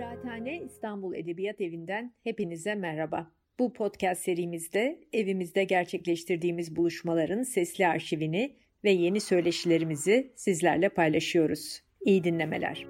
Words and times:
Kıraathane 0.00 0.62
İstanbul 0.62 1.14
Edebiyat 1.14 1.60
Evi'nden 1.60 2.14
hepinize 2.24 2.74
merhaba. 2.74 3.30
Bu 3.58 3.72
podcast 3.72 4.22
serimizde 4.22 5.00
evimizde 5.12 5.64
gerçekleştirdiğimiz 5.64 6.76
buluşmaların 6.76 7.42
sesli 7.42 7.86
arşivini 7.86 8.56
ve 8.84 8.90
yeni 8.90 9.20
söyleşilerimizi 9.20 10.32
sizlerle 10.36 10.88
paylaşıyoruz. 10.88 11.82
İyi 12.00 12.24
dinlemeler. 12.24 12.86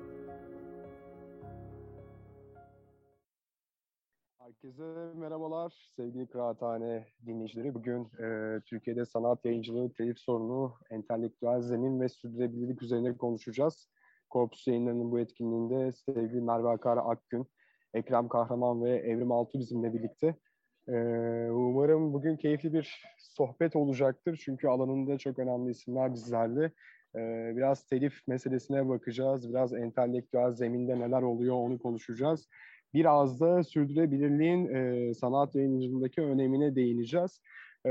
Herkese 4.38 5.12
merhabalar 5.14 5.90
sevgili 5.96 6.26
Kıraathane 6.26 7.06
dinleyicileri. 7.26 7.74
Bugün 7.74 8.04
e, 8.04 8.60
Türkiye'de 8.66 9.04
sanat 9.04 9.44
yayıncılığı, 9.44 9.92
telif 9.92 10.18
sorunu, 10.18 10.74
entelektüel 10.90 11.60
zemin 11.60 12.00
ve 12.00 12.08
sürdürülebilirlik 12.08 12.82
üzerine 12.82 13.16
konuşacağız. 13.16 13.88
Korpus 14.30 14.66
yayınlarının 14.66 15.10
bu 15.10 15.20
etkinliğinde 15.20 15.92
sevgili 15.92 16.40
Merve 16.40 16.68
Akar 16.68 16.98
Akgün, 17.04 17.46
Ekrem 17.94 18.28
Kahraman 18.28 18.84
ve 18.84 18.90
Evrim 18.90 19.32
Altu 19.32 19.58
bizimle 19.58 19.92
birlikte. 19.92 20.34
E, 20.88 20.94
umarım 21.50 22.12
bugün 22.12 22.36
keyifli 22.36 22.72
bir 22.72 23.02
sohbet 23.18 23.76
olacaktır. 23.76 24.40
Çünkü 24.44 24.68
alanında 24.68 25.18
çok 25.18 25.38
önemli 25.38 25.70
isimler 25.70 26.14
bizlerle. 26.14 26.64
E, 27.16 27.20
biraz 27.56 27.86
telif 27.86 28.28
meselesine 28.28 28.88
bakacağız. 28.88 29.50
Biraz 29.50 29.74
entelektüel 29.74 30.52
zeminde 30.52 30.98
neler 30.98 31.22
oluyor 31.22 31.54
onu 31.54 31.78
konuşacağız 31.78 32.48
biraz 32.94 33.40
da 33.40 33.64
sürdürülebilirliğin 33.64 34.68
e, 34.68 35.14
sanat 35.14 35.54
yayıncılığındaki 35.54 36.20
önemine 36.20 36.74
değineceğiz. 36.74 37.40
E, 37.86 37.90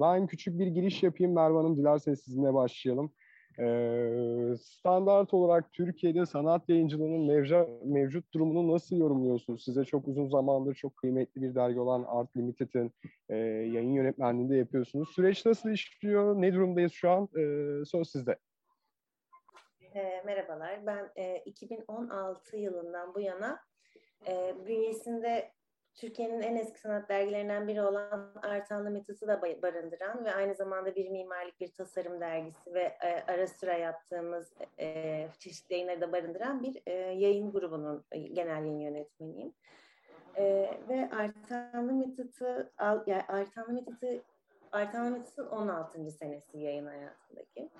ben 0.00 0.26
küçük 0.26 0.58
bir 0.58 0.66
giriş 0.66 1.02
yapayım 1.02 1.34
Merve 1.34 1.56
Hanım, 1.56 1.76
dilerseniz 1.76 2.20
sizinle 2.20 2.54
başlayalım. 2.54 3.12
E, 3.58 3.66
standart 4.60 5.34
olarak 5.34 5.72
Türkiye'de 5.72 6.26
sanat 6.26 6.68
yayıncılığının 6.68 7.26
mevca, 7.26 7.68
mevcut 7.84 8.34
durumunu 8.34 8.74
nasıl 8.74 8.96
yorumluyorsunuz? 8.96 9.64
Size 9.64 9.84
çok 9.84 10.08
uzun 10.08 10.28
zamandır 10.28 10.74
çok 10.74 10.96
kıymetli 10.96 11.42
bir 11.42 11.54
dergi 11.54 11.80
olan 11.80 12.04
Art 12.08 12.36
Limited'in 12.36 12.92
e, 13.28 13.36
yayın 13.36 13.92
yönetmenliğinde 13.92 14.56
yapıyorsunuz. 14.56 15.08
Süreç 15.14 15.46
nasıl 15.46 15.70
işliyor? 15.70 16.42
Ne 16.42 16.54
durumdayız 16.54 16.92
şu 16.92 17.10
an? 17.10 17.28
E, 17.36 17.42
söz 17.84 18.10
sizde. 18.10 18.38
E, 19.94 20.22
merhabalar, 20.26 20.86
ben 20.86 21.10
e, 21.16 21.38
2016 21.38 22.56
yılından 22.56 23.14
bu 23.14 23.20
yana 23.20 23.60
e, 24.28 24.54
bünyesinde 24.66 25.55
Türkiye'nin 25.96 26.40
en 26.40 26.56
eski 26.56 26.80
sanat 26.80 27.08
dergilerinden 27.08 27.68
biri 27.68 27.82
olan 27.82 28.32
Artanlı 28.42 28.90
Metası 28.90 29.28
da 29.28 29.42
barındıran 29.42 30.24
ve 30.24 30.34
aynı 30.34 30.54
zamanda 30.54 30.94
bir 30.94 31.08
mimarlık, 31.08 31.60
bir 31.60 31.72
tasarım 31.72 32.20
dergisi 32.20 32.74
ve 32.74 32.82
e, 32.82 33.32
ara 33.32 33.46
sıra 33.46 33.72
yaptığımız 33.72 34.52
e, 34.80 35.28
çeşitli 35.38 35.74
yayınları 35.74 36.00
da 36.00 36.12
barındıran 36.12 36.62
bir 36.62 36.82
e, 36.86 36.92
yayın 36.92 37.52
grubunun 37.52 38.04
e, 38.12 38.18
genel 38.18 38.64
yayın 38.64 38.78
yönetmeniyim. 38.78 39.52
E, 40.36 40.70
ve 40.88 41.10
Artanlı 41.10 41.92
Metat'ı 41.92 42.72
yani 43.06 43.22
Artanlı 43.28 43.72
Metat'ı 43.72 44.22
Artanlı 44.72 45.10
Metat'ın 45.10 45.46
16. 45.46 46.10
senesi 46.10 46.58
yayın 46.58 46.86
hayatındaki. 46.86 47.70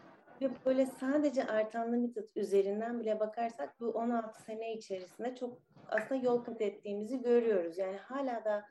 Ve 0.40 0.50
böyle 0.66 0.86
sadece 0.86 1.46
Artanlı 1.46 1.96
Metat 1.96 2.36
üzerinden 2.36 3.00
bile 3.00 3.20
bakarsak 3.20 3.80
bu 3.80 3.86
16 3.86 4.42
sene 4.42 4.72
içerisinde 4.72 5.36
çok 5.36 5.58
aslında 5.88 6.24
yol 6.24 6.44
kat 6.44 6.60
ettiğimizi 6.60 7.22
görüyoruz. 7.22 7.78
Yani 7.78 7.96
hala 7.96 8.44
da 8.44 8.64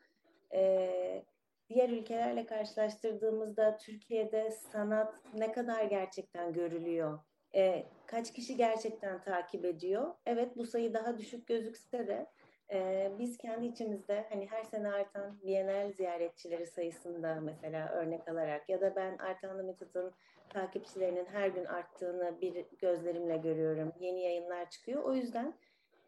e, 0.53 1.23
diğer 1.69 1.89
ülkelerle 1.89 2.45
karşılaştırdığımızda 2.45 3.77
Türkiye'de 3.77 4.51
sanat 4.51 5.15
ne 5.37 5.51
kadar 5.51 5.83
gerçekten 5.83 6.53
görülüyor? 6.53 7.19
E, 7.55 7.85
kaç 8.05 8.33
kişi 8.33 8.57
gerçekten 8.57 9.21
takip 9.21 9.65
ediyor? 9.65 10.13
Evet 10.25 10.57
bu 10.57 10.65
sayı 10.65 10.93
daha 10.93 11.17
düşük 11.17 11.47
gözükse 11.47 12.07
de 12.07 12.27
e, 12.73 13.11
biz 13.19 13.37
kendi 13.37 13.65
içimizde 13.65 14.25
hani 14.29 14.47
her 14.47 14.63
sene 14.63 14.91
artan 14.91 15.39
Bienal 15.43 15.91
ziyaretçileri 15.91 16.65
sayısında 16.65 17.39
mesela 17.41 17.89
örnek 17.89 18.27
alarak 18.27 18.69
ya 18.69 18.81
da 18.81 18.95
ben 18.95 19.17
Artan 19.17 19.59
Limited'ın 19.59 20.13
takipçilerinin 20.49 21.25
her 21.25 21.47
gün 21.47 21.65
arttığını 21.65 22.41
bir 22.41 22.65
gözlerimle 22.79 23.37
görüyorum. 23.37 23.93
Yeni 23.99 24.21
yayınlar 24.21 24.69
çıkıyor. 24.69 25.03
O 25.03 25.13
yüzden 25.13 25.53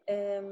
e, 0.08 0.42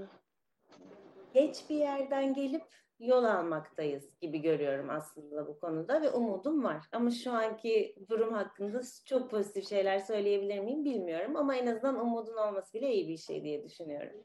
geç 1.35 1.71
bir 1.71 1.77
yerden 1.77 2.35
gelip 2.35 2.65
yol 3.01 3.25
almaktayız 3.25 4.21
gibi 4.21 4.43
görüyorum 4.43 4.91
aslında 4.91 5.47
bu 5.47 5.61
konuda 5.61 6.03
ve 6.03 6.11
umudum 6.11 6.65
var. 6.65 6.87
Ama 6.93 7.11
şu 7.11 7.33
anki 7.33 7.97
durum 8.09 8.35
hakkında 8.35 8.81
çok 9.05 9.31
pozitif 9.31 9.69
şeyler 9.69 9.99
söyleyebilir 9.99 10.59
miyim 10.59 10.85
bilmiyorum 10.85 11.37
ama 11.37 11.57
en 11.57 11.67
azından 11.67 12.01
umudun 12.01 12.37
olması 12.37 12.75
bile 12.75 12.93
iyi 12.93 13.09
bir 13.09 13.17
şey 13.17 13.45
diye 13.45 13.65
düşünüyorum. 13.65 14.17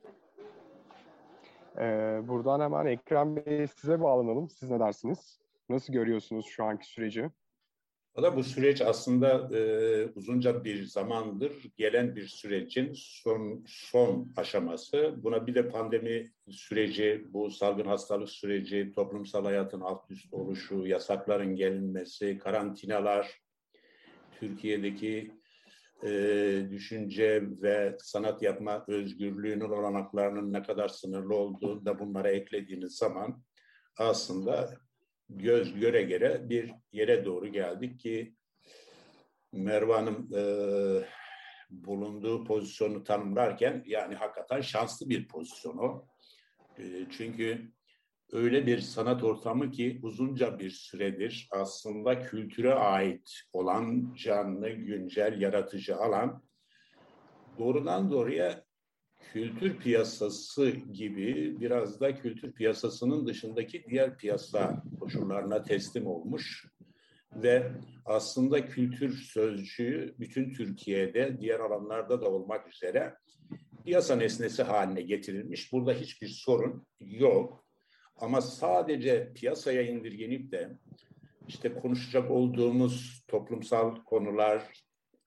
Ee, 1.78 2.20
buradan 2.28 2.60
hemen 2.60 2.86
Ekrem 2.86 3.36
Bey 3.36 3.68
size 3.68 4.02
bağlanalım. 4.02 4.50
Siz 4.50 4.70
ne 4.70 4.80
dersiniz? 4.80 5.40
Nasıl 5.70 5.94
görüyorsunuz 5.94 6.46
şu 6.46 6.64
anki 6.64 6.88
süreci? 6.88 7.30
Valla 8.16 8.36
bu 8.36 8.44
süreç 8.44 8.82
aslında 8.82 9.58
e, 9.58 10.06
uzunca 10.16 10.64
bir 10.64 10.84
zamandır 10.84 11.54
gelen 11.78 12.16
bir 12.16 12.28
sürecin 12.28 12.92
son 12.96 13.64
son 13.68 14.34
aşaması. 14.38 15.14
Buna 15.18 15.48
bir 15.48 15.56
de 15.56 15.70
pandemi 15.70 16.32
süreci, 16.50 17.26
bu 17.30 17.52
salgın 17.52 17.86
hastalık 17.86 18.30
süreci, 18.30 18.92
toplumsal 18.96 19.46
hayatın 19.46 19.82
alt 19.82 20.12
üst 20.12 20.34
oluşu, 20.34 20.88
yasakların 20.88 21.56
gelinmesi, 21.56 22.38
karantinalar, 22.38 23.42
Türkiye'deki 24.40 25.32
e, 26.04 26.10
düşünce 26.72 27.44
ve 27.62 27.98
sanat 28.00 28.42
yapma 28.42 28.86
özgürlüğünün 28.88 29.70
olanaklarının 29.70 30.54
ne 30.54 30.64
kadar 30.64 30.88
sınırlı 30.88 31.36
olduğunu 31.36 31.86
da 31.86 32.00
bunlara 32.00 32.30
eklediğiniz 32.32 32.98
zaman 32.98 33.44
aslında 33.98 34.78
göz 35.36 35.80
göre 35.80 36.02
göre 36.04 36.50
bir 36.50 36.72
yere 36.92 37.26
doğru 37.26 37.48
geldik 37.48 38.00
ki 38.00 38.36
Merve 39.52 39.94
Hanım 39.94 40.30
e, 40.36 40.44
bulunduğu 41.70 42.44
pozisyonu 42.44 43.04
tanımlarken 43.04 43.84
yani 43.86 44.16
hakikaten 44.16 44.62
şanslı 44.62 45.10
bir 45.10 45.28
pozisyon 45.28 45.78
o. 45.78 46.06
E, 46.80 46.84
çünkü 47.12 47.72
öyle 48.32 48.66
bir 48.66 48.80
sanat 48.80 49.24
ortamı 49.24 49.72
ki 49.72 50.00
uzunca 50.04 50.60
bir 50.60 50.70
süredir 50.70 51.48
aslında 51.52 52.22
kültüre 52.22 52.74
ait 52.74 53.42
olan 53.54 54.16
canlı, 54.18 54.70
güncel, 54.70 55.42
yaratıcı 55.42 55.96
alan 55.96 56.44
doğrudan 57.58 58.12
doğruya 58.12 58.64
kültür 59.34 59.78
piyasası 59.78 60.70
gibi 60.70 61.60
biraz 61.60 62.00
da 62.00 62.16
kültür 62.16 62.52
piyasasının 62.52 63.28
dışındaki 63.28 63.86
diğer 63.90 64.18
piyasa 64.18 64.84
koşullarına 65.00 65.64
teslim 65.64 66.08
olmuş 66.08 66.66
ve 67.36 67.72
aslında 68.06 68.66
kültür 68.66 69.14
sözcüğü 69.14 70.16
bütün 70.20 70.54
Türkiye'de 70.54 71.38
diğer 71.40 71.60
alanlarda 71.60 72.22
da 72.22 72.32
olmak 72.32 72.74
üzere 72.74 73.16
piyasa 73.86 74.16
nesnesi 74.16 74.64
haline 74.64 75.02
getirilmiş. 75.02 75.72
Burada 75.74 75.94
hiçbir 75.94 76.28
sorun 76.28 76.88
yok. 77.00 77.66
Ama 78.16 78.42
sadece 78.42 79.34
piyasaya 79.34 79.82
indirgenip 79.82 80.52
de 80.52 80.78
işte 81.48 81.74
konuşacak 81.74 82.32
olduğumuz 82.32 83.24
toplumsal 83.28 83.96
konular, 83.96 84.64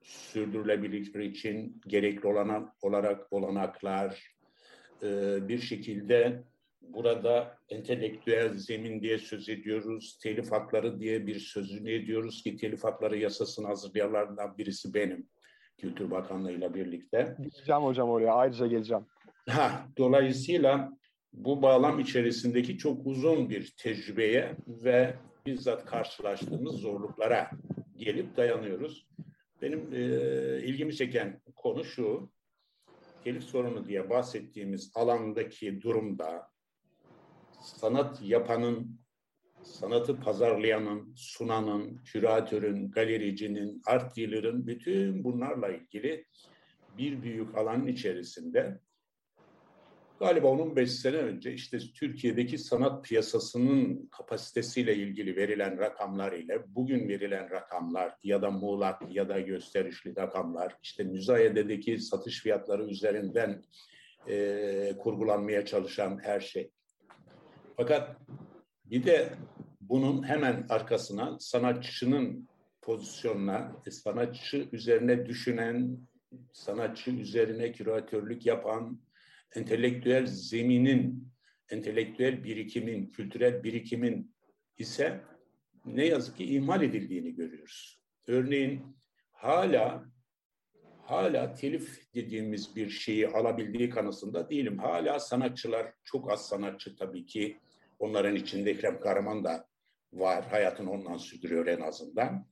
sürdürülebilirlik 0.05 1.37
için 1.37 1.81
gerekli 1.87 2.29
olan 2.29 2.75
olarak 2.83 3.33
olanaklar, 3.33 4.35
e, 5.03 5.09
bir 5.49 5.59
şekilde 5.59 6.45
burada 6.83 7.59
entelektüel 7.69 8.55
zemin 8.55 9.01
diye 9.01 9.19
söz 9.19 9.49
ediyoruz, 9.49 10.19
telif 10.23 10.53
hakları 10.53 11.01
diye 11.01 11.27
bir 11.27 11.39
sözünü 11.39 11.93
ediyoruz 11.93 12.43
ki 12.43 12.57
telif 12.57 12.85
hakları 12.85 13.19
yasasını 13.19 13.67
hazırlayanlardan 13.67 14.59
birisi 14.59 14.95
benim. 14.95 15.27
Kültür 15.79 16.11
Bakanlığı 16.11 16.53
ile 16.53 16.75
birlikte. 16.75 17.37
Geleceğim 17.39 17.83
hocam 17.83 18.11
oraya 18.11 18.33
ayrıca 18.33 18.67
geleceğim. 18.67 19.07
Ha, 19.49 19.87
dolayısıyla 19.99 20.91
bu 21.33 21.63
bağlam 21.63 22.01
içerisindeki 22.01 22.79
çok 22.79 23.07
uzun 23.07 23.51
bir 23.51 23.75
tecrübeye 23.79 24.57
ve 24.69 25.15
bizzat 25.47 25.85
karşılaştığımız 25.85 26.75
zorluklara 26.75 27.51
gelip 27.97 28.37
dayanıyoruz. 28.37 29.07
Benim 29.65 29.93
e, 29.93 29.99
ilgimi 30.63 30.97
çeken 30.97 31.41
konu 31.57 31.85
şu, 31.85 32.31
telif 33.25 33.43
sorunu 33.45 33.89
diye 33.89 34.11
bahsettiğimiz 34.11 34.93
alandaki 34.95 35.83
durumda 35.83 36.51
sanat 37.61 38.23
yapanın, 38.23 39.01
sanatı 39.63 40.21
pazarlayanın, 40.21 41.15
sunanın, 41.17 41.97
küratörün, 42.05 42.91
galericinin, 42.91 43.83
art 43.87 44.17
dealer'ın 44.17 44.67
bütün 44.67 45.25
bunlarla 45.25 45.69
ilgili 45.69 46.27
bir 46.99 47.23
büyük 47.23 47.55
alanın 47.59 47.87
içerisinde 47.87 48.81
Galiba 50.19 50.49
onun 50.49 50.77
beş 50.77 50.93
sene 50.93 51.17
önce 51.17 51.53
işte 51.53 51.79
Türkiye'deki 51.79 52.59
sanat 52.59 53.05
piyasasının 53.05 54.07
kapasitesiyle 54.07 54.97
ilgili 54.97 55.37
verilen 55.37 55.79
rakamlar 55.79 56.33
ile 56.33 56.63
bugün 56.67 57.09
verilen 57.09 57.51
rakamlar 57.51 58.15
ya 58.23 58.43
da 58.43 58.51
muğlak 58.51 59.15
ya 59.15 59.29
da 59.29 59.41
gösterişli 59.41 60.17
rakamlar 60.17 60.77
işte 60.83 61.05
müzayededeki 61.05 61.99
satış 61.99 62.43
fiyatları 62.43 62.85
üzerinden 62.85 63.65
e, 64.29 64.97
kurgulanmaya 64.99 65.65
çalışan 65.67 66.21
her 66.23 66.41
şey. 66.41 66.71
Fakat 67.77 68.17
bir 68.85 69.07
de 69.07 69.29
bunun 69.81 70.29
hemen 70.29 70.67
arkasına 70.69 71.37
sanatçının 71.41 72.49
pozisyonuna, 72.83 73.73
e, 73.87 73.91
sanatçı 73.91 74.69
üzerine 74.73 75.27
düşünen, 75.27 75.99
sanatçı 76.53 77.11
üzerine 77.11 77.73
küratörlük 77.73 78.47
yapan, 78.47 78.99
entelektüel 79.55 80.27
zeminin, 80.27 81.29
entelektüel 81.71 82.45
birikimin, 82.45 83.07
kültürel 83.07 83.63
birikimin 83.63 84.35
ise 84.79 85.21
ne 85.85 86.07
yazık 86.07 86.37
ki 86.37 86.45
ihmal 86.45 86.83
edildiğini 86.83 87.35
görüyoruz. 87.35 88.01
Örneğin 88.27 88.97
hala 89.33 90.05
hala 91.05 91.55
telif 91.55 92.15
dediğimiz 92.15 92.77
bir 92.77 92.91
şeyi 92.91 93.29
alabildiği 93.29 93.91
kanısında 93.91 94.51
değilim. 94.51 94.79
Hala 94.79 95.21
sanatçılar, 95.21 95.93
çok 96.05 96.33
az 96.33 96.49
sanatçı 96.49 96.97
tabii 96.97 97.27
ki, 97.27 97.57
onların 97.99 98.35
içinde 98.35 98.71
Ekrem 98.71 99.01
Karaman 99.01 99.45
da 99.45 99.69
var, 100.13 100.45
hayatını 100.51 100.91
ondan 100.91 101.17
sürdürüyor 101.17 101.67
en 101.67 101.81
azından. 101.81 102.47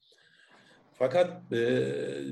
Fakat 1.02 1.52
e, 1.52 1.60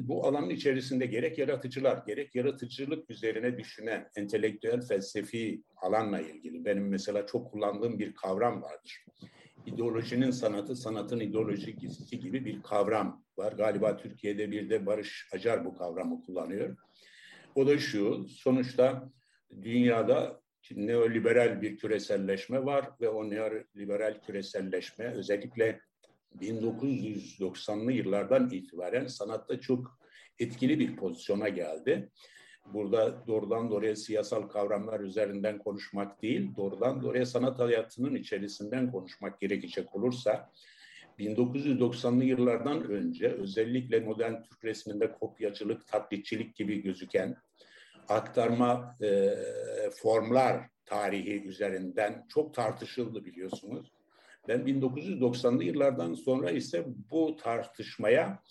bu 0.09 0.27
alanın 0.27 0.51
içerisinde 0.51 1.07
gerek 1.07 1.39
yaratıcılar, 1.39 2.03
gerek 2.07 2.35
yaratıcılık 2.35 3.11
üzerine 3.11 3.59
düşünen 3.59 4.09
entelektüel 4.17 4.81
felsefi 4.81 5.63
alanla 5.77 6.21
ilgili 6.21 6.65
benim 6.65 6.89
mesela 6.89 7.27
çok 7.27 7.51
kullandığım 7.53 7.99
bir 7.99 8.15
kavram 8.15 8.63
vardır. 8.63 9.05
İdeolojinin 9.67 10.31
sanatı, 10.31 10.77
sanatın 10.77 11.21
ideolojisi 11.21 12.21
gibi 12.21 12.45
bir 12.45 12.63
kavram 12.63 13.25
var. 13.37 13.53
Galiba 13.53 13.97
Türkiye'de 13.97 14.51
bir 14.51 14.71
de 14.71 14.87
Barış 14.87 15.29
Acar 15.33 15.65
bu 15.65 15.75
kavramı 15.75 16.23
kullanıyor. 16.23 16.77
O 17.55 17.67
da 17.67 17.79
şu, 17.79 18.27
sonuçta 18.29 19.11
dünyada 19.63 20.41
neoliberal 20.71 21.63
bir 21.63 21.77
küreselleşme 21.77 22.65
var 22.65 22.91
ve 23.01 23.09
o 23.09 23.31
neoliberal 23.31 24.21
küreselleşme 24.27 25.05
özellikle 25.05 25.81
1990'lı 26.41 27.93
yıllardan 27.93 28.51
itibaren 28.51 29.07
sanatta 29.07 29.61
çok 29.61 29.99
etkili 30.39 30.79
bir 30.79 30.97
pozisyona 30.97 31.49
geldi. 31.49 32.11
Burada 32.67 33.27
doğrudan 33.27 33.71
doğruya 33.71 33.97
siyasal 33.97 34.43
kavramlar 34.43 35.01
üzerinden 35.01 35.59
konuşmak 35.59 36.23
değil, 36.23 36.57
doğrudan 36.57 37.03
doğruya 37.03 37.27
sanat 37.27 37.59
hayatının 37.59 38.15
içerisinden 38.15 38.93
konuşmak 38.93 39.41
gerekecek 39.41 39.95
olursa 39.95 40.51
1990'lı 41.19 42.25
yıllardan 42.25 42.83
önce 42.83 43.29
özellikle 43.29 44.01
modern 44.01 44.43
Türk 44.43 44.65
resminde 44.65 45.13
kopyacılık, 45.13 45.89
taklitçilik 45.89 46.57
gibi 46.57 46.83
gözüken 46.83 47.37
aktarma 48.09 48.97
e, 49.03 49.31
formlar 49.91 50.67
tarihi 50.87 51.43
üzerinden 51.43 52.27
çok 52.29 52.55
tartışıldı 52.55 53.25
biliyorsunuz. 53.25 53.93
Ben 54.49 54.61
1990'lı 54.61 55.65
yıllardan 55.65 56.15
sonra 56.15 56.51
ise 56.51 56.85
bu 57.11 57.37
tartışmaya 57.37 58.43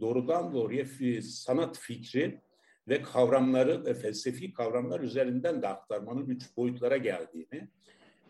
doğrudan 0.00 0.54
doğruya 0.54 0.84
sanat 1.22 1.78
fikri 1.78 2.40
ve 2.88 3.02
kavramları 3.02 3.84
ve 3.84 3.94
felsefi 3.94 4.52
kavramlar 4.52 5.00
üzerinden 5.00 5.62
de 5.62 5.68
aktarmanın 5.68 6.28
üç 6.28 6.56
boyutlara 6.56 6.96
geldiğini 6.96 7.68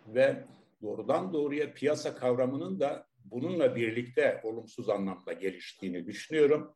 ve 0.07 0.45
doğrudan 0.83 1.33
doğruya 1.33 1.75
piyasa 1.75 2.15
kavramının 2.15 2.81
da 2.81 3.07
bununla 3.25 3.77
birlikte 3.77 4.41
olumsuz 4.45 4.89
anlamda 4.89 5.33
geliştiğini 5.33 6.07
düşünüyorum. 6.07 6.75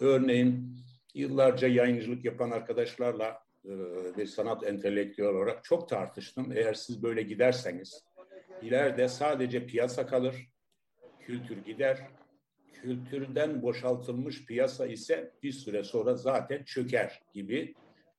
Örneğin 0.00 0.76
yıllarca 1.14 1.68
yayıncılık 1.68 2.24
yapan 2.24 2.50
arkadaşlarla 2.50 3.42
e, 3.64 3.70
bir 4.16 4.26
sanat 4.26 4.66
entelektüel 4.66 5.28
olarak 5.28 5.64
çok 5.64 5.88
tartıştım. 5.88 6.52
Eğer 6.52 6.74
siz 6.74 7.02
böyle 7.02 7.22
giderseniz 7.22 8.04
ileride 8.62 9.08
sadece 9.08 9.66
piyasa 9.66 10.06
kalır, 10.06 10.36
kültür 11.20 11.64
gider. 11.64 11.98
Kültürden 12.72 13.62
boşaltılmış 13.62 14.46
piyasa 14.46 14.86
ise 14.86 15.32
bir 15.42 15.52
süre 15.52 15.84
sonra 15.84 16.14
zaten 16.14 16.64
çöker 16.64 17.22
gibi 17.34 17.74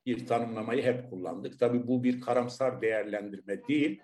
bir 0.05 0.25
tanımlamayı 0.25 0.83
hep 0.83 1.09
kullandık. 1.09 1.59
Tabii 1.59 1.87
bu 1.87 2.03
bir 2.03 2.21
karamsar 2.21 2.81
değerlendirme 2.81 3.67
değil, 3.67 4.01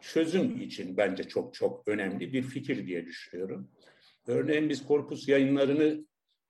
çözüm 0.00 0.60
için 0.60 0.96
bence 0.96 1.24
çok 1.24 1.54
çok 1.54 1.88
önemli 1.88 2.32
bir 2.32 2.42
fikir 2.42 2.86
diye 2.86 3.06
düşünüyorum. 3.06 3.70
Örneğin 4.26 4.68
biz 4.68 4.86
korpus 4.86 5.28
yayınlarını 5.28 6.06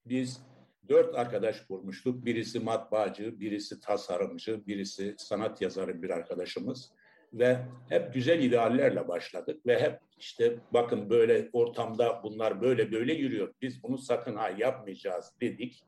biz 0.07 0.41
dört 0.89 1.15
arkadaş 1.15 1.61
kurmuştuk. 1.61 2.25
Birisi 2.25 2.61
matbaacı, 2.61 3.41
birisi 3.41 3.81
tasarımcı, 3.81 4.67
birisi 4.67 5.15
sanat 5.19 5.63
yazarı 5.63 6.03
bir 6.03 6.11
arkadaşımız. 6.11 6.93
Ve 7.33 7.59
hep 7.89 8.15
güzel 8.15 8.43
ideallerle 8.43 9.09
başladık 9.09 9.67
ve 9.67 9.81
hep 9.81 9.99
işte 10.19 10.57
bakın 10.73 11.11
böyle 11.11 11.49
ortamda 11.53 12.21
bunlar 12.23 12.63
böyle 12.63 12.93
böyle 12.93 13.13
yürüyor. 13.13 13.55
Biz 13.63 13.83
bunu 13.83 13.99
sakın 13.99 14.37
ha 14.37 14.51
yapmayacağız 14.59 15.33
dedik. 15.41 15.85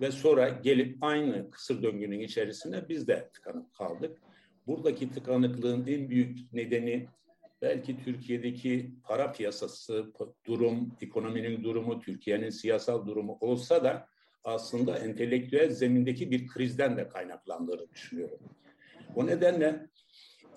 Ve 0.00 0.10
sonra 0.10 0.48
gelip 0.48 0.96
aynı 1.00 1.50
kısır 1.50 1.82
döngünün 1.82 2.20
içerisinde 2.20 2.88
biz 2.88 3.08
de 3.08 3.30
tıkanıp 3.32 3.74
kaldık. 3.74 4.18
Buradaki 4.66 5.10
tıkanıklığın 5.10 5.86
en 5.86 6.10
büyük 6.10 6.52
nedeni 6.52 7.08
belki 7.62 8.04
Türkiye'deki 8.04 8.94
para 9.04 9.32
piyasası 9.32 10.12
durum, 10.46 10.96
ekonominin 11.00 11.64
durumu, 11.64 12.00
Türkiye'nin 12.00 12.50
siyasal 12.50 13.06
durumu 13.06 13.38
olsa 13.40 13.84
da 13.84 14.08
aslında 14.44 14.98
entelektüel 14.98 15.70
zemindeki 15.70 16.30
bir 16.30 16.46
krizden 16.46 16.96
de 16.96 17.08
kaynaklandığını 17.08 17.90
düşünüyorum. 17.90 18.38
O 19.14 19.26
nedenle 19.26 19.86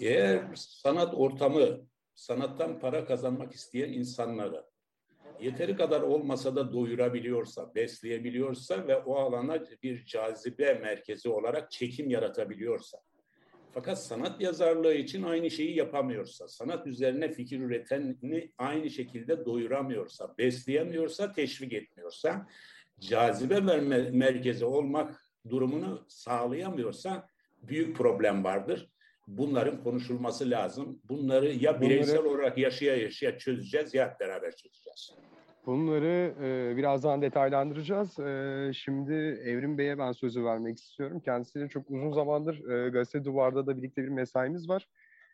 eğer 0.02 0.56
sanat 0.56 1.14
ortamı, 1.14 1.82
sanattan 2.16 2.80
para 2.80 3.06
kazanmak 3.06 3.54
isteyen 3.54 3.94
insanları 3.94 4.66
yeteri 5.42 5.76
kadar 5.76 6.02
olmasa 6.02 6.56
da 6.56 6.74
doyurabiliyorsa, 6.74 7.76
besleyebiliyorsa 7.76 8.88
ve 8.88 8.98
o 8.98 9.16
alana 9.16 9.64
bir 9.84 10.06
cazibe 10.06 10.74
merkezi 10.74 11.30
olarak 11.30 11.72
çekim 11.72 12.10
yaratabiliyorsa, 12.10 12.98
fakat 13.74 14.04
sanat 14.04 14.42
yazarlığı 14.42 14.94
için 14.94 15.24
aynı 15.24 15.52
şeyi 15.52 15.76
yapamıyorsa, 15.76 16.48
sanat 16.48 16.88
üzerine 16.88 17.32
fikir 17.32 17.60
üreteni 17.60 18.52
aynı 18.58 18.90
şekilde 18.90 19.46
doyuramıyorsa, 19.46 20.36
besleyemiyorsa, 20.38 21.32
teşvik 21.32 21.74
etmiyorsa, 21.74 22.48
cazibe 23.00 23.60
merkezi 24.12 24.66
olmak 24.66 25.22
durumunu 25.50 26.06
sağlayamıyorsa 26.08 27.28
büyük 27.62 27.98
problem 27.98 28.44
vardır. 28.44 28.90
Bunların 29.38 29.84
konuşulması 29.84 30.50
lazım. 30.50 31.00
Bunları 31.10 31.48
ya 31.48 31.82
bireysel 31.82 32.18
Bunları... 32.18 32.30
olarak 32.30 32.58
yaşaya 32.58 32.96
yaşaya 32.96 33.38
çözeceğiz 33.38 33.94
ya 33.94 34.18
beraber 34.20 34.52
çözeceğiz. 34.56 35.14
Bunları 35.66 36.34
e, 36.44 36.78
birazdan 36.78 37.22
detaylandıracağız. 37.22 38.20
E, 38.20 38.72
şimdi 38.74 39.14
Evrim 39.46 39.78
Bey'e 39.78 39.98
ben 39.98 40.12
sözü 40.12 40.44
vermek 40.44 40.80
istiyorum. 40.80 41.20
Kendisiyle 41.20 41.70
çok 41.70 41.90
uzun 41.90 42.12
zamandır 42.12 42.70
e, 42.70 42.90
Gazete 42.90 43.26
Duvar'da 43.26 43.68
da 43.68 43.78
birlikte 43.78 44.04
bir 44.04 44.10
mesaimiz 44.10 44.70
var. 44.70 44.88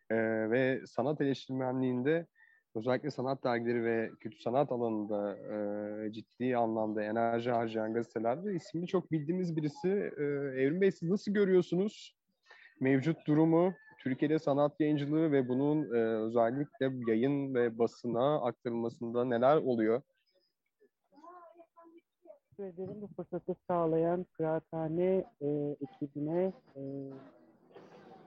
E, 0.09 0.15
ve 0.51 0.81
sanat 0.87 1.21
eleştirmenliğinde 1.21 2.27
özellikle 2.75 3.11
sanat 3.11 3.43
dergileri 3.43 3.83
ve 3.83 4.11
kötü 4.19 4.41
sanat 4.41 4.71
alanında 4.71 5.37
e, 5.37 6.11
ciddi 6.11 6.57
anlamda 6.57 7.03
enerji 7.03 7.51
harcayan 7.51 7.93
gazetelerde 7.93 8.53
ismini 8.53 8.87
çok 8.87 9.11
bildiğimiz 9.11 9.57
birisi. 9.57 10.11
E, 10.17 10.23
Evrim 10.61 10.81
Bey 10.81 10.91
siz 10.91 11.09
nasıl 11.09 11.31
görüyorsunuz 11.31 12.15
mevcut 12.79 13.27
durumu? 13.27 13.73
Türkiye'de 14.05 14.39
sanat 14.39 14.79
yayıncılığı 14.79 15.31
ve 15.31 15.47
bunun 15.47 15.83
e, 15.83 15.97
özellikle 15.97 16.91
yayın 17.07 17.55
ve 17.55 17.79
basına 17.79 18.41
aktarılmasında 18.41 19.25
neler 19.25 19.57
oluyor? 19.57 20.01
teşekkür. 22.57 23.01
Bu 23.01 23.07
fırsatı 23.15 23.55
sağlayan 23.67 24.25
kıraathane 24.37 25.23
e, 25.41 25.75
ekibine 25.81 26.53
e, 26.75 26.81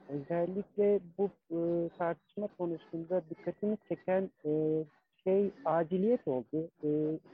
özellikle 0.09 1.01
bu 1.19 1.31
e, 1.51 1.89
tartışma 1.99 2.49
konusunda 2.59 3.23
dikkatimi 3.31 3.77
çeken 3.89 4.31
e, 4.45 4.85
şey 5.25 5.51
aciliyet 5.65 6.29
oldu. 6.29 6.71
E, 6.85 6.89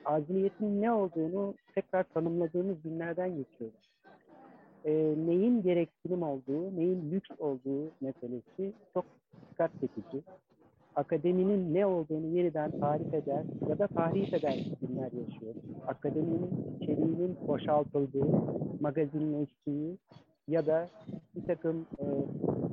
aciliyetin 0.04 0.82
ne 0.82 0.92
olduğunu 0.92 1.54
tekrar 1.74 2.04
tanımladığımız 2.04 2.82
günlerden 2.82 3.36
geçiyoruz. 3.36 3.93
E, 4.84 5.14
neyin 5.26 5.62
gereksinim 5.62 6.22
olduğu, 6.22 6.76
neyin 6.76 7.10
lüks 7.10 7.30
olduğu 7.38 7.90
meselesi 8.00 8.72
çok 8.94 9.04
dikkat 9.50 9.70
çekici 9.80 10.22
akademinin 10.96 11.74
ne 11.74 11.86
olduğunu 11.86 12.26
yeniden 12.26 12.80
tarif 12.80 13.14
eder 13.14 13.44
ya 13.68 13.78
da 13.78 13.86
tahrif 13.86 14.34
eder 14.34 14.66
günler 14.80 15.12
yaşıyoruz. 15.12 15.62
Akademinin 15.86 16.76
içeriğinin 16.80 17.36
boşaltıldığı, 17.48 18.26
magazinleştiği 18.80 19.98
ya 20.48 20.66
da 20.66 20.88
bir 21.36 21.46
takım 21.46 21.86
e, 21.98 22.04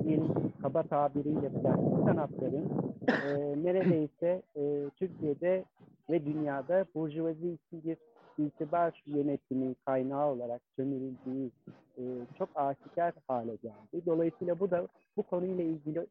diyelim 0.04 0.52
kaba 0.62 0.82
tabiriyle 0.82 1.48
plastik 1.48 2.04
sanatların 2.04 2.68
e, 3.08 3.62
neredeyse 3.64 4.42
e, 4.56 4.90
Türkiye'de 4.96 5.64
ve 6.10 6.24
dünyada 6.24 6.86
burjuvazi 6.94 7.48
için 7.48 7.84
bir 7.84 7.96
itibar 8.38 9.02
yönetimi 9.06 9.74
kaynağı 9.74 10.26
olarak 10.26 10.60
sömürüldüğü 10.76 11.50
e, 11.98 12.02
çok 12.38 12.48
aşikar 12.54 13.14
hale 13.28 13.56
geldi. 13.56 14.06
Dolayısıyla 14.06 14.60
bu 14.60 14.70
da 14.70 14.88
bu 15.16 15.22
konuyla 15.22 15.64
ilgili 15.64 16.06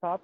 saf, 0.00 0.20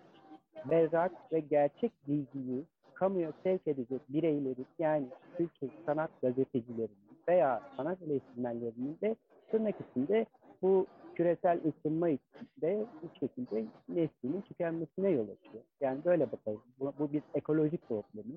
berrak 0.70 1.32
ve 1.32 1.40
gerçek 1.40 1.92
bilgiyi 2.08 2.64
kamuya 2.94 3.32
sevk 3.42 3.66
edecek 3.66 4.00
bireylerin 4.08 4.66
yani 4.78 5.06
Türkiye 5.36 5.70
sanat 5.86 6.10
gazetecilerinin 6.22 7.06
veya 7.28 7.62
sanat 7.76 8.02
eleştirmenlerinin 8.02 8.98
de 9.02 9.16
tırnak 9.50 9.74
içinde 9.90 10.26
bu 10.62 10.86
küresel 11.14 11.60
ısınma 11.68 12.08
içinde 12.08 12.86
bir 13.02 13.18
şekilde 13.20 13.64
neslinin 13.88 14.40
tükenmesine 14.40 15.10
yol 15.10 15.28
açıyor. 15.28 15.64
Yani 15.80 16.04
böyle 16.04 16.32
bakalım. 16.32 16.62
Bu, 16.80 16.92
bu 16.98 17.12
bir 17.12 17.22
ekolojik 17.34 17.88
problemi. 17.88 18.34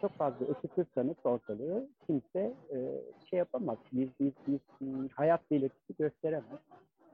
Çok 0.00 0.12
fazla 0.12 0.46
ısıtırsanız 0.46 1.16
ortalığı 1.24 1.88
kimse 2.06 2.52
e, 2.70 3.00
şey 3.30 3.38
yapamaz. 3.38 3.78
Bir, 3.92 4.10
bir, 4.20 4.32
bir, 4.46 4.60
bir 4.80 5.10
hayat 5.10 5.50
belirtisi 5.50 5.94
gösteremez. 5.98 6.60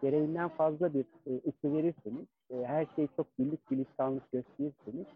Gereğinden 0.03 0.51
fazla 0.71 0.95
bir 0.95 1.05
e, 1.27 1.31
ısı 1.49 1.77
verirseniz, 1.77 2.27
e, 2.51 2.65
her 2.65 2.87
şey 2.97 3.09
çok 3.17 3.39
birlik 3.39 3.67
gülistanlık 3.69 4.33
gösterirseniz 4.33 5.07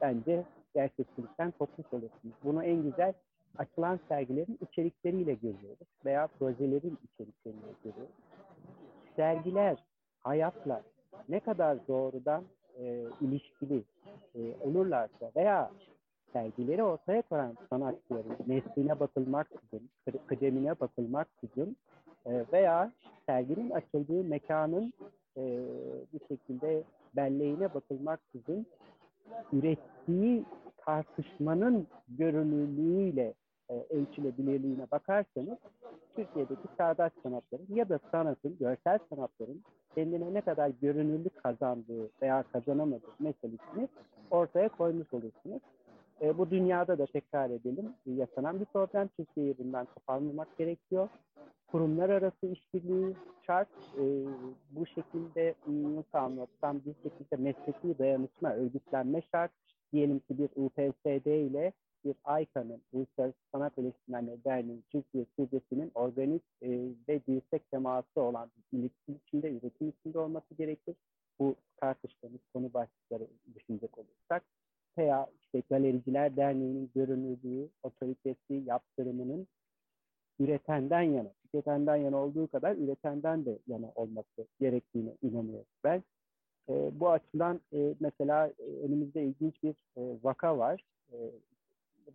bence 0.00 0.44
gerçekçilikten 0.74 1.50
kopmuş 1.50 1.92
olursunuz. 1.92 2.34
Bunu 2.44 2.64
en 2.64 2.82
güzel 2.82 3.12
açılan 3.58 4.00
sergilerin 4.08 4.58
içerikleriyle 4.60 5.34
görüyoruz 5.34 5.88
veya 6.04 6.26
projelerin 6.26 6.98
içerikleriyle 7.04 7.72
görüyoruz. 7.84 8.14
Sergiler 9.16 9.84
hayatla 10.20 10.82
ne 11.28 11.40
kadar 11.40 11.88
doğrudan 11.88 12.44
e, 12.78 13.04
ilişkili 13.20 13.82
e, 14.34 14.40
olurlarsa 14.60 15.30
veya 15.36 15.70
sergileri 16.32 16.82
ortaya 16.82 17.22
koyan 17.22 17.56
sanatçıların 17.70 18.36
nesline 18.46 19.00
bakılmaksızın, 19.00 19.90
kıdemine 20.26 20.80
bakılmaksızın 20.80 21.76
e, 22.26 22.44
veya 22.52 22.92
serginin 23.26 23.70
açıldığı 23.70 24.24
mekanın 24.24 24.92
e, 25.36 25.42
bir 26.12 26.20
şekilde 26.28 26.82
belleğine 27.16 27.74
bakılmaksızın 27.74 28.66
ürettiği 29.52 30.44
tartışmanın 30.76 31.86
görünürlüğüyle 32.08 33.34
e, 33.70 33.74
ölçülebilirliğine 33.90 34.90
bakarsanız 34.90 35.58
Türkiye'deki 36.16 36.68
çağdaş 36.78 37.12
sanatların 37.22 37.74
ya 37.74 37.88
da 37.88 38.00
sanatın, 38.10 38.56
görsel 38.58 38.98
sanatların 39.10 39.62
kendine 39.94 40.34
ne 40.34 40.40
kadar 40.40 40.68
görünürlük 40.68 41.42
kazandığı 41.42 42.10
veya 42.22 42.44
kazanamadığı 42.52 43.14
meselesini 43.18 43.88
ortaya 44.30 44.68
koymuş 44.68 45.12
olursunuz. 45.12 45.62
E, 46.22 46.38
bu 46.38 46.50
dünyada 46.50 46.98
da 46.98 47.06
tekrar 47.06 47.50
edelim 47.50 47.92
yaşanan 48.06 48.60
bir 48.60 48.64
problem. 48.64 49.08
Türkiye'yi 49.08 49.58
bundan 49.58 49.86
koparmamak 49.86 50.58
gerekiyor. 50.58 51.08
Kurumlar 51.66 52.08
arası 52.08 52.46
işbirliği 52.46 53.16
şart. 53.46 53.68
E, 53.98 54.04
bu 54.70 54.86
şekilde 54.86 55.54
nasıl 55.66 56.18
anlatsam 56.18 56.80
bir 56.86 56.94
şekilde 56.94 57.36
mesleki 57.36 57.98
dayanışma, 57.98 58.52
örgütlenme 58.52 59.22
şart. 59.32 59.50
Diyelim 59.92 60.18
ki 60.18 60.38
bir 60.38 60.48
UPSD 60.56 61.26
ile 61.26 61.72
bir 62.04 62.14
AYKA'nın, 62.24 62.82
Uluslararası 62.92 63.38
Sanat 63.52 63.78
Eleştirmenleri 63.78 64.44
Derneği 64.44 64.82
Türkiye 64.92 65.26
Şubesi'nin 65.36 65.90
organik 65.94 66.42
e, 66.62 66.68
ve 67.08 67.20
dirsek 67.26 67.70
teması 67.70 68.20
olan 68.20 68.50
iletişim 68.72 69.20
içinde, 69.26 69.50
üretim 69.50 69.88
içinde 69.88 70.18
olması 70.18 70.54
gerekir. 70.54 70.96
Bu 71.38 71.54
tartıştığımız 71.76 72.40
konu 72.52 72.74
başlıkları 72.74 73.26
düşünecek 73.54 73.98
olursak. 73.98 74.42
Veya 74.98 75.28
işte 75.54 75.74
Galericiler 75.74 76.36
Derneği'nin 76.36 76.90
görünürlüğü, 76.94 77.68
otoritesi, 77.82 78.54
yaptırımının 78.66 79.46
üretenden 80.40 81.02
yana, 81.02 81.28
tüketenden 81.42 81.96
yana 81.96 82.16
olduğu 82.16 82.46
kadar 82.46 82.76
üretenden 82.76 83.44
de 83.44 83.58
yana 83.66 83.92
olması 83.94 84.46
gerektiğine 84.60 85.10
inanıyorum 85.22 85.66
ben. 85.84 86.02
E, 86.68 86.90
bu 87.00 87.10
açıdan 87.10 87.60
e, 87.72 87.94
mesela 88.00 88.52
önümüzde 88.82 89.24
ilginç 89.24 89.62
bir 89.62 89.74
e, 89.96 90.16
vaka 90.22 90.58
var. 90.58 90.84
E, 91.12 91.16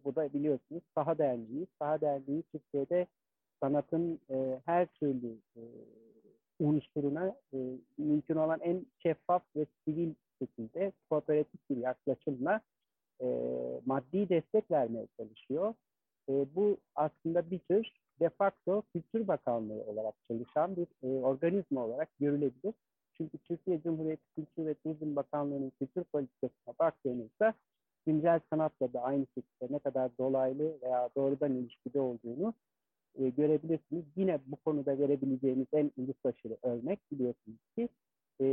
bu 0.05 0.15
da 0.15 0.33
biliyorsunuz 0.33 0.83
Saha 0.95 1.17
Derneği. 1.17 1.67
Saha 1.79 2.01
Derneği 2.01 2.43
Türkiye'de 2.51 3.07
sanatın 3.59 4.19
e, 4.29 4.59
her 4.65 4.85
türlü 4.85 5.37
e, 5.55 5.61
unsuruna 6.59 7.35
e, 7.53 7.57
mümkün 7.97 8.35
olan 8.35 8.59
en 8.59 8.85
şeffaf 9.03 9.43
ve 9.55 9.65
sivil 9.85 10.13
şekilde 10.39 10.91
kooperatif 11.09 11.69
bir 11.69 11.77
yaklaşımla 11.77 12.61
e, 13.21 13.27
maddi 13.85 14.29
destek 14.29 14.71
vermeye 14.71 15.07
çalışıyor. 15.17 15.73
E, 16.29 16.55
bu 16.55 16.77
aslında 16.95 17.51
bir 17.51 17.59
tür 17.59 17.91
de 18.19 18.29
facto 18.29 18.83
Kültür 18.93 19.27
Bakanlığı 19.27 19.83
olarak 19.83 20.15
çalışan 20.27 20.75
bir 20.75 20.87
e, 21.03 21.07
organizma 21.07 21.85
olarak 21.85 22.09
görülebilir. 22.19 22.73
Çünkü 23.13 23.37
Türkiye 23.37 23.81
Cumhuriyeti 23.81 24.23
Kültür 24.35 24.65
ve 24.65 24.73
Turizm 24.73 25.15
Bakanlığı'nın 25.15 25.71
kültür 25.79 26.03
politikasına 26.03 26.73
baktığınızda 26.79 27.53
güncel 28.05 28.39
sanatla 28.49 28.93
da 28.93 29.01
aynı 29.01 29.25
şekilde 29.35 29.73
ne 29.73 29.79
kadar 29.79 30.17
dolaylı 30.17 30.81
veya 30.81 31.09
doğrudan 31.15 31.55
ilişkide 31.55 31.99
olduğunu 31.99 32.53
e, 33.15 33.29
görebilirsiniz. 33.29 34.05
Yine 34.15 34.39
bu 34.45 34.55
konuda 34.55 34.99
verebileceğimiz 34.99 35.67
en 35.73 35.91
uluslaşırı 35.97 36.57
örnek 36.63 36.99
biliyorsunuz 37.11 37.59
ki 37.75 37.89
e, 38.41 38.45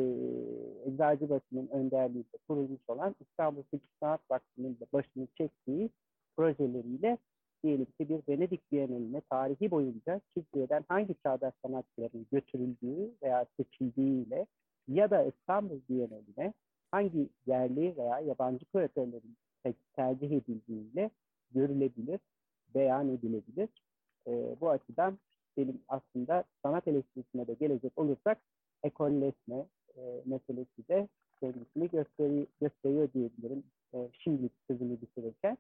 Eczacıbaşı'nın 0.86 1.68
önderliğinde 1.68 2.36
kurulmuş 2.48 2.80
olan 2.88 3.14
İstanbul 3.20 3.62
Kültür 3.62 3.90
Sanat 4.00 4.20
Vakfı'nın 4.30 4.78
başını 4.92 5.26
çektiği 5.38 5.90
projeleriyle 6.36 7.18
diyelim 7.62 7.84
ki 7.84 8.08
bir 8.08 8.20
Venedik 8.28 8.72
Bienali'ne 8.72 9.20
tarihi 9.20 9.70
boyunca 9.70 10.20
Türkiye'den 10.34 10.84
hangi 10.88 11.14
çağdaş 11.22 11.54
sanatçıların 11.62 12.26
götürüldüğü 12.32 13.10
veya 13.22 13.46
seçildiğiyle 13.56 14.46
ya 14.88 15.10
da 15.10 15.24
İstanbul 15.24 15.80
Bienali'ne 15.88 16.52
hangi 16.90 17.28
yerli 17.46 17.96
veya 17.96 18.20
yabancı 18.20 18.64
küratörlerin 18.64 19.36
tercih 19.92 20.30
edildiğiyle 20.30 21.10
görülebilir, 21.50 22.20
beyan 22.74 23.08
edilebilir. 23.08 23.68
E, 24.26 24.56
bu 24.60 24.70
açıdan 24.70 25.18
benim 25.56 25.80
aslında 25.88 26.44
sanat 26.62 26.88
eleştirisine 26.88 27.46
de 27.46 27.54
gelecek 27.54 27.92
olursak 27.96 28.38
ekolleşme 28.82 29.66
e, 29.96 30.22
meselesi 30.24 30.88
de 30.88 31.08
kendisini 31.40 31.90
gösteri, 31.90 32.46
gösteriyor 32.60 33.12
diyebilirim. 33.12 33.64
E, 33.94 34.08
şimdilik 34.12 34.52
sözümü 34.66 35.00
bitirirken. 35.00 35.58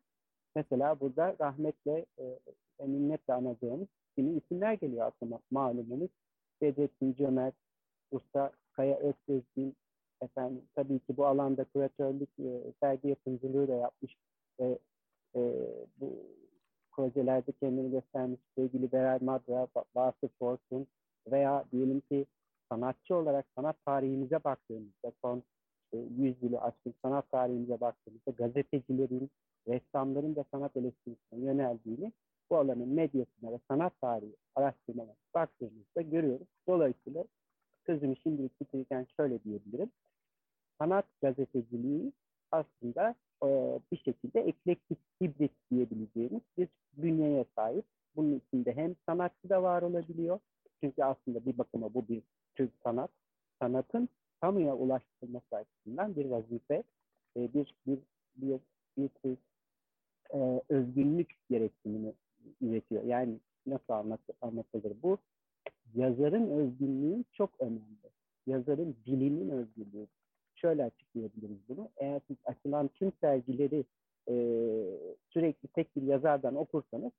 Mesela 0.54 1.00
burada 1.00 1.36
rahmetle 1.40 2.06
e, 2.18 2.38
minnetle 2.86 3.34
anacağımız 3.34 3.88
kimi 4.14 4.36
isimler 4.36 4.72
geliyor 4.72 5.06
aklıma 5.06 5.40
malumunuz. 5.50 6.10
Bedrettin 6.62 7.14
Cömert, 7.14 7.54
Usta 8.10 8.52
Kaya 8.72 8.96
Öztürk'ün 8.98 9.76
efendim 10.20 10.62
tabii 10.74 10.98
ki 10.98 11.16
bu 11.16 11.26
alanda 11.26 11.64
küratörlük 11.64 12.28
e, 12.38 12.72
sergi 12.80 13.08
yapımcılığı 13.08 13.68
da 13.68 13.74
yapmış 13.74 14.16
ve 14.60 14.78
e, 15.36 15.52
bu 16.00 16.12
projelerde 16.92 17.52
kendini 17.52 17.90
göstermiş 17.90 18.40
sevgili 18.54 18.92
Beral 18.92 19.18
Madra, 19.20 19.68
Basır 19.94 20.28
Fortun 20.38 20.86
veya 21.30 21.64
diyelim 21.72 22.00
ki 22.00 22.26
sanatçı 22.68 23.16
olarak 23.16 23.46
sanat 23.54 23.76
tarihimize 23.84 24.44
baktığımızda 24.44 25.12
son 25.22 25.42
e, 25.92 25.98
100 25.98 26.42
yılı 26.42 26.60
aşkın 26.60 26.94
sanat 27.02 27.30
tarihimize 27.30 27.80
baktığımızda 27.80 28.30
gazetecilerin, 28.30 29.30
ressamların 29.68 30.36
da 30.36 30.44
sanat 30.50 30.76
eleştirisine 30.76 31.40
yöneldiğini 31.44 32.12
bu 32.50 32.56
alanın 32.56 32.88
medyasına 32.88 33.52
ve 33.52 33.58
sanat 33.68 34.00
tarihi 34.00 34.36
araştırmalarına 34.54 35.14
baktığımızda 35.34 36.02
görüyoruz. 36.02 36.46
Dolayısıyla 36.68 37.24
sözümü 37.86 38.16
şimdilik 38.16 38.60
bitirirken 38.60 39.06
şöyle 39.16 39.44
diyebilirim 39.44 39.90
sanat 40.78 41.04
gazeteciliği 41.22 42.12
aslında 42.52 43.14
e, 43.44 43.80
bir 43.92 43.96
şekilde 43.96 44.40
eklektik 44.40 44.98
hibrit 45.22 45.52
diyebileceğimiz 45.70 46.42
bir 46.58 46.68
bünyeye 46.96 47.44
sahip. 47.56 47.84
Bunun 48.16 48.40
içinde 48.46 48.76
hem 48.76 48.94
sanatçı 49.06 49.48
da 49.48 49.62
var 49.62 49.82
olabiliyor. 49.82 50.38
Çünkü 50.80 51.02
aslında 51.04 51.46
bir 51.46 51.58
bakıma 51.58 51.94
bu 51.94 52.08
bir 52.08 52.22
tür 52.56 52.70
sanat. 52.84 53.10
Sanatın 53.60 54.08
kamuya 54.40 54.74
ulaştırılması 54.74 55.56
açısından 55.56 56.16
bir 56.16 56.24
vazife, 56.24 56.82
e, 57.36 57.54
bir 57.54 57.74
bir 57.86 57.98
bir 58.36 58.60
bir 58.98 59.08
tür 59.08 59.36
e, 60.34 60.62
özgünlük 60.68 61.34
gereksinimi 61.50 62.12
üretiyor. 62.60 63.04
Yani 63.04 63.38
nasıl 63.66 63.92
anlat, 63.92 64.20
anlatılır 64.40 64.92
bu? 65.02 65.18
Yazarın 65.94 66.50
özgünlüğü 66.50 67.24
çok 67.32 67.60
önemli. 67.60 68.10
Yazarın 68.46 68.96
dilinin 69.06 69.50
özgürlüğü 69.50 70.06
şöyle 70.54 70.84
açıklayabiliriz 70.84 71.58
bunu. 71.68 71.88
Eğer 71.96 72.20
siz 72.26 72.36
açılan 72.44 72.88
tüm 72.88 73.12
sergileri 73.20 73.84
e, 74.28 74.34
sürekli 75.30 75.68
tek 75.68 75.96
bir 75.96 76.02
yazardan 76.02 76.56
okursanız 76.56 77.12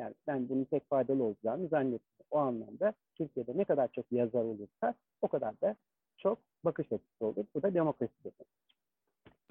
yani 0.00 0.14
ben 0.26 0.48
bunun 0.48 0.64
tek 0.64 0.88
faydalı 0.88 1.22
olacağını 1.22 1.68
zannetmiyorum. 1.68 2.26
O 2.30 2.38
anlamda 2.38 2.92
Türkiye'de 3.14 3.52
ne 3.56 3.64
kadar 3.64 3.88
çok 3.92 4.12
yazar 4.12 4.44
olursa 4.44 4.94
o 5.22 5.28
kadar 5.28 5.60
da 5.60 5.76
çok 6.16 6.38
bakış 6.64 6.92
açısı 6.92 7.26
olur. 7.26 7.44
Bu 7.54 7.62
da 7.62 7.74
demokrasi 7.74 8.12
demek. 8.24 8.46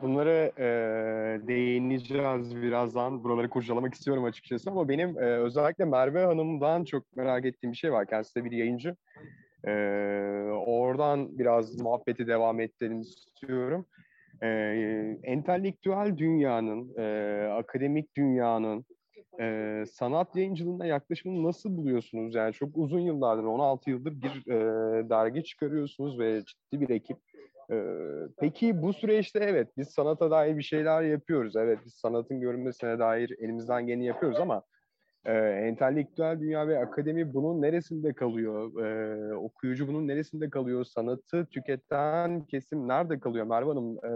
Bunları 0.02 0.52
e, 0.58 0.68
değineceğiz 1.48 2.56
birazdan. 2.56 3.24
Buraları 3.24 3.50
kurcalamak 3.50 3.94
istiyorum 3.94 4.24
açıkçası 4.24 4.70
ama 4.70 4.90
benim 4.90 5.10
e, 5.20 5.22
özellikle 5.22 5.86
Merve 5.86 6.26
Hanım'dan 6.26 6.84
çok 6.84 7.16
merak 7.16 7.46
ettiğim 7.46 7.72
bir 7.72 7.78
şey 7.78 7.92
var. 7.92 8.08
Kendisi 8.08 8.36
de 8.36 8.46
bir 8.46 8.52
yayıncı. 8.52 8.96
E, 9.68 9.72
oradan 10.66 11.40
biraz 11.40 11.82
muhabbeti 11.82 12.28
devam 12.28 12.60
ettirelim 12.60 13.02
istiyorum. 13.02 13.86
E, 14.42 14.48
entelektüel 15.24 16.18
dünyanın, 16.18 16.98
e, 16.98 17.48
akademik 17.48 18.16
dünyanın, 18.16 18.86
e, 19.40 19.84
sanat 19.92 20.36
yayıncılığında 20.36 20.86
yaklaşımını 20.86 21.44
nasıl 21.48 21.78
buluyorsunuz? 21.78 22.36
Yani 22.36 22.54
çok 22.54 22.70
uzun 22.78 23.00
yıllardır, 23.00 23.44
16 23.44 23.90
yıldır 23.90 24.22
bir 24.22 24.52
e, 24.52 25.10
dergi 25.10 25.44
çıkarıyorsunuz 25.44 26.20
ve 26.20 26.44
ciddi 26.46 26.82
bir 26.82 26.90
ekip. 26.90 27.18
E, 27.72 27.78
peki 28.40 28.82
bu 28.82 28.94
süreçte 28.94 29.40
evet 29.40 29.68
biz 29.78 29.90
sanata 29.90 30.32
dair 30.32 30.58
bir 30.58 30.64
şeyler 30.64 31.02
yapıyoruz. 31.02 31.56
Evet 31.56 31.80
biz 31.86 31.94
sanatın 31.94 32.42
görünmesine 32.42 33.00
dair 33.00 33.36
elimizden 33.40 33.88
geleni 33.88 34.06
yapıyoruz 34.06 34.40
ama 34.40 34.64
e, 35.26 35.34
entelektüel 35.34 36.40
dünya 36.40 36.68
ve 36.68 36.80
akademi 36.80 37.34
bunun 37.34 37.62
neresinde 37.62 38.14
kalıyor? 38.14 38.86
E, 38.86 39.36
okuyucu 39.36 39.88
bunun 39.88 40.08
neresinde 40.08 40.50
kalıyor? 40.50 40.84
Sanatı 40.84 41.46
tüketen 41.46 42.46
kesim 42.46 42.88
nerede 42.88 43.20
kalıyor? 43.20 43.46
Merve 43.46 43.70
Hanım 43.70 43.98
e, 44.06 44.10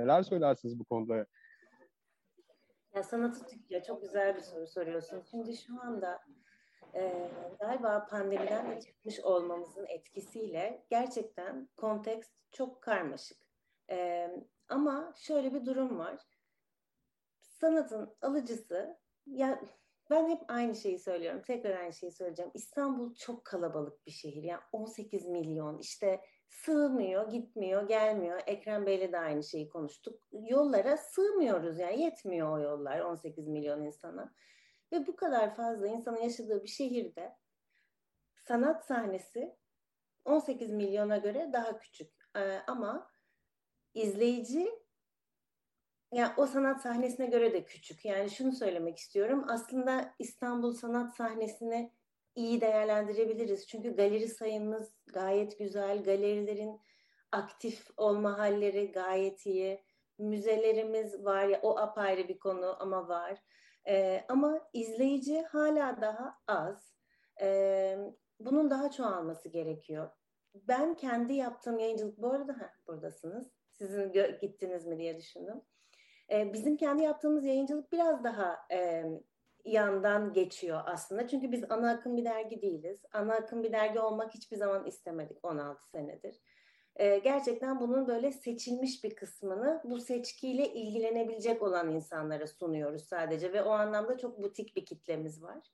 neler 0.00 0.22
söylersiniz 0.22 0.78
bu 0.78 0.84
konuda? 0.84 1.26
Ya 2.94 3.02
sanatı 3.02 3.46
tüketiyor. 3.46 3.82
Çok 3.82 4.02
güzel 4.02 4.36
bir 4.36 4.40
soru 4.40 4.66
soruyorsun. 4.66 5.22
Şimdi 5.30 5.56
şu 5.56 5.80
anda 5.82 6.20
e, 6.94 7.30
galiba 7.60 8.06
pandemiden 8.06 8.70
de 8.70 8.80
çıkmış 8.80 9.20
olmamızın 9.20 9.86
etkisiyle 9.86 10.84
gerçekten 10.90 11.68
kontekst 11.76 12.32
çok 12.52 12.82
karmaşık. 12.82 13.38
E, 13.90 14.30
ama 14.68 15.12
şöyle 15.16 15.54
bir 15.54 15.66
durum 15.66 15.98
var. 15.98 16.20
Sanatın 17.40 18.16
alıcısı 18.22 18.98
ya 19.26 19.60
ben 20.10 20.28
hep 20.28 20.40
aynı 20.48 20.74
şeyi 20.74 20.98
söylüyorum. 20.98 21.42
Tekrar 21.46 21.76
aynı 21.76 21.92
şeyi 21.92 22.12
söyleyeceğim. 22.12 22.50
İstanbul 22.54 23.14
çok 23.14 23.44
kalabalık 23.44 24.06
bir 24.06 24.12
şehir. 24.12 24.42
Yani 24.42 24.60
18 24.72 25.24
milyon 25.26 25.78
işte 25.78 26.20
sığmıyor, 26.54 27.30
gitmiyor, 27.30 27.88
gelmiyor. 27.88 28.40
Ekrem 28.46 28.86
Bey'le 28.86 29.12
de 29.12 29.18
aynı 29.18 29.44
şeyi 29.44 29.68
konuştuk. 29.68 30.22
Yollara 30.32 30.96
sığmıyoruz 30.96 31.78
yani 31.78 32.02
yetmiyor 32.02 32.58
o 32.58 32.62
yollar 32.62 33.00
18 33.00 33.48
milyon 33.48 33.84
insana. 33.84 34.34
Ve 34.92 35.06
bu 35.06 35.16
kadar 35.16 35.54
fazla 35.54 35.86
insanın 35.86 36.20
yaşadığı 36.20 36.62
bir 36.62 36.68
şehirde 36.68 37.36
sanat 38.34 38.84
sahnesi 38.86 39.56
18 40.24 40.70
milyona 40.70 41.16
göre 41.16 41.50
daha 41.52 41.78
küçük. 41.78 42.12
Ee, 42.36 42.60
ama 42.66 43.10
izleyici 43.94 44.68
yani 46.12 46.32
o 46.36 46.46
sanat 46.46 46.82
sahnesine 46.82 47.26
göre 47.26 47.52
de 47.52 47.64
küçük. 47.64 48.04
Yani 48.04 48.30
şunu 48.30 48.52
söylemek 48.52 48.98
istiyorum. 48.98 49.44
Aslında 49.48 50.14
İstanbul 50.18 50.72
sanat 50.72 51.16
sahnesini 51.16 51.92
iyi 52.34 52.60
değerlendirebiliriz. 52.60 53.66
Çünkü 53.66 53.96
galeri 53.96 54.28
sayımız 54.28 54.94
gayet 55.12 55.58
güzel. 55.58 56.02
Galerilerin 56.02 56.80
aktif 57.32 57.86
olma 57.96 58.38
halleri 58.38 58.92
gayet 58.92 59.46
iyi. 59.46 59.84
Müzelerimiz 60.18 61.24
var 61.24 61.44
ya 61.44 61.60
o 61.62 61.78
apayrı 61.78 62.28
bir 62.28 62.38
konu 62.38 62.82
ama 62.82 63.08
var. 63.08 63.38
Ee, 63.88 64.24
ama 64.28 64.68
izleyici 64.72 65.42
hala 65.42 66.00
daha 66.00 66.38
az. 66.46 66.94
Ee, 67.40 67.98
bunun 68.40 68.70
daha 68.70 68.90
çoğalması 68.90 69.48
gerekiyor. 69.48 70.10
Ben 70.54 70.94
kendi 70.94 71.34
yaptığım 71.34 71.78
yayıncılık 71.78 72.18
bu 72.18 72.30
arada 72.30 72.52
heh, 72.52 72.86
buradasınız. 72.86 73.52
Sizin 73.70 74.12
gittiniz 74.40 74.86
mi 74.86 74.98
diye 74.98 75.16
düşündüm. 75.16 75.62
Ee, 76.30 76.52
bizim 76.52 76.76
kendi 76.76 77.02
yaptığımız 77.02 77.44
yayıncılık 77.44 77.92
biraz 77.92 78.24
daha 78.24 78.58
e, 78.72 79.04
yandan 79.64 80.32
geçiyor 80.32 80.80
aslında. 80.86 81.28
Çünkü 81.28 81.52
biz 81.52 81.64
ana 81.70 81.90
akım 81.90 82.16
bir 82.16 82.24
dergi 82.24 82.62
değiliz. 82.62 83.02
Ana 83.12 83.34
akım 83.34 83.62
bir 83.62 83.72
dergi 83.72 84.00
olmak 84.00 84.34
hiçbir 84.34 84.56
zaman 84.56 84.86
istemedik 84.86 85.44
16 85.44 85.88
senedir. 85.88 86.40
Ee, 86.96 87.18
gerçekten 87.18 87.80
bunun 87.80 88.06
böyle 88.06 88.32
seçilmiş 88.32 89.04
bir 89.04 89.14
kısmını 89.14 89.80
bu 89.84 90.00
seçkiyle 90.00 90.68
ilgilenebilecek 90.68 91.62
olan 91.62 91.90
insanlara 91.90 92.46
sunuyoruz 92.46 93.04
sadece 93.04 93.52
ve 93.52 93.62
o 93.62 93.70
anlamda 93.70 94.18
çok 94.18 94.42
butik 94.42 94.76
bir 94.76 94.86
kitlemiz 94.86 95.42
var. 95.42 95.70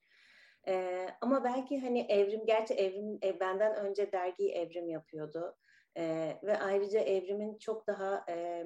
Ee, 0.69 1.09
ama 1.21 1.45
belki 1.45 1.81
hani 1.81 2.01
evrim, 2.01 2.47
gerçi 2.47 2.75
evrim 2.75 3.19
e, 3.25 3.41
benden 3.41 3.77
önce 3.77 4.13
dergiyi 4.13 4.51
evrim 4.51 4.89
yapıyordu. 4.89 5.57
Ee, 5.97 6.39
ve 6.43 6.59
ayrıca 6.59 7.01
evrimin 7.01 7.59
çok 7.59 7.87
daha 7.87 8.25
e, 8.29 8.65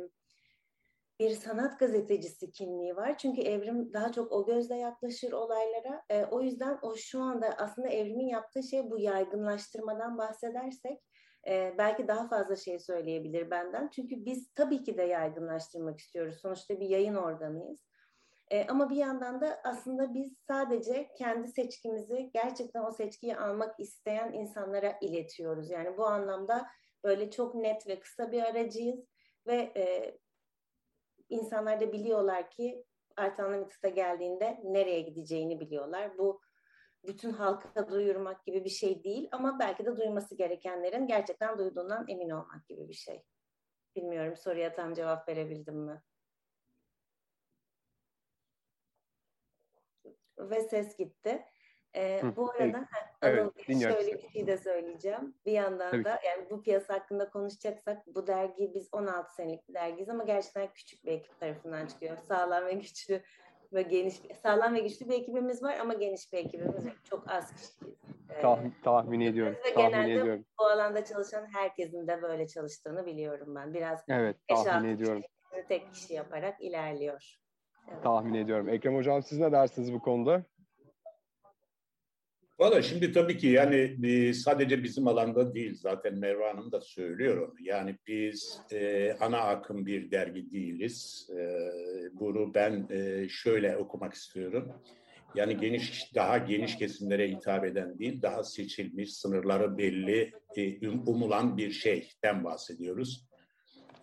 bir 1.21 1.31
sanat 1.31 1.79
gazetecisi 1.79 2.51
kimliği 2.51 2.97
var. 2.97 3.19
Çünkü 3.19 3.41
Evrim 3.41 3.93
daha 3.93 4.13
çok 4.13 4.33
o 4.33 4.47
gözle 4.47 4.77
yaklaşır 4.77 5.33
olaylara. 5.33 6.03
E, 6.11 6.25
o 6.25 6.41
yüzden 6.41 6.79
o 6.83 6.97
şu 6.97 7.23
anda 7.23 7.47
aslında 7.59 7.89
Evrim'in 7.89 8.29
yaptığı 8.29 8.63
şey 8.63 8.91
bu 8.91 8.99
yaygınlaştırmadan 8.99 10.19
bahsedersek 10.19 11.03
e, 11.49 11.75
belki 11.79 12.09
daha 12.09 12.29
fazla 12.29 12.57
şey 12.57 12.79
söyleyebilir 12.79 13.51
benden. 13.51 13.89
Çünkü 13.89 14.25
biz 14.25 14.53
tabii 14.55 14.85
ki 14.85 14.99
de 14.99 15.03
yaygınlaştırmak 15.03 15.99
istiyoruz. 15.99 16.39
Sonuçta 16.43 16.81
bir 16.81 16.89
yayın 16.89 17.15
organıyız. 17.15 17.87
E, 18.51 18.67
ama 18.67 18.91
bir 18.91 18.97
yandan 18.97 19.41
da 19.41 19.61
aslında 19.65 20.15
biz 20.15 20.37
sadece 20.49 21.09
kendi 21.19 21.49
seçkimizi 21.49 22.31
gerçekten 22.35 22.83
o 22.85 22.91
seçkiyi 22.91 23.37
almak 23.37 23.81
isteyen 23.81 24.33
insanlara 24.33 24.99
iletiyoruz. 25.01 25.71
Yani 25.71 25.97
bu 25.97 26.07
anlamda 26.07 26.67
böyle 27.05 27.31
çok 27.31 27.55
net 27.55 27.89
ve 27.89 28.01
kısa 28.01 28.33
bir 28.33 28.43
aracıyız 28.43 29.05
ve 29.47 29.73
e, 29.77 30.17
insanlar 31.29 31.81
da 31.81 31.93
biliyorlar 31.93 32.51
ki 32.51 32.85
Artanlı 33.17 33.59
Mitis'e 33.59 33.91
geldiğinde 33.91 34.61
nereye 34.65 35.01
gideceğini 35.01 35.61
biliyorlar. 35.61 36.19
Bu 36.19 36.41
bütün 37.07 37.31
halka 37.31 37.89
duyurmak 37.89 38.45
gibi 38.45 38.65
bir 38.65 38.71
şey 38.71 39.05
değil 39.05 39.29
ama 39.33 39.59
belki 39.59 39.87
de 39.87 39.97
duyması 39.97 40.35
gerekenlerin 40.37 41.07
gerçekten 41.07 41.59
duyduğundan 41.59 42.05
emin 42.09 42.31
olmak 42.31 42.69
gibi 42.69 42.89
bir 42.89 42.95
şey. 42.95 43.23
Bilmiyorum 43.97 44.37
soruya 44.37 44.75
tam 44.75 44.95
cevap 44.95 45.29
verebildim 45.29 45.77
mi? 45.77 46.03
Ve 50.39 50.61
ses 50.61 50.97
gitti. 50.97 51.45
Ee, 51.97 52.21
Hı, 52.23 52.37
bu 52.37 52.51
arada 52.51 52.89
evet, 53.23 53.41
Anıl 53.69 53.81
şöyle 53.81 54.23
bir 54.23 54.29
şey 54.29 54.47
de 54.47 54.57
söyleyeceğim. 54.57 55.35
Bir 55.47 55.53
yandan 55.53 55.91
Tabii. 55.91 56.05
da 56.05 56.21
yani 56.25 56.51
bu 56.51 56.63
piyasa 56.63 56.95
hakkında 56.95 57.31
konuşacaksak 57.31 58.07
bu 58.07 58.27
dergi 58.27 58.73
biz 58.75 58.89
16 58.93 59.35
senelik 59.35 59.69
bir 59.69 59.75
dergiyiz 59.75 60.09
ama 60.09 60.25
gerçekten 60.25 60.69
küçük 60.75 61.05
bir 61.05 61.13
ekip 61.13 61.41
tarafından 61.41 61.87
çıkıyor. 61.87 62.17
Sağlam 62.17 62.67
ve 62.67 62.73
güçlü 62.73 63.23
ve 63.73 63.83
geniş 63.83 64.15
sağlam 64.43 64.75
ve 64.75 64.81
güçlü 64.81 65.09
bir 65.09 65.15
ekibimiz 65.15 65.63
var 65.63 65.79
ama 65.81 65.95
geniş 65.95 66.33
bir 66.33 66.39
ekibimiz 66.39 66.85
yok. 66.85 66.95
Çok 67.11 67.31
az 67.31 67.53
kişiyiz. 67.53 67.99
Ee, 68.31 68.43
Tah, 68.43 68.59
tahmin 68.85 69.21
ediyorum. 69.21 69.57
Ve 69.67 69.75
tahmin 69.75 69.91
genelde 69.91 70.13
ediyorum. 70.13 70.45
bu 70.61 70.65
alanda 70.65 71.05
çalışan 71.05 71.47
herkesin 71.53 72.07
de 72.07 72.23
böyle 72.23 72.49
çalıştığını 72.49 73.07
biliyorum 73.07 73.55
ben. 73.55 73.75
Biraz 73.75 74.05
evet, 74.09 74.37
tahmin 74.49 74.89
ediyorum. 74.89 75.23
Tek 75.69 75.93
kişi 75.93 76.15
yaparak 76.15 76.61
ilerliyor. 76.61 77.39
Evet. 77.89 78.03
Tahmin 78.03 78.35
ediyorum. 78.35 78.69
Ekrem 78.69 78.97
Hocam 78.97 79.23
siz 79.23 79.39
ne 79.39 79.53
dersiniz 79.53 79.93
bu 79.93 80.01
konuda? 80.01 80.43
Valla 82.59 82.83
şimdi 82.83 83.13
tabii 83.13 83.39
ki 83.39 83.47
yani 83.47 83.97
e, 84.05 84.33
sadece 84.33 84.83
bizim 84.83 85.09
alanda 85.09 85.55
değil 85.55 85.75
zaten 85.75 86.15
Merve 86.15 86.45
Hanım 86.45 86.73
da 86.73 86.81
söylüyor 86.81 87.49
onu. 87.49 87.55
Yani 87.61 87.97
biz 88.07 88.61
e, 88.73 89.13
ana 89.21 89.39
akım 89.39 89.87
bir 89.87 90.11
dergi 90.11 90.51
değiliz. 90.51 91.31
E, 91.37 91.59
bunu 92.13 92.55
ben 92.55 92.87
e, 92.91 93.29
şöyle 93.29 93.77
okumak 93.77 94.15
istiyorum. 94.15 94.73
Yani 95.35 95.57
geniş, 95.57 96.15
daha 96.15 96.39
geniş 96.39 96.79
kesimlere 96.79 97.31
hitap 97.31 97.65
eden 97.65 97.99
değil, 97.99 98.23
daha 98.23 98.45
seçilmiş, 98.45 99.15
sınırları 99.15 99.79
belli, 99.79 100.33
e, 100.57 100.89
um, 100.89 101.03
umulan 101.07 101.57
bir 101.57 101.71
şeyden 101.71 102.45
bahsediyoruz. 102.45 103.29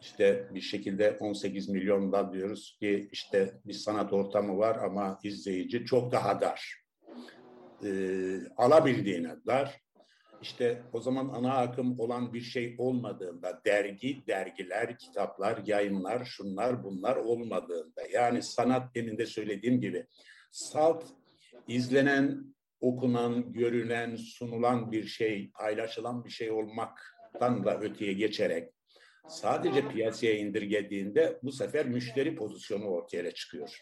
İşte 0.02 0.48
bir 0.54 0.62
şekilde 0.62 1.18
18 1.20 1.70
milyonda 1.70 2.34
diyoruz 2.34 2.78
ki 2.80 3.10
işte 3.12 3.54
bir 3.66 3.74
sanat 3.74 4.14
ortamı 4.14 4.58
var 4.58 4.76
ama 4.76 5.20
izleyici 5.24 5.86
çok 5.86 6.12
daha 6.12 6.42
dar 6.42 6.81
e, 7.84 7.92
alabildiğine 8.58 9.36
dar. 9.48 9.82
İşte 10.42 10.82
o 10.94 11.02
zaman 11.02 11.30
ana 11.30 11.58
akım 11.58 12.00
olan 12.00 12.34
bir 12.34 12.42
şey 12.42 12.76
olmadığında 12.78 13.62
dergi, 13.66 14.24
dergiler, 14.28 14.98
kitaplar, 14.98 15.62
yayınlar, 15.66 16.26
şunlar 16.26 16.84
bunlar 16.84 17.16
olmadığında 17.16 18.02
yani 18.14 18.42
sanat 18.42 18.96
demin 18.96 19.18
de 19.18 19.26
söylediğim 19.26 19.82
gibi 19.82 20.06
salt 20.52 21.04
izlenen, 21.68 22.56
okunan, 22.80 23.54
görünen, 23.54 24.16
sunulan 24.16 24.92
bir 24.92 25.06
şey, 25.06 25.52
paylaşılan 25.52 26.26
bir 26.26 26.30
şey 26.30 26.52
olmaktan 26.52 27.66
da 27.66 27.80
öteye 27.80 28.14
geçerek 28.14 28.70
sadece 29.28 29.88
piyasaya 29.88 30.38
indirgediğinde 30.38 31.40
bu 31.44 31.52
sefer 31.52 31.86
müşteri 31.86 32.36
pozisyonu 32.36 32.86
ortaya 32.86 33.32
çıkıyor. 33.32 33.82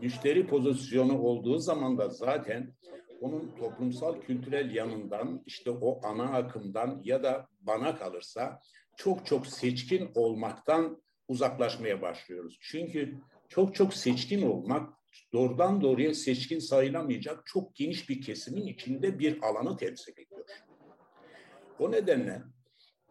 Müşteri 0.00 0.46
pozisyonu 0.46 1.22
olduğu 1.22 1.58
zaman 1.58 1.98
da 1.98 2.08
zaten 2.08 2.74
onun 3.20 3.56
toplumsal 3.56 4.20
kültürel 4.20 4.74
yanından 4.74 5.42
işte 5.46 5.70
o 5.70 6.06
ana 6.06 6.24
akımdan 6.24 7.00
ya 7.04 7.22
da 7.22 7.48
bana 7.60 7.98
kalırsa 7.98 8.60
çok 8.96 9.26
çok 9.26 9.46
seçkin 9.46 10.10
olmaktan 10.14 11.02
uzaklaşmaya 11.28 12.02
başlıyoruz. 12.02 12.58
Çünkü 12.60 13.14
çok 13.48 13.74
çok 13.74 13.94
seçkin 13.94 14.42
olmak 14.42 14.96
doğrudan 15.32 15.80
doğruya 15.80 16.14
seçkin 16.14 16.58
sayılamayacak 16.58 17.46
çok 17.46 17.74
geniş 17.74 18.08
bir 18.08 18.20
kesimin 18.20 18.66
içinde 18.66 19.18
bir 19.18 19.42
alanı 19.42 19.76
temsil 19.76 20.12
ediyor. 20.12 20.46
O 21.78 21.92
nedenle 21.92 22.42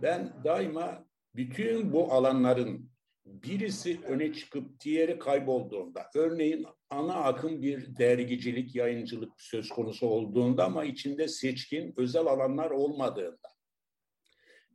ben 0.02 0.34
daima 0.44 1.06
bütün 1.36 1.94
bu 1.94 2.14
alanların 2.14 2.90
birisi 3.26 4.00
öne 4.08 4.34
çıkıp 4.34 4.80
diğeri 4.80 5.20
kaybolduğunda, 5.20 6.10
örneğin 6.16 6.66
ana 6.96 7.16
akım 7.16 7.62
bir 7.62 7.98
dergicilik, 7.98 8.76
yayıncılık 8.76 9.42
söz 9.42 9.70
konusu 9.70 10.08
olduğunda 10.08 10.66
ama 10.66 10.86
içinde 10.86 11.28
seçkin 11.28 11.94
özel 11.98 12.26
alanlar 12.26 12.72
olmadığında, 12.72 13.50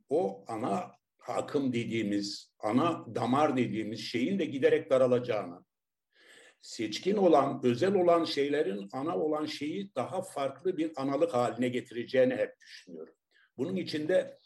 o 0.09 0.45
ana 0.47 0.91
akım 1.27 1.73
dediğimiz, 1.73 2.53
ana 2.59 3.15
damar 3.15 3.57
dediğimiz 3.57 3.99
şeyin 3.99 4.39
de 4.39 4.45
giderek 4.45 4.89
daralacağını, 4.89 5.65
seçkin 6.61 7.15
olan, 7.17 7.61
özel 7.63 7.95
olan 7.95 8.23
şeylerin 8.23 8.89
ana 8.93 9.17
olan 9.17 9.45
şeyi 9.45 9.95
daha 9.95 10.21
farklı 10.21 10.77
bir 10.77 10.91
analık 10.95 11.33
haline 11.33 11.69
getireceğini 11.69 12.35
hep 12.35 12.59
düşünüyorum. 12.59 13.13
Bunun 13.57 13.75
içinde 13.75 14.37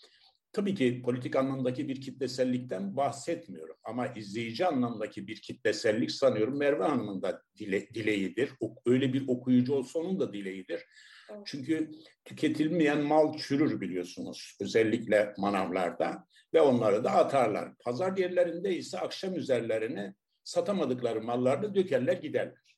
tabii 0.56 0.76
ki 0.76 1.02
politik 1.02 1.36
anlamdaki 1.36 1.88
bir 1.88 2.02
kitlesellikten 2.02 2.98
bahsetmiyorum 2.98 3.76
ama 3.84 4.08
izleyici 4.08 4.65
anlamdaki 4.65 5.28
bir 5.28 5.41
kitlesellik 5.41 6.12
sanıyorum 6.12 6.58
Merve 6.58 6.84
Hanım'ın 6.84 7.22
da 7.22 7.41
dile, 7.58 7.89
dileğidir. 7.89 8.50
Öyle 8.86 9.13
bir 9.13 9.28
okuyucu 9.28 9.74
olsa 9.74 10.00
onun 10.00 10.20
da 10.20 10.34
dileğidir. 10.34 10.82
Çünkü 11.46 11.91
tüketilmeyen 12.26 13.02
mal 13.02 13.38
çürür 13.38 13.82
biliyorsunuz 13.82 14.58
özellikle 14.62 15.34
manavlarda 15.38 16.28
ve 16.54 16.62
onları 16.62 17.04
da 17.04 17.12
atarlar. 17.12 17.78
Pazar 17.78 18.18
yerlerinde 18.18 18.78
ise 18.78 19.00
akşam 19.00 19.36
üzerlerine 19.36 20.13
satamadıkları 20.44 21.22
mallarını 21.22 21.76
dökerler 21.76 22.18
giderler. 22.18 22.76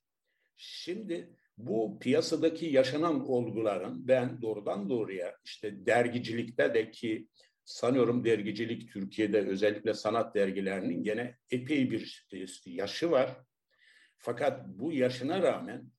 Şimdi 0.57 1.29
bu 1.57 1.99
piyasadaki 1.99 2.65
yaşanan 2.65 3.29
olguların 3.29 4.07
ben 4.07 4.41
doğrudan 4.41 4.89
doğruya 4.89 5.35
işte 5.45 5.85
dergicilikte 5.85 6.73
de 6.73 6.91
ki 6.91 7.27
sanıyorum 7.67 8.23
dergicilik 8.23 8.93
Türkiye'de 8.93 9.47
özellikle 9.47 9.93
sanat 9.93 10.35
dergilerinin 10.35 11.03
gene 11.03 11.37
epey 11.51 11.91
bir 11.91 12.27
yaşı 12.65 13.11
var. 13.11 13.37
Fakat 14.17 14.67
bu 14.67 14.91
yaşına 14.91 15.41
rağmen 15.41 15.91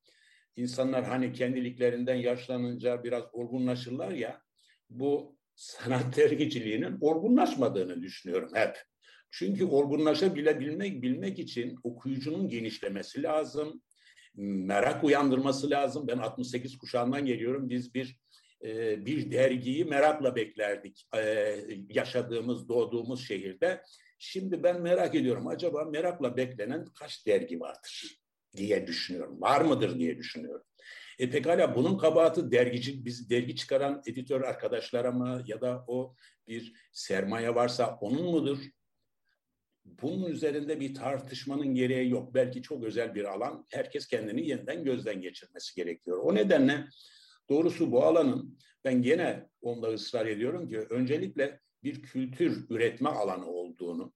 insanlar 0.57 1.05
hani 1.05 1.33
kendiliklerinden 1.33 2.15
yaşlanınca 2.15 3.05
biraz 3.05 3.25
olgunlaşırlar 3.33 4.11
ya 4.11 4.43
bu 4.91 5.39
sanat 5.55 6.17
dergiciliğinin 6.17 6.99
olgunlaşmadığını 7.01 8.03
düşünüyorum 8.03 8.51
hep. 8.55 8.77
Çünkü 9.31 9.65
olgunlaşabilmek 9.65 11.03
bilmek 11.03 11.39
için 11.39 11.79
okuyucunun 11.83 12.49
genişlemesi 12.49 13.23
lazım, 13.23 13.83
merak 14.35 15.05
uyandırması 15.05 15.71
lazım. 15.71 16.07
Ben 16.09 16.19
68 16.19 16.79
kuşağından 16.79 17.27
geliyorum. 17.27 17.69
Biz 17.69 17.95
bir 17.95 18.19
e, 18.65 19.07
bir 19.07 19.33
dergiyi 19.33 19.85
merakla 19.85 20.37
beklerdik 20.37 21.09
e, 21.17 21.55
yaşadığımız, 21.89 22.69
doğduğumuz 22.69 23.27
şehirde. 23.27 23.83
Şimdi 24.19 24.63
ben 24.63 24.81
merak 24.81 25.15
ediyorum 25.15 25.47
acaba 25.47 25.85
merakla 25.85 26.37
beklenen 26.37 26.85
kaç 26.85 27.27
dergi 27.27 27.61
vardır 27.61 28.19
diye 28.57 28.87
düşünüyorum. 28.87 29.41
Var 29.41 29.61
mıdır 29.61 29.99
diye 29.99 30.19
düşünüyorum. 30.19 30.65
E 31.19 31.31
pekala 31.31 31.75
bunun 31.75 31.99
kabahati 31.99 32.51
dergici, 32.51 33.05
biz 33.05 33.31
dergi 33.31 33.57
çıkaran 33.57 34.03
editör 34.07 34.41
arkadaşlara 34.41 35.13
mı 35.13 35.43
ya 35.47 35.61
da 35.61 35.85
o 35.87 36.15
bir 36.49 36.73
sermaye 36.93 37.55
varsa 37.55 37.99
onun 38.01 38.25
mudur? 38.25 38.59
Bunun 39.85 40.31
üzerinde 40.31 40.81
bir 40.81 40.95
tartışmanın 40.95 41.75
gereği 41.75 42.11
yok. 42.11 42.35
Belki 42.35 42.63
çok 42.63 42.85
özel 42.85 43.15
bir 43.15 43.25
alan. 43.25 43.67
Herkes 43.71 44.07
kendini 44.07 44.49
yeniden 44.49 44.85
gözden 44.85 45.21
geçirmesi 45.21 45.75
gerekiyor. 45.75 46.19
O 46.23 46.35
nedenle 46.35 46.85
doğrusu 47.49 47.93
bu 47.93 48.05
alanın 48.05 48.59
ben 48.85 49.03
gene 49.03 49.49
onda 49.61 49.89
ısrar 49.89 50.27
ediyorum 50.27 50.69
ki 50.69 50.79
öncelikle 50.79 51.61
bir 51.83 52.03
kültür 52.03 52.71
üretme 52.71 53.09
alanı 53.09 53.47
olduğunu, 53.47 54.13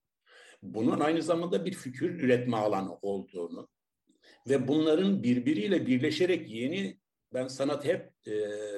bunun 0.61 0.99
aynı 0.99 1.21
zamanda 1.21 1.65
bir 1.65 1.73
fikir 1.73 2.09
üretme 2.09 2.57
alanı 2.57 2.95
olduğunu 3.01 3.69
ve 4.49 4.67
bunların 4.67 5.23
birbiriyle 5.23 5.87
birleşerek 5.87 6.51
yeni 6.51 6.99
ben 7.33 7.47
sanat 7.47 7.85
hep 7.85 8.11
e, 8.27 8.35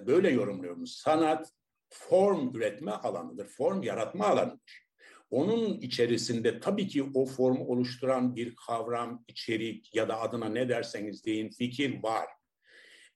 böyle 0.08 0.30
yorumluyorum. 0.30 0.88
Sanat 0.88 1.52
form 1.89 2.56
üretme 2.56 2.91
alanıdır, 2.91 3.48
form 3.48 3.84
yaratma 3.84 4.26
alanıdır. 4.26 4.86
Onun 5.30 5.74
içerisinde 5.82 6.60
tabii 6.60 6.88
ki 6.88 7.04
o 7.13 7.26
formu 7.26 7.68
oluşturan 7.68 8.36
bir 8.36 8.56
kavram, 8.56 9.24
içerik 9.28 9.96
ya 9.96 10.10
da 10.10 10.20
adına 10.20 10.50
ne 10.50 10.70
derseniz 10.70 11.26
deyin 11.26 11.50
fikir 11.50 12.04
var. 12.04 12.26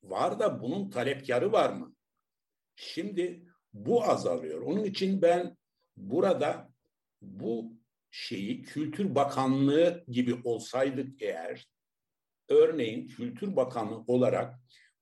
Var 0.03 0.39
da 0.39 0.62
bunun 0.62 0.89
talepkarı 0.89 1.51
var 1.51 1.69
mı? 1.69 1.95
Şimdi 2.75 3.45
bu 3.73 4.03
azalıyor. 4.03 4.62
Onun 4.62 4.83
için 4.83 5.21
ben 5.21 5.57
burada 5.97 6.73
bu 7.21 7.73
şeyi 8.12 8.63
Kültür 8.63 9.15
Bakanlığı 9.15 10.03
gibi 10.07 10.35
olsaydık 10.43 11.21
eğer, 11.21 11.69
örneğin 12.49 13.07
Kültür 13.07 13.55
Bakanlığı 13.55 14.03
olarak 14.07 14.59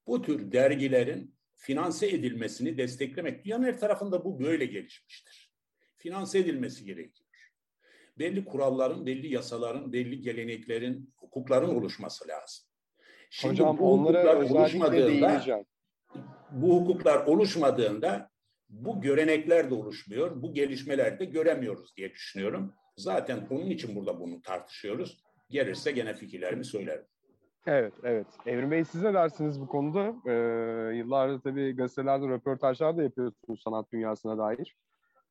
bu 0.08 0.22
tür 0.22 0.52
dergilerin 0.52 1.36
finanse 1.56 2.08
edilmesini 2.08 2.78
desteklemek. 2.78 3.46
Dünyanın 3.46 3.64
her 3.64 3.80
tarafında 3.80 4.26
bu 4.26 4.40
böyle 4.40 4.66
gelişmiştir 4.66 5.48
finanse 5.98 6.40
edilmesi 6.40 6.86
gerekiyor. 6.86 7.30
Belli 8.20 8.46
kuralların, 8.46 9.06
belli 9.06 9.34
yasaların, 9.34 9.94
belli 9.94 10.22
geleneklerin, 10.22 11.14
hukukların 11.18 11.70
oluşması 11.70 12.28
lazım. 12.28 12.67
Şimdi 13.30 13.54
Hocam 13.54 13.78
bu 13.78 13.94
onlara 13.94 14.40
oluşmadığında, 14.46 15.42
bu 16.52 16.82
hukuklar 16.82 17.26
oluşmadığında 17.26 18.30
bu 18.70 19.02
görenekler 19.02 19.70
de 19.70 19.74
oluşmuyor, 19.74 20.42
bu 20.42 20.54
gelişmeler 20.54 21.20
de 21.20 21.26
göremiyoruz 21.26 21.98
diye 21.98 22.12
düşünüyorum. 22.12 22.74
Zaten 22.98 23.48
onun 23.50 23.66
için 23.66 23.96
burada 23.96 24.20
bunu 24.20 24.42
tartışıyoruz. 24.42 25.24
Gelirse 25.50 25.92
gene 25.92 26.14
fikirlerimi 26.14 26.66
söylerim. 26.66 27.06
Evet, 27.68 27.94
evet. 28.04 28.28
Evrim 28.46 28.72
Bey 28.72 28.86
siz 28.86 29.04
ne 29.04 29.14
dersiniz 29.14 29.62
bu 29.62 29.68
konuda? 29.68 30.16
Ee, 30.28 30.96
yıllardır 30.96 31.42
tabii 31.42 31.76
gazetelerde 31.76 32.28
röportajlar 32.28 32.98
da 32.98 33.04
yapıyorsunuz 33.04 33.62
sanat 33.64 33.92
dünyasına 33.92 34.38
dair. 34.38 34.78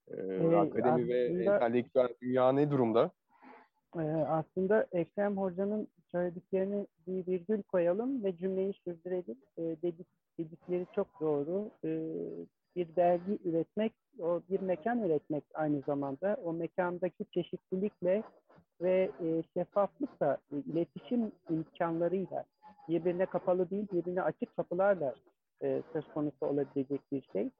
Ee, 0.09 0.15
akademi 0.57 0.89
aslında, 0.89 1.09
ve 1.09 1.45
entelektüel 1.45 2.09
dünya 2.23 2.53
ne 2.53 2.71
durumda? 2.71 3.11
E, 3.97 4.01
aslında 4.29 4.87
Ekrem 4.93 5.37
Hoca'nın 5.37 5.89
söylediklerini 6.17 6.87
bir 7.07 7.27
virgül 7.27 7.63
koyalım 7.63 8.25
ve 8.25 8.37
cümleyi 8.37 8.73
sürdürelim. 8.73 9.37
E, 9.59 9.63
dedik, 9.63 10.07
dedikleri 10.39 10.87
çok 10.95 11.21
doğru. 11.21 11.71
E, 11.85 11.91
bir 12.77 12.97
dergi 12.97 13.39
üretmek, 13.45 13.93
o 14.21 14.41
bir 14.51 14.61
mekan 14.61 15.03
üretmek 15.03 15.45
aynı 15.55 15.81
zamanda. 15.81 16.37
O 16.45 16.53
mekandaki 16.53 17.25
çeşitlilikle 17.31 18.23
ve 18.81 19.11
e, 19.21 19.43
şeffaflıkla, 19.55 20.39
e, 20.53 20.57
iletişim 20.57 21.33
imkanlarıyla 21.51 22.45
birbirine 22.89 23.27
kapalı 23.27 23.71
değil, 23.71 23.87
birbirine 23.93 24.23
açık 24.23 24.57
kapılarla 24.57 25.15
e, 25.63 25.83
söz 25.93 26.05
konusu 26.15 26.47
olabilecek 26.47 27.01
bir 27.13 27.23
şey. 27.33 27.51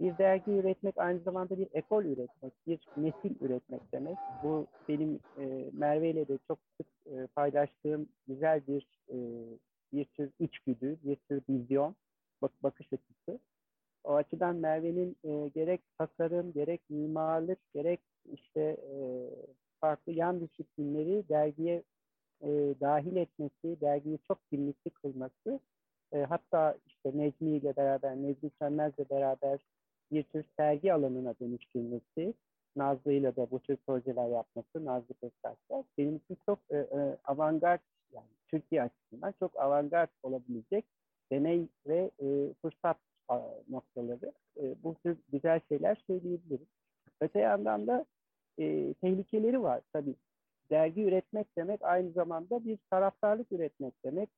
Bir 0.00 0.18
dergi 0.18 0.50
üretmek 0.50 0.98
aynı 0.98 1.20
zamanda 1.20 1.58
bir 1.58 1.68
ekol 1.72 2.04
üretmek, 2.04 2.52
bir 2.66 2.80
nesil 2.96 3.34
üretmek 3.40 3.92
demek. 3.92 4.16
Bu 4.42 4.66
benim 4.88 5.20
e, 5.38 5.70
Merve 5.72 6.10
ile 6.10 6.28
de 6.28 6.38
çok 6.48 6.58
sık 6.76 6.86
e, 7.06 7.26
paylaştığım 7.26 8.08
güzel 8.28 8.66
bir 8.66 8.86
e, 9.08 9.16
bir 9.92 10.04
tür 10.04 10.30
içgüdü, 10.38 10.98
bir 11.04 11.16
tür 11.16 11.42
vizyon, 11.48 11.94
bak, 12.42 12.52
bakış 12.62 12.92
açısı. 12.92 13.40
O 14.04 14.14
açıdan 14.14 14.56
Merve'nin 14.56 15.16
e, 15.24 15.48
gerek 15.48 15.80
tasarım, 15.98 16.52
gerek 16.52 16.80
mimarlık, 16.90 17.58
gerek 17.74 18.00
işte 18.32 18.60
e, 18.60 18.98
farklı 19.80 20.12
yan 20.12 20.40
disiplinleri 20.40 21.28
dergiye 21.28 21.82
e, 22.42 22.48
dahil 22.80 23.16
etmesi, 23.16 23.80
dergiyi 23.80 24.18
çok 24.28 24.48
kimlikli 24.50 24.90
kılması, 24.90 25.60
e, 26.12 26.18
hatta 26.18 26.76
işte 26.86 27.10
Necmi 27.14 27.50
ile 27.50 27.76
beraber, 27.76 28.16
Necmi 28.16 28.50
Sönmez'le 28.58 29.10
beraber 29.10 29.60
bir 30.12 30.22
tür 30.22 30.44
sergi 30.56 30.92
alanına 30.92 31.34
dönüştürmesi, 31.40 32.34
Nazlı 32.76 33.12
ile 33.12 33.36
de 33.36 33.50
bu 33.50 33.60
tür 33.60 33.76
projeler 33.76 34.28
yapması, 34.28 34.84
Nazlı 34.84 35.14
Köstaşlar 35.14 35.84
benim 35.98 36.16
için 36.16 36.38
çok 36.46 36.58
e, 36.70 36.76
e, 36.76 37.16
avantgard, 37.24 37.80
yani 38.12 38.26
Türkiye 38.48 38.82
açısından 38.82 39.34
çok 39.38 39.60
avantgard 39.60 40.08
olabilecek 40.22 40.84
deney 41.32 41.68
ve 41.86 42.10
e, 42.22 42.54
fırsat 42.62 42.96
noktaları. 43.68 44.32
E, 44.56 44.74
bu 44.82 44.94
tür 44.94 45.18
güzel 45.32 45.60
şeyler 45.68 46.02
söyleyebilirim. 46.06 46.66
Öte 47.20 47.38
yandan 47.38 47.86
da 47.86 48.04
e, 48.58 48.94
tehlikeleri 48.94 49.62
var 49.62 49.80
tabii. 49.92 50.14
Dergi 50.70 51.02
üretmek 51.02 51.56
demek 51.58 51.82
aynı 51.82 52.12
zamanda 52.12 52.64
bir 52.64 52.78
taraftarlık 52.90 53.52
üretmek 53.52 53.94
demek. 54.04 54.28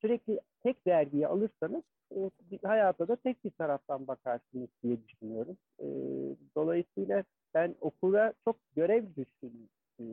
Sürekli 0.00 0.40
tek 0.68 0.86
dergiyi 0.86 1.26
alırsanız 1.26 1.82
e, 2.16 2.30
hayata 2.62 3.08
da 3.08 3.16
tek 3.16 3.44
bir 3.44 3.50
taraftan 3.50 4.06
bakarsınız 4.06 4.68
diye 4.82 4.96
düşünüyorum. 5.08 5.56
E, 5.80 5.86
dolayısıyla 6.56 7.24
ben 7.54 7.74
okula 7.80 8.32
çok 8.44 8.56
görev 8.76 9.04
düştüğünü 9.16 9.68
e, 10.00 10.04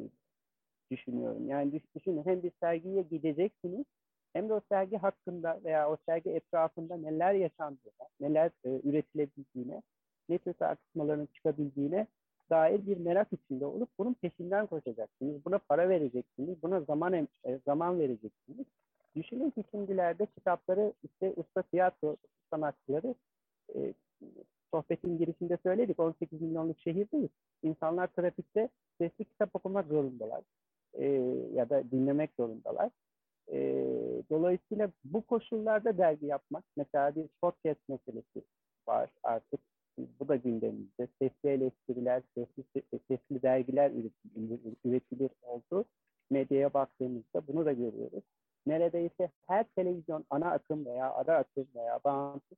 düşünüyorum. 0.92 1.50
Yani 1.50 1.82
düşünün 1.96 2.26
hem 2.26 2.44
bir 2.44 2.52
sergiye 2.60 3.02
gideceksiniz 3.02 3.86
hem 4.34 4.50
de 4.50 4.54
o 4.54 4.62
sergi 4.70 4.98
hakkında 4.98 5.60
veya 5.64 5.92
o 5.92 5.98
sergi 6.06 6.30
etrafında 6.30 6.98
neler 6.98 7.34
yaşandığına, 7.34 8.08
neler 8.20 8.52
e, 8.66 8.82
üretilebildiğine 8.84 9.82
ne 10.30 10.38
tür 10.38 10.54
tartışmaların 10.54 11.26
çıkabildiğine 11.34 12.08
dair 12.50 12.88
bir 12.88 12.98
merak 12.98 13.28
içinde 13.34 13.66
olup 13.66 13.90
bunun 13.98 14.14
peşinden 14.14 14.68
koşacaksınız. 14.68 15.46
Buna 15.46 15.58
para 15.58 15.90
vereceksiniz. 15.90 16.64
Buna 16.64 16.82
zaman 16.82 17.14
e, 17.14 17.60
zaman 17.66 18.00
vereceksiniz. 18.00 18.66
Düşünün 19.16 19.50
ki 19.50 19.64
şimdilerde 19.72 20.26
kitapları 20.26 20.94
işte 21.04 21.34
usta 21.36 21.62
tiyatro 21.62 22.16
sanatçıları 22.50 23.16
e, 23.76 23.94
sohbetin 24.72 25.18
girişinde 25.18 25.58
söyledik 25.64 26.00
18 26.00 26.42
milyonluk 26.42 26.80
şehirdeyiz. 26.80 27.30
İnsanlar 27.64 28.08
trafikte 28.08 28.70
sesli 28.98 29.26
kitap 29.26 29.56
okumak 29.56 29.88
zorundalar. 29.88 30.44
E, 30.94 31.06
ya 31.54 31.70
da 31.70 31.92
dinlemek 31.92 32.32
zorundalar. 32.40 32.90
E, 33.52 33.60
dolayısıyla 34.30 34.92
bu 35.04 35.22
koşullarda 35.22 35.98
dergi 35.98 36.26
yapmak, 36.26 36.64
mesela 36.78 37.16
bir 37.16 37.28
podcast 37.42 37.90
meselesi 37.90 38.44
var 38.88 39.10
artık. 39.24 39.60
Bu 40.20 40.28
da 40.28 40.36
gündemimizde. 40.36 41.08
Sesli 41.20 41.50
eleştiriler, 41.50 42.22
sesli, 42.36 42.84
sesli 43.08 43.42
dergiler 43.42 43.92
üretilir, 43.92 44.60
üretilir 44.86 45.30
oldu. 45.42 45.86
Medyaya 46.30 46.74
baktığımızda 46.74 47.48
bunu 47.48 47.66
da 47.66 47.74
görüyoruz. 47.74 48.24
Neredeyse 48.66 49.32
her 49.48 49.64
televizyon 49.64 50.26
ana 50.30 50.52
akım 50.52 50.86
veya 50.86 51.14
ara 51.14 51.38
akım 51.38 51.68
veya 51.76 52.00
bağımsız 52.04 52.58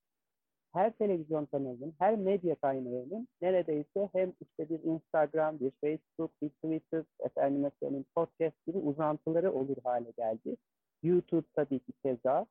her 0.73 0.91
televizyon 0.91 1.45
kanalının, 1.45 1.93
her 1.99 2.15
medya 2.15 2.55
kaynağının 2.55 3.27
neredeyse 3.41 4.09
hem 4.13 4.33
işte 4.41 4.69
bir 4.69 4.83
Instagram, 4.83 5.59
bir 5.59 5.71
Facebook, 5.71 6.31
bir 6.41 6.49
Twitter, 6.49 7.03
efendim 7.19 7.71
söyleyeyim 7.79 8.05
podcast 8.15 8.65
gibi 8.67 8.77
uzantıları 8.77 9.51
olur 9.53 9.77
hale 9.83 10.11
geldi. 10.17 10.57
YouTube 11.03 11.45
tabii 11.55 11.79
ki 11.79 11.91
keza. 12.03 12.45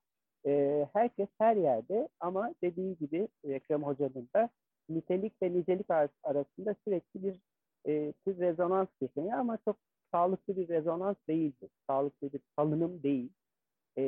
E, 0.47 0.87
herkes 0.93 1.29
her 1.39 1.57
yerde 1.57 2.09
ama 2.21 2.55
dediği 2.63 2.97
gibi 2.97 3.29
Ekrem 3.45 3.83
Hoca'nın 3.83 4.29
da 4.37 4.49
nitelik 4.89 5.43
ve 5.43 5.53
nicelik 5.53 5.91
arasında 6.23 6.77
sürekli 6.85 7.23
bir 7.23 7.41
e, 7.87 8.13
bir 8.27 8.39
rezonans 8.39 8.89
yaşanıyor 9.01 9.39
ama 9.39 9.59
çok 9.65 9.77
sağlıklı 10.13 10.57
bir 10.57 10.69
rezonans 10.69 11.17
değildir. 11.29 11.71
Sağlıklı 11.87 12.33
bir 12.33 12.41
salınım 12.57 13.03
değil. 13.03 13.31
E, 13.99 14.05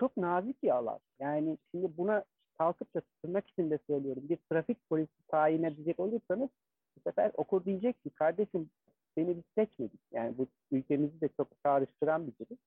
çok 0.00 0.16
nazik 0.16 0.64
alan. 0.64 0.98
Yani 1.20 1.58
şimdi 1.70 1.96
buna 1.96 2.24
kalkıp 2.58 2.88
tırnak 3.22 3.48
içinde 3.48 3.78
söylüyorum 3.86 4.22
bir 4.28 4.38
trafik 4.50 4.88
polisi 4.88 5.26
tayin 5.28 5.62
edecek 5.62 6.00
olursanız 6.00 6.48
bu 6.96 7.00
sefer 7.10 7.32
okur 7.36 7.64
diyecek 7.64 8.02
ki 8.02 8.10
kardeşim 8.10 8.70
seni 9.14 9.36
biz 9.36 9.44
seçmedik. 9.54 10.00
Yani 10.12 10.38
bu 10.38 10.46
ülkemizi 10.70 11.20
de 11.20 11.28
çok 11.36 11.48
çağrıştıran 11.64 12.26
bir 12.26 12.32
durum. 12.38 12.58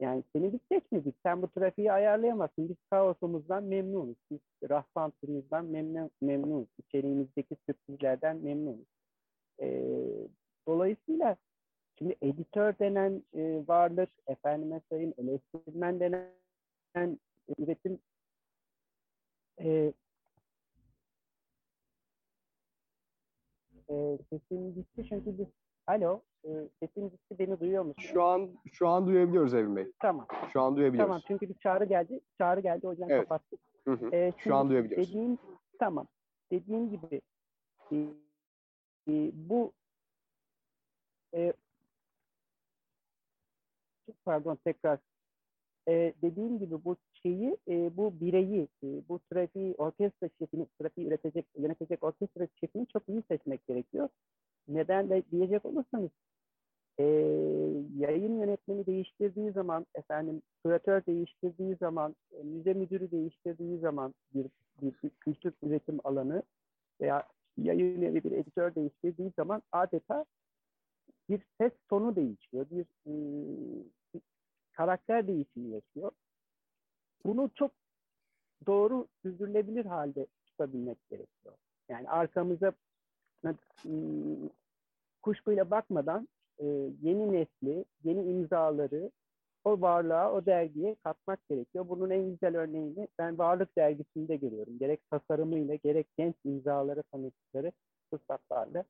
Yani 0.00 0.22
seni 0.32 0.52
biz 0.52 0.60
seçmedik. 0.72 1.14
Sen 1.22 1.42
bu 1.42 1.48
trafiği 1.48 1.92
ayarlayamazsın. 1.92 2.68
Biz 2.68 2.76
kaosumuzdan 2.90 3.64
memnunuz. 3.64 4.16
Biz 4.30 4.40
rastlantımızdan 4.70 5.64
memnun, 5.64 6.10
memnunuz. 6.20 6.68
İçeriğimizdeki 6.78 7.56
sürprizlerden 7.66 8.36
memnunuz. 8.36 8.86
Ee, 9.60 10.28
dolayısıyla 10.68 11.36
şimdi 12.02 12.16
editör 12.22 12.78
denen 12.78 13.22
e, 13.34 13.64
varlık, 13.68 14.10
efendime 14.26 14.80
sayın 14.90 15.14
eleştirmen 15.18 16.00
denen 16.00 17.18
üretim 17.58 17.98
e, 19.60 19.92
e, 23.88 24.18
sesim 24.30 24.74
gitti 24.74 25.06
çünkü 25.08 25.38
biz 25.38 25.46
Alo, 25.86 26.20
e, 26.44 26.50
sesim 26.80 27.10
gitti. 27.10 27.38
Beni 27.38 27.60
duyuyor 27.60 27.84
musun? 27.84 28.02
Şu 28.02 28.22
an 28.22 28.50
şu 28.72 28.88
an 28.88 29.06
duyabiliyoruz 29.06 29.54
Evin 29.54 29.76
Bey. 29.76 29.92
Tamam. 29.98 30.26
Şu 30.52 30.60
an 30.60 30.76
duyabiliyoruz. 30.76 31.08
Tamam 31.08 31.22
çünkü 31.26 31.48
bir 31.48 31.54
çağrı 31.54 31.84
geldi. 31.84 32.20
Çağrı 32.38 32.60
geldi 32.60 32.86
o 32.86 32.90
yüzden 32.90 33.08
evet. 33.08 33.22
kapattık. 33.22 33.60
Hı 33.84 33.92
hı. 33.92 34.16
E, 34.16 34.32
şu 34.38 34.54
an 34.54 34.70
duyabiliyoruz. 34.70 35.08
Dediğim, 35.08 35.38
tamam. 35.78 36.06
Dediğim 36.50 36.90
gibi 36.90 37.20
e, 37.92 37.96
e, 39.08 39.30
bu 39.34 39.72
e, 41.34 41.52
pardon 44.24 44.58
tekrar 44.64 44.98
e, 45.88 46.14
dediğim 46.22 46.58
gibi 46.58 46.84
bu 46.84 46.96
şeyi, 47.22 47.56
e, 47.68 47.96
bu 47.96 48.20
bireyi, 48.20 48.68
e, 48.84 48.86
bu 49.08 49.18
trafiği, 49.18 49.74
orkestra 49.78 50.28
şefini, 50.38 50.66
trafiği 50.80 51.06
üretecek, 51.06 51.46
yönetecek 51.58 52.04
orkestra 52.04 52.48
şefini 52.60 52.86
çok 52.86 53.08
iyi 53.08 53.22
seçmek 53.30 53.66
gerekiyor. 53.66 54.08
Neden 54.68 55.10
de 55.10 55.22
diyecek 55.30 55.64
olursanız, 55.64 56.10
e, 56.98 57.04
yayın 57.96 58.38
yönetmeni 58.38 58.86
değiştirdiği 58.86 59.52
zaman, 59.52 59.86
efendim 59.94 60.42
küratör 60.64 61.06
değiştirdiği 61.06 61.76
zaman, 61.76 62.16
e, 62.32 62.42
müze 62.42 62.74
müdürü 62.74 63.10
değiştirdiği 63.10 63.78
zaman 63.78 64.14
bir, 64.34 64.46
bir, 64.82 64.94
bir 65.02 65.10
kültür 65.10 65.52
üretim 65.62 65.98
alanı 66.04 66.42
veya 67.00 67.28
yayın 67.58 68.02
evi 68.02 68.24
bir 68.24 68.32
editör 68.32 68.74
değiştirdiği 68.74 69.32
zaman 69.36 69.62
adeta 69.72 70.24
bir 71.28 71.42
ses 71.60 71.72
tonu 71.88 72.16
değişiyor, 72.16 72.66
bir 72.70 72.86
e, 73.06 73.12
karakter 74.82 75.26
değişimi 75.26 75.70
yaşıyor. 75.70 76.10
Bunu 77.24 77.50
çok 77.54 77.70
doğru 78.66 79.06
sürdürülebilir 79.22 79.84
halde 79.84 80.26
tutabilmek 80.46 80.98
gerekiyor. 81.10 81.54
Yani 81.88 82.10
arkamıza 82.10 82.72
ıı, 83.44 83.54
kuşkuyla 85.22 85.70
bakmadan 85.70 86.28
e, 86.58 86.66
yeni 87.02 87.32
nesli, 87.32 87.84
yeni 88.04 88.22
imzaları 88.30 89.10
o 89.64 89.80
varlığa, 89.80 90.32
o 90.32 90.46
dergiye 90.46 90.94
katmak 90.94 91.48
gerekiyor. 91.48 91.88
Bunun 91.88 92.10
en 92.10 92.30
güzel 92.30 92.56
örneğini 92.56 93.08
ben 93.18 93.38
Varlık 93.38 93.78
Dergisi'nde 93.78 94.36
görüyorum. 94.36 94.78
Gerek 94.78 95.10
tasarımıyla, 95.10 95.74
gerek 95.74 96.06
genç 96.18 96.34
imzaları 96.44 97.02
tanıttıkları 97.02 97.72
fırsatlarla 98.10 98.84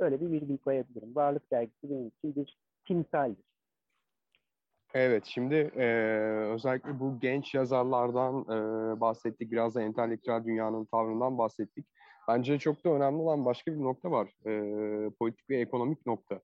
öyle 0.00 0.20
bir 0.20 0.30
virgül 0.30 0.58
koyabilirim. 0.58 1.14
Varlık 1.16 1.50
Dergisi 1.50 1.90
benim 1.90 2.06
için 2.08 2.36
bir 2.36 2.56
timsaldir. 2.84 3.55
Evet, 4.98 5.24
şimdi 5.26 5.54
e, 5.54 5.86
özellikle 6.54 7.00
bu 7.00 7.20
genç 7.20 7.54
yazarlardan 7.54 8.42
e, 8.42 9.00
bahsettik. 9.00 9.52
Biraz 9.52 9.74
da 9.74 9.82
entelektüel 9.82 10.44
dünyanın 10.44 10.84
tavrından 10.84 11.38
bahsettik. 11.38 11.86
Bence 12.28 12.58
çok 12.58 12.84
da 12.84 12.90
önemli 12.90 13.22
olan 13.22 13.44
başka 13.44 13.72
bir 13.72 13.82
nokta 13.82 14.10
var. 14.10 14.28
E, 14.46 15.10
politik 15.10 15.50
ve 15.50 15.60
ekonomik 15.60 16.06
nokta. 16.06 16.34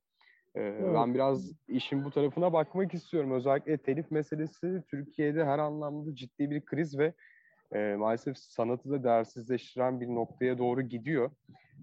E, 0.54 0.60
evet. 0.60 0.94
Ben 0.94 1.14
biraz 1.14 1.52
işin 1.68 2.04
bu 2.04 2.10
tarafına 2.10 2.52
bakmak 2.52 2.94
istiyorum. 2.94 3.32
Özellikle 3.32 3.78
telif 3.78 4.10
meselesi 4.10 4.82
Türkiye'de 4.90 5.44
her 5.44 5.58
anlamda 5.58 6.14
ciddi 6.14 6.50
bir 6.50 6.64
kriz 6.64 6.98
ve 6.98 7.12
e, 7.74 7.94
maalesef 7.98 8.38
sanatı 8.38 8.90
da 8.90 9.04
değersizleştiren 9.04 10.00
bir 10.00 10.08
noktaya 10.08 10.58
doğru 10.58 10.82
gidiyor. 10.82 11.30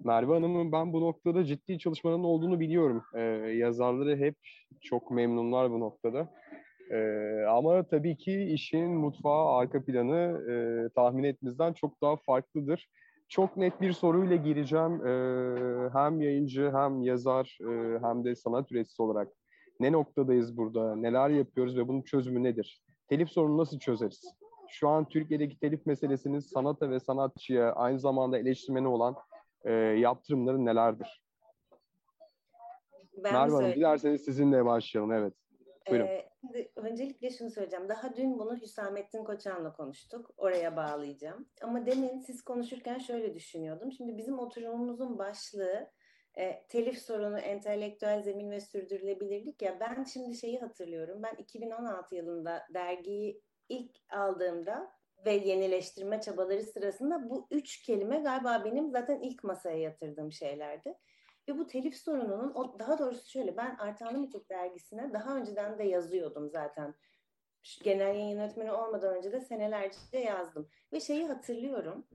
Merve 0.04 0.34
Hanım'ın 0.34 0.72
ben 0.72 0.94
bu 0.94 1.02
noktada 1.02 1.46
ciddi 1.46 1.80
çalışmalarının 1.80 2.24
olduğunu 2.24 2.60
biliyorum. 2.60 3.04
E, 3.14 3.22
yazarları 3.54 4.18
hep 4.18 4.36
çok 4.82 5.12
memnunlar 5.12 5.72
bu 5.72 5.80
noktada. 5.80 6.30
E, 6.92 7.00
ama 7.50 7.84
tabii 7.84 8.18
ki 8.18 8.44
işin 8.44 8.90
mutfağı, 8.90 9.48
arka 9.48 9.86
planı 9.86 10.42
e, 10.52 10.54
tahmin 10.96 11.24
etmemizden 11.24 11.74
çok 11.74 12.02
daha 12.02 12.16
farklıdır. 12.16 12.90
Çok 13.30 13.58
net 13.58 13.82
bir 13.82 13.94
soruyla 13.94 14.36
gireceğim. 14.36 15.08
E, 15.08 15.14
hem 15.94 16.22
yayıncı, 16.22 16.72
hem 16.74 17.02
yazar, 17.02 17.58
e, 17.62 18.00
hem 18.02 18.26
de 18.26 18.36
sanat 18.36 18.72
üreticisi 18.72 19.02
olarak. 19.02 19.28
Ne 19.80 19.92
noktadayız 19.92 20.58
burada, 20.58 20.96
neler 20.96 21.30
yapıyoruz 21.30 21.78
ve 21.78 21.88
bunun 21.88 22.02
çözümü 22.02 22.44
nedir? 22.44 22.84
Telif 23.10 23.30
sorunu 23.30 23.58
nasıl 23.58 23.80
çözeriz? 23.80 24.36
Şu 24.70 24.90
an 24.90 25.10
Türkiye'deki 25.10 25.60
telif 25.60 25.86
meselesinin 25.86 26.40
sanata 26.40 26.90
ve 26.90 27.00
sanatçıya 27.00 27.74
aynı 27.74 28.00
zamanda 28.00 28.38
eleştirmeni 28.38 28.88
olan 28.88 29.16
e, 29.66 29.72
yaptırımları 29.74 30.66
nelerdir? 30.66 31.24
Ben 33.24 33.34
Merve 33.34 33.54
Hanım 33.54 33.72
dilerseniz 33.72 34.22
sizinle 34.22 34.66
başlayalım. 34.66 35.12
Evet. 35.12 35.34
Buyurun. 35.90 36.08
Ee, 36.08 36.29
öncelikle 36.76 37.30
şunu 37.30 37.52
söyleyeceğim. 37.52 37.90
Daha 37.90 38.16
dün 38.16 38.40
bunu 38.40 38.58
Hüsamettin 38.62 39.24
Koçan'la 39.24 39.74
konuştuk. 39.74 40.32
Oraya 40.38 40.76
bağlayacağım. 40.76 41.50
Ama 41.62 41.86
demin 41.86 42.20
siz 42.20 42.42
konuşurken 42.42 43.00
şöyle 43.00 43.36
düşünüyordum. 43.36 43.92
Şimdi 43.92 44.18
bizim 44.18 44.40
oturumumuzun 44.40 45.18
başlığı 45.18 45.92
e, 46.38 46.68
telif 46.68 47.00
sorunu, 47.00 47.40
entelektüel 47.40 48.22
zemin 48.22 48.52
ve 48.52 48.62
sürdürülebilirlik 48.62 49.62
ya. 49.62 49.80
Ben 49.80 50.04
şimdi 50.04 50.36
şeyi 50.36 50.60
hatırlıyorum. 50.60 51.24
Ben 51.24 51.36
2016 51.36 52.16
yılında 52.16 52.64
dergiyi 52.74 53.42
ilk 53.70 53.92
aldığımda 54.10 54.92
ve 55.26 55.32
yenileştirme 55.34 56.22
çabaları 56.22 56.64
sırasında 56.64 57.30
bu 57.30 57.48
üç 57.52 57.82
kelime 57.82 58.20
galiba 58.20 58.62
benim 58.66 58.92
zaten 58.92 59.20
ilk 59.20 59.44
masaya 59.44 59.78
yatırdığım 59.78 60.32
şeylerdi. 60.32 60.96
Ve 61.50 61.58
bu 61.58 61.68
telif 61.68 61.96
sorununun, 61.96 62.54
o, 62.54 62.80
daha 62.80 63.00
doğrusu 63.00 63.30
şöyle 63.30 63.58
ben 63.58 63.76
Artanlı 63.76 64.20
Mitik 64.20 64.50
dergisine 64.50 65.14
daha 65.14 65.36
önceden 65.36 65.80
de 65.80 65.84
yazıyordum 65.84 66.50
zaten. 66.50 66.96
Genel 67.84 68.16
yayın 68.16 68.30
yönetmeni 68.30 68.72
olmadan 68.72 69.18
önce 69.18 69.32
de 69.32 69.42
senelerce 69.42 70.18
yazdım. 70.18 70.70
Ve 70.94 71.00
şeyi 71.00 71.26
hatırlıyorum. 71.26 72.08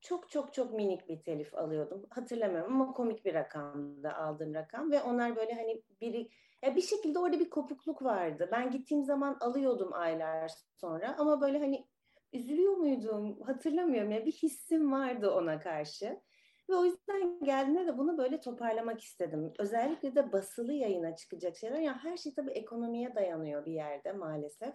Çok 0.00 0.30
çok 0.30 0.52
çok 0.54 0.72
minik 0.72 1.08
bir 1.08 1.22
telif 1.22 1.54
alıyordum. 1.54 2.06
Hatırlamıyorum 2.10 2.80
ama 2.80 2.92
komik 2.92 3.24
bir 3.24 3.34
rakamda 3.34 4.16
aldığım 4.16 4.54
rakam. 4.54 4.90
Ve 4.90 5.02
onlar 5.02 5.36
böyle 5.36 5.54
hani 5.54 5.82
biri 6.00 6.30
ya 6.62 6.76
bir 6.76 6.82
şekilde 6.82 7.18
orada 7.18 7.40
bir 7.40 7.50
kopukluk 7.50 8.02
vardı. 8.02 8.48
Ben 8.52 8.70
gittiğim 8.70 9.04
zaman 9.04 9.36
alıyordum 9.40 9.92
aylar 9.92 10.52
sonra 10.76 11.16
ama 11.18 11.40
böyle 11.40 11.58
hani 11.58 11.88
üzülüyor 12.32 12.76
muydum 12.76 13.40
hatırlamıyorum 13.40 14.10
ya 14.10 14.26
bir 14.26 14.32
hissim 14.32 14.92
vardı 14.92 15.30
ona 15.30 15.60
karşı. 15.60 16.20
Ve 16.68 16.76
o 16.76 16.84
yüzden 16.84 17.44
geldiğinde 17.44 17.86
de 17.86 17.98
bunu 17.98 18.18
böyle 18.18 18.40
toparlamak 18.40 19.00
istedim. 19.00 19.52
Özellikle 19.58 20.14
de 20.14 20.32
basılı 20.32 20.72
yayına 20.72 21.16
çıkacak 21.16 21.56
şeyler. 21.56 21.78
Yani 21.78 21.96
her 21.96 22.16
şey 22.16 22.34
tabii 22.34 22.50
ekonomiye 22.50 23.14
dayanıyor 23.14 23.66
bir 23.66 23.72
yerde 23.72 24.12
maalesef. 24.12 24.74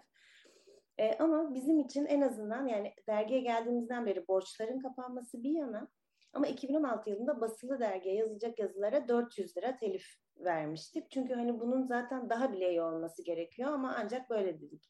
E, 0.97 1.17
ama 1.17 1.53
bizim 1.53 1.79
için 1.79 2.05
en 2.05 2.21
azından 2.21 2.67
yani 2.67 2.93
dergiye 3.07 3.39
geldiğimizden 3.41 4.05
beri 4.05 4.27
borçların 4.27 4.79
kapanması 4.79 5.43
bir 5.43 5.51
yana 5.51 5.87
ama 6.33 6.47
2016 6.47 7.09
yılında 7.09 7.41
basılı 7.41 7.79
dergiye 7.79 8.15
yazacak 8.15 8.59
yazılara 8.59 9.07
400 9.07 9.57
lira 9.57 9.77
telif 9.77 10.05
vermiştik. 10.37 11.11
Çünkü 11.11 11.33
hani 11.33 11.59
bunun 11.59 11.83
zaten 11.83 12.29
daha 12.29 12.53
bile 12.53 12.69
iyi 12.69 12.81
olması 12.81 13.23
gerekiyor 13.23 13.69
ama 13.69 13.95
ancak 13.97 14.29
böyle 14.29 14.61
dedik. 14.61 14.89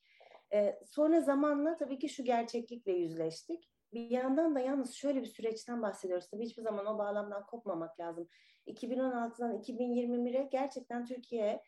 Ee, 0.54 0.80
sonra 0.86 1.22
zamanla 1.22 1.78
tabii 1.78 2.00
ki 2.00 2.10
şu 2.10 2.24
gerçeklikle 2.24 2.92
yüzleştik. 2.92 3.73
Bir 3.94 4.10
yandan 4.10 4.56
da 4.56 4.60
yalnız 4.60 4.94
şöyle 4.94 5.22
bir 5.22 5.28
süreçten 5.28 5.82
bahsediyoruz. 5.82 6.30
Tabii 6.30 6.46
hiçbir 6.46 6.64
zaman 6.64 6.86
o 6.86 6.98
bağlamdan 6.98 7.46
kopmamak 7.46 8.00
lazım. 8.00 8.28
2016'dan 8.68 9.58
2021'e 9.58 10.50
gerçekten 10.52 11.06
Türkiye 11.06 11.64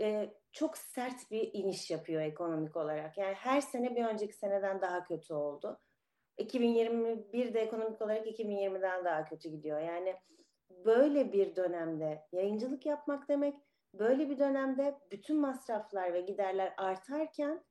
e, 0.00 0.34
çok 0.52 0.76
sert 0.76 1.30
bir 1.30 1.50
iniş 1.52 1.90
yapıyor 1.90 2.22
ekonomik 2.22 2.76
olarak. 2.76 3.18
Yani 3.18 3.34
her 3.34 3.60
sene 3.60 3.96
bir 3.96 4.04
önceki 4.04 4.34
seneden 4.34 4.80
daha 4.80 5.04
kötü 5.04 5.34
oldu. 5.34 5.80
2021'de 6.38 7.60
ekonomik 7.60 8.02
olarak 8.02 8.26
2020'den 8.26 9.04
daha 9.04 9.24
kötü 9.24 9.48
gidiyor. 9.48 9.80
Yani 9.80 10.16
böyle 10.70 11.32
bir 11.32 11.56
dönemde 11.56 12.22
yayıncılık 12.32 12.86
yapmak 12.86 13.28
demek, 13.28 13.54
böyle 13.94 14.30
bir 14.30 14.38
dönemde 14.38 14.98
bütün 15.10 15.36
masraflar 15.36 16.12
ve 16.12 16.20
giderler 16.20 16.74
artarken 16.76 17.64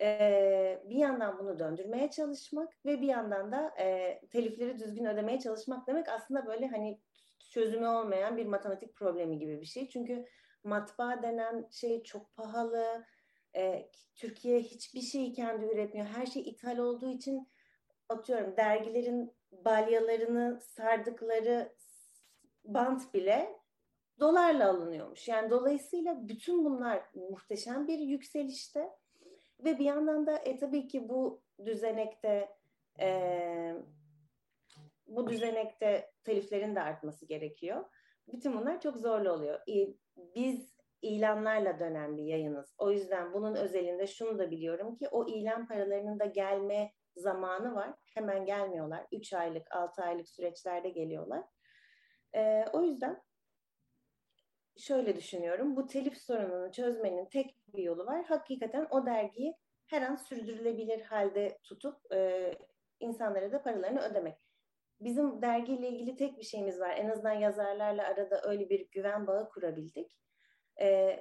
e, 0.00 0.82
bir 0.84 0.96
yandan 0.96 1.38
bunu 1.38 1.58
döndürmeye 1.58 2.10
çalışmak 2.10 2.84
ve 2.86 3.00
bir 3.00 3.06
yandan 3.06 3.52
da 3.52 3.74
e, 3.78 4.20
telifleri 4.30 4.78
düzgün 4.78 5.04
ödemeye 5.04 5.40
çalışmak 5.40 5.86
demek 5.86 6.08
aslında 6.08 6.46
böyle 6.46 6.66
hani 6.66 7.00
çözümü 7.50 7.86
olmayan 7.86 8.36
bir 8.36 8.46
matematik 8.46 8.94
problemi 8.94 9.38
gibi 9.38 9.60
bir 9.60 9.66
şey. 9.66 9.88
Çünkü 9.88 10.24
matbaa 10.64 11.22
denen 11.22 11.68
şey 11.70 12.02
çok 12.02 12.36
pahalı. 12.36 13.04
E, 13.56 13.90
Türkiye 14.14 14.60
hiçbir 14.60 15.00
şeyi 15.00 15.32
kendi 15.32 15.64
üretmiyor. 15.66 16.06
Her 16.06 16.26
şey 16.26 16.42
ithal 16.42 16.78
olduğu 16.78 17.10
için 17.10 17.48
atıyorum 18.08 18.56
dergilerin 18.56 19.36
balyalarını 19.52 20.60
sardıkları 20.60 21.74
bant 22.64 23.14
bile 23.14 23.56
dolarla 24.20 24.68
alınıyormuş. 24.70 25.28
Yani 25.28 25.50
dolayısıyla 25.50 26.28
bütün 26.28 26.64
bunlar 26.64 27.02
muhteşem 27.14 27.88
bir 27.88 27.98
yükselişte 27.98 28.90
ve 29.64 29.78
bir 29.78 29.84
yandan 29.84 30.26
da 30.26 30.36
e, 30.36 30.58
tabii 30.58 30.88
ki 30.88 31.08
bu 31.08 31.42
düzenekte 31.64 32.56
e, 33.00 33.74
bu 35.06 35.28
düzenekte 35.28 36.10
teliflerin 36.24 36.74
de 36.76 36.82
artması 36.82 37.26
gerekiyor. 37.26 37.84
Bütün 38.28 38.60
bunlar 38.60 38.80
çok 38.80 38.96
zorlu 38.96 39.32
oluyor. 39.32 39.60
E, 39.68 39.94
biz 40.16 40.76
ilanlarla 41.02 41.78
dönen 41.78 42.16
bir 42.16 42.24
yayınız. 42.24 42.74
O 42.78 42.90
yüzden 42.90 43.32
bunun 43.32 43.54
özelinde 43.54 44.06
şunu 44.06 44.38
da 44.38 44.50
biliyorum 44.50 44.96
ki 44.96 45.08
o 45.08 45.26
ilan 45.26 45.68
paralarının 45.68 46.18
da 46.18 46.24
gelme 46.24 46.92
zamanı 47.16 47.74
var. 47.74 47.94
Hemen 48.14 48.44
gelmiyorlar. 48.44 49.06
3 49.12 49.32
aylık, 49.32 49.72
6 49.72 50.02
aylık 50.02 50.28
süreçlerde 50.28 50.88
geliyorlar. 50.88 51.44
E, 52.34 52.64
o 52.72 52.82
yüzden 52.82 53.22
şöyle 54.78 55.16
düşünüyorum. 55.16 55.76
Bu 55.76 55.86
telif 55.86 56.18
sorununu 56.18 56.72
çözmenin 56.72 57.26
tek 57.26 57.56
bir 57.74 57.82
yolu 57.82 58.06
var. 58.06 58.24
Hakikaten 58.24 58.86
o 58.90 59.06
dergiyi 59.06 59.56
her 59.86 60.02
an 60.02 60.16
sürdürülebilir 60.16 61.00
halde 61.00 61.58
tutup 61.62 62.12
e, 62.12 62.52
insanlara 63.00 63.52
da 63.52 63.62
paralarını 63.62 64.00
ödemek. 64.00 64.38
Bizim 65.00 65.42
dergiyle 65.42 65.88
ilgili 65.88 66.16
tek 66.16 66.38
bir 66.38 66.44
şeyimiz 66.44 66.80
var. 66.80 66.96
En 66.96 67.10
azından 67.10 67.32
yazarlarla 67.32 68.06
arada 68.06 68.42
öyle 68.44 68.70
bir 68.70 68.90
güven 68.90 69.26
bağı 69.26 69.48
kurabildik. 69.48 70.18
E, 70.80 71.18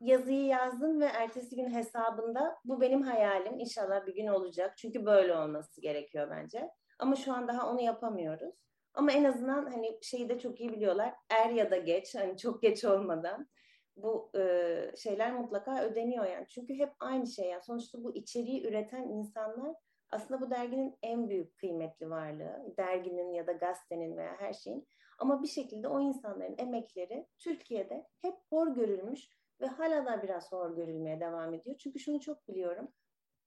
yazıyı 0.00 0.44
yazdın 0.44 1.00
ve 1.00 1.04
ertesi 1.04 1.56
gün 1.56 1.70
hesabında 1.70 2.58
bu 2.64 2.80
benim 2.80 3.02
hayalim 3.02 3.58
inşallah 3.58 4.06
bir 4.06 4.14
gün 4.14 4.26
olacak. 4.26 4.76
Çünkü 4.76 5.06
böyle 5.06 5.34
olması 5.36 5.80
gerekiyor 5.80 6.30
bence. 6.30 6.70
Ama 6.98 7.16
şu 7.16 7.32
an 7.32 7.48
daha 7.48 7.70
onu 7.70 7.80
yapamıyoruz. 7.80 8.54
Ama 8.98 9.12
en 9.12 9.24
azından 9.24 9.66
hani 9.66 9.98
şeyi 10.02 10.28
de 10.28 10.38
çok 10.38 10.60
iyi 10.60 10.72
biliyorlar. 10.72 11.14
Er 11.30 11.50
ya 11.50 11.70
da 11.70 11.76
geç 11.76 12.14
hani 12.14 12.36
çok 12.36 12.62
geç 12.62 12.84
olmadan 12.84 13.48
bu 13.96 14.30
e, 14.38 14.92
şeyler 14.96 15.32
mutlaka 15.32 15.82
ödeniyor 15.82 16.24
yani. 16.24 16.46
Çünkü 16.48 16.74
hep 16.74 16.92
aynı 17.00 17.26
şey 17.26 17.48
yani. 17.48 17.62
Sonuçta 17.62 18.04
bu 18.04 18.14
içeriği 18.14 18.66
üreten 18.66 19.02
insanlar 19.02 19.74
aslında 20.10 20.40
bu 20.40 20.50
derginin 20.50 20.98
en 21.02 21.28
büyük 21.28 21.56
kıymetli 21.56 22.10
varlığı. 22.10 22.74
Derginin 22.78 23.32
ya 23.32 23.46
da 23.46 23.52
gazetenin 23.52 24.16
veya 24.16 24.36
her 24.38 24.52
şeyin. 24.52 24.88
Ama 25.18 25.42
bir 25.42 25.48
şekilde 25.48 25.88
o 25.88 26.00
insanların 26.00 26.54
emekleri 26.58 27.26
Türkiye'de 27.38 28.06
hep 28.22 28.34
hor 28.50 28.74
görülmüş 28.74 29.28
ve 29.60 29.66
hala 29.66 30.06
da 30.06 30.22
biraz 30.22 30.52
hor 30.52 30.76
görülmeye 30.76 31.20
devam 31.20 31.54
ediyor. 31.54 31.76
Çünkü 31.78 31.98
şunu 31.98 32.20
çok 32.20 32.48
biliyorum. 32.48 32.88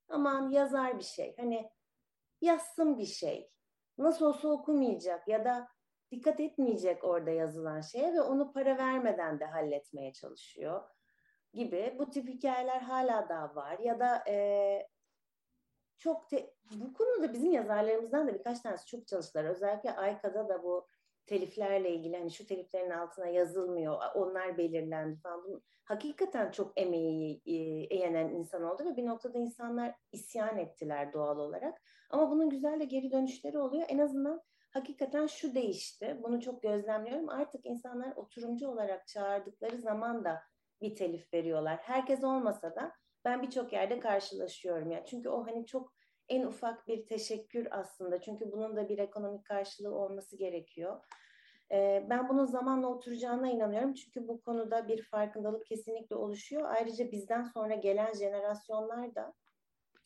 Aman 0.08 0.50
yazar 0.50 0.98
bir 0.98 1.04
şey. 1.04 1.36
Hani 1.36 1.70
yazsın 2.40 2.98
bir 2.98 3.06
şey. 3.06 3.52
Nasıl 3.98 4.26
olsa 4.26 4.48
okumayacak 4.48 5.28
ya 5.28 5.44
da 5.44 5.68
dikkat 6.10 6.40
etmeyecek 6.40 7.04
orada 7.04 7.30
yazılan 7.30 7.80
şeye 7.80 8.14
ve 8.14 8.20
onu 8.20 8.52
para 8.52 8.78
vermeden 8.78 9.40
de 9.40 9.44
halletmeye 9.44 10.12
çalışıyor 10.12 10.82
gibi. 11.52 11.96
Bu 11.98 12.10
tip 12.10 12.28
hikayeler 12.28 12.80
hala 12.80 13.28
daha 13.28 13.54
var. 13.54 13.78
Ya 13.78 14.00
da 14.00 14.24
e, 14.28 14.88
çok 15.98 16.30
te, 16.30 16.54
bu 16.74 16.92
konuda 16.92 17.32
bizim 17.32 17.52
yazarlarımızdan 17.52 18.28
da 18.28 18.34
birkaç 18.34 18.60
tanesi 18.60 18.86
çok 18.86 19.06
çalıştılar. 19.06 19.44
Özellikle 19.44 19.96
Ayka'da 19.96 20.48
da 20.48 20.62
bu 20.62 20.86
teliflerle 21.26 21.94
ilgili 21.94 22.16
hani 22.16 22.30
şu 22.30 22.46
teliflerin 22.46 22.90
altına 22.90 23.26
yazılmıyor, 23.26 23.98
onlar 24.14 24.58
belirlendi 24.58 25.20
falan. 25.20 25.44
Bunun, 25.44 25.62
hakikaten 25.84 26.50
çok 26.50 26.72
emeği 26.76 27.42
e, 27.46 27.52
eğenen 27.96 28.28
insan 28.28 28.62
oldu 28.62 28.84
ve 28.84 28.96
bir 28.96 29.06
noktada 29.06 29.38
insanlar 29.38 29.94
isyan 30.12 30.58
ettiler 30.58 31.12
doğal 31.12 31.38
olarak. 31.38 31.82
Ama 32.10 32.30
bunun 32.30 32.50
güzel 32.50 32.80
de 32.80 32.84
geri 32.84 33.12
dönüşleri 33.12 33.58
oluyor. 33.58 33.86
En 33.88 33.98
azından 33.98 34.42
hakikaten 34.70 35.26
şu 35.26 35.54
değişti. 35.54 36.18
Bunu 36.22 36.40
çok 36.40 36.62
gözlemliyorum. 36.62 37.28
Artık 37.28 37.66
insanlar 37.66 38.16
oturumcu 38.16 38.68
olarak 38.68 39.06
çağırdıkları 39.06 39.78
zaman 39.78 40.24
da 40.24 40.42
bir 40.80 40.94
telif 40.94 41.34
veriyorlar. 41.34 41.78
Herkes 41.82 42.24
olmasa 42.24 42.76
da 42.76 42.92
ben 43.24 43.42
birçok 43.42 43.72
yerde 43.72 44.00
karşılaşıyorum 44.00 44.90
ya. 44.90 44.96
Yani. 44.96 45.06
Çünkü 45.06 45.28
o 45.28 45.46
hani 45.46 45.66
çok 45.66 45.92
en 46.28 46.42
ufak 46.42 46.88
bir 46.88 47.06
teşekkür 47.06 47.68
aslında. 47.70 48.20
Çünkü 48.20 48.52
bunun 48.52 48.76
da 48.76 48.88
bir 48.88 48.98
ekonomik 48.98 49.44
karşılığı 49.44 49.94
olması 49.94 50.36
gerekiyor. 50.36 51.00
Ben 52.10 52.28
bunun 52.28 52.44
zamanla 52.44 52.86
oturacağına 52.86 53.50
inanıyorum. 53.50 53.94
Çünkü 53.94 54.28
bu 54.28 54.40
konuda 54.40 54.88
bir 54.88 55.02
farkındalık 55.02 55.66
kesinlikle 55.66 56.16
oluşuyor. 56.16 56.62
Ayrıca 56.64 57.12
bizden 57.12 57.42
sonra 57.42 57.74
gelen 57.74 58.12
jenerasyonlar 58.12 59.14
da 59.14 59.34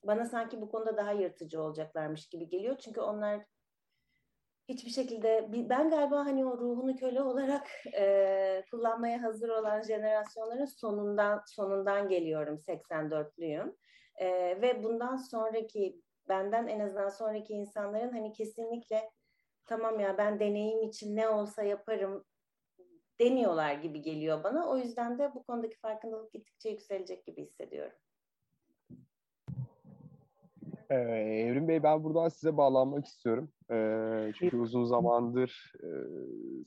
bana 0.04 0.24
sanki 0.24 0.60
bu 0.60 0.68
konuda 0.68 0.96
daha 0.96 1.12
yırtıcı 1.12 1.62
olacaklarmış 1.62 2.28
gibi 2.28 2.48
geliyor. 2.48 2.78
Çünkü 2.78 3.00
onlar 3.00 3.44
hiçbir 4.68 4.90
şekilde 4.90 5.48
ben 5.52 5.90
galiba 5.90 6.26
hani 6.26 6.46
o 6.46 6.58
ruhunu 6.58 6.96
köle 6.96 7.22
olarak 7.22 7.66
e, 7.94 8.64
kullanmaya 8.70 9.22
hazır 9.22 9.48
olan 9.48 9.82
jenerasyonların 9.82 10.64
sonundan 10.64 11.42
sonundan 11.46 12.08
geliyorum 12.08 12.56
84'lüyüm. 12.56 13.76
E, 14.16 14.26
ve 14.62 14.82
bundan 14.82 15.16
sonraki 15.16 16.02
benden 16.28 16.66
en 16.66 16.80
azından 16.80 17.08
sonraki 17.08 17.52
insanların 17.52 18.12
hani 18.12 18.32
kesinlikle 18.32 19.10
tamam 19.66 20.00
ya 20.00 20.18
ben 20.18 20.40
deneyim 20.40 20.82
için 20.82 21.16
ne 21.16 21.28
olsa 21.28 21.62
yaparım 21.62 22.24
deniyorlar 23.20 23.74
gibi 23.74 24.02
geliyor 24.02 24.44
bana. 24.44 24.68
O 24.68 24.76
yüzden 24.76 25.18
de 25.18 25.34
bu 25.34 25.42
konudaki 25.42 25.78
farkındalık 25.78 26.32
gittikçe 26.32 26.68
yükselecek 26.68 27.26
gibi 27.26 27.42
hissediyorum. 27.42 27.96
Ee, 30.90 30.94
Evrim 30.94 31.68
Bey 31.68 31.82
ben 31.82 32.04
buradan 32.04 32.28
size 32.28 32.56
bağlanmak 32.56 33.06
istiyorum. 33.06 33.48
Ee, 33.70 34.32
çünkü 34.38 34.56
uzun 34.56 34.84
zamandır 34.84 35.72
e, 35.82 35.88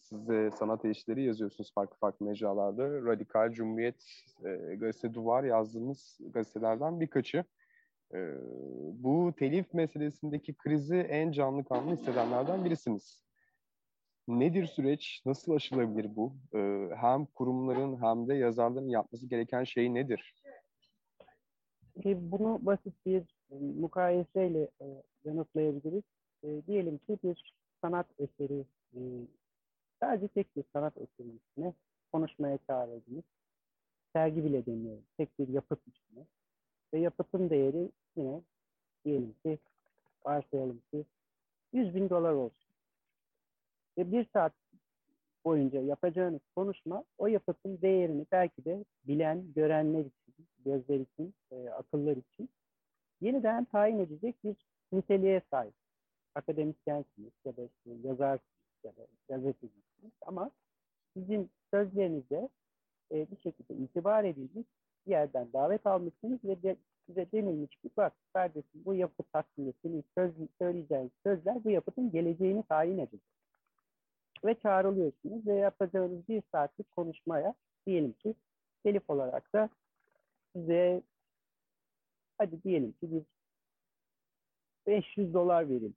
siz 0.02 0.28
sanat 0.60 0.86
işleri 0.86 1.24
yazıyorsunuz 1.24 1.74
farklı 1.74 1.98
farklı 1.98 2.26
mecralarda. 2.26 2.90
Radikal 2.90 3.52
Cumhuriyet 3.52 4.04
e, 4.46 4.76
Gazete 4.76 5.14
Duvar 5.14 5.44
yazdığımız 5.44 6.20
gazetelerden 6.34 7.00
birkaçı. 7.00 7.44
E, 8.14 8.18
bu 9.04 9.34
telif 9.40 9.74
meselesindeki 9.74 10.54
krizi 10.54 10.96
en 10.96 11.32
canlı 11.32 11.64
kanlı 11.64 11.92
hissedenlerden 11.92 12.66
birisiniz. 12.66 13.24
Nedir 14.28 14.66
süreç? 14.66 15.22
Nasıl 15.26 15.52
aşılabilir 15.52 16.16
bu? 16.16 16.36
E, 16.56 16.90
hem 16.96 17.26
kurumların 17.26 18.02
hem 18.02 18.28
de 18.28 18.34
yazarların 18.34 18.90
yapması 18.90 19.28
gereken 19.28 19.64
şey 19.64 19.94
nedir? 19.94 20.34
Bunu 22.06 22.60
basit 22.62 22.94
bir 23.06 23.36
mukayeseyle 23.80 24.70
e, 24.82 24.86
yanıtlayabiliriz. 25.24 26.04
E, 26.44 26.62
diyelim 26.68 26.98
ki 26.98 27.18
bir 27.24 27.56
sanat 27.82 28.08
eseri, 28.20 28.66
e, 28.94 29.00
sadece 30.00 30.28
tek 30.28 30.56
bir 30.56 30.64
sanat 30.74 30.98
eseri 30.98 31.36
üstüne 31.36 31.74
konuşmaya 32.12 32.58
çağrıldınız. 32.68 33.24
Sergi 34.14 34.44
bile 34.44 34.66
demiyorum. 34.66 35.04
Tek 35.18 35.40
bir 35.40 35.48
yapıt 35.48 35.80
üstüne. 35.88 36.26
Ve 36.94 37.00
yapıtın 37.00 37.50
değeri 37.50 37.92
yine 38.16 38.42
diyelim 39.06 39.36
ki 39.44 39.60
varsayalım 40.26 40.82
ki 40.92 41.06
100 41.74 41.96
bin 41.96 42.10
dolar 42.10 42.34
olsun. 42.34 42.70
Ve 43.98 44.12
bir 44.12 44.26
saat 44.34 44.54
boyunca 45.46 45.82
yapacağınız 45.82 46.42
konuşma 46.56 47.04
o 47.18 47.28
yapıtın 47.28 47.82
değerini 47.82 48.26
belki 48.32 48.66
de 48.66 48.86
bilen, 49.08 49.54
görenler 49.56 50.00
için, 50.00 50.48
gözler 50.66 51.00
için, 51.00 51.34
e, 51.52 51.70
akıllar 51.70 52.18
için 52.18 52.50
yeniden 53.22 53.66
tayin 53.66 54.00
edecek 54.00 54.36
bir 54.44 54.56
niteliğe 54.92 55.42
sahip. 55.52 55.74
Akademisyensiniz 56.36 57.32
ya 57.46 57.58
da 57.58 57.62
yazarsınız 58.04 58.84
ya 58.84 58.92
da 58.92 59.08
gazetecisiniz 59.30 60.14
ama 60.22 60.52
sizin 61.14 61.50
sözlerinize 61.72 62.50
e, 63.12 63.32
bir 63.32 63.38
şekilde 63.38 63.74
itibar 63.74 64.24
bir 64.24 64.66
yerden 65.10 65.54
davet 65.54 65.88
almışsınız 65.88 66.44
ve 66.44 66.64
de, 66.64 66.76
size 67.06 67.32
denilmiş 67.32 67.76
ki 67.76 67.90
bak 67.98 68.14
kardeşim 68.34 68.86
bu 68.86 68.96
yapıt 68.96 69.26
hakkında 69.34 69.74
senin 69.82 70.04
söz, 70.16 70.32
söyleyeceğin 70.58 71.12
sözler 71.24 71.64
bu 71.64 71.70
yapıtın 71.70 72.12
geleceğini 72.12 72.64
tayin 72.64 72.98
edecek. 72.98 73.22
Ve 74.46 74.56
çağrılıyorsunuz 74.60 75.48
ve 75.48 75.56
yapacağınız 75.56 76.28
bir 76.28 76.44
saatlik 76.52 76.92
konuşmaya 76.96 77.54
diyelim 77.88 78.14
ki 78.14 78.36
telif 78.84 79.10
olarak 79.10 79.54
da 79.54 79.70
size 80.56 81.02
hadi 82.38 82.64
diyelim 82.64 82.92
ki 82.92 83.12
bir 83.12 83.24
500 84.88 85.34
dolar 85.34 85.70
verin. 85.70 85.96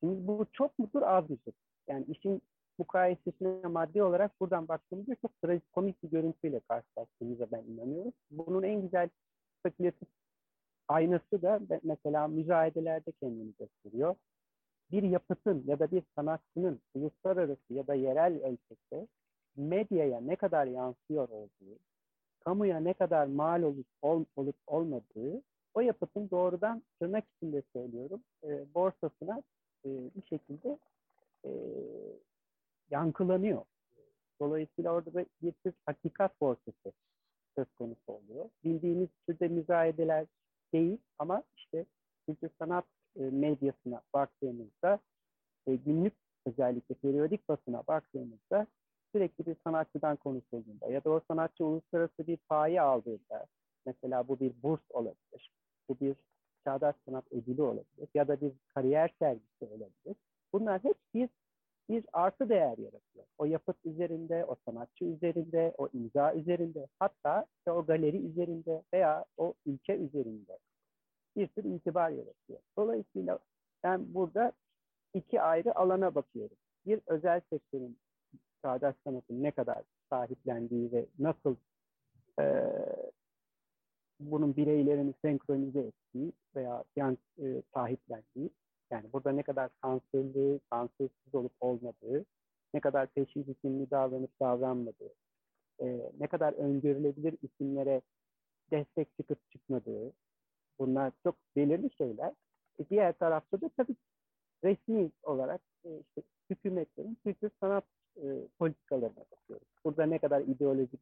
Şimdi 0.00 0.26
bu 0.26 0.46
çok 0.52 0.78
mudur 0.78 1.02
az 1.02 1.30
mıdır? 1.30 1.54
Yani 1.88 2.04
işin 2.08 2.42
mukayesesine 2.78 3.68
maddi 3.68 4.02
olarak 4.02 4.40
buradan 4.40 4.68
baktığımızda 4.68 5.14
çok 5.14 5.30
komik 5.72 6.02
bir 6.02 6.10
görüntüyle 6.10 6.60
karşılaştığımıza 6.60 7.46
ben 7.52 7.62
inanıyorum. 7.62 8.12
Bunun 8.30 8.62
en 8.62 8.82
güzel 8.82 9.08
spekülatif 9.58 10.08
aynası 10.88 11.42
da 11.42 11.60
mesela 11.82 12.28
müzayedelerde 12.28 13.12
kendini 13.12 13.52
gösteriyor. 13.58 14.14
Bir 14.90 15.02
yapıtın 15.02 15.64
ya 15.66 15.78
da 15.78 15.90
bir 15.90 16.02
sanatçının 16.14 16.80
uluslararası 16.94 17.74
ya 17.74 17.86
da 17.86 17.94
yerel 17.94 18.44
ölçekte 18.44 19.06
medyaya 19.56 20.20
ne 20.20 20.36
kadar 20.36 20.66
yansıyor 20.66 21.28
olduğu, 21.28 21.78
kamuya 22.40 22.80
ne 22.80 22.92
kadar 22.92 23.26
mal 23.26 23.62
olup, 23.62 23.86
ol, 24.02 24.24
olup 24.36 24.56
olmadığı 24.66 25.42
o 25.74 25.80
yapıtın 25.80 26.30
doğrudan 26.30 26.82
tırnak 27.00 27.24
içinde 27.36 27.62
söylüyorum 27.72 28.20
e, 28.44 28.74
borsasına 28.74 29.42
e, 29.84 29.88
bir 29.88 30.26
şekilde 30.26 30.78
e, 31.44 31.50
yankılanıyor. 32.90 33.64
Dolayısıyla 34.40 34.92
orada 34.92 35.14
da 35.14 35.24
bir 35.42 35.52
tür 35.52 35.72
hakikat 35.86 36.40
borsası 36.40 36.92
söz 37.54 37.72
konusu 37.74 38.12
oluyor. 38.12 38.50
Bildiğimiz 38.64 39.08
türde 39.26 39.48
müzayedeler 39.48 40.26
değil 40.72 40.98
ama 41.18 41.42
işte 41.56 41.86
kültür 42.26 42.50
sanat 42.58 42.84
e, 43.16 43.20
medyasına 43.20 44.02
baktığımızda 44.14 44.98
e, 45.66 45.74
günlük 45.74 46.14
özellikle 46.46 46.94
periyodik 46.94 47.48
basına 47.48 47.82
baktığımızda 47.88 48.66
sürekli 49.12 49.46
bir 49.46 49.56
sanatçıdan 49.64 50.16
konuşulduğunda 50.16 50.86
ya 50.86 51.04
da 51.04 51.10
o 51.10 51.20
sanatçı 51.28 51.64
uluslararası 51.64 52.26
bir 52.26 52.36
paye 52.36 52.80
aldığında 52.80 53.46
mesela 53.86 54.28
bu 54.28 54.40
bir 54.40 54.52
burs 54.62 54.80
olabilir, 54.90 55.52
bu 55.88 56.00
bir 56.00 56.16
çağdaş 56.64 56.96
sanat 57.06 57.32
ödülü 57.32 57.62
olabilir 57.62 58.08
ya 58.14 58.28
da 58.28 58.40
bir 58.40 58.52
kariyer 58.68 59.10
sergisi 59.18 59.64
olabilir. 59.64 60.16
Bunlar 60.52 60.84
hep 60.84 60.96
bir 61.14 61.28
bir 61.88 62.04
artı 62.12 62.48
değer 62.48 62.78
yaratıyor. 62.78 63.26
O 63.38 63.44
yapıt 63.44 63.76
üzerinde, 63.84 64.44
o 64.44 64.56
sanatçı 64.64 65.04
üzerinde, 65.04 65.74
o 65.78 65.88
imza 65.92 66.34
üzerinde, 66.34 66.86
hatta 66.98 67.46
o 67.68 67.86
galeri 67.86 68.16
üzerinde 68.16 68.82
veya 68.92 69.24
o 69.36 69.54
ülke 69.66 69.96
üzerinde 69.96 70.58
bir 71.36 71.46
tür 71.46 71.64
itibar 71.64 72.10
yaratıyor. 72.10 72.60
Dolayısıyla 72.76 73.38
ben 73.84 74.14
burada 74.14 74.52
iki 75.14 75.40
ayrı 75.40 75.78
alana 75.78 76.14
bakıyorum. 76.14 76.56
Bir 76.86 77.00
özel 77.06 77.40
sektörün 77.50 77.98
çağdaş 78.62 78.94
sanatın 79.04 79.42
ne 79.42 79.50
kadar 79.50 79.82
sahiplendiği 80.10 80.92
ve 80.92 81.06
nasıl 81.18 81.56
e, 82.40 82.44
bunun 84.20 84.56
bireylerini 84.56 85.14
senkronize 85.22 85.80
ettiği 85.80 86.32
veya 86.56 86.84
yan, 86.96 87.18
e, 87.38 87.62
sahiplendiği 87.74 88.50
yani 88.90 89.12
burada 89.12 89.32
ne 89.32 89.42
kadar 89.42 89.70
sansürlü, 89.82 90.60
sansürsüz 90.70 91.34
olup 91.34 91.52
olmadığı, 91.60 92.24
ne 92.74 92.80
kadar 92.80 93.06
teşhis 93.06 93.48
isimli 93.48 93.90
davranıp 93.90 94.40
davranmadığı, 94.40 95.14
e, 95.80 96.12
ne 96.20 96.26
kadar 96.26 96.52
öngörülebilir 96.52 97.34
isimlere 97.42 98.02
destek 98.70 99.16
çıkıp 99.16 99.50
çıkmadığı, 99.50 100.12
bunlar 100.78 101.12
çok 101.22 101.36
belirli 101.56 101.90
şeyler. 101.98 102.32
E, 102.78 102.88
diğer 102.90 103.12
tarafta 103.12 103.60
da 103.60 103.70
tabii 103.76 103.96
resmi 104.64 105.10
olarak 105.22 105.60
e, 105.84 105.88
işte 106.00 106.22
hükümetlerin 106.50 107.18
kültür 107.24 107.50
sanat 107.60 107.84
e, 108.16 108.48
politikalarına 108.58 109.24
bakıyoruz. 109.32 109.68
Burada 109.84 110.06
ne 110.06 110.18
kadar 110.18 110.40
ideolojik 110.40 111.00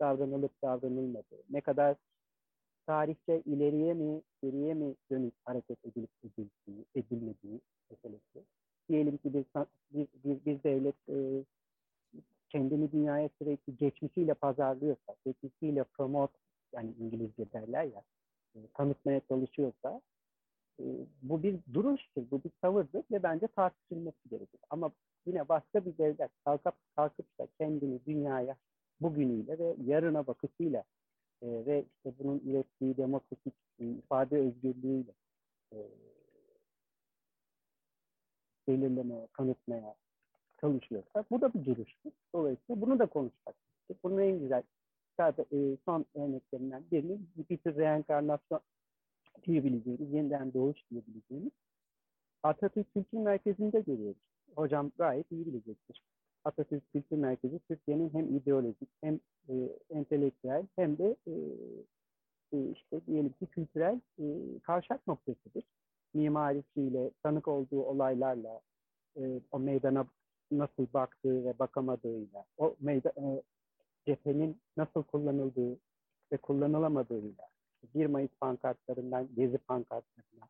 davranılıp 0.00 0.62
davranılmadığı, 0.62 1.42
ne 1.50 1.60
kadar 1.60 1.96
tarihte 2.86 3.42
ileriye 3.46 3.94
mi, 3.94 4.22
geriye 4.42 4.74
mi 4.74 4.94
dönük 5.10 5.34
hareket 5.44 5.84
edilip 5.84 6.10
edildiği, 6.24 6.84
edilmediği 6.94 7.60
meselesi. 7.90 8.46
Diyelim 8.88 9.16
ki 9.16 9.34
bir, 9.34 9.44
bir, 9.90 10.08
bir, 10.24 10.44
bir 10.44 10.62
devlet 10.62 10.94
e, 11.08 11.44
kendini 12.48 12.92
dünyaya 12.92 13.28
sürekli 13.38 13.76
geçmişiyle 13.76 14.34
pazarlıyorsa, 14.34 15.16
geçmişiyle 15.24 15.84
promote, 15.84 16.38
yani 16.72 16.94
İngilizce 17.00 17.52
derler 17.52 17.84
ya, 17.84 18.02
e, 18.54 18.58
tanıtmaya 18.74 19.20
çalışıyorsa, 19.28 20.00
e, 20.80 20.84
bu 21.22 21.42
bir 21.42 21.58
duruştur, 21.72 22.22
bu 22.30 22.44
bir 22.44 22.50
tavırdır 22.62 23.04
ve 23.10 23.22
bence 23.22 23.46
tartışılması 23.46 24.28
gerekir. 24.30 24.60
Ama 24.70 24.92
yine 25.26 25.48
başka 25.48 25.84
bir 25.84 25.98
devlet 25.98 26.30
kalkıp, 26.44 26.74
kalkıp 26.96 27.38
da 27.38 27.46
kendini 27.58 28.00
dünyaya 28.06 28.56
bugünüyle 29.00 29.58
ve 29.58 29.76
yarına 29.84 30.26
bakışıyla 30.26 30.84
e, 31.42 31.66
ve 31.66 31.84
işte 31.96 32.12
bunun 32.18 32.38
ürettiği 32.38 32.96
demokratik 32.96 33.54
e, 33.78 33.86
ifade 33.86 34.36
özgürlüğüyle 34.38 35.12
e, 35.72 35.76
belirlemeye, 38.68 39.28
kanıtmaya 39.32 39.94
çalışıyorsa 40.60 41.24
bu 41.30 41.40
da 41.40 41.54
bir 41.54 41.64
duruştur. 41.64 42.12
Dolayısıyla 42.34 42.80
bunu 42.80 42.98
da 42.98 43.06
konuşmak 43.06 43.56
istedik. 43.56 44.04
Bunun 44.04 44.18
en 44.18 44.38
güzel 44.38 44.62
sadece 45.16 45.56
e, 45.56 45.76
son 45.84 46.06
örneklerinden 46.14 46.84
birini 46.92 47.18
bir 47.50 47.56
tür 47.56 47.76
reenkarnasyon 47.76 48.60
diyebileceğimiz, 49.46 50.12
yeniden 50.12 50.54
doğuş 50.54 50.90
diyebileceğimiz 50.90 51.52
Atatürk 52.42 52.94
Kültür 52.94 53.18
Merkezi'nde 53.18 53.80
görüyoruz. 53.80 54.22
Hocam 54.56 54.92
gayet 54.98 55.32
iyi 55.32 55.46
bilecektir. 55.46 56.02
Atatürk 56.44 56.92
Kültür 56.92 57.16
Merkezi 57.16 57.58
Türkiye'nin 57.58 58.10
hem 58.14 58.36
ideolojik 58.36 58.88
hem 59.00 59.20
e, 59.48 59.52
entelektüel 59.90 60.66
hem 60.76 60.98
de 60.98 61.16
e, 61.26 61.32
e, 62.52 62.70
işte 62.70 63.06
diyelim 63.06 63.32
ki 63.32 63.46
kültürel 63.46 64.00
e, 64.18 64.24
kavşak 64.62 65.06
noktasıdır. 65.06 65.64
Mimarisiyle, 66.14 67.10
tanık 67.22 67.48
olduğu 67.48 67.82
olaylarla, 67.82 68.60
e, 69.16 69.40
o 69.52 69.58
meydana 69.58 70.06
nasıl 70.50 70.86
baktığı 70.94 71.44
ve 71.44 71.58
bakamadığıyla, 71.58 72.44
o 72.58 72.76
meydan, 72.80 73.12
e, 73.16 73.42
cephenin 74.06 74.60
nasıl 74.76 75.02
kullanıldığı 75.02 75.78
ve 76.32 76.36
kullanılamadığıyla, 76.36 77.48
1 77.94 78.06
Mayıs 78.06 78.30
pankartlarından 78.40 79.28
Gezi 79.36 79.58
pankartlarına, 79.58 80.48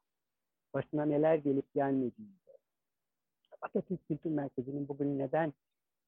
başına 0.74 1.04
neler 1.04 1.34
gelip 1.34 1.74
gelmediğiyle, 1.74 2.52
Atatürk 3.62 4.08
Kültür 4.08 4.30
Merkezi'nin 4.30 4.88
bugün 4.88 5.18
neden 5.18 5.52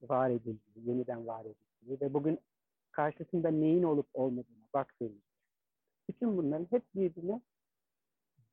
var 0.01 0.29
edildiği, 0.29 0.89
yeniden 0.89 1.27
var 1.27 1.45
edildiği 1.45 2.01
ve 2.01 2.13
bugün 2.13 2.39
karşısında 2.91 3.49
neyin 3.49 3.83
olup 3.83 4.07
olmadığına 4.13 4.65
baktığımız 4.73 5.25
bütün 6.09 6.37
bunların 6.37 6.67
hep 6.69 6.83
birbirine 6.95 7.41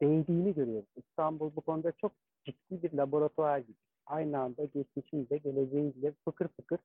değdiğini 0.00 0.54
görüyoruz. 0.54 0.88
İstanbul 0.96 1.56
bu 1.56 1.60
konuda 1.60 1.92
çok 1.92 2.12
ciddi 2.44 2.82
bir 2.82 2.92
laboratuvar 2.92 3.58
gibi. 3.58 3.76
Aynı 4.06 4.38
anda 4.38 4.64
geçmişimizde, 4.64 5.38
geleceğimizde 5.38 6.12
fıkır 6.24 6.48
fıkır 6.48 6.78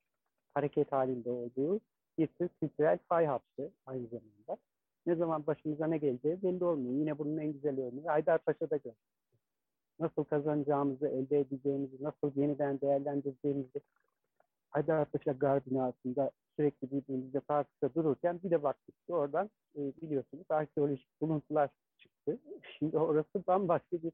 hareket 0.54 0.92
halinde 0.92 1.30
olduğu 1.30 1.80
bir 2.18 2.28
tür 2.28 2.50
kültürel 2.50 3.00
fay 3.10 3.26
hattı 3.26 3.72
aynı 3.86 4.08
zamanda. 4.08 4.58
Ne 5.06 5.16
zaman 5.16 5.48
başımıza 5.48 5.88
ne 5.88 5.98
geleceği 5.98 6.44
belli 6.44 6.64
olmuyor. 6.66 7.00
Yine 7.00 7.18
bunun 7.18 7.38
en 7.38 7.54
güzel 7.54 7.80
örneği 7.80 8.08
Haydarpaşa'da 8.08 8.78
gördük. 8.78 8.98
Nasıl 10.00 10.24
kazanacağımızı, 10.24 11.08
elde 11.08 11.40
edeceğimizi, 11.40 12.04
nasıl 12.04 12.32
yeniden 12.36 12.82
değerlendireceğimizi 12.82 13.82
Haydarpaşa 14.70 15.32
Gardini 15.32 15.82
altında 15.82 16.32
sürekli 16.56 16.92
birbirimizle 16.92 17.42
tartışta 17.42 17.94
dururken 17.94 18.40
bir 18.44 18.52
de 18.52 18.64
baktık 18.64 19.06
ki 19.06 19.14
oradan 19.14 19.50
e, 19.76 19.80
biliyorsunuz 20.02 20.46
arkeolojik 20.50 21.22
buluntular 21.22 21.70
çıktı. 21.98 22.38
Şimdi 22.78 22.98
orası 22.98 23.48
bambaşka 23.48 23.98
bir 24.04 24.12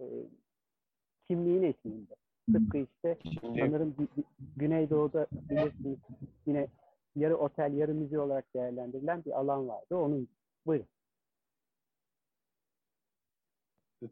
e, 0.00 0.04
kimliğin 1.28 1.62
eşiğinde. 1.62 2.14
Tıpkı 2.52 2.78
işte 2.78 3.18
sanırım 3.42 3.94
Güneydoğu'da 4.56 5.26
bilirsiniz 5.32 5.98
yine 6.46 6.68
yarı 7.16 7.36
otel, 7.36 7.72
yarı 7.72 7.94
müze 7.94 8.20
olarak 8.20 8.54
değerlendirilen 8.54 9.24
bir 9.24 9.40
alan 9.40 9.68
vardı. 9.68 9.96
Onun 9.96 10.28
buyurun. 10.66 10.86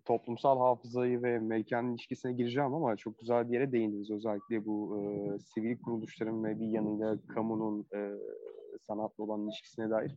Toplumsal 0.04 0.58
hafızayı 0.58 1.22
ve 1.22 1.38
mekan 1.38 1.90
ilişkisine 1.90 2.32
gireceğim 2.32 2.74
ama 2.74 2.96
çok 2.96 3.18
güzel 3.18 3.48
bir 3.48 3.54
yere 3.54 3.72
değindiniz. 3.72 4.10
Özellikle 4.10 4.66
bu 4.66 5.00
e, 5.00 5.38
sivil 5.38 5.78
kuruluşların 5.78 6.44
ve 6.44 6.60
bir 6.60 6.66
yanıyla 6.66 7.18
kamunun 7.34 7.86
e, 7.94 8.12
sanatla 8.80 9.24
olan 9.24 9.42
ilişkisine 9.42 9.90
dair. 9.90 10.10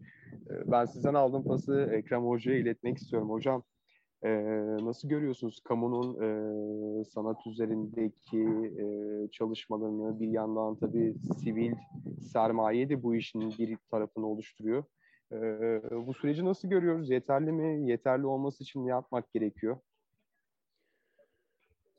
E, 0.50 0.72
ben 0.72 0.86
sizden 0.86 1.14
aldığım 1.14 1.44
pası 1.44 1.90
Ekrem 1.94 2.24
Hoca'ya 2.24 2.58
iletmek 2.58 2.98
istiyorum. 2.98 3.30
Hocam 3.30 3.64
e, 4.24 4.30
nasıl 4.82 5.10
görüyorsunuz 5.10 5.60
kamunun 5.64 6.22
e, 6.22 7.06
sanat 7.06 7.48
üzerindeki 7.48 8.42
e, 8.80 9.28
çalışmalarını 9.32 10.20
bir 10.20 10.28
yandan 10.28 10.76
tabii 10.76 11.14
sivil 11.44 11.74
sermaye 12.34 12.90
de 12.90 13.04
bu 13.04 13.16
işin 13.16 13.50
bir 13.60 13.78
tarafını 13.92 14.28
oluşturuyor. 14.28 14.84
E, 15.32 15.38
bu 15.92 16.14
süreci 16.14 16.46
nasıl 16.46 16.68
görüyoruz? 16.68 17.10
Yeterli 17.10 17.52
mi? 17.52 17.90
Yeterli 17.92 18.26
olması 18.26 18.64
için 18.64 18.86
ne 18.86 18.90
yapmak 18.90 19.34
gerekiyor? 19.34 19.78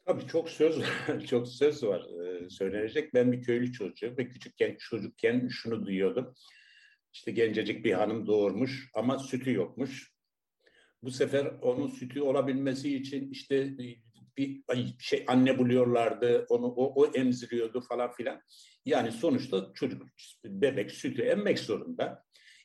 Tabii 0.04 0.26
çok 0.26 0.48
söz 0.48 0.82
çok 1.26 1.48
söz 1.48 1.84
var 1.84 2.06
e, 2.24 2.50
söylenecek. 2.50 3.14
Ben 3.14 3.32
bir 3.32 3.42
köylü 3.42 3.72
çocuğu 3.72 4.14
ve 4.18 4.28
küçükken 4.28 4.76
çocukken 4.78 5.48
şunu 5.48 5.86
duyuyordum. 5.86 6.34
İşte 7.12 7.32
gencecik 7.32 7.84
bir 7.84 7.92
hanım 7.92 8.26
doğurmuş 8.26 8.90
ama 8.94 9.18
sütü 9.18 9.52
yokmuş. 9.52 10.12
Bu 11.02 11.10
sefer 11.10 11.46
onun 11.62 11.88
sütü 11.88 12.20
olabilmesi 12.20 12.96
için 12.96 13.30
işte 13.30 13.78
bir 14.36 14.62
şey 14.98 15.24
anne 15.26 15.58
buluyorlardı, 15.58 16.46
onu 16.48 16.66
o, 16.66 17.02
o 17.02 17.06
emziriyordu 17.06 17.80
falan 17.80 18.12
filan. 18.12 18.42
Yani 18.84 19.12
sonuçta 19.12 19.70
çocuk 19.74 20.02
bebek 20.44 20.90
sütü 20.90 21.22
emmek 21.22 21.58
zorunda. 21.58 22.24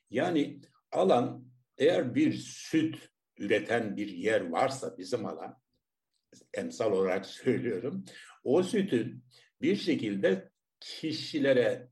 Yani 0.10 0.62
alan 0.92 1.48
eğer 1.78 2.16
bir 2.16 2.34
süt 2.34 3.10
üreten 3.38 3.98
bir 3.98 4.08
yer 4.08 4.42
varsa 4.50 4.98
bizim 4.98 5.26
alan 5.26 5.58
emsal 6.54 6.92
olarak 6.92 7.26
söylüyorum. 7.44 8.06
O 8.44 8.64
sütün 8.64 9.24
bir 9.62 9.76
şekilde 9.76 10.50
kişilere 10.80 11.90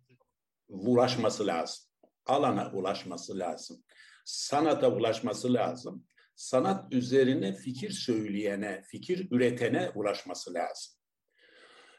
ulaşması 0.68 1.48
lazım. 1.48 1.86
Alana 2.26 2.72
ulaşması 2.72 3.40
lazım. 3.40 3.84
Sanata 4.26 4.92
ulaşması 4.92 5.54
lazım. 5.54 6.08
Sanat 6.36 6.94
üzerine 6.94 7.54
fikir 7.54 7.90
söyleyene, 7.90 8.84
fikir 8.88 9.28
üretene 9.32 9.90
ulaşması 9.96 10.54
lazım. 10.54 10.94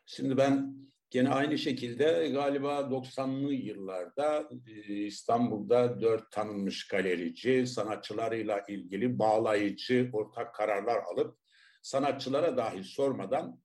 Şimdi 0.07 0.37
ben 0.37 0.77
gene 1.11 1.29
aynı 1.29 1.59
şekilde 1.59 2.29
galiba 2.29 2.79
90'lı 2.81 3.53
yıllarda 3.53 4.49
e, 4.67 4.95
İstanbul'da 4.95 6.01
dört 6.01 6.33
tanınmış 6.33 6.89
galerici 6.89 7.67
sanatçılarıyla 7.67 8.65
ilgili 8.69 9.19
bağlayıcı 9.19 10.11
ortak 10.13 10.55
kararlar 10.55 11.03
alıp 11.13 11.39
sanatçılara 11.83 12.57
dahil 12.57 12.83
sormadan 12.83 13.61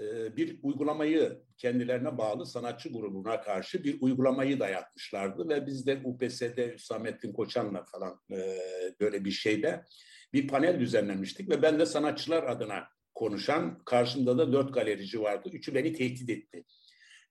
e, 0.00 0.36
bir 0.36 0.58
uygulamayı 0.62 1.42
kendilerine 1.58 2.18
bağlı 2.18 2.46
sanatçı 2.46 2.92
grubuna 2.92 3.40
karşı 3.40 3.84
bir 3.84 4.00
uygulamayı 4.00 4.60
dayatmışlardı 4.60 5.48
ve 5.48 5.66
biz 5.66 5.86
de 5.86 6.00
UPS'de 6.04 6.74
Hüsamettin 6.74 7.32
Koçan'la 7.32 7.84
falan 7.84 8.20
e, 8.32 8.58
böyle 9.00 9.24
bir 9.24 9.30
şeyde 9.30 9.84
bir 10.32 10.48
panel 10.48 10.80
düzenlemiştik 10.80 11.50
ve 11.50 11.62
ben 11.62 11.78
de 11.78 11.86
sanatçılar 11.86 12.42
adına 12.42 12.88
konuşan 13.14 13.78
karşımda 13.84 14.38
da 14.38 14.52
dört 14.52 14.74
galerici 14.74 15.20
vardı. 15.20 15.48
Üçü 15.52 15.74
beni 15.74 15.92
tehdit 15.92 16.30
etti. 16.30 16.64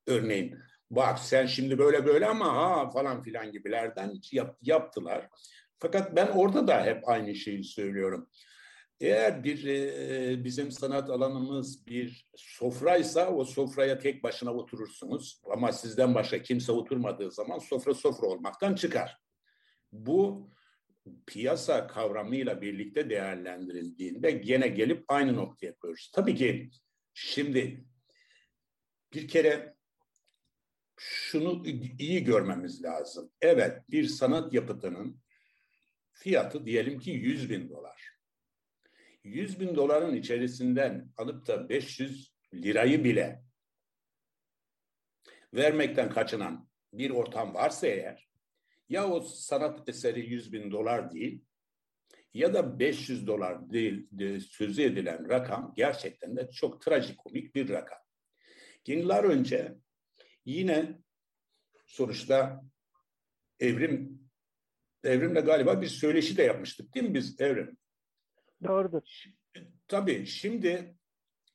Örneğin 0.07 0.57
bak 0.91 1.19
sen 1.19 1.45
şimdi 1.45 1.77
böyle 1.77 2.05
böyle 2.05 2.27
ama 2.27 2.55
ha 2.55 2.89
falan 2.89 3.23
filan 3.23 3.51
gibilerden 3.51 4.13
yap, 4.31 4.57
yaptılar. 4.61 5.29
Fakat 5.79 6.15
ben 6.15 6.27
orada 6.27 6.67
da 6.67 6.85
hep 6.85 7.09
aynı 7.09 7.35
şeyi 7.35 7.63
söylüyorum. 7.63 8.29
Eğer 8.99 9.43
bir 9.43 9.65
e, 9.67 10.43
bizim 10.43 10.71
sanat 10.71 11.09
alanımız 11.09 11.87
bir 11.87 12.29
sofraysa 12.35 13.29
o 13.29 13.45
sofraya 13.45 13.99
tek 13.99 14.23
başına 14.23 14.53
oturursunuz. 14.53 15.41
Ama 15.51 15.71
sizden 15.71 16.15
başka 16.15 16.41
kimse 16.41 16.71
oturmadığı 16.71 17.31
zaman 17.31 17.59
sofra 17.59 17.93
sofra 17.93 18.27
olmaktan 18.27 18.75
çıkar. 18.75 19.17
Bu 19.91 20.49
piyasa 21.27 21.87
kavramıyla 21.87 22.61
birlikte 22.61 23.09
değerlendirildiğinde 23.09 24.31
gene 24.31 24.67
gelip 24.67 25.05
aynı 25.07 25.35
noktaya 25.35 25.75
koyuyoruz. 25.75 26.11
Tabii 26.13 26.35
ki 26.35 26.69
şimdi 27.13 27.85
bir 29.13 29.27
kere 29.27 29.75
şunu 30.97 31.63
iyi 31.99 32.23
görmemiz 32.23 32.83
lazım. 32.83 33.31
Evet 33.41 33.81
bir 33.89 34.07
sanat 34.07 34.53
yapıtının 34.53 35.21
fiyatı 36.11 36.65
diyelim 36.65 36.99
ki 36.99 37.11
100 37.11 37.49
bin 37.49 37.69
dolar. 37.69 38.13
100 39.23 39.59
bin 39.59 39.75
doların 39.75 40.15
içerisinden 40.15 41.11
alıp 41.17 41.47
da 41.47 41.69
500 41.69 42.33
lirayı 42.53 43.03
bile 43.03 43.43
vermekten 45.53 46.09
kaçınan 46.09 46.69
bir 46.93 47.09
ortam 47.09 47.53
varsa 47.53 47.87
eğer 47.87 48.32
ya 48.93 49.09
o 49.09 49.21
sanat 49.21 49.89
eseri 49.89 50.19
100 50.29 50.53
bin 50.53 50.71
dolar 50.71 51.11
değil 51.11 51.45
ya 52.33 52.53
da 52.53 52.79
500 52.79 53.27
dolar 53.27 53.73
değil 53.73 54.07
de 54.11 54.39
sözü 54.39 54.81
edilen 54.81 55.29
rakam 55.29 55.73
gerçekten 55.75 56.35
de 56.35 56.49
çok 56.51 56.81
trajikomik 56.81 57.55
bir 57.55 57.69
rakam. 57.69 57.99
Yıllar 58.87 59.23
önce 59.23 59.75
yine 60.45 60.99
sonuçta 61.85 62.63
evrim 63.59 64.23
evrimle 65.03 65.41
galiba 65.41 65.81
bir 65.81 65.87
söyleşi 65.87 66.37
de 66.37 66.43
yapmıştık 66.43 66.95
değil 66.95 67.09
mi 67.09 67.13
biz 67.13 67.41
evrim? 67.41 67.77
Doğrudur. 68.63 69.23
Tabii 69.87 70.25
şimdi 70.25 70.97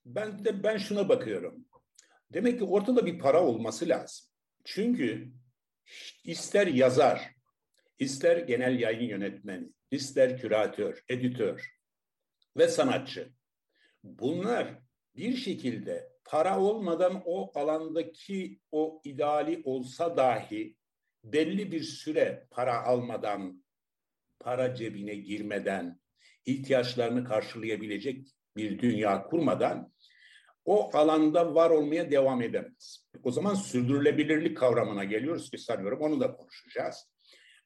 ben 0.04 0.44
de 0.44 0.62
ben 0.62 0.76
şuna 0.76 1.08
bakıyorum. 1.08 1.64
Demek 2.32 2.58
ki 2.58 2.64
ortada 2.64 3.06
bir 3.06 3.18
para 3.18 3.44
olması 3.44 3.88
lazım. 3.88 4.26
Çünkü 4.64 5.32
ister 6.24 6.66
yazar, 6.66 7.34
ister 7.98 8.36
genel 8.36 8.80
yayın 8.80 9.08
yönetmeni, 9.08 9.72
ister 9.90 10.40
küratör, 10.40 11.04
editör 11.08 11.78
ve 12.56 12.68
sanatçı. 12.68 13.32
Bunlar 14.04 14.78
bir 15.16 15.36
şekilde 15.36 16.12
para 16.24 16.60
olmadan 16.60 17.22
o 17.24 17.58
alandaki 17.58 18.60
o 18.72 19.00
ideali 19.04 19.62
olsa 19.64 20.16
dahi 20.16 20.76
belli 21.24 21.72
bir 21.72 21.82
süre 21.82 22.46
para 22.50 22.84
almadan, 22.84 23.64
para 24.40 24.74
cebine 24.74 25.14
girmeden, 25.14 26.00
ihtiyaçlarını 26.46 27.24
karşılayabilecek 27.24 28.26
bir 28.56 28.78
dünya 28.78 29.22
kurmadan 29.22 29.92
o 30.64 30.96
alanda 30.96 31.54
var 31.54 31.70
olmaya 31.70 32.10
devam 32.10 32.42
edemez. 32.42 33.07
O 33.24 33.30
zaman 33.30 33.54
sürdürülebilirlik 33.54 34.56
kavramına 34.56 35.04
geliyoruz 35.04 35.50
ki 35.50 35.58
sanıyorum 35.58 36.00
onu 36.00 36.20
da 36.20 36.32
konuşacağız. 36.32 37.08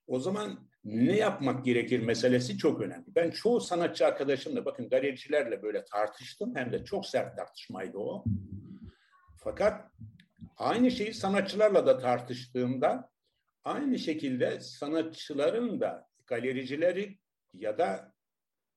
O 0.07 0.20
zaman 0.20 0.68
ne 0.84 1.16
yapmak 1.16 1.64
gerekir 1.64 2.00
meselesi 2.00 2.59
çok 2.59 2.80
önemli. 2.80 3.07
Ben 3.14 3.30
çoğu 3.30 3.61
sanatçı 3.61 4.07
arkadaşımla 4.07 4.64
bakın 4.64 4.88
galericilerle 4.88 5.62
böyle 5.62 5.84
tartıştım 5.84 6.57
hem 6.57 6.72
de 6.72 6.84
çok 6.84 7.07
sert 7.07 7.36
tartışmaydı 7.36 7.98
o. 7.98 8.24
Fakat 9.44 9.90
aynı 10.57 10.90
şeyi 10.90 11.14
sanatçılarla 11.14 11.86
da 11.86 11.98
tartıştığımda 11.98 13.11
aynı 13.64 13.98
şekilde 13.98 14.61
sanatçıların 14.61 15.80
da 15.80 16.09
galericileri 16.26 17.18
ya 17.55 17.78
da 17.78 18.12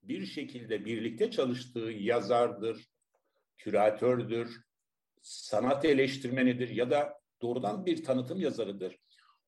bir 0.04 0.26
şekilde 0.26 0.86
birlikte 0.86 1.32
çalıştığı 1.32 1.80
yazardır, 1.80 2.88
küratördür, 3.58 4.66
sanat 5.26 5.86
eleştirmenidir 5.86 6.70
ya 6.70 6.92
da 6.92 7.20
doğrudan 7.42 7.86
bir 7.86 8.04
tanıtım 8.04 8.40
yazarıdır. 8.40 9.00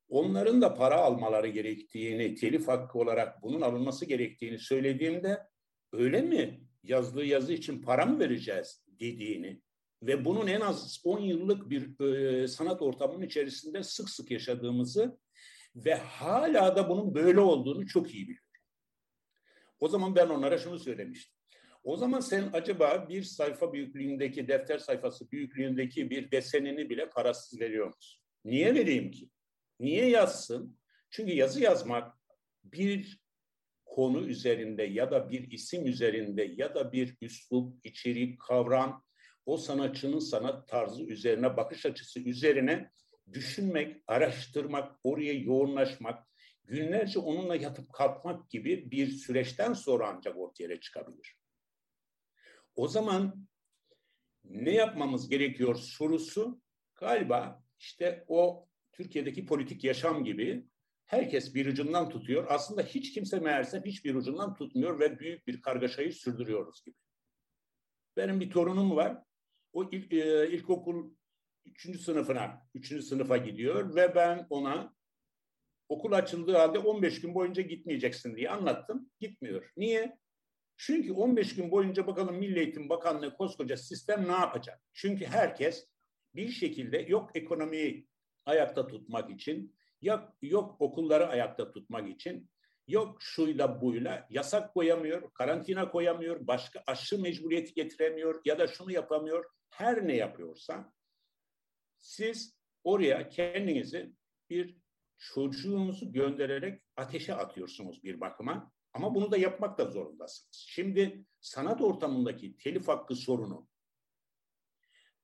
Onların 0.09 0.61
da 0.61 0.73
para 0.73 0.95
almaları 0.95 1.47
gerektiğini, 1.47 2.35
telif 2.35 2.67
hakkı 2.67 2.99
olarak 2.99 3.43
bunun 3.43 3.61
alınması 3.61 4.05
gerektiğini 4.05 4.59
söylediğimde 4.59 5.37
öyle 5.93 6.21
mi? 6.21 6.61
Yazdığı 6.83 7.25
yazı 7.25 7.53
için 7.53 7.81
para 7.81 8.05
mı 8.05 8.19
vereceğiz 8.19 8.85
dediğini 8.87 9.61
ve 10.01 10.25
bunun 10.25 10.47
en 10.47 10.61
az 10.61 11.01
10 11.03 11.19
yıllık 11.19 11.69
bir 11.69 11.99
e, 12.05 12.47
sanat 12.47 12.81
ortamının 12.81 13.25
içerisinde 13.25 13.83
sık 13.83 14.09
sık 14.09 14.31
yaşadığımızı 14.31 15.19
ve 15.75 15.95
hala 15.95 16.75
da 16.75 16.89
bunun 16.89 17.15
böyle 17.15 17.39
olduğunu 17.39 17.87
çok 17.87 18.13
iyi 18.13 18.23
biliyorum. 18.23 18.43
O 19.79 19.87
zaman 19.87 20.15
ben 20.15 20.29
onlara 20.29 20.57
şunu 20.57 20.79
söylemiştim. 20.79 21.36
O 21.87 21.97
zaman 21.97 22.19
sen 22.19 22.49
acaba 22.53 23.09
bir 23.09 23.23
sayfa 23.23 23.73
büyüklüğündeki, 23.73 24.47
defter 24.47 24.77
sayfası 24.77 25.31
büyüklüğündeki 25.31 26.09
bir 26.09 26.31
desenini 26.31 26.89
bile 26.89 27.09
parasız 27.09 27.59
veriyor 27.59 27.87
musun? 27.87 28.23
Niye 28.45 28.75
vereyim 28.75 29.11
ki? 29.11 29.29
Niye 29.79 30.09
yazsın? 30.09 30.77
Çünkü 31.09 31.33
yazı 31.33 31.61
yazmak 31.61 32.17
bir 32.63 33.19
konu 33.85 34.27
üzerinde 34.27 34.83
ya 34.83 35.11
da 35.11 35.29
bir 35.29 35.51
isim 35.51 35.87
üzerinde 35.87 36.53
ya 36.57 36.75
da 36.75 36.91
bir 36.91 37.17
üslup, 37.21 37.85
içerik, 37.85 38.39
kavram, 38.39 39.03
o 39.45 39.57
sanatçının 39.57 40.19
sanat 40.19 40.67
tarzı 40.67 41.03
üzerine, 41.03 41.57
bakış 41.57 41.85
açısı 41.85 42.19
üzerine 42.19 42.91
düşünmek, 43.33 44.03
araştırmak, 44.07 44.99
oraya 45.03 45.33
yoğunlaşmak, 45.33 46.27
günlerce 46.63 47.19
onunla 47.19 47.55
yatıp 47.55 47.93
kalkmak 47.93 48.49
gibi 48.49 48.91
bir 48.91 49.11
süreçten 49.11 49.73
sonra 49.73 50.13
ancak 50.15 50.37
ortaya 50.37 50.79
çıkabilir. 50.79 51.37
O 52.77 52.87
zaman 52.87 53.47
ne 54.43 54.71
yapmamız 54.71 55.29
gerekiyor 55.29 55.75
sorusu 55.75 56.61
galiba 56.95 57.63
işte 57.79 58.25
o 58.27 58.67
Türkiye'deki 58.91 59.45
politik 59.45 59.83
yaşam 59.83 60.23
gibi 60.23 60.67
herkes 61.05 61.55
bir 61.55 61.65
ucundan 61.65 62.09
tutuyor. 62.09 62.45
Aslında 62.49 62.81
hiç 62.81 63.13
kimse 63.13 63.39
meğerse 63.39 63.81
hiçbir 63.85 64.15
ucundan 64.15 64.55
tutmuyor 64.55 64.99
ve 64.99 65.19
büyük 65.19 65.47
bir 65.47 65.61
kargaşayı 65.61 66.13
sürdürüyoruz 66.13 66.83
gibi. 66.83 66.95
Benim 68.17 68.39
bir 68.39 68.49
torunum 68.49 68.95
var. 68.95 69.23
O 69.73 69.89
ilk, 69.91 70.13
e, 70.13 70.49
ilkokul 70.51 71.11
üçüncü 71.65 71.99
sınıfına, 71.99 72.67
üçüncü 72.73 73.03
sınıfa 73.03 73.37
gidiyor 73.37 73.95
ve 73.95 74.15
ben 74.15 74.47
ona 74.49 74.95
okul 75.89 76.11
açıldığı 76.11 76.57
halde 76.57 76.79
15 76.79 77.21
gün 77.21 77.35
boyunca 77.35 77.61
gitmeyeceksin 77.61 78.35
diye 78.35 78.49
anlattım. 78.49 79.09
Gitmiyor. 79.19 79.71
Niye? 79.77 80.17
Çünkü 80.77 81.11
15 81.11 81.55
gün 81.55 81.71
boyunca 81.71 82.07
bakalım 82.07 82.35
Milli 82.37 82.59
Eğitim 82.59 82.89
Bakanlığı 82.89 83.37
koskoca 83.37 83.77
sistem 83.77 84.27
ne 84.27 84.31
yapacak? 84.31 84.81
Çünkü 84.93 85.25
herkes 85.25 85.87
bir 86.35 86.49
şekilde 86.49 86.97
yok 86.97 87.31
ekonomiyi 87.35 88.07
ayakta 88.45 88.87
tutmak 88.87 89.29
için, 89.29 89.75
yok, 90.01 90.33
yok 90.41 90.81
okulları 90.81 91.27
ayakta 91.27 91.71
tutmak 91.71 92.09
için, 92.09 92.49
yok 92.87 93.17
şuyla 93.21 93.81
buyla 93.81 94.27
yasak 94.29 94.73
koyamıyor, 94.73 95.33
karantina 95.33 95.91
koyamıyor, 95.91 96.47
başka 96.47 96.83
aşı 96.87 97.21
mecburiyeti 97.21 97.73
getiremiyor 97.73 98.41
ya 98.45 98.59
da 98.59 98.67
şunu 98.67 98.91
yapamıyor. 98.91 99.45
Her 99.69 100.07
ne 100.07 100.15
yapıyorsa 100.15 100.93
siz 101.97 102.57
oraya 102.83 103.29
kendinizi 103.29 104.13
bir 104.49 104.77
çocuğunuzu 105.17 106.11
göndererek 106.11 106.81
ateşe 106.95 107.35
atıyorsunuz 107.35 108.03
bir 108.03 108.21
bakıma. 108.21 108.71
Ama 108.97 109.15
bunu 109.15 109.31
da 109.31 109.37
yapmak 109.37 109.77
da 109.77 109.85
zorundasınız. 109.85 110.49
Şimdi 110.51 111.25
sanat 111.39 111.81
ortamındaki 111.81 112.57
telif 112.57 112.87
hakkı 112.87 113.15
sorunu 113.15 113.67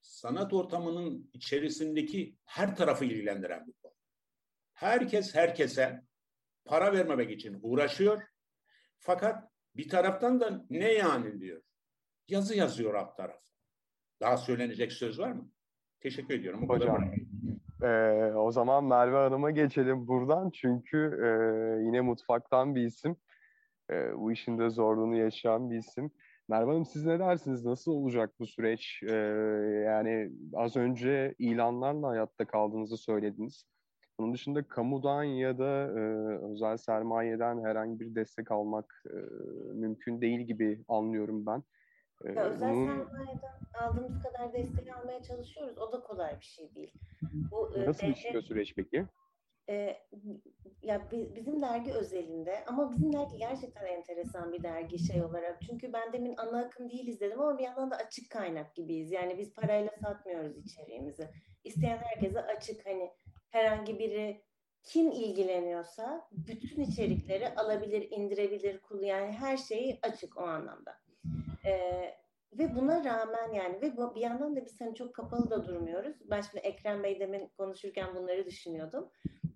sanat 0.02 0.54
ortamının 0.54 1.30
içerisindeki 1.34 2.36
her 2.46 2.76
tarafı 2.76 3.06
ilgilendiren 3.06 3.68
bir 3.68 3.74
konu. 3.74 3.94
Herkes 4.74 5.36
herkese 5.36 6.02
para 6.66 6.94
vermemek 6.94 7.32
için 7.32 7.60
uğraşıyor. 7.62 8.22
Fakat 9.00 9.50
bir 9.76 9.90
taraftan 9.90 10.42
da 10.42 10.66
ne 10.70 10.94
yani 10.94 11.40
diyor. 11.40 11.62
Yazı 12.28 12.56
yazıyor 12.58 12.94
alt 12.94 13.18
taraf. 13.18 13.40
Daha 14.22 14.38
söylenecek 14.38 14.92
söz 14.92 15.20
var 15.20 15.32
mı? 15.32 15.50
Teşekkür 16.00 16.34
ediyorum. 16.34 16.64
O 16.64 16.74
Hocam, 16.74 17.14
e, 17.84 17.88
o 18.36 18.52
zaman 18.52 18.84
Merve 18.84 19.18
Hanım'a 19.18 19.52
geçelim 19.52 20.08
buradan. 20.08 20.50
Çünkü 20.50 20.98
e, 20.98 21.28
yine 21.86 22.02
mutfaktan 22.02 22.76
bir 22.76 22.82
isim. 22.82 23.16
E, 23.92 24.18
bu 24.18 24.32
işin 24.32 24.60
de 24.60 24.70
zorluğunu 24.70 25.16
yaşayan 25.16 25.72
bir 25.72 25.78
isim. 25.78 26.12
Merve 26.50 26.72
Hanım 26.72 26.86
siz 26.86 27.06
ne 27.06 27.20
dersiniz? 27.20 27.66
Nasıl 27.66 27.92
olacak 27.92 28.32
bu 28.40 28.48
süreç? 28.48 29.04
Ee, 29.04 29.16
yani 29.86 30.32
az 30.54 30.76
önce 30.76 31.36
ilanlarla 31.40 32.08
hayatta 32.08 32.46
kaldığınızı 32.46 32.98
söylediniz. 32.98 33.66
Bunun 34.20 34.34
dışında 34.34 34.64
kamudan 34.68 35.24
ya 35.24 35.58
da 35.58 36.00
e, 36.00 36.02
özel 36.52 36.78
sermayeden 36.78 37.64
herhangi 37.64 38.00
bir 38.00 38.16
destek 38.16 38.52
almak 38.52 39.04
e, 39.06 39.18
mümkün 39.74 40.22
değil 40.22 40.40
gibi 40.40 40.84
anlıyorum 40.88 41.46
ben. 41.46 41.64
Ee, 42.26 42.32
ya 42.32 42.44
özel 42.44 42.74
bunun... 42.74 42.88
sermayeden 42.88 43.52
aldığımız 43.74 44.24
kadar 44.24 44.54
destek 44.54 44.96
almaya 44.98 45.24
çalışıyoruz. 45.24 45.78
O 45.78 45.92
da 45.92 46.02
kolay 46.02 46.40
bir 46.40 46.46
şey 46.46 46.76
değil. 46.76 46.92
Bu, 47.52 47.76
e, 47.76 47.86
Nasıl 47.86 48.08
işliyor 48.08 48.44
süreç 48.44 48.76
peki? 48.76 49.06
E, 49.70 49.98
ya 50.82 51.08
bizim 51.12 51.62
dergi 51.62 51.94
özelinde 51.94 52.66
ama 52.68 52.92
bizim 52.92 53.14
dergi 53.14 53.38
gerçekten 53.38 53.86
enteresan 53.86 54.54
bir 54.54 54.64
dergi 54.64 55.00
şey 55.00 55.24
olarak. 55.24 55.62
Çünkü 55.62 55.94
ben 55.94 56.14
demin 56.14 56.36
ana 56.38 56.60
akım 56.60 56.90
değiliz 56.90 57.20
dedim 57.22 57.42
ama 57.42 57.58
bir 57.58 57.64
yandan 57.64 57.92
da 57.92 57.96
açık 57.96 58.30
kaynak 58.32 58.76
gibiyiz. 58.76 59.12
Yani 59.12 59.38
biz 59.38 59.54
parayla 59.54 59.92
satmıyoruz 60.02 60.58
içeriğimizi. 60.58 61.30
İsteyen 61.64 61.98
herkese 61.98 62.42
açık 62.42 62.86
hani 62.86 63.12
herhangi 63.50 64.00
biri 64.00 64.42
kim 64.84 65.12
ilgileniyorsa 65.12 66.28
bütün 66.32 66.82
içerikleri 66.82 67.56
alabilir, 67.56 68.08
indirebilir, 68.12 68.82
kul 68.82 69.02
yani 69.02 69.32
her 69.32 69.58
şeyi 69.58 70.00
açık 70.02 70.38
o 70.38 70.42
anlamda. 70.42 70.96
Ee, 71.66 72.16
ve 72.54 72.76
buna 72.76 73.06
rağmen 73.06 73.54
yani 73.54 73.82
ve 73.82 74.16
bir 74.16 74.22
yandan 74.22 74.56
da 74.56 74.66
biz 74.66 74.82
hani 74.82 74.96
çok 74.96 75.16
kapalı 75.16 75.50
da 75.50 75.66
durmuyoruz. 75.66 76.16
Ben 76.30 76.42
şimdi 76.42 76.68
Ekrem 76.68 77.04
Bey 77.04 77.20
demin 77.20 77.48
konuşurken 77.48 78.16
bunları 78.16 78.46
düşünüyordum. 78.46 79.10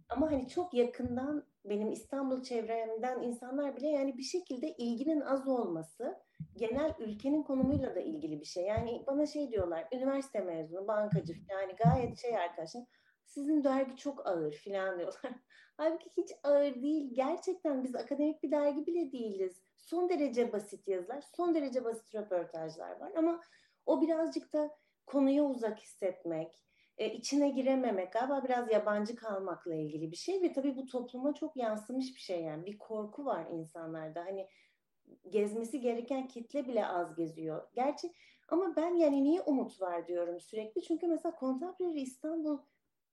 Ama 0.10 0.32
hani 0.32 0.48
çok 0.48 0.74
yakından 0.74 1.44
benim 1.66 1.92
İstanbul 1.92 2.44
çevremden 2.44 3.22
insanlar 3.22 3.76
bile 3.76 3.88
yani 3.88 4.18
bir 4.18 4.24
şekilde 4.24 4.76
ilginin 4.78 5.22
az 5.22 5.48
olması 5.48 6.18
genel 6.56 6.94
ülkenin 7.00 7.44
konumuyla 7.44 7.96
da 7.96 8.00
ilgili 8.00 8.40
bir 8.40 8.46
şey. 8.46 8.64
Yani 8.64 9.04
bana 9.08 9.26
şey 9.26 9.52
diyorlar 9.52 9.88
üniversite 9.92 10.40
mezunu 10.40 10.88
bankacı 10.88 11.34
yani 11.50 11.76
gayet 11.76 12.18
şey 12.18 12.38
arkadaşım 12.38 12.88
sizin 13.28 13.64
dergi 13.64 13.98
çok 13.98 14.28
ağır 14.28 14.54
filan 14.54 15.00
diyorlar. 15.00 15.22
Halbuki 15.78 16.10
hiç 16.18 16.32
ağır 16.44 16.82
değil. 16.82 17.10
Gerçekten 17.14 17.84
biz 17.84 17.96
akademik 17.96 18.44
bir 18.44 18.52
dergi 18.52 18.86
bile 18.86 19.12
değiliz. 19.12 19.62
Son 19.78 20.10
derece 20.10 20.54
basit 20.54 20.88
yazılar, 20.88 21.22
son 21.36 21.56
derece 21.56 21.84
basit 21.84 22.16
röportajlar 22.16 23.00
var 23.00 23.12
ama 23.16 23.42
o 23.86 24.02
birazcık 24.02 24.54
da 24.54 24.78
konuya 25.06 25.44
uzak 25.44 25.80
hissetmek, 25.80 26.67
e, 26.98 27.14
içine 27.14 27.50
girememek 27.50 28.14
galiba 28.14 28.44
biraz 28.44 28.72
yabancı 28.72 29.16
kalmakla 29.16 29.76
ilgili 29.76 30.12
bir 30.12 30.18
şey 30.18 30.42
ve 30.42 30.54
tabii 30.54 30.76
bu 30.76 30.86
topluma 30.86 31.34
çok 31.34 31.58
yansımış 31.58 32.16
bir 32.16 32.22
şey 32.22 32.42
yani 32.44 32.66
bir 32.66 32.78
korku 32.78 33.26
var 33.26 33.46
insanlarda 33.52 34.26
hani 34.26 34.48
gezmesi 35.30 35.82
gereken 35.82 36.28
kitle 36.28 36.68
bile 36.68 36.88
az 36.88 37.16
geziyor. 37.16 37.68
Gerçi 37.74 38.14
ama 38.50 38.76
ben 38.76 38.96
yani 38.96 39.24
niye 39.24 39.42
umut 39.42 39.82
var 39.82 40.08
diyorum 40.08 40.40
sürekli 40.40 40.82
çünkü 40.82 41.08
mesela 41.08 41.36
Contemporary 41.40 42.02
İstanbul 42.02 42.60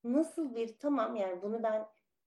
nasıl 0.05 0.55
bir 0.55 0.79
tamam 0.79 1.17
yani 1.17 1.43
bunu 1.43 1.63
ben 1.63 1.87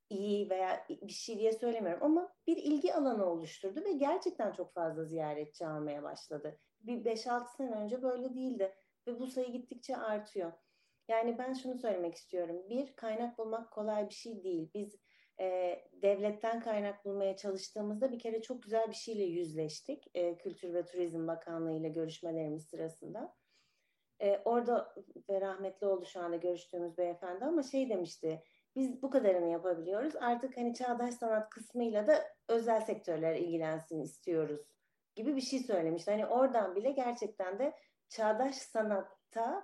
iyi 0.09 0.49
veya 0.49 0.85
bir 0.89 1.13
şey 1.13 1.39
diye 1.39 1.53
söylemiyorum 1.53 2.03
ama 2.03 2.33
bir 2.47 2.57
ilgi 2.57 2.93
alanı 2.93 3.25
oluşturdu 3.25 3.85
ve 3.85 3.93
gerçekten 3.93 4.51
çok 4.51 4.73
fazla 4.73 5.05
ziyaretçi 5.05 5.67
almaya 5.67 6.03
başladı. 6.03 6.59
Bir 6.79 7.05
5-6 7.05 7.55
sene 7.57 7.75
önce 7.75 8.01
böyle 8.01 8.33
değildi 8.33 8.75
ve 9.07 9.19
bu 9.19 9.27
sayı 9.27 9.51
gittikçe 9.51 9.97
artıyor. 9.97 10.51
Yani 11.07 11.37
ben 11.37 11.53
şunu 11.53 11.77
söylemek 11.77 12.15
istiyorum. 12.15 12.63
Bir, 12.69 12.95
kaynak 12.95 13.37
bulmak 13.37 13.71
kolay 13.71 14.09
bir 14.09 14.13
şey 14.13 14.43
değil. 14.43 14.69
Biz 14.73 14.99
e, 15.39 15.77
devletten 16.01 16.59
kaynak 16.59 17.05
bulmaya 17.05 17.37
çalıştığımızda 17.37 18.11
bir 18.11 18.19
kere 18.19 18.41
çok 18.41 18.63
güzel 18.63 18.89
bir 18.89 18.95
şeyle 18.95 19.23
yüzleştik. 19.23 20.03
E, 20.13 20.37
Kültür 20.37 20.73
ve 20.73 20.85
Turizm 20.85 21.27
Bakanlığı 21.27 21.77
ile 21.77 21.89
görüşmelerimiz 21.89 22.65
sırasında. 22.65 23.35
E, 24.21 24.41
orada 24.45 24.95
ve 25.29 25.41
rahmetli 25.41 25.87
oldu 25.87 26.05
şu 26.05 26.19
anda 26.19 26.35
görüştüğümüz 26.35 26.97
beyefendi 26.97 27.45
ama 27.45 27.63
şey 27.63 27.89
demişti. 27.89 28.43
Biz 28.75 29.01
bu 29.01 29.09
kadarını 29.09 29.49
yapabiliyoruz. 29.51 30.15
Artık 30.15 30.57
hani 30.57 30.73
çağdaş 30.73 31.13
sanat 31.13 31.49
kısmıyla 31.49 32.07
da 32.07 32.25
özel 32.47 32.81
sektörler 32.81 33.35
ilgilensin 33.35 34.01
istiyoruz 34.01 34.61
gibi 35.15 35.35
bir 35.35 35.41
şey 35.41 35.59
söylemişti. 35.59 36.11
Hani 36.11 36.25
oradan 36.25 36.75
bile 36.75 36.91
gerçekten 36.91 37.59
de 37.59 37.73
çağdaş 38.09 38.55
sanatta 38.55 39.63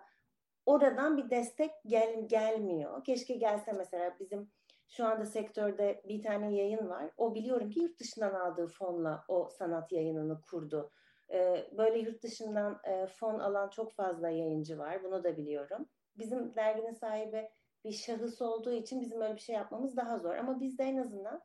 oradan 0.65 1.17
bir 1.17 1.29
destek 1.29 1.71
gel, 1.85 2.27
gelmiyor. 2.27 3.03
Keşke 3.03 3.33
gelse 3.33 3.71
mesela 3.71 4.15
bizim 4.19 4.51
şu 4.87 5.05
anda 5.05 5.25
sektörde 5.25 6.01
bir 6.07 6.23
tane 6.23 6.55
yayın 6.55 6.89
var. 6.89 7.11
O 7.17 7.35
biliyorum 7.35 7.69
ki 7.69 7.79
yurt 7.79 7.99
dışından 7.99 8.33
aldığı 8.33 8.67
fonla 8.67 9.23
o 9.27 9.49
sanat 9.49 9.91
yayınını 9.91 10.41
kurdu. 10.41 10.91
Ee, 11.31 11.67
böyle 11.77 11.99
yurt 11.99 12.23
dışından 12.23 12.79
e, 12.83 13.07
fon 13.07 13.39
alan 13.39 13.69
çok 13.69 13.93
fazla 13.93 14.29
yayıncı 14.29 14.77
var. 14.77 15.03
Bunu 15.03 15.23
da 15.23 15.37
biliyorum. 15.37 15.89
Bizim 16.17 16.55
derginin 16.55 16.93
sahibi 16.93 17.49
bir 17.83 17.91
şahıs 17.91 18.41
olduğu 18.41 18.71
için 18.71 19.01
bizim 19.01 19.21
öyle 19.21 19.35
bir 19.35 19.41
şey 19.41 19.55
yapmamız 19.55 19.97
daha 19.97 20.19
zor. 20.19 20.35
Ama 20.35 20.59
biz 20.59 20.77
de 20.77 20.83
en 20.83 20.97
azından 20.97 21.41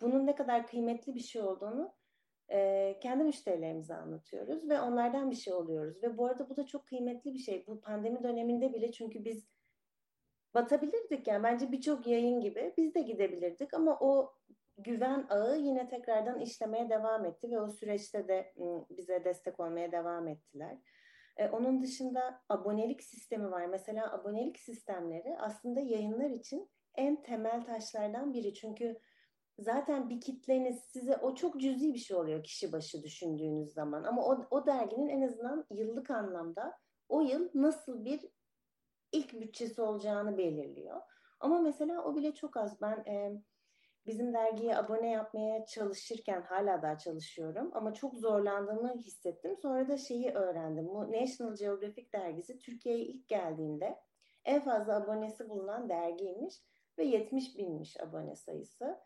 bunun 0.00 0.26
ne 0.26 0.34
kadar 0.34 0.66
kıymetli 0.66 1.14
bir 1.14 1.20
şey 1.20 1.42
olduğunu 1.42 1.94
e, 2.52 2.98
kendi 3.02 3.24
müşterilerimize 3.24 3.94
anlatıyoruz 3.94 4.68
ve 4.68 4.80
onlardan 4.80 5.30
bir 5.30 5.36
şey 5.36 5.54
oluyoruz. 5.54 6.02
Ve 6.02 6.18
bu 6.18 6.26
arada 6.26 6.50
bu 6.50 6.56
da 6.56 6.66
çok 6.66 6.86
kıymetli 6.86 7.34
bir 7.34 7.38
şey. 7.38 7.66
Bu 7.66 7.80
pandemi 7.80 8.22
döneminde 8.22 8.74
bile 8.74 8.92
çünkü 8.92 9.24
biz 9.24 9.46
batabilirdik 10.54 11.26
yani 11.26 11.42
bence 11.42 11.72
birçok 11.72 12.06
yayın 12.06 12.40
gibi 12.40 12.74
biz 12.76 12.94
de 12.94 13.00
gidebilirdik 13.00 13.74
ama 13.74 13.98
o 14.00 14.34
güven 14.78 15.26
ağı 15.28 15.58
yine 15.58 15.88
tekrardan 15.88 16.40
işlemeye 16.40 16.90
devam 16.90 17.24
etti 17.24 17.50
ve 17.50 17.60
o 17.60 17.68
süreçte 17.68 18.28
de 18.28 18.54
bize 18.90 19.24
destek 19.24 19.60
olmaya 19.60 19.92
devam 19.92 20.28
ettiler. 20.28 20.78
Ee, 21.36 21.48
onun 21.48 21.82
dışında 21.82 22.42
abonelik 22.48 23.02
sistemi 23.02 23.50
var. 23.50 23.66
Mesela 23.66 24.12
abonelik 24.12 24.58
sistemleri 24.58 25.36
aslında 25.38 25.80
yayınlar 25.80 26.30
için 26.30 26.70
en 26.94 27.22
temel 27.22 27.64
taşlardan 27.64 28.32
biri. 28.32 28.54
Çünkü 28.54 29.00
zaten 29.60 30.10
bir 30.10 30.20
kitleniz 30.20 30.80
size 30.80 31.16
o 31.16 31.34
çok 31.34 31.60
cüzi 31.60 31.94
bir 31.94 31.98
şey 31.98 32.16
oluyor 32.16 32.42
kişi 32.42 32.72
başı 32.72 33.02
düşündüğünüz 33.02 33.72
zaman. 33.72 34.04
Ama 34.04 34.24
o, 34.24 34.46
o 34.50 34.66
derginin 34.66 35.08
en 35.08 35.22
azından 35.22 35.66
yıllık 35.70 36.10
anlamda 36.10 36.78
o 37.08 37.20
yıl 37.20 37.48
nasıl 37.54 38.04
bir 38.04 38.20
ilk 39.12 39.40
bütçesi 39.40 39.82
olacağını 39.82 40.38
belirliyor. 40.38 41.00
Ama 41.40 41.60
mesela 41.60 42.04
o 42.04 42.16
bile 42.16 42.34
çok 42.34 42.56
az. 42.56 42.80
Ben 42.80 43.04
e, 43.12 43.42
bizim 44.06 44.34
dergiye 44.34 44.76
abone 44.76 45.10
yapmaya 45.10 45.66
çalışırken 45.66 46.42
hala 46.42 46.82
daha 46.82 46.98
çalışıyorum 46.98 47.70
ama 47.74 47.94
çok 47.94 48.14
zorlandığımı 48.14 48.94
hissettim. 48.94 49.56
Sonra 49.56 49.88
da 49.88 49.96
şeyi 49.96 50.30
öğrendim. 50.30 50.88
Bu 50.88 51.12
National 51.12 51.54
Geographic 51.54 52.12
dergisi 52.12 52.58
Türkiye'ye 52.58 53.04
ilk 53.04 53.28
geldiğinde 53.28 53.98
en 54.44 54.60
fazla 54.60 54.96
abonesi 54.96 55.48
bulunan 55.48 55.88
dergiymiş 55.88 56.54
ve 56.98 57.04
70 57.04 57.58
binmiş 57.58 58.00
abone 58.00 58.36
sayısı. 58.36 58.98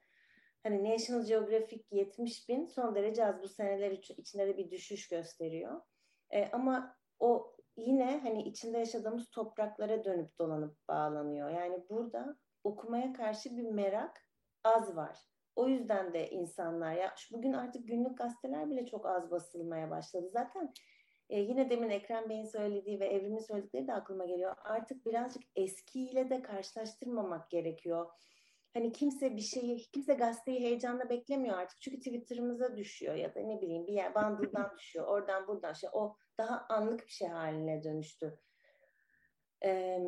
Hani 0.65 0.85
National 0.85 1.27
Geographic 1.27 1.85
70 1.91 2.49
bin 2.49 2.67
son 2.67 2.95
derece 2.95 3.27
az 3.27 3.43
bu 3.43 3.49
seneler 3.49 3.91
içinde 3.91 4.47
de 4.47 4.57
bir 4.57 4.71
düşüş 4.71 5.09
gösteriyor. 5.09 5.81
E, 6.31 6.49
ama 6.53 6.97
o 7.21 7.55
yine 7.77 8.21
hani 8.23 8.43
içinde 8.43 8.79
yaşadığımız 8.79 9.31
topraklara 9.31 10.05
dönüp 10.05 10.39
dolanıp 10.39 10.89
bağlanıyor. 10.89 11.51
Yani 11.51 11.85
burada 11.91 12.37
okumaya 12.65 13.13
karşı 13.13 13.57
bir 13.57 13.71
merak 13.71 14.21
az 14.65 14.97
var. 14.97 15.19
O 15.57 15.69
yüzden 15.69 16.15
de 16.15 16.31
insanlar 16.31 16.93
ya 16.93 17.15
bugün 17.33 17.53
artık 17.53 17.89
günlük 17.89 18.19
gazeteler 18.19 18.71
bile 18.71 18.87
çok 18.87 19.07
az 19.07 19.31
basılmaya 19.31 19.91
başladı. 19.91 20.29
Zaten 20.33 20.73
e, 21.29 21.41
yine 21.41 21.71
demin 21.71 21.91
Ekrem 21.91 22.29
Bey'in 22.29 22.45
söylediği 22.45 23.01
ve 23.01 23.07
Evrim'in 23.07 23.39
söyledikleri 23.39 23.87
de 23.87 23.93
aklıma 23.93 24.25
geliyor. 24.25 24.57
Artık 24.65 25.07
birazcık 25.07 25.43
eskiyle 25.57 26.31
de 26.31 26.43
karşılaştırmamak 26.43 27.51
gerekiyor. 27.51 28.11
Hani 28.75 28.93
kimse 28.93 29.37
bir 29.37 29.41
şeyi, 29.41 29.77
kimse 29.93 30.15
gazeteyi 30.15 30.61
heyecanla 30.61 31.11
beklemiyor 31.11 31.59
artık. 31.59 31.81
Çünkü 31.81 31.99
Twitter'ımıza 31.99 32.77
düşüyor 32.77 33.15
ya 33.15 33.35
da 33.35 33.41
ne 33.41 33.61
bileyim 33.61 33.87
bir 33.87 33.93
yer 33.93 34.15
Bundle'dan 34.15 34.71
düşüyor. 34.79 35.07
Oradan 35.07 35.49
buradan 35.49 35.73
şey. 35.73 35.91
O 35.93 36.17
daha 36.39 36.67
anlık 36.69 37.07
bir 37.07 37.13
şey 37.13 37.29
haline 37.29 37.85
dönüştü. 37.85 38.39
Ee, 39.65 39.99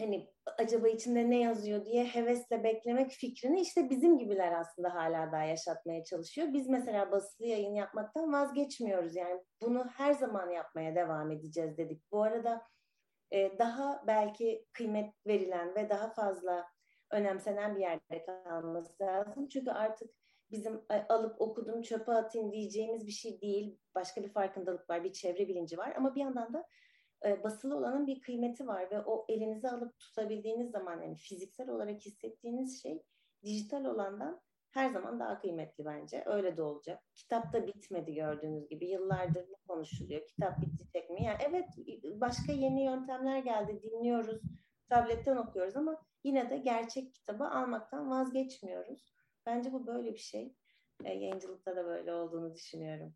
hani 0.00 0.32
acaba 0.58 0.88
içinde 0.88 1.30
ne 1.30 1.40
yazıyor 1.40 1.84
diye 1.84 2.04
hevesle 2.04 2.64
beklemek 2.64 3.10
fikrini 3.10 3.60
işte 3.60 3.90
bizim 3.90 4.18
gibiler 4.18 4.52
aslında 4.52 4.94
hala 4.94 5.32
daha 5.32 5.44
yaşatmaya 5.44 6.04
çalışıyor. 6.04 6.48
Biz 6.52 6.68
mesela 6.68 7.12
basılı 7.12 7.46
yayın 7.46 7.74
yapmaktan 7.74 8.32
vazgeçmiyoruz. 8.32 9.16
Yani 9.16 9.44
bunu 9.62 9.88
her 9.88 10.12
zaman 10.12 10.50
yapmaya 10.50 10.94
devam 10.94 11.30
edeceğiz 11.30 11.78
dedik. 11.78 12.12
Bu 12.12 12.22
arada 12.22 12.62
e, 13.30 13.58
daha 13.58 14.04
belki 14.06 14.66
kıymet 14.72 15.14
verilen 15.26 15.74
ve 15.74 15.90
daha 15.90 16.12
fazla 16.12 16.71
önemsenen 17.12 17.76
bir 17.76 17.80
yerde 17.80 18.24
kalması 18.24 19.02
lazım. 19.02 19.48
Çünkü 19.48 19.70
artık 19.70 20.10
bizim 20.50 20.84
alıp 21.08 21.40
okudum 21.40 21.82
çöpe 21.82 22.12
atayım 22.12 22.52
diyeceğimiz 22.52 23.06
bir 23.06 23.12
şey 23.12 23.40
değil. 23.40 23.78
Başka 23.94 24.22
bir 24.22 24.28
farkındalık 24.28 24.90
var, 24.90 25.04
bir 25.04 25.12
çevre 25.12 25.48
bilinci 25.48 25.78
var. 25.78 25.94
Ama 25.96 26.14
bir 26.14 26.20
yandan 26.20 26.52
da 26.52 26.64
e, 27.24 27.42
basılı 27.42 27.76
olanın 27.76 28.06
bir 28.06 28.20
kıymeti 28.20 28.66
var 28.66 28.90
ve 28.90 29.00
o 29.00 29.26
elinize 29.28 29.70
alıp 29.70 29.98
tutabildiğiniz 29.98 30.70
zaman 30.70 31.02
yani 31.02 31.16
fiziksel 31.16 31.68
olarak 31.68 32.00
hissettiğiniz 32.00 32.82
şey 32.82 33.02
dijital 33.44 33.84
olandan 33.84 34.40
her 34.70 34.90
zaman 34.90 35.20
daha 35.20 35.40
kıymetli 35.40 35.84
bence. 35.84 36.22
Öyle 36.26 36.56
de 36.56 36.62
olacak. 36.62 37.02
Kitap 37.14 37.52
da 37.52 37.66
bitmedi 37.66 38.14
gördüğünüz 38.14 38.68
gibi. 38.68 38.88
Yıllardır 38.88 39.46
konuşuluyor. 39.68 40.26
Kitap 40.26 40.60
bitecek 40.60 41.10
mi? 41.10 41.24
Yani 41.24 41.38
evet 41.48 41.68
başka 42.20 42.52
yeni 42.52 42.84
yöntemler 42.84 43.38
geldi. 43.38 43.82
Dinliyoruz. 43.82 44.40
Tabletten 44.88 45.36
okuyoruz 45.36 45.76
ama 45.76 46.02
yine 46.24 46.50
de 46.50 46.56
gerçek 46.58 47.14
kitabı 47.14 47.44
almaktan 47.44 48.10
vazgeçmiyoruz. 48.10 49.14
Bence 49.46 49.72
bu 49.72 49.86
böyle 49.86 50.12
bir 50.12 50.18
şey. 50.18 50.54
E, 51.04 51.12
yayıncılıkta 51.12 51.76
da 51.76 51.84
böyle 51.84 52.12
olduğunu 52.12 52.54
düşünüyorum. 52.54 53.14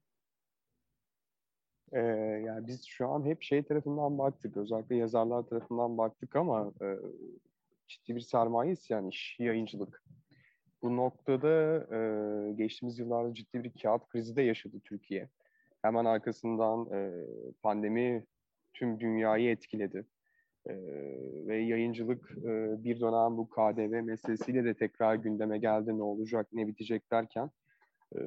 Ee, 1.92 1.98
yani 2.46 2.66
biz 2.66 2.84
şu 2.84 3.08
an 3.08 3.24
hep 3.24 3.42
şey 3.42 3.62
tarafından 3.62 4.18
baktık, 4.18 4.56
özellikle 4.56 4.96
yazarlar 4.96 5.42
tarafından 5.42 5.98
baktık 5.98 6.36
ama 6.36 6.72
e, 6.82 6.96
ciddi 7.88 8.16
bir 8.16 8.20
sermaye 8.20 8.72
isteyen 8.72 9.06
iş, 9.08 9.36
yayıncılık. 9.40 10.02
Bu 10.82 10.96
noktada 10.96 11.48
e, 11.96 12.52
geçtiğimiz 12.52 12.98
yıllarda 12.98 13.34
ciddi 13.34 13.64
bir 13.64 13.72
kağıt 13.82 14.08
krizi 14.08 14.36
de 14.36 14.42
yaşadı 14.42 14.80
Türkiye. 14.84 15.28
Hemen 15.82 16.04
arkasından 16.04 16.92
e, 16.92 17.26
pandemi 17.62 18.24
tüm 18.74 19.00
dünyayı 19.00 19.50
etkiledi. 19.50 20.06
E, 20.68 20.74
ve 21.46 21.56
yayıncılık 21.56 22.30
e, 22.30 22.84
bir 22.84 23.00
dönem 23.00 23.36
bu 23.36 23.48
KDV 23.48 24.02
meselesiyle 24.02 24.64
de 24.64 24.74
tekrar 24.74 25.14
gündeme 25.14 25.58
geldi. 25.58 25.98
Ne 25.98 26.02
olacak, 26.02 26.48
ne 26.52 26.66
bitecek 26.66 27.10
derken 27.10 27.50
e, 28.14 28.18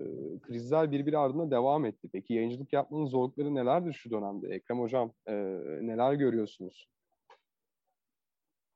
krizler 0.42 0.92
birbiri 0.92 1.18
ardına 1.18 1.52
devam 1.52 1.86
etti. 1.86 2.10
Peki 2.12 2.34
yayıncılık 2.34 2.74
yapmanın 2.74 3.06
zorlukları 3.06 3.56
nelerdir 3.56 3.94
şu 3.94 4.12
dönemde? 4.12 4.48
Ekrem 4.48 4.80
Hocam 4.80 5.14
e, 5.28 5.34
neler 5.82 6.14
görüyorsunuz? 6.14 6.90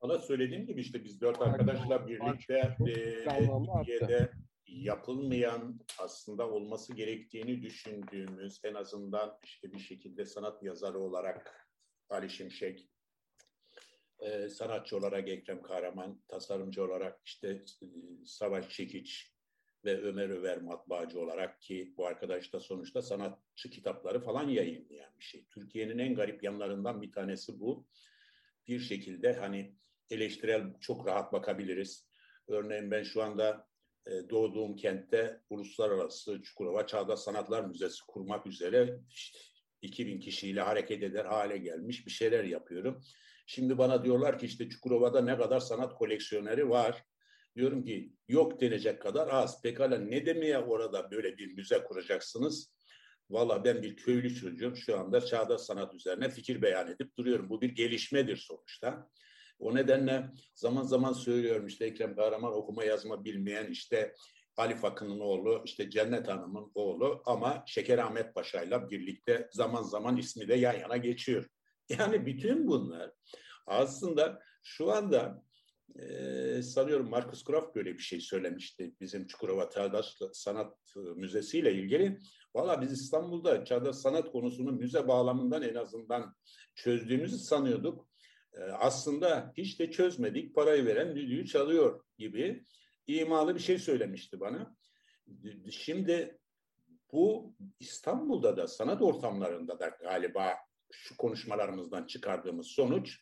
Valla 0.01 0.20
söylediğim 0.20 0.66
gibi 0.66 0.82
işte 0.82 1.03
biz 1.03 1.22
dört 1.22 1.41
arkadaşla 1.41 2.07
birlikte 2.07 2.76
e, 2.80 2.93
Türkiye'de 3.26 4.32
yapılmayan 4.68 5.80
aslında 5.99 6.49
olması 6.49 6.95
gerektiğini 6.95 7.61
düşündüğümüz 7.61 8.61
en 8.64 8.74
azından 8.74 9.38
işte 9.43 9.72
bir 9.72 9.80
şekilde 9.80 10.26
sanat 10.26 10.64
yazarı 10.64 10.99
olarak 10.99 11.70
Ali 12.09 12.30
Şimşek, 12.30 12.89
e, 14.26 14.49
sanatçı 14.49 14.97
olarak 14.97 15.30
Ekrem 15.30 15.61
Kahraman, 15.61 16.21
tasarımcı 16.28 16.84
olarak 16.84 17.21
işte 17.26 17.47
e, 17.82 17.86
Savaş 18.26 18.69
Çekiç, 18.69 19.34
ve 19.86 20.01
Ömer 20.01 20.30
Över 20.30 20.61
matbaacı 20.61 21.19
olarak 21.19 21.61
ki 21.61 21.93
bu 21.97 22.07
arkadaş 22.07 22.53
da 22.53 22.59
sonuçta 22.59 23.01
sanatçı 23.01 23.69
kitapları 23.69 24.19
falan 24.19 24.49
yayınlayan 24.49 25.11
bir 25.19 25.24
şey. 25.24 25.45
Türkiye'nin 25.49 25.97
en 25.97 26.15
garip 26.15 26.43
yanlarından 26.43 27.01
bir 27.01 27.11
tanesi 27.11 27.59
bu. 27.59 27.88
Bir 28.67 28.80
şekilde 28.80 29.34
hani 29.34 29.76
eleştirel 30.09 30.80
çok 30.80 31.07
rahat 31.07 31.34
bakabiliriz. 31.34 32.07
Örneğin 32.47 32.91
ben 32.91 33.03
şu 33.03 33.24
anda 33.24 33.67
e, 34.05 34.30
doğduğum 34.30 34.76
kentte 34.76 35.41
uluslararası 35.49 36.41
Çukurova 36.41 36.88
Çağdaş 36.88 37.19
Sanatlar 37.19 37.65
Müzesi 37.65 38.05
kurmak 38.07 38.47
üzere 38.47 38.99
işte 39.09 39.39
2000 39.82 40.19
kişiyle 40.19 40.61
hareket 40.61 41.03
eder 41.03 41.26
hale 41.26 41.57
gelmiş 41.57 42.05
bir 42.05 42.11
şeyler 42.11 42.43
yapıyorum. 42.43 43.03
Şimdi 43.45 43.77
bana 43.77 44.03
diyorlar 44.03 44.39
ki 44.39 44.45
işte 44.45 44.69
Çukurova'da 44.69 45.21
ne 45.21 45.37
kadar 45.37 45.59
sanat 45.59 45.95
koleksiyoneri 45.95 46.69
var. 46.69 47.03
Diyorum 47.55 47.83
ki 47.83 48.13
yok 48.27 48.61
denecek 48.61 49.01
kadar 49.01 49.27
az. 49.27 49.61
Pekala 49.61 49.97
ne 49.97 50.25
demeye 50.25 50.59
orada 50.59 51.11
böyle 51.11 51.37
bir 51.37 51.53
müze 51.53 51.83
kuracaksınız? 51.83 52.73
Valla 53.29 53.63
ben 53.63 53.83
bir 53.83 53.95
köylü 53.95 54.35
çocuğum 54.35 54.75
şu 54.75 54.99
anda 54.99 55.21
çağdaş 55.21 55.61
sanat 55.61 55.93
üzerine 55.93 56.29
fikir 56.29 56.61
beyan 56.61 56.91
edip 56.91 57.17
duruyorum. 57.17 57.49
Bu 57.49 57.61
bir 57.61 57.69
gelişmedir 57.69 58.37
sonuçta. 58.37 59.09
O 59.59 59.75
nedenle 59.75 60.29
zaman 60.55 60.83
zaman 60.83 61.13
söylüyorum 61.13 61.67
işte 61.67 61.85
Ekrem 61.85 62.15
Kahraman 62.15 62.53
okuma 62.53 62.83
yazma 62.83 63.25
bilmeyen 63.25 63.71
işte 63.71 64.13
Ali 64.57 64.75
Fakı'nın 64.75 65.19
oğlu, 65.19 65.61
işte 65.65 65.89
Cennet 65.89 66.27
Hanım'ın 66.27 66.71
oğlu 66.75 67.23
ama 67.25 67.63
Şeker 67.67 67.97
Ahmet 67.97 68.35
Paşa'yla 68.35 68.89
birlikte 68.89 69.49
zaman 69.51 69.83
zaman 69.83 70.17
ismi 70.17 70.47
de 70.47 70.53
yan 70.53 70.79
yana 70.79 70.97
geçiyor. 70.97 71.49
Yani 71.99 72.25
bütün 72.25 72.67
bunlar 72.67 73.11
aslında 73.67 74.39
şu 74.63 74.91
anda 74.91 75.43
e, 75.99 76.61
sanıyorum 76.61 77.09
Marcus 77.09 77.43
Kraft 77.43 77.75
böyle 77.75 77.93
bir 77.93 78.03
şey 78.03 78.21
söylemişti 78.21 78.93
bizim 79.01 79.27
Çukurova 79.27 79.69
Çağdaş 79.69 80.17
Sanat 80.33 80.77
Müzesi 80.95 81.59
ile 81.59 81.73
ilgili. 81.73 82.19
Valla 82.55 82.81
biz 82.81 82.91
İstanbul'da 82.91 83.65
çağdaş 83.65 83.95
sanat 83.95 84.31
konusunu 84.31 84.71
müze 84.71 85.07
bağlamından 85.07 85.61
en 85.61 85.75
azından 85.75 86.35
çözdüğümüzü 86.75 87.37
sanıyorduk. 87.37 88.07
E, 88.53 88.61
aslında 88.61 89.53
hiç 89.57 89.79
de 89.79 89.91
çözmedik, 89.91 90.55
parayı 90.55 90.85
veren 90.85 91.15
düdüğü 91.15 91.45
çalıyor 91.45 92.03
gibi 92.17 92.65
imalı 93.07 93.55
bir 93.55 93.59
şey 93.59 93.77
söylemişti 93.79 94.39
bana. 94.39 94.75
Şimdi 95.71 96.39
bu 97.11 97.55
İstanbul'da 97.79 98.57
da 98.57 98.67
sanat 98.67 99.01
ortamlarında 99.01 99.79
da 99.79 99.87
galiba 99.87 100.53
şu 100.93 101.17
konuşmalarımızdan 101.17 102.05
çıkardığımız 102.05 102.67
sonuç 102.67 103.19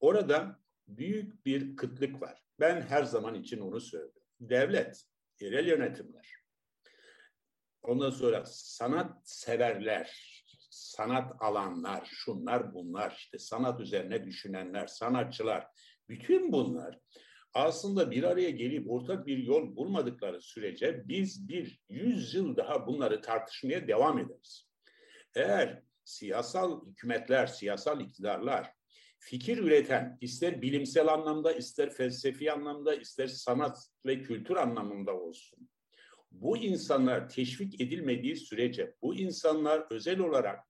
orada 0.00 0.60
büyük 0.88 1.46
bir 1.46 1.76
kıtlık 1.76 2.22
var. 2.22 2.42
Ben 2.60 2.80
her 2.80 3.04
zaman 3.04 3.34
için 3.34 3.60
onu 3.60 3.80
söyledim. 3.80 4.22
Devlet, 4.40 5.04
yerel 5.40 5.66
yönetimler, 5.66 6.34
ondan 7.82 8.10
sonra 8.10 8.42
sanat 8.46 9.28
severler, 9.28 10.42
sanat 10.70 11.32
alanlar, 11.38 12.08
şunlar 12.12 12.74
bunlar, 12.74 13.14
işte 13.18 13.38
sanat 13.38 13.80
üzerine 13.80 14.24
düşünenler, 14.24 14.86
sanatçılar, 14.86 15.66
bütün 16.08 16.52
bunlar 16.52 16.98
aslında 17.54 18.10
bir 18.10 18.22
araya 18.22 18.50
gelip 18.50 18.90
ortak 18.90 19.26
bir 19.26 19.38
yol 19.38 19.76
bulmadıkları 19.76 20.40
sürece 20.40 21.08
biz 21.08 21.48
bir 21.48 21.80
yüz 21.88 22.34
yıl 22.34 22.56
daha 22.56 22.86
bunları 22.86 23.20
tartışmaya 23.20 23.88
devam 23.88 24.18
ederiz. 24.18 24.68
Eğer 25.34 25.82
siyasal 26.04 26.86
hükümetler, 26.86 27.46
siyasal 27.46 28.00
iktidarlar 28.00 28.72
fikir 29.22 29.58
üreten, 29.58 30.18
ister 30.20 30.62
bilimsel 30.62 31.08
anlamda, 31.08 31.52
ister 31.52 31.90
felsefi 31.90 32.52
anlamda, 32.52 32.94
ister 32.94 33.26
sanat 33.26 33.78
ve 34.06 34.22
kültür 34.22 34.56
anlamında 34.56 35.16
olsun. 35.16 35.68
Bu 36.30 36.56
insanlar 36.56 37.28
teşvik 37.28 37.80
edilmediği 37.80 38.36
sürece, 38.36 38.94
bu 39.02 39.14
insanlar 39.14 39.86
özel 39.90 40.18
olarak 40.18 40.60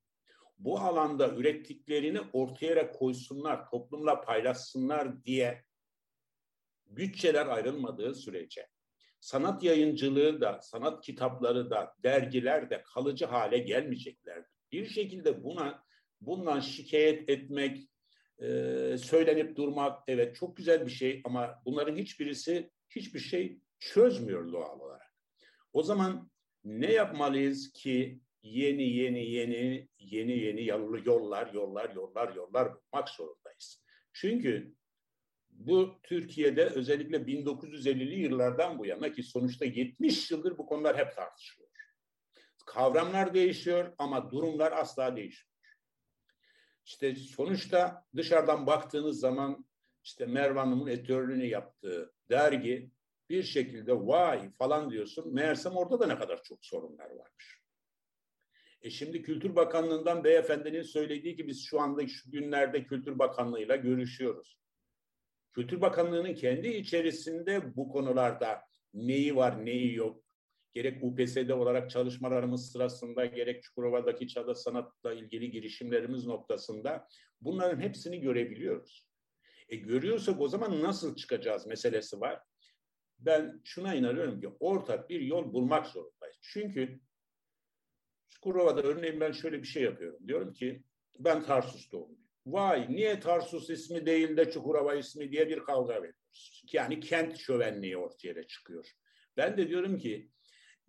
bu 0.58 0.78
alanda 0.78 1.28
ürettiklerini 1.28 2.20
ortaya 2.32 2.92
koysunlar, 2.92 3.70
toplumla 3.70 4.20
paylaşsınlar 4.20 5.24
diye 5.24 5.64
bütçeler 6.86 7.46
ayrılmadığı 7.46 8.14
sürece, 8.14 8.68
sanat 9.20 9.62
yayıncılığı 9.62 10.40
da, 10.40 10.60
sanat 10.62 11.04
kitapları 11.04 11.70
da, 11.70 11.94
dergiler 12.02 12.70
de 12.70 12.82
kalıcı 12.82 13.26
hale 13.26 13.58
gelmeyeceklerdir. 13.58 14.41
Bir 14.72 14.86
şekilde 14.86 15.44
buna 15.44 15.84
bundan 16.20 16.60
şikayet 16.60 17.28
etmek, 17.28 17.88
e, 18.38 18.46
söylenip 18.98 19.56
durmak 19.56 20.02
evet 20.08 20.36
çok 20.36 20.56
güzel 20.56 20.86
bir 20.86 20.90
şey 20.90 21.20
ama 21.24 21.62
bunların 21.64 21.96
hiçbirisi 21.96 22.70
hiçbir 22.90 23.20
şey 23.20 23.58
çözmüyor 23.78 24.52
doğal 24.52 24.80
olarak. 24.80 25.12
O 25.72 25.82
zaman 25.82 26.30
ne 26.64 26.92
yapmalıyız 26.92 27.72
ki 27.72 28.20
yeni 28.42 28.82
yeni 28.82 29.30
yeni 29.30 29.88
yeni 29.98 30.38
yeni 30.38 30.66
yollar 30.66 31.52
yollar 31.52 31.94
yollar 31.94 32.34
yollar 32.34 32.74
bulmak 32.74 33.08
zorundayız. 33.08 33.84
Çünkü 34.12 34.74
bu 35.50 36.00
Türkiye'de 36.02 36.64
özellikle 36.64 37.16
1950'li 37.16 38.20
yıllardan 38.20 38.78
bu 38.78 38.86
yana 38.86 39.12
ki 39.12 39.22
sonuçta 39.22 39.64
70 39.64 40.30
yıldır 40.30 40.58
bu 40.58 40.66
konular 40.66 40.98
hep 40.98 41.16
tartışılıyor. 41.16 41.61
Kavramlar 42.66 43.34
değişiyor 43.34 43.94
ama 43.98 44.30
durumlar 44.30 44.72
asla 44.72 45.16
değişmiyor. 45.16 45.52
İşte 46.84 47.16
sonuçta 47.16 48.06
dışarıdan 48.16 48.66
baktığınız 48.66 49.20
zaman 49.20 49.66
işte 50.04 50.26
Merve 50.26 50.58
Hanım'ın 50.58 50.86
editörlüğünü 50.86 51.46
yaptığı 51.46 52.12
dergi 52.30 52.90
bir 53.30 53.42
şekilde 53.42 53.92
vay 53.92 54.50
falan 54.50 54.90
diyorsun. 54.90 55.34
Meğersem 55.34 55.76
orada 55.76 56.00
da 56.00 56.06
ne 56.06 56.18
kadar 56.18 56.42
çok 56.42 56.64
sorunlar 56.64 57.10
varmış. 57.10 57.62
E 58.82 58.90
şimdi 58.90 59.22
Kültür 59.22 59.56
Bakanlığı'ndan 59.56 60.24
beyefendinin 60.24 60.82
söylediği 60.82 61.36
ki 61.36 61.48
biz 61.48 61.64
şu 61.64 61.80
anda 61.80 62.06
şu 62.06 62.30
günlerde 62.30 62.84
Kültür 62.84 63.18
Bakanlığı'yla 63.18 63.76
görüşüyoruz. 63.76 64.58
Kültür 65.52 65.80
Bakanlığı'nın 65.80 66.34
kendi 66.34 66.68
içerisinde 66.68 67.76
bu 67.76 67.88
konularda 67.88 68.62
neyi 68.94 69.36
var, 69.36 69.66
neyi 69.66 69.94
yok. 69.94 70.24
Gerek 70.72 71.04
UPS'de 71.04 71.54
olarak 71.54 71.90
çalışmalarımız 71.90 72.72
sırasında, 72.72 73.26
gerek 73.26 73.62
Çukurova'daki 73.62 74.28
Çağda 74.28 74.54
Sanat'la 74.54 75.14
ilgili 75.14 75.50
girişimlerimiz 75.50 76.26
noktasında 76.26 77.08
bunların 77.40 77.80
hepsini 77.80 78.20
görebiliyoruz. 78.20 79.06
E 79.68 79.76
görüyorsak 79.76 80.40
o 80.40 80.48
zaman 80.48 80.82
nasıl 80.82 81.16
çıkacağız 81.16 81.66
meselesi 81.66 82.20
var. 82.20 82.42
Ben 83.18 83.60
şuna 83.64 83.94
inanıyorum 83.94 84.40
ki 84.40 84.48
ortak 84.60 85.10
bir 85.10 85.20
yol 85.20 85.52
bulmak 85.52 85.86
zorundayız. 85.86 86.36
Çünkü 86.40 87.00
Çukurova'da 88.28 88.82
örneğin 88.82 89.20
ben 89.20 89.32
şöyle 89.32 89.62
bir 89.62 89.66
şey 89.66 89.82
yapıyorum. 89.82 90.28
Diyorum 90.28 90.52
ki 90.52 90.82
ben 91.18 91.42
Tarsus 91.42 91.92
doğumluyum 91.92 92.22
vay 92.46 92.86
niye 92.88 93.20
Tarsus 93.20 93.70
ismi 93.70 94.06
değil 94.06 94.36
de 94.36 94.50
Çukurova 94.50 94.94
ismi 94.94 95.32
diye 95.32 95.48
bir 95.48 95.60
kavga 95.60 95.94
veriyoruz. 95.94 96.64
Yani 96.72 97.00
kent 97.00 97.36
şövenliği 97.36 97.96
ortaya 97.96 98.46
çıkıyor. 98.46 98.90
Ben 99.36 99.56
de 99.56 99.68
diyorum 99.68 99.98
ki 99.98 100.30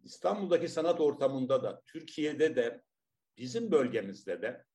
İstanbul'daki 0.04 0.68
sanat 0.68 1.02
ortamında 1.02 1.64
da 1.64 1.82
Türkiye'de 1.86 2.56
de 2.56 2.82
bizim 3.38 3.72
bölgemizde 3.72 4.42
de 4.42 4.66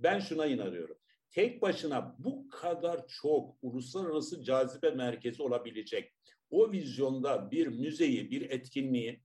ben 0.00 0.20
şuna 0.20 0.46
inanıyorum. 0.46 0.98
Tek 1.30 1.62
başına 1.62 2.16
bu 2.18 2.48
kadar 2.48 3.06
çok 3.06 3.56
uluslararası 3.62 4.42
cazibe 4.42 4.90
merkezi 4.90 5.42
olabilecek 5.42 6.14
o 6.50 6.72
vizyonda 6.72 7.50
bir 7.50 7.66
müzeyi, 7.66 8.30
bir 8.30 8.50
etkinliği 8.50 9.22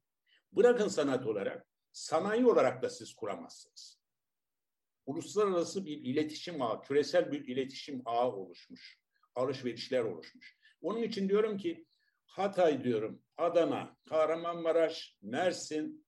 bırakın 0.52 0.88
sanat 0.88 1.26
olarak, 1.26 1.68
sanayi 1.92 2.46
olarak 2.46 2.82
da 2.82 2.90
siz 2.90 3.14
kuramazsınız 3.14 4.04
uluslararası 5.06 5.86
bir 5.86 5.98
iletişim 5.98 6.62
ağı, 6.62 6.82
küresel 6.82 7.32
bir 7.32 7.48
iletişim 7.48 8.02
ağı 8.06 8.32
oluşmuş. 8.32 9.00
Alışverişler 9.36 10.04
oluşmuş. 10.04 10.58
Onun 10.82 11.02
için 11.02 11.30
diyorum 11.30 11.58
ki 11.58 11.86
Hatay 12.26 12.84
diyorum, 12.84 13.22
Adana, 13.38 13.98
Kahramanmaraş, 14.10 15.18
Mersin 15.22 16.06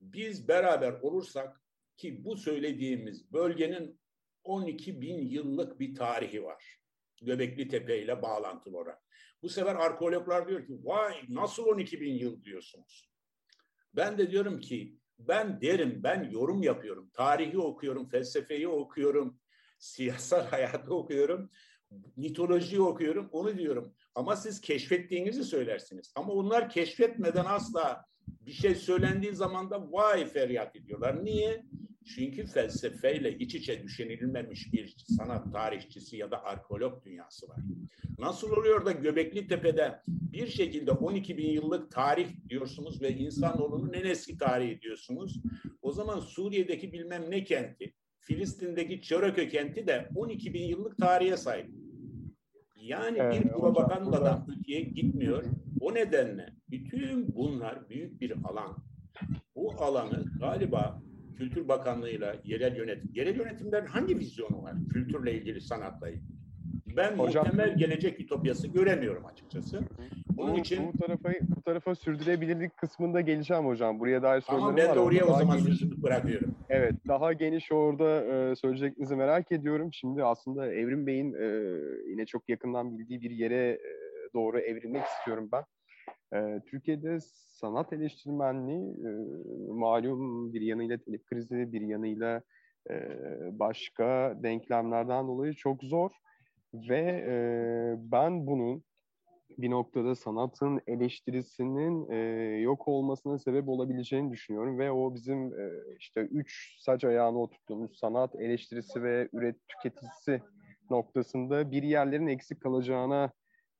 biz 0.00 0.48
beraber 0.48 0.92
olursak 0.92 1.60
ki 1.96 2.24
bu 2.24 2.36
söylediğimiz 2.36 3.32
bölgenin 3.32 4.00
12 4.44 5.00
bin 5.00 5.18
yıllık 5.18 5.80
bir 5.80 5.94
tarihi 5.94 6.44
var. 6.44 6.80
Göbekli 7.22 7.68
Tepe 7.68 8.02
ile 8.02 8.22
bağlantılı 8.22 8.78
olarak. 8.78 9.02
Bu 9.42 9.48
sefer 9.48 9.74
arkeologlar 9.74 10.48
diyor 10.48 10.66
ki 10.66 10.78
vay 10.82 11.14
nasıl 11.28 11.66
12 11.66 12.00
bin 12.00 12.14
yıl 12.14 12.44
diyorsunuz. 12.44 13.10
Ben 13.94 14.18
de 14.18 14.30
diyorum 14.30 14.60
ki 14.60 14.98
ben 15.18 15.60
derim, 15.60 16.00
ben 16.02 16.30
yorum 16.30 16.62
yapıyorum. 16.62 17.10
Tarihi 17.14 17.58
okuyorum, 17.58 18.08
felsefeyi 18.08 18.68
okuyorum, 18.68 19.40
siyasal 19.78 20.46
hayatı 20.46 20.94
okuyorum, 20.94 21.50
mitoloji 22.16 22.80
okuyorum, 22.80 23.28
onu 23.32 23.58
diyorum. 23.58 23.94
Ama 24.16 24.36
siz 24.36 24.60
keşfettiğinizi 24.60 25.44
söylersiniz. 25.44 26.12
Ama 26.14 26.32
onlar 26.32 26.70
keşfetmeden 26.70 27.44
asla 27.44 28.04
bir 28.46 28.52
şey 28.52 28.74
söylendiği 28.74 29.32
zaman 29.32 29.70
da 29.70 29.92
vay 29.92 30.26
feryat 30.26 30.76
ediyorlar. 30.76 31.24
Niye? 31.24 31.62
Çünkü 32.14 32.46
felsefeyle 32.46 33.38
iç 33.38 33.54
içe 33.54 33.82
düşünülmemiş 33.82 34.72
bir 34.72 34.96
sanat 34.98 35.52
tarihçisi 35.52 36.16
ya 36.16 36.30
da 36.30 36.44
arkeolog 36.44 37.04
dünyası 37.04 37.48
var. 37.48 37.58
Nasıl 38.18 38.50
oluyor 38.50 38.86
da 38.86 38.92
Göbekli 38.92 39.46
Tepe'de 39.46 40.00
bir 40.08 40.46
şekilde 40.46 40.90
12 40.90 41.38
bin 41.38 41.50
yıllık 41.50 41.90
tarih 41.90 42.28
diyorsunuz 42.48 43.02
ve 43.02 43.10
insanoğlunun 43.10 43.92
en 43.92 44.04
eski 44.04 44.38
tarihi 44.38 44.80
diyorsunuz. 44.80 45.42
O 45.82 45.92
zaman 45.92 46.20
Suriye'deki 46.20 46.92
bilmem 46.92 47.30
ne 47.30 47.44
kenti, 47.44 47.94
Filistin'deki 48.20 49.02
Çörökö 49.02 49.48
kenti 49.48 49.86
de 49.86 50.08
12 50.14 50.54
bin 50.54 50.64
yıllık 50.64 50.98
tarihe 50.98 51.36
sahip. 51.36 51.85
Yani 52.86 53.18
evet, 53.20 53.44
bir 53.44 53.48
propagandadan 53.48 54.46
öteye 54.60 54.80
gitmiyor. 54.80 55.44
O 55.80 55.94
nedenle 55.94 56.46
bütün 56.70 57.34
bunlar 57.34 57.88
büyük 57.88 58.20
bir 58.20 58.32
alan. 58.44 58.76
Bu 59.56 59.72
alanı 59.78 60.24
galiba 60.40 61.02
Kültür 61.36 61.68
Bakanlığı'yla 61.68 62.36
yerel 62.44 62.76
yönetim, 62.76 63.10
yerel 63.14 63.36
yönetimlerin 63.36 63.86
hangi 63.86 64.18
vizyonu 64.18 64.62
var 64.62 64.74
kültürle 64.92 65.34
ilgili, 65.34 65.60
sanatla 65.60 66.08
ilgili? 66.08 66.36
Ben 66.96 67.18
Hocam, 67.18 67.44
muhtemel 67.44 67.78
gelecek 67.78 68.20
ütopyası 68.20 68.68
göremiyorum 68.68 69.26
açıkçası. 69.26 69.80
Bunun 70.36 70.54
bu, 70.54 70.58
için 70.58 70.92
bu 70.92 70.98
tarafa 70.98 71.28
bu 71.56 71.62
tarafa 71.62 71.94
sürdürülebilirlik 71.94 72.76
kısmında 72.76 73.20
geleceğim 73.20 73.66
hocam. 73.66 74.00
Buraya 74.00 74.22
dair 74.22 74.40
sorularım 74.40 74.76
var. 74.76 74.82
Ama 74.82 74.88
ben 74.88 74.94
de 74.94 75.00
oraya 75.00 75.24
o 75.24 75.38
zaman 75.38 75.58
geniş, 75.58 75.82
bırakıyorum. 75.82 76.54
Evet, 76.68 76.94
daha 77.08 77.32
geniş 77.32 77.72
orada 77.72 78.24
e, 78.24 78.56
söyleyeceklerinizi 78.56 79.16
merak 79.16 79.52
ediyorum. 79.52 79.88
Şimdi 79.92 80.24
aslında 80.24 80.72
Evrim 80.72 81.06
Bey'in 81.06 81.34
e, 81.34 81.46
yine 82.10 82.26
çok 82.26 82.48
yakından 82.48 82.98
bildiği 82.98 83.20
bir 83.20 83.30
yere 83.30 83.70
e, 83.70 83.80
doğru 84.34 84.58
evrilmek 84.58 85.04
istiyorum 85.04 85.48
ben. 85.52 85.64
E, 86.38 86.60
Türkiye'de 86.70 87.18
sanat 87.60 87.92
eleştirmenliği 87.92 88.90
e, 88.90 89.10
malum 89.72 90.52
bir 90.52 90.60
yanıyla 90.60 90.98
telif 90.98 91.26
krizi, 91.26 91.72
bir 91.72 91.80
yanıyla 91.80 92.42
e, 92.90 92.94
başka 93.58 94.34
denklemlerden 94.42 95.26
dolayı 95.26 95.54
çok 95.54 95.82
zor. 95.82 96.10
Ve 96.74 97.24
e, 97.28 97.36
ben 97.98 98.46
bunun 98.46 98.82
bir 99.58 99.70
noktada 99.70 100.14
sanatın 100.14 100.80
eleştirisinin 100.86 102.10
e, 102.10 102.16
yok 102.60 102.88
olmasına 102.88 103.38
sebep 103.38 103.68
olabileceğini 103.68 104.32
düşünüyorum 104.32 104.78
ve 104.78 104.90
o 104.90 105.14
bizim 105.14 105.60
e, 105.60 105.70
işte 105.98 106.20
üç 106.20 106.76
saç 106.80 107.04
ayağına 107.04 107.38
oturttuğumuz 107.38 107.98
sanat 107.98 108.34
eleştirisi 108.34 109.02
ve 109.02 109.28
üret 109.32 109.56
tüketicisi 109.68 110.42
noktasında 110.90 111.70
bir 111.70 111.82
yerlerin 111.82 112.26
eksik 112.26 112.60
kalacağına 112.60 113.30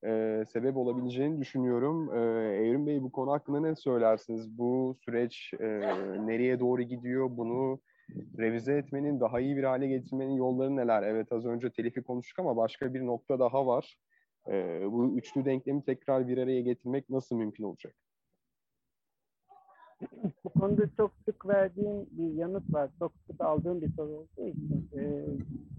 e, 0.04 0.44
sebep 0.52 0.76
olabileceğini 0.76 1.40
düşünüyorum. 1.40 2.14
E, 2.14 2.20
Evrim 2.56 2.86
Bey 2.86 3.02
bu 3.02 3.12
konu 3.12 3.32
hakkında 3.32 3.60
ne 3.60 3.74
söylersiniz? 3.74 4.58
Bu 4.58 4.96
süreç 5.04 5.54
e, 5.60 5.66
nereye 6.26 6.60
doğru 6.60 6.82
gidiyor? 6.82 7.28
Bunu 7.30 7.80
revize 8.38 8.72
etmenin, 8.76 9.20
daha 9.20 9.40
iyi 9.40 9.56
bir 9.56 9.64
hale 9.64 9.86
getirmenin 9.86 10.34
yolları 10.34 10.76
neler? 10.76 11.02
Evet 11.02 11.32
az 11.32 11.46
önce 11.46 11.70
telifi 11.70 12.02
konuştuk 12.02 12.38
ama 12.38 12.56
başka 12.56 12.94
bir 12.94 13.06
nokta 13.06 13.38
daha 13.38 13.66
var. 13.66 13.96
E, 14.48 14.80
bu 14.92 15.16
üçlü 15.16 15.44
denklemi 15.44 15.82
tekrar 15.82 16.28
bir 16.28 16.38
araya 16.38 16.60
getirmek 16.60 17.10
nasıl 17.10 17.36
mümkün 17.36 17.64
olacak? 17.64 17.94
Bu 20.44 20.48
konuda 20.48 20.82
çok 20.96 21.12
sık 21.24 21.46
verdiğim 21.46 22.06
bir 22.10 22.34
yanıt 22.34 22.72
var. 22.72 22.90
Çok 22.98 23.12
sık 23.26 23.40
aldığım 23.40 23.82
bir 23.82 23.92
soru 23.92 24.10
olduğu 24.10 24.48
için. 24.48 24.90
E, 24.98 25.26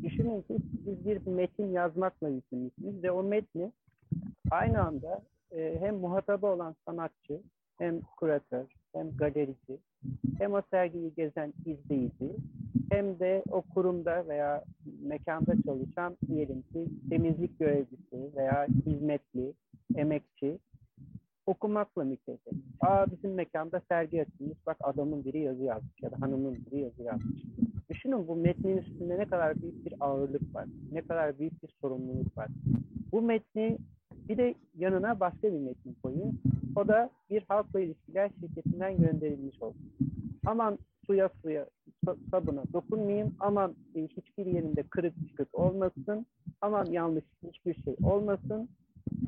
düşünün 0.04 0.42
ki 0.42 0.58
siz 0.86 1.06
bir 1.06 1.28
metin 1.28 1.72
yazmakla 1.72 2.30
yükümlüsünüz 2.30 3.04
ve 3.04 3.12
o 3.12 3.24
metni 3.24 3.72
aynı 4.52 4.82
anda 4.82 5.22
e, 5.52 5.78
hem 5.80 5.96
muhatabı 5.96 6.48
olan 6.48 6.76
sanatçı, 6.86 7.42
hem 7.78 8.02
kuratör, 8.02 8.66
hem 8.94 9.18
galerici, 9.18 9.78
hem 10.38 10.54
o 10.54 10.62
sergiyi 10.72 11.14
gezen 11.16 11.54
izleyici, 11.66 12.36
hem 12.92 13.20
de 13.20 13.44
o 13.50 13.62
kurumda 13.62 14.28
veya 14.28 14.64
mekanda 15.02 15.54
çalışan 15.66 16.18
diyelim 16.28 16.62
ki 16.62 16.88
temizlik 17.10 17.60
görevlisi 17.60 18.36
veya 18.36 18.68
hizmetli, 18.86 19.54
emekçi 19.96 20.58
okumakla 21.46 22.04
mükellef. 22.04 22.54
Aa 22.82 23.06
bizim 23.12 23.34
mekanda 23.34 23.82
sergi 23.90 24.22
açılmış, 24.22 24.58
bak 24.68 24.78
adamın 24.84 25.26
biri 25.26 25.40
yazı 25.40 25.64
yazmış 25.64 26.02
ya 26.02 26.12
da 26.12 26.22
hanımın 26.22 26.58
biri 26.66 26.82
yazı 26.82 27.04
yazmış. 27.04 27.44
Düşünün 27.90 28.28
bu 28.28 28.36
metnin 28.36 28.78
üstünde 28.78 29.20
ne 29.20 29.26
kadar 29.26 29.62
büyük 29.62 29.86
bir 29.86 29.94
ağırlık 30.00 30.56
var, 30.56 30.66
ne 30.92 31.02
kadar 31.02 31.40
büyük 31.40 31.64
bir 31.64 31.70
sorumluluk 31.82 32.38
var. 32.38 32.48
Bu 33.12 33.22
metni 33.22 33.78
bir 34.30 34.38
de 34.38 34.56
yanına 34.78 35.20
başka 35.20 35.54
bir 35.54 35.60
metin 35.60 35.96
koyun. 36.04 36.40
O 36.78 36.88
da 36.88 37.10
bir 37.30 37.44
halkla 37.48 37.80
ilişkiler 37.80 38.30
şirketinden 38.40 38.98
gönderilmiş 38.98 39.62
oldu. 39.62 39.78
Aman 40.46 40.78
suya 41.06 41.30
suya 41.42 41.66
sabuna 42.32 42.64
dokunmayayım. 42.74 43.36
Aman 43.40 43.76
hiçbir 43.96 44.46
yerinde 44.46 44.84
kırık 44.84 45.14
çıkık 45.30 45.60
olmasın. 45.60 46.26
Aman 46.62 46.86
yanlış 46.86 47.24
hiçbir 47.44 47.84
şey 47.84 47.96
olmasın. 48.04 48.70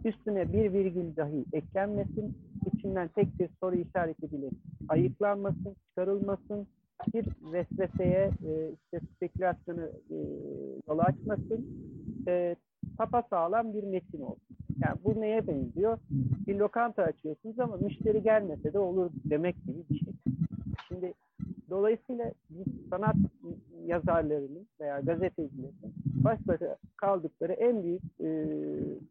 Üstüne 0.06 0.54
bir 0.54 0.74
virgül 0.74 1.16
dahi 1.16 1.46
eklenmesin. 1.54 2.38
İçinden 2.74 3.08
tek 3.08 3.40
bir 3.40 3.50
soru 3.60 3.76
işareti 3.76 4.32
bile 4.32 4.50
ayıklanmasın, 4.90 5.76
çıkarılmasın. 5.88 6.68
Bir 7.14 7.26
vesveseye, 7.54 8.32
e, 8.46 8.72
işte 8.72 9.00
spekülasyonu 9.16 9.86
e, 9.86 10.18
yol 10.88 11.00
açmasın. 11.00 11.68
E, 12.28 12.56
sağlam 13.30 13.74
bir 13.74 13.84
metin 13.84 14.22
olsun. 14.22 14.49
Yani 14.84 14.98
bu 15.04 15.22
neye 15.22 15.48
benziyor? 15.48 15.98
Bir 16.48 16.56
lokanta 16.56 17.04
açıyorsunuz 17.04 17.60
ama 17.60 17.78
müşteri 17.78 18.24
gelmese 18.24 18.74
de 18.74 18.80
olur 18.80 19.12
demek 19.26 19.56
gibi 19.66 19.84
bir 19.90 20.00
şey. 20.00 20.14
Şimdi 20.88 21.14
dolayısıyla 21.70 22.32
sanat 22.90 23.16
yazarlarının 23.86 24.68
veya 24.80 25.00
gazetecilerin 25.00 25.76
baş 26.06 26.40
başa 26.48 26.78
kaldıkları 26.98 27.54
en 27.54 27.84
büyük 27.84 28.02
e, 28.20 28.48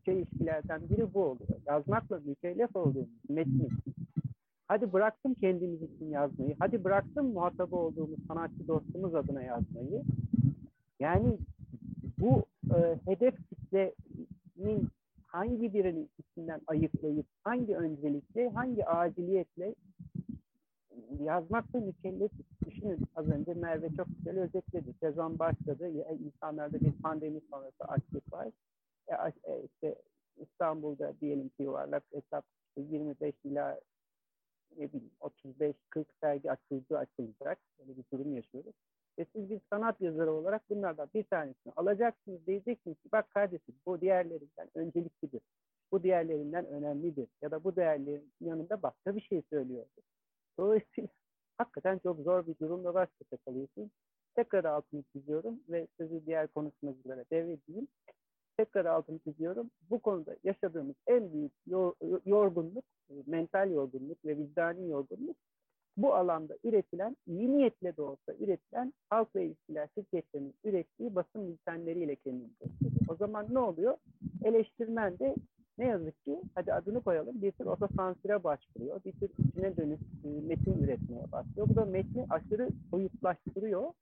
çelişkilerden 0.05 0.81
biri 0.91 1.15
bu 1.15 1.25
oluyor. 1.25 1.61
Yazmakla 1.67 2.21
mükellef 2.25 2.77
olduğumuz 2.77 3.09
metni 3.29 3.69
hadi 4.69 4.93
bıraktım 4.93 5.35
kendimiz 5.35 5.83
için 5.83 6.11
yazmayı, 6.11 6.57
hadi 6.59 6.85
bıraktım 6.85 7.33
muhatabı 7.33 7.77
olduğumuz 7.77 8.19
sanatçı 8.29 8.69
dostumuz 8.69 9.15
adına 9.15 9.43
yazmayı. 9.43 10.03
Yani 11.01 11.39
bu 12.19 12.45
e, 12.75 12.99
hedef 13.05 13.35
kitlenin 13.49 14.89
hangi 15.29 15.75
birinin 15.75 16.11
içinden 16.19 16.61
ayıklayıp 16.67 17.27
hangi 17.45 17.77
öncelikle, 17.77 18.49
hangi 18.49 18.87
aciliyetle 18.87 19.75
yazmakla 21.21 21.81
mükellef. 21.81 22.31
Düşünün 22.67 22.99
az 23.17 23.29
önce 23.29 23.55
Merve 23.55 23.89
çok 23.97 24.07
güzel 24.17 24.39
özetledi. 24.39 24.95
Sezon 25.01 25.39
başladı. 25.39 25.89
İnsanlarda 26.25 26.81
bir 26.81 26.93
pandemi 26.93 27.41
sonrası 27.51 27.85
açlık 27.85 28.33
var. 28.33 28.49
E, 29.09 29.15
e, 29.53 29.63
işte 29.65 29.95
İstanbul'da 30.37 31.21
diyelim 31.21 31.49
ki 31.49 31.63
yuvarlak 31.63 32.05
hesap 32.13 32.45
25 32.77 33.35
ila 33.45 33.81
ne 34.77 34.93
bileyim 34.93 35.11
35-40 35.21 35.75
sergi 36.21 36.51
açıldı 36.51 36.99
açılacak. 36.99 37.59
Böyle 37.79 37.97
bir 37.97 38.05
durum 38.13 38.35
yaşıyoruz. 38.35 38.75
Ve 39.19 39.27
siz 39.33 39.51
bir 39.51 39.61
sanat 39.71 40.01
yazarı 40.01 40.33
olarak 40.33 40.71
bunlardan 40.71 41.09
bir 41.15 41.25
tanesini 41.25 41.73
alacaksınız. 41.77 42.47
Diyeceksiniz 42.47 42.97
ki 42.97 43.09
bak 43.13 43.31
kardeşim 43.31 43.75
bu 43.87 44.01
diğerlerinden 44.01 44.69
önceliklidir. 44.75 45.41
Bu 45.93 46.03
diğerlerinden 46.03 46.67
önemlidir. 46.67 47.29
Ya 47.43 47.51
da 47.51 47.65
bu 47.65 47.77
değerlerin 47.77 48.33
yanında 48.41 48.83
başka 48.83 49.17
bir 49.17 49.21
şey 49.21 49.43
söylüyordur. 49.51 50.03
Dolayısıyla 50.59 51.09
hakikaten 51.59 51.99
çok 51.99 52.21
zor 52.21 52.47
bir 52.47 52.59
durumda 52.59 52.95
baş 52.95 53.09
başa 53.21 53.37
kalıyorsunuz. 53.45 53.91
Tekrar 54.35 54.65
altını 54.65 55.03
çiziyorum 55.13 55.61
ve 55.69 55.87
sözü 55.97 56.27
diğer 56.27 56.49
konuşmacılara 56.49 57.25
devredeyim. 57.31 57.89
Tekrar 58.57 58.85
altını 58.85 59.19
çiziyorum. 59.19 59.71
Bu 59.91 59.99
konuda 59.99 60.37
yaşadığımız 60.45 60.97
en 61.07 61.33
büyük 61.33 61.53
yorgunluk, 62.27 62.85
mental 63.27 63.71
yorgunluk 63.71 64.25
ve 64.25 64.37
vicdani 64.37 64.89
yorgunluk 64.89 65.37
bu 65.99 66.15
alanda 66.15 66.57
üretilen, 66.65 67.17
iyi 67.27 67.57
niyetle 67.57 67.97
de 67.97 68.03
olsa 68.03 68.35
üretilen 68.41 68.93
halkla 69.11 69.41
ilişkiler 69.41 69.89
şirketlerinin 69.95 70.55
ürettiği 70.65 71.15
basın 71.15 71.49
bültenleriyle 71.49 72.17
kendini 72.17 72.51
gösteriyor. 72.61 73.01
O 73.09 73.15
zaman 73.17 73.47
ne 73.51 73.59
oluyor? 73.59 73.97
Eleştirmen 74.45 75.19
de 75.19 75.35
ne 75.79 75.87
yazık 75.87 76.25
ki, 76.25 76.43
hadi 76.55 76.73
adını 76.73 77.01
koyalım, 77.01 77.43
bir 77.43 77.53
tür 77.53 77.67
otosansüre 77.67 78.45
başvuruyor. 78.45 79.01
Bir 79.05 79.13
tür 79.13 79.31
içine 79.39 79.77
dönük 79.77 80.01
e, 80.25 80.29
metin 80.49 80.83
üretmeye 80.83 81.33
başlıyor. 81.33 81.69
Bu 81.69 81.77
da 81.77 81.85
metni 81.85 82.27
aşırı 82.31 82.69
soyutlaştırıyor. 82.91 83.93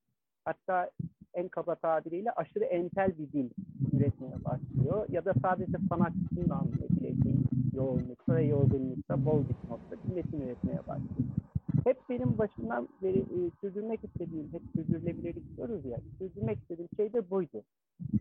Hatta 0.45 0.91
en 1.35 1.49
kaba 1.49 1.75
tabiriyle 1.75 2.33
aşırı 2.33 2.65
entel 2.65 3.19
bir 3.19 3.33
dil 3.33 3.51
üretmeye 3.93 4.45
başlıyor. 4.45 5.07
Ya 5.09 5.25
da 5.25 5.35
sadece 5.43 5.79
sanatçının 5.89 6.51
anlayabileceği 6.51 7.37
yoğunlukta 7.75 8.35
ve 8.35 8.45
yorgunlukta 8.45 9.25
bol 9.25 9.41
bir 9.41 9.71
nokta 9.71 9.97
bir 10.05 10.15
metin 10.15 10.41
üretmeye 10.41 10.79
başlıyor 10.79 11.46
hep 11.87 12.09
benim 12.09 12.39
başımdan 12.39 12.89
beri 13.03 13.19
e, 13.19 13.51
sürdürmek 13.61 14.05
istediğim, 14.05 14.53
hep 14.53 14.63
sürdürülebilirlik 14.73 15.57
diyoruz 15.57 15.85
ya, 15.85 15.99
sürdürmek 16.19 16.59
istediğim 16.59 16.89
şey 16.97 17.13
de 17.13 17.31
buydu. 17.31 17.63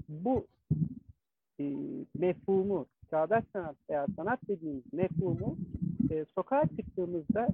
Bu 0.09 0.45
e, 1.59 1.75
mefhumu, 2.15 2.85
çağdaş 3.09 3.43
sanat 3.53 3.75
veya 3.89 4.07
sanat 4.15 4.39
dediğimiz 4.47 4.93
mefhumu 4.93 5.57
e, 6.11 6.25
sokağa 6.35 6.63
çıktığımızda 6.77 7.47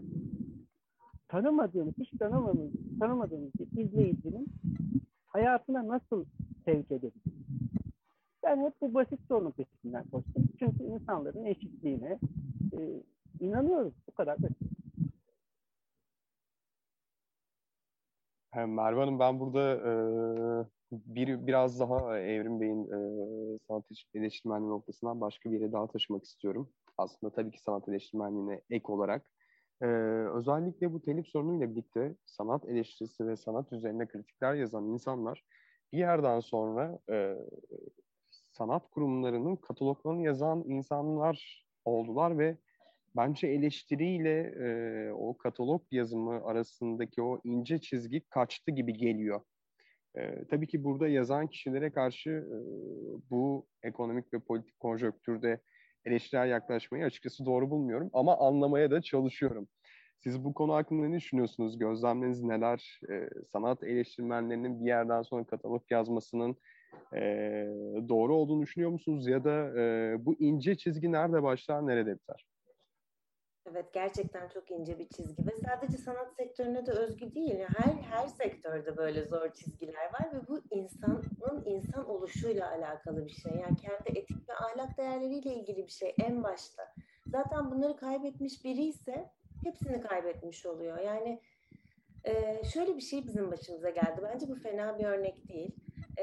tanımadığımız, 1.28 1.94
hiç 1.98 2.10
tanımadığımız, 2.20 2.72
tanımadığımız 3.00 3.52
bir 3.60 3.84
izleyicinin 3.84 4.48
hayatına 5.26 5.88
nasıl 5.88 6.26
sevk 6.66 6.92
edebiliriz? 6.92 7.42
Ben 8.44 8.66
hep 8.66 8.74
bu 8.82 8.94
basit 8.94 9.20
sorunun 9.28 9.52
peşinden 9.52 10.04
koştum. 10.04 10.44
Çünkü 10.60 10.84
insanların 10.84 11.46
eşitliğine 11.46 12.20
e, 12.74 12.80
inanıyoruz. 13.40 13.94
Bu 14.08 14.12
kadar 14.12 14.44
basit. 14.44 14.71
Merve 18.56 19.00
Hanım 19.00 19.20
ben 19.20 19.40
burada 19.40 19.76
e, 19.76 19.92
bir 20.92 21.48
biraz 21.48 21.80
daha 21.80 22.20
Evrim 22.20 22.62
Bey'in 22.62 22.84
e, 22.86 23.58
sanat 23.68 23.86
eleştirmenliği 24.14 24.70
noktasından 24.70 25.22
başka 25.22 25.52
bir 25.52 25.60
yere 25.60 25.72
daha 25.72 25.88
taşımak 25.88 26.24
istiyorum. 26.24 26.70
Aslında 26.98 27.34
tabii 27.34 27.52
ki 27.52 27.62
sanat 27.62 27.90
eleştirmenliğine 27.90 28.62
ek 28.70 28.84
olarak. 28.88 29.26
E, 29.82 29.86
özellikle 30.36 30.94
bu 30.94 31.02
telif 31.02 31.28
sorunuyla 31.28 31.70
birlikte 31.70 32.16
sanat 32.26 32.66
eleştirisi 32.66 33.28
ve 33.28 33.36
sanat 33.36 33.74
üzerine 33.74 34.08
kritikler 34.08 34.54
yazan 34.54 34.86
insanlar 34.86 35.44
bir 35.94 35.98
yerden 35.98 36.40
sonra 36.40 37.00
e, 37.12 37.36
sanat 38.52 38.90
kurumlarının 38.92 39.56
kataloglarını 39.56 40.24
yazan 40.24 40.64
insanlar 40.68 41.66
oldular 41.86 42.38
ve 42.38 42.58
bence 43.16 43.48
eleştiriyle 43.48 44.40
e, 44.42 45.12
o 45.12 45.38
katalog 45.38 45.82
yazımı 45.92 46.46
arasındaki 46.46 47.22
o 47.22 47.42
ince 47.44 47.78
çizgi 47.82 48.22
kaçtı 48.30 48.72
gibi 48.72 48.94
geliyor. 48.94 49.42
E, 50.18 50.46
tabii 50.46 50.68
ki 50.68 50.84
burada 50.84 51.08
yazan 51.08 51.48
kişilere 51.48 51.92
karşı 51.92 52.30
e, 52.30 52.58
bu 53.30 53.68
ekonomik 53.84 54.34
ve 54.34 54.40
politik 54.40 54.80
konjöktürde 54.80 55.62
eleştirel 56.06 56.50
yaklaşmayı 56.50 57.06
açıkçası 57.06 57.46
doğru 57.46 57.70
bulmuyorum 57.70 58.10
ama 58.14 58.38
anlamaya 58.38 58.92
da 58.92 59.02
çalışıyorum. 59.02 59.68
Siz 60.24 60.44
bu 60.44 60.54
konu 60.54 60.74
hakkında 60.74 61.08
ne 61.08 61.18
düşünüyorsunuz? 61.18 61.80
Gözlemleriniz 61.80 62.44
neler? 62.44 63.00
E, 63.10 63.30
sanat 63.52 63.84
eleştirmenlerinin 63.84 64.80
bir 64.80 64.86
yerden 64.86 65.22
sonra 65.22 65.44
katalog 65.44 65.84
yazmasının 65.90 66.56
e, 67.16 67.20
doğru 68.10 68.36
olduğunu 68.36 68.62
düşünüyor 68.62 68.92
musunuz? 68.92 69.28
Ya 69.28 69.44
da 69.44 69.80
e, 69.80 70.16
bu 70.26 70.36
ince 70.40 70.78
çizgi 70.78 71.12
nerede 71.12 71.44
başlar, 71.44 71.88
nerede 71.88 72.16
biter? 72.16 72.51
Evet 73.72 73.94
gerçekten 73.94 74.48
çok 74.48 74.72
ince 74.72 75.00
bir 75.00 75.10
çizgi 75.10 75.48
ve 75.48 75.52
sadece 75.66 75.98
sanat 75.98 76.36
sektörüne 76.36 76.86
de 76.86 76.92
özgü 76.92 77.36
değil. 77.36 77.60
Her 77.78 77.94
her 77.94 78.28
sektörde 78.28 78.98
böyle 78.98 79.26
zor 79.26 79.54
çizgiler 79.54 80.06
var 80.06 80.34
ve 80.34 80.48
bu 80.48 80.62
insanın 80.72 81.64
insan 81.66 82.10
oluşuyla 82.10 82.72
alakalı 82.72 83.26
bir 83.26 83.32
şey. 83.32 83.52
Yani 83.52 83.76
kendi 83.78 84.20
etik 84.20 84.50
ve 84.50 84.54
ahlak 84.54 84.98
değerleriyle 84.98 85.56
ilgili 85.56 85.86
bir 85.86 85.92
şey 85.92 86.16
en 86.18 86.44
başta. 86.44 86.94
Zaten 87.28 87.72
bunları 87.72 87.96
kaybetmiş 87.96 88.64
biri 88.64 88.84
ise 88.84 89.30
hepsini 89.64 90.02
kaybetmiş 90.02 90.66
oluyor. 90.66 90.98
Yani 91.00 91.42
e, 92.24 92.64
şöyle 92.64 92.96
bir 92.96 93.02
şey 93.02 93.24
bizim 93.28 93.52
başımıza 93.52 93.90
geldi. 93.90 94.22
Bence 94.24 94.50
bu 94.50 94.56
fena 94.56 95.00
bir 95.00 95.06
örnek 95.06 95.48
değil. 95.48 95.76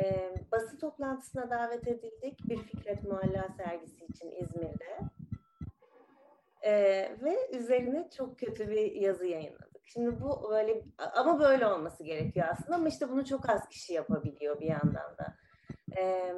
E, 0.02 0.34
basın 0.52 0.78
toplantısına 0.78 1.50
davet 1.50 1.88
edildik 1.88 2.48
bir 2.48 2.56
Fikret 2.56 3.04
Mualla 3.04 3.48
sergisi 3.56 4.04
için 4.04 4.30
İzmir'de 4.30 5.17
e, 6.68 6.72
ve 7.22 7.58
üzerine 7.58 8.08
çok 8.16 8.38
kötü 8.38 8.70
bir 8.70 8.92
yazı 8.92 9.26
yayınladık. 9.26 9.82
Şimdi 9.84 10.20
bu 10.20 10.50
böyle 10.50 10.82
ama 11.16 11.40
böyle 11.40 11.66
olması 11.66 12.04
gerekiyor 12.04 12.46
aslında 12.50 12.76
ama 12.76 12.88
işte 12.88 13.08
bunu 13.10 13.24
çok 13.24 13.50
az 13.50 13.68
kişi 13.68 13.94
yapabiliyor 13.94 14.60
bir 14.60 14.66
yandan 14.66 15.16
da. 15.18 15.34
E, 15.98 16.34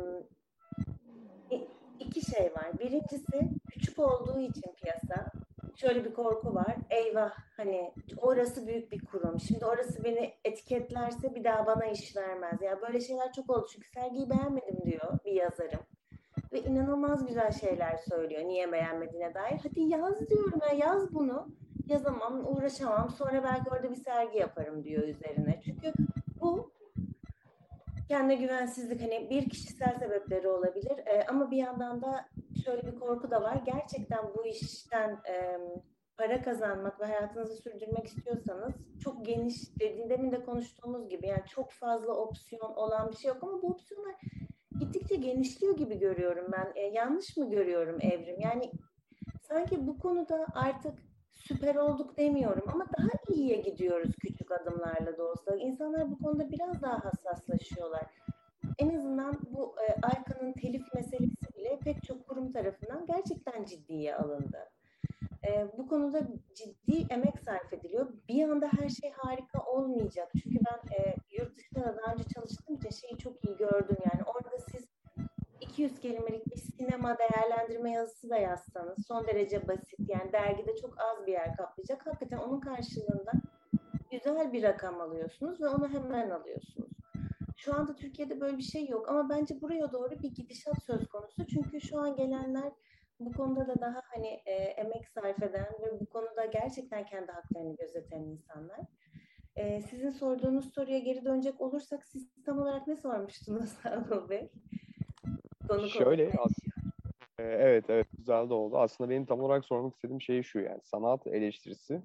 iki 2.01 2.31
şey 2.31 2.53
var. 2.55 2.78
Birincisi 2.78 3.51
küçük 3.72 3.99
olduğu 3.99 4.41
için 4.41 4.74
piyasa 4.83 5.33
şöyle 5.76 6.05
bir 6.05 6.14
korku 6.14 6.55
var. 6.55 6.76
Eyvah 6.91 7.33
hani 7.57 7.95
orası 8.16 8.66
büyük 8.66 8.93
bir 8.93 9.05
kurum. 9.05 9.41
Şimdi 9.41 9.66
orası 9.66 10.05
beni 10.05 10.35
etiketlerse 10.45 11.35
bir 11.35 11.45
daha 11.45 11.66
bana 11.66 11.87
iş 11.87 12.16
vermez. 12.16 12.62
Ya 12.62 12.70
yani 12.70 12.83
böyle 12.83 13.01
şeyler 13.01 13.33
çok 13.33 13.51
oldu. 13.51 13.66
Çünkü 13.72 13.89
sergiyi 13.89 14.31
beğenmedim 14.31 14.78
diyor 14.85 15.18
bir 15.24 15.33
yazarım 15.33 15.81
ve 16.53 16.62
inanılmaz 16.62 17.26
güzel 17.26 17.53
şeyler 17.53 17.96
söylüyor 17.96 18.44
niye 18.44 18.72
beğenmediğine 18.72 19.34
dair. 19.34 19.61
Hadi 19.62 19.80
yaz 19.80 20.28
diyorum 20.28 20.61
ya 20.70 20.86
yaz 20.86 21.14
bunu. 21.14 21.48
Yazamam, 21.86 22.46
uğraşamam. 22.46 23.11
Sonra 23.11 23.44
belki 23.44 23.70
orada 23.70 23.90
bir 23.90 23.96
sergi 23.96 24.38
yaparım 24.38 24.84
diyor 24.84 25.03
üzerine. 25.03 25.61
Çünkü 25.64 25.92
bu 26.40 26.72
kendine 28.09 28.34
güvensizlik 28.34 29.03
hani 29.03 29.30
bir 29.30 29.51
kişisel 29.51 29.98
sebepleri 29.98 30.48
olabilir 30.48 30.98
e, 31.07 31.26
ama 31.28 31.51
bir 31.51 31.57
yandan 31.57 32.03
da 32.03 32.28
şöyle 32.64 32.82
bir 32.86 33.01
korku 33.01 33.30
da 33.30 33.42
var. 33.42 33.62
Gerçekten 33.66 34.24
bu 34.36 34.46
işten 34.46 35.11
e, 35.11 35.59
para 36.18 36.42
kazanmak 36.42 37.01
ve 37.01 37.05
hayatınızı 37.05 37.55
sürdürmek 37.57 38.07
istiyorsanız 38.07 38.74
çok 39.05 39.26
geniş 39.26 39.78
dediğinde 39.80 40.11
demin 40.11 40.32
de 40.32 40.44
konuştuğumuz 40.44 41.09
gibi 41.09 41.26
yani 41.26 41.46
çok 41.48 41.70
fazla 41.70 42.14
opsiyon 42.14 42.74
olan 42.74 43.11
bir 43.11 43.16
şey 43.16 43.28
yok 43.28 43.42
ama 43.42 43.62
bu 43.62 43.66
opsiyonlar 43.66 44.14
gittikçe 44.81 45.16
genişliyor 45.16 45.76
gibi 45.76 45.99
görüyorum 45.99 46.47
ben. 46.53 46.72
E, 46.74 46.81
yanlış 46.81 47.37
mı 47.37 47.51
görüyorum 47.51 47.99
Evrim? 48.01 48.41
Yani 48.41 48.72
sanki 49.43 49.87
bu 49.87 49.99
konuda 49.99 50.47
artık 50.55 50.95
süper 51.31 51.74
olduk 51.74 52.18
demiyorum 52.18 52.64
ama 52.72 52.85
daha 52.99 53.37
iyiye 53.37 53.57
gidiyoruz 53.57 54.11
küçük 54.20 54.53
adımlarla 54.53 55.18
da 55.18 55.24
olsa. 55.24 55.57
İnsanlar 55.57 56.11
bu 56.11 56.18
konuda 56.18 56.51
biraz 56.51 56.83
daha 56.83 57.05
hassaslaşıyorlar. 57.05 58.07
En 58.78 58.97
azından 58.97 59.41
bu 59.51 59.74
e, 59.89 60.07
Aykan'ın 60.07 60.53
telif 60.53 60.95
meselesi 60.95 61.57
bile 61.57 61.78
pek 61.85 62.03
çok 62.03 62.28
kurum 62.28 62.53
tarafından 62.53 63.07
gerçekten 63.07 63.64
ciddiye 63.64 64.16
alındı. 64.16 64.59
E, 65.49 65.68
bu 65.78 65.89
konuda 65.89 66.28
ciddi 66.55 67.07
emek 67.11 67.39
sarf 67.39 67.72
ediliyor. 67.72 68.12
Bir 68.28 68.49
anda 68.49 68.70
her 68.78 68.89
şey 68.89 69.11
harika 69.11 69.64
olmayacak. 69.64 70.33
Çünkü 70.43 70.59
değerlendirme 77.81 77.91
yazısı 77.91 78.31
da 78.31 78.37
yazsanız 78.37 79.07
son 79.07 79.26
derece 79.26 79.68
basit. 79.68 79.99
Yani 80.09 80.33
dergide 80.33 80.76
çok 80.76 80.99
az 80.99 81.26
bir 81.26 81.33
yer 81.33 81.57
kaplayacak. 81.57 82.07
Hakikaten 82.07 82.39
onun 82.39 82.61
karşılığında 82.61 83.33
güzel 84.11 84.53
bir 84.53 84.62
rakam 84.62 85.01
alıyorsunuz 85.01 85.61
ve 85.61 85.68
onu 85.68 85.89
hemen 85.89 86.31
alıyorsunuz. 86.31 86.91
Şu 87.57 87.74
anda 87.74 87.95
Türkiye'de 87.95 88.41
böyle 88.41 88.59
bir 88.59 88.62
şey 88.62 88.89
yok 88.89 89.09
ama 89.09 89.28
bence 89.28 89.61
buraya 89.61 89.93
doğru 89.93 90.22
bir 90.22 90.35
gidişat 90.35 90.83
söz 90.87 91.09
konusu. 91.09 91.47
Çünkü 91.47 91.81
şu 91.81 91.99
an 91.99 92.16
gelenler 92.16 92.72
bu 93.20 93.33
konuda 93.33 93.66
da 93.68 93.81
daha 93.81 94.03
hani 94.14 94.41
e, 94.47 94.53
emek 94.53 95.09
sarf 95.09 95.43
eden 95.43 95.68
ve 95.83 96.01
bu 96.01 96.07
konuda 96.07 96.45
gerçekten 96.45 97.05
kendi 97.05 97.33
haklarını 97.33 97.76
gözeten 97.76 98.20
insanlar. 98.20 98.81
E, 99.57 99.83
sizin 99.83 100.11
sorduğunuz 100.11 100.72
soruya 100.74 100.99
geri 100.99 101.24
dönecek 101.24 101.61
olursak 101.61 102.07
siz 102.07 102.28
tam 102.47 102.59
olarak 102.59 102.87
ne 102.87 102.97
sormuştunuz 102.97 103.72
Anıl 103.85 104.28
Bey? 104.28 104.51
Konu 105.68 105.89
Şöyle 105.89 106.24
e, 106.24 106.33
evet 107.41 107.84
evet 107.88 108.07
güzel 108.18 108.51
de 108.51 108.55
oldu. 108.55 108.78
Aslında 108.78 109.11
benim 109.11 109.26
tam 109.26 109.41
olarak 109.41 109.64
sormak 109.64 109.95
istediğim 109.95 110.20
şey 110.20 110.43
şu 110.43 110.61
yani 110.61 110.80
sanat 110.84 111.26
eleştirisi 111.26 112.03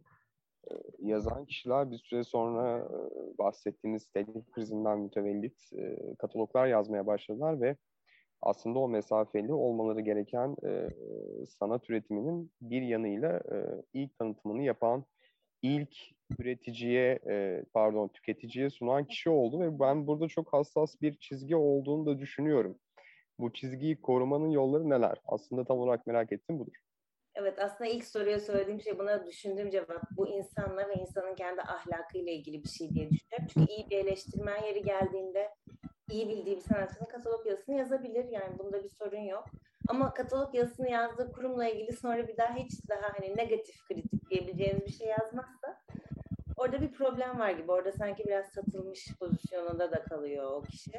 e, 0.72 0.74
yazan 1.00 1.46
kişiler 1.46 1.92
bir 1.92 1.98
süre 1.98 2.24
sonra 2.24 2.80
e, 2.80 3.38
bahsettiğiniz 3.38 4.08
telif 4.08 4.52
krizinden 4.52 5.00
mütevellit 5.00 5.74
e, 5.74 5.98
kataloglar 6.20 6.68
yazmaya 6.68 7.08
başladılar 7.08 7.62
ve 7.62 7.76
aslında 8.42 8.80
o 8.80 8.90
mesafeli 8.90 9.54
olmaları 9.54 10.02
gereken 10.02 10.56
sanat 11.48 11.90
üretiminin 11.90 12.52
bir 12.62 12.82
yanıyla 12.82 13.42
ilk 13.94 14.20
tanıtımını 14.20 14.64
yapan, 14.64 15.06
ilk 15.62 15.96
üreticiye, 16.40 17.20
pardon 17.74 18.08
tüketiciye 18.08 18.70
sunan 18.70 19.06
kişi 19.06 19.30
oldu 19.30 19.60
ve 19.60 19.80
ben 19.80 20.08
burada 20.08 20.28
çok 20.28 20.54
hassas 20.54 21.02
bir 21.02 21.18
çizgi 21.18 21.56
olduğunu 21.56 22.06
da 22.06 22.20
düşünüyorum. 22.20 22.78
Bu 23.40 23.54
çizgiyi 23.54 24.02
korumanın 24.02 24.50
yolları 24.50 24.90
neler? 24.90 25.18
Aslında 25.26 25.64
tam 25.64 25.80
olarak 25.80 26.08
merak 26.08 26.32
ettim 26.32 26.60
budur. 26.60 26.76
Evet 27.36 27.60
aslında 27.60 27.90
ilk 27.90 28.06
soruya 28.06 28.40
söylediğim 28.40 28.82
şey 28.82 29.00
buna 29.00 29.26
düşündüğüm 29.26 29.70
cevap 29.70 30.12
bu 30.18 30.28
insanla 30.28 30.88
ve 30.88 30.94
insanın 30.94 31.36
kendi 31.36 31.62
ahlakıyla 31.62 32.32
ilgili 32.32 32.64
bir 32.64 32.70
şey 32.70 32.90
diye 32.90 33.10
düşünüyorum. 33.10 33.48
Çünkü 33.54 33.72
iyi 33.72 33.90
bir 33.90 33.98
eleştirmen 33.98 34.64
yeri 34.64 34.84
geldiğinde 34.84 35.50
iyi 36.12 36.30
bildiği 36.30 36.56
bir 36.56 36.62
sanatçının 36.62 37.10
katalog 37.10 37.48
yazısını 37.48 37.76
yazabilir. 37.76 38.26
Yani 38.30 38.60
bunda 38.60 38.84
bir 38.84 38.90
sorun 38.90 39.22
yok. 39.22 39.46
Ama 39.88 40.14
katalog 40.14 40.56
yazısını 40.56 40.90
yazdığı 40.90 41.32
kurumla 41.32 41.70
ilgili 41.70 41.94
sonra 41.94 42.28
bir 42.28 42.38
daha 42.38 42.56
hiç 42.56 42.90
daha 42.90 43.14
hani 43.14 43.38
negatif 43.38 43.76
kritik 43.88 44.30
diyebileceğiniz 44.30 44.86
bir 44.86 44.92
şey 44.92 45.08
yazmazsa 45.08 45.82
orada 46.58 46.82
bir 46.82 46.92
problem 46.92 47.40
var 47.40 47.52
gibi. 47.52 47.72
Orada 47.72 47.92
sanki 47.92 48.24
biraz 48.26 48.46
satılmış 48.46 49.08
pozisyonunda 49.20 49.92
da 49.92 50.04
kalıyor 50.04 50.52
o 50.52 50.62
kişi. 50.62 50.92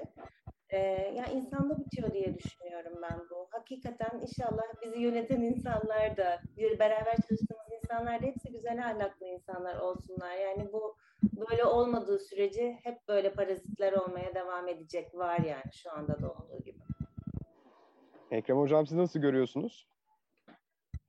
Ee, 0.71 0.79
yani 1.17 1.33
insanda 1.33 1.79
bitiyor 1.79 2.13
diye 2.15 2.39
düşünüyorum 2.39 2.93
ben 3.03 3.21
bu. 3.31 3.49
Hakikaten 3.51 4.21
inşallah 4.23 4.63
bizi 4.83 5.01
yöneten 5.01 5.41
insanlar 5.41 6.17
da, 6.17 6.43
beraber 6.59 7.17
çalıştığımız 7.29 7.67
insanlar 7.83 8.23
da 8.23 8.27
hepsi 8.27 8.53
güzel 8.53 8.87
ahlaklı 8.87 9.27
insanlar 9.27 9.77
olsunlar. 9.77 10.37
Yani 10.37 10.73
bu 10.73 10.97
böyle 11.51 11.65
olmadığı 11.65 12.19
sürece 12.19 12.79
hep 12.83 13.09
böyle 13.09 13.33
parazitler 13.33 13.93
olmaya 13.93 14.35
devam 14.35 14.69
edecek 14.69 15.15
var 15.15 15.39
yani 15.39 15.73
şu 15.73 15.93
anda 15.93 16.23
da 16.23 16.31
olduğu 16.31 16.65
gibi. 16.65 16.79
Ekrem 18.31 18.59
Hocam 18.59 18.87
siz 18.87 18.97
nasıl 18.97 19.21
görüyorsunuz? 19.21 19.89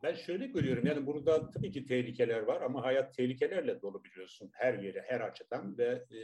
Ben 0.04 0.14
şöyle 0.14 0.48
görüyorum 0.48 0.86
yani 0.86 1.06
burada 1.06 1.50
tabii 1.52 1.72
ki 1.72 1.86
tehlikeler 1.86 2.40
var 2.40 2.62
ama 2.62 2.84
hayat 2.84 3.14
tehlikelerle 3.14 3.82
dolu 3.82 4.04
biliyorsun 4.04 4.50
her 4.54 4.74
yere 4.74 5.02
her 5.08 5.22
açıdan 5.22 5.78
ve 5.78 6.04
e, 6.12 6.20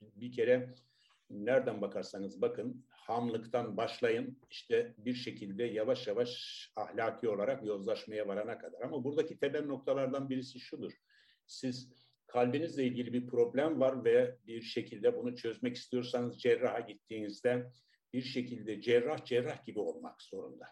bir 0.00 0.32
kere 0.32 0.74
nereden 1.30 1.80
bakarsanız 1.80 2.42
bakın 2.42 2.86
hamlıktan 2.88 3.76
başlayın 3.76 4.38
işte 4.50 4.94
bir 4.98 5.14
şekilde 5.14 5.64
yavaş 5.64 6.06
yavaş 6.06 6.72
ahlaki 6.76 7.28
olarak 7.28 7.64
yozlaşmaya 7.64 8.28
varana 8.28 8.58
kadar. 8.58 8.80
Ama 8.82 9.04
buradaki 9.04 9.38
temel 9.38 9.64
noktalardan 9.64 10.30
birisi 10.30 10.60
şudur. 10.60 10.92
Siz 11.46 11.92
kalbinizle 12.26 12.84
ilgili 12.84 13.12
bir 13.12 13.26
problem 13.26 13.80
var 13.80 14.04
ve 14.04 14.38
bir 14.46 14.62
şekilde 14.62 15.16
bunu 15.16 15.36
çözmek 15.36 15.76
istiyorsanız 15.76 16.40
cerraha 16.40 16.80
gittiğinizde 16.80 17.70
bir 18.12 18.22
şekilde 18.22 18.80
cerrah 18.80 19.24
cerrah 19.24 19.64
gibi 19.64 19.78
olmak 19.80 20.22
zorunda. 20.22 20.66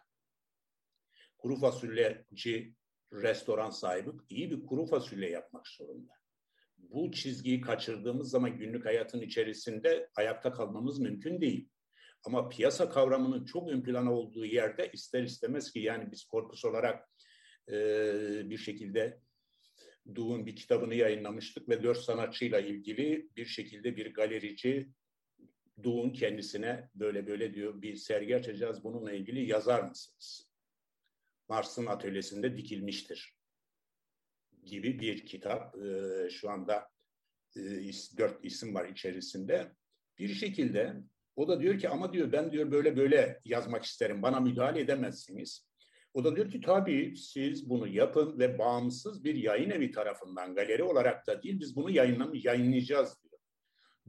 Kuru 1.38 1.56
fasulyeci 1.56 2.74
restoran 3.12 3.70
sahibi 3.70 4.10
iyi 4.28 4.50
bir 4.50 4.66
kuru 4.66 4.86
fasulye 4.86 5.30
yapmak 5.30 5.68
zorunda 5.68 6.17
bu 6.78 7.12
çizgiyi 7.12 7.60
kaçırdığımız 7.60 8.30
zaman 8.30 8.58
günlük 8.58 8.86
hayatın 8.86 9.20
içerisinde 9.20 10.10
ayakta 10.14 10.52
kalmamız 10.52 10.98
mümkün 10.98 11.40
değil. 11.40 11.68
Ama 12.24 12.48
piyasa 12.48 12.88
kavramının 12.88 13.44
çok 13.44 13.68
ön 13.68 13.82
plana 13.82 14.12
olduğu 14.12 14.44
yerde 14.44 14.90
ister 14.92 15.22
istemez 15.22 15.72
ki 15.72 15.80
yani 15.80 16.10
biz 16.12 16.24
korpus 16.24 16.64
olarak 16.64 17.08
e, 17.68 17.74
bir 18.50 18.58
şekilde 18.58 19.20
Doğu'nun 20.16 20.46
bir 20.46 20.56
kitabını 20.56 20.94
yayınlamıştık 20.94 21.68
ve 21.68 21.82
dört 21.82 21.98
sanatçıyla 21.98 22.60
ilgili 22.60 23.28
bir 23.36 23.46
şekilde 23.46 23.96
bir 23.96 24.14
galerici 24.14 24.88
Doğu'nun 25.84 26.12
kendisine 26.12 26.90
böyle 26.94 27.26
böyle 27.26 27.54
diyor 27.54 27.82
bir 27.82 27.96
sergi 27.96 28.36
açacağız 28.36 28.84
bununla 28.84 29.12
ilgili 29.12 29.48
yazar 29.50 29.82
mısınız? 29.82 30.50
Mars'ın 31.48 31.86
atölyesinde 31.86 32.56
dikilmiştir 32.56 33.37
gibi 34.68 35.00
bir 35.00 35.26
kitap. 35.26 35.76
E, 35.76 36.30
şu 36.30 36.50
anda 36.50 36.88
e, 37.56 37.60
dört 38.18 38.44
isim 38.44 38.74
var 38.74 38.88
içerisinde. 38.88 39.72
Bir 40.18 40.28
şekilde 40.28 40.96
o 41.36 41.48
da 41.48 41.60
diyor 41.60 41.78
ki 41.78 41.88
ama 41.88 42.12
diyor 42.12 42.32
ben 42.32 42.52
diyor 42.52 42.70
böyle 42.70 42.96
böyle 42.96 43.40
yazmak 43.44 43.84
isterim. 43.84 44.22
Bana 44.22 44.40
müdahale 44.40 44.80
edemezsiniz. 44.80 45.68
O 46.14 46.24
da 46.24 46.36
diyor 46.36 46.50
ki 46.50 46.60
tabii 46.60 47.16
siz 47.16 47.70
bunu 47.70 47.88
yapın 47.88 48.38
ve 48.38 48.58
bağımsız 48.58 49.24
bir 49.24 49.34
yayın 49.34 49.70
evi 49.70 49.90
tarafından 49.90 50.54
galeri 50.54 50.82
olarak 50.82 51.26
da 51.26 51.42
değil 51.42 51.60
biz 51.60 51.76
bunu 51.76 51.90
yayınlam 51.90 52.34
yayınlayacağız 52.34 53.16
diyor. 53.22 53.40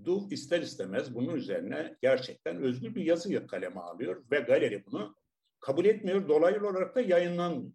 Duh 0.04 0.32
ister 0.32 0.62
istemez 0.62 1.16
bunun 1.16 1.36
üzerine 1.36 1.96
gerçekten 2.02 2.58
özgür 2.58 2.96
bir 2.96 3.06
yazı 3.06 3.48
kaleme 3.48 3.80
alıyor 3.80 4.24
ve 4.32 4.40
galeri 4.40 4.86
bunu 4.86 5.16
kabul 5.60 5.86
etmiyor. 5.86 6.28
Dolaylı 6.28 6.68
olarak 6.68 6.96
da 6.96 7.02
yayınlanmıyor. 7.02 7.74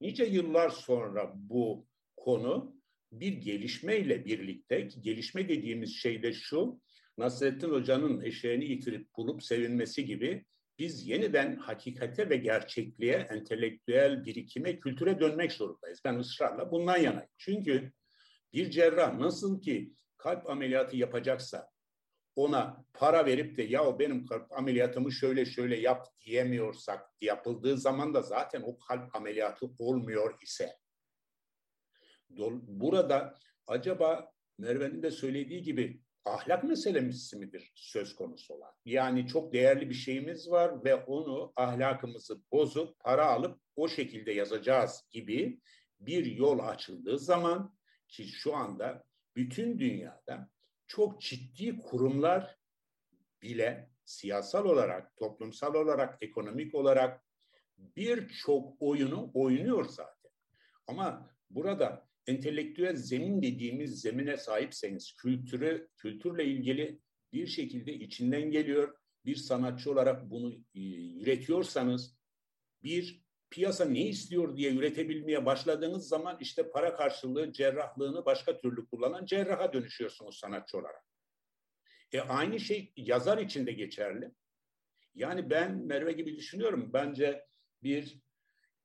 Nice 0.00 0.24
yıllar 0.24 0.70
sonra 0.70 1.32
bu 1.34 1.86
konu 2.24 2.76
bir 3.12 3.32
gelişmeyle 3.32 4.24
birlikte, 4.24 4.80
gelişme 4.80 5.48
dediğimiz 5.48 5.96
şey 5.96 6.22
de 6.22 6.32
şu, 6.32 6.80
Nasrettin 7.18 7.70
Hoca'nın 7.70 8.20
eşeğini 8.20 8.64
yitirip 8.64 9.16
bulup 9.16 9.42
sevinmesi 9.42 10.04
gibi 10.04 10.44
biz 10.78 11.08
yeniden 11.08 11.56
hakikate 11.56 12.30
ve 12.30 12.36
gerçekliğe, 12.36 13.16
entelektüel 13.16 14.24
birikime, 14.24 14.80
kültüre 14.80 15.20
dönmek 15.20 15.52
zorundayız. 15.52 16.00
Ben 16.04 16.18
ısrarla 16.18 16.70
bundan 16.70 16.96
yanayım. 16.96 17.28
Çünkü 17.38 17.92
bir 18.52 18.70
cerrah 18.70 19.18
nasıl 19.18 19.62
ki 19.62 19.92
kalp 20.16 20.50
ameliyatı 20.50 20.96
yapacaksa 20.96 21.70
ona 22.36 22.84
para 22.94 23.26
verip 23.26 23.56
de 23.56 23.62
ya 23.62 23.98
benim 23.98 24.26
kalp 24.26 24.52
ameliyatımı 24.52 25.12
şöyle 25.12 25.44
şöyle 25.44 25.76
yap 25.76 26.06
diyemiyorsak 26.24 27.08
yapıldığı 27.20 27.78
zaman 27.78 28.14
da 28.14 28.22
zaten 28.22 28.62
o 28.62 28.78
kalp 28.78 29.16
ameliyatı 29.16 29.66
olmuyor 29.78 30.42
ise 30.42 30.81
Burada 32.66 33.34
acaba 33.66 34.32
Merve'nin 34.58 35.02
de 35.02 35.10
söylediği 35.10 35.62
gibi 35.62 36.00
ahlak 36.24 36.64
meselesi 36.64 37.36
midir 37.36 37.72
söz 37.74 38.16
konusu 38.16 38.54
olan? 38.54 38.72
Yani 38.84 39.26
çok 39.26 39.52
değerli 39.52 39.90
bir 39.90 39.94
şeyimiz 39.94 40.50
var 40.50 40.84
ve 40.84 40.94
onu 40.94 41.52
ahlakımızı 41.56 42.42
bozup 42.52 43.00
para 43.00 43.26
alıp 43.26 43.60
o 43.76 43.88
şekilde 43.88 44.32
yazacağız 44.32 45.04
gibi 45.10 45.60
bir 46.00 46.26
yol 46.26 46.58
açıldığı 46.58 47.18
zaman 47.18 47.74
ki 48.08 48.24
şu 48.24 48.56
anda 48.56 49.04
bütün 49.36 49.78
dünyada 49.78 50.50
çok 50.86 51.20
ciddi 51.20 51.78
kurumlar 51.78 52.56
bile 53.42 53.90
siyasal 54.04 54.64
olarak, 54.64 55.16
toplumsal 55.16 55.74
olarak, 55.74 56.18
ekonomik 56.20 56.74
olarak 56.74 57.24
birçok 57.78 58.82
oyunu 58.82 59.30
oynuyor 59.34 59.84
zaten. 59.84 60.32
Ama 60.86 61.30
burada 61.50 62.08
entelektüel 62.26 62.96
zemin 62.96 63.42
dediğimiz 63.42 64.00
zemine 64.00 64.36
sahipseniz 64.36 65.12
kültürü, 65.12 65.88
kültürle 65.96 66.44
ilgili 66.44 67.00
bir 67.32 67.46
şekilde 67.46 67.94
içinden 67.94 68.50
geliyor. 68.50 68.96
Bir 69.24 69.36
sanatçı 69.36 69.90
olarak 69.90 70.30
bunu 70.30 70.54
e, 70.74 70.80
üretiyorsanız 71.22 72.16
bir 72.82 73.22
piyasa 73.50 73.84
ne 73.84 74.08
istiyor 74.08 74.56
diye 74.56 74.74
üretebilmeye 74.74 75.46
başladığınız 75.46 76.08
zaman 76.08 76.38
işte 76.40 76.70
para 76.70 76.96
karşılığı 76.96 77.52
cerrahlığını 77.52 78.24
başka 78.24 78.60
türlü 78.60 78.86
kullanan 78.86 79.26
cerraha 79.26 79.72
dönüşüyorsunuz 79.72 80.38
sanatçı 80.38 80.78
olarak. 80.78 81.04
E 82.12 82.20
aynı 82.20 82.60
şey 82.60 82.92
yazar 82.96 83.38
için 83.38 83.66
de 83.66 83.72
geçerli. 83.72 84.30
Yani 85.14 85.50
ben 85.50 85.86
Merve 85.86 86.12
gibi 86.12 86.36
düşünüyorum. 86.36 86.90
Bence 86.92 87.46
bir 87.82 88.20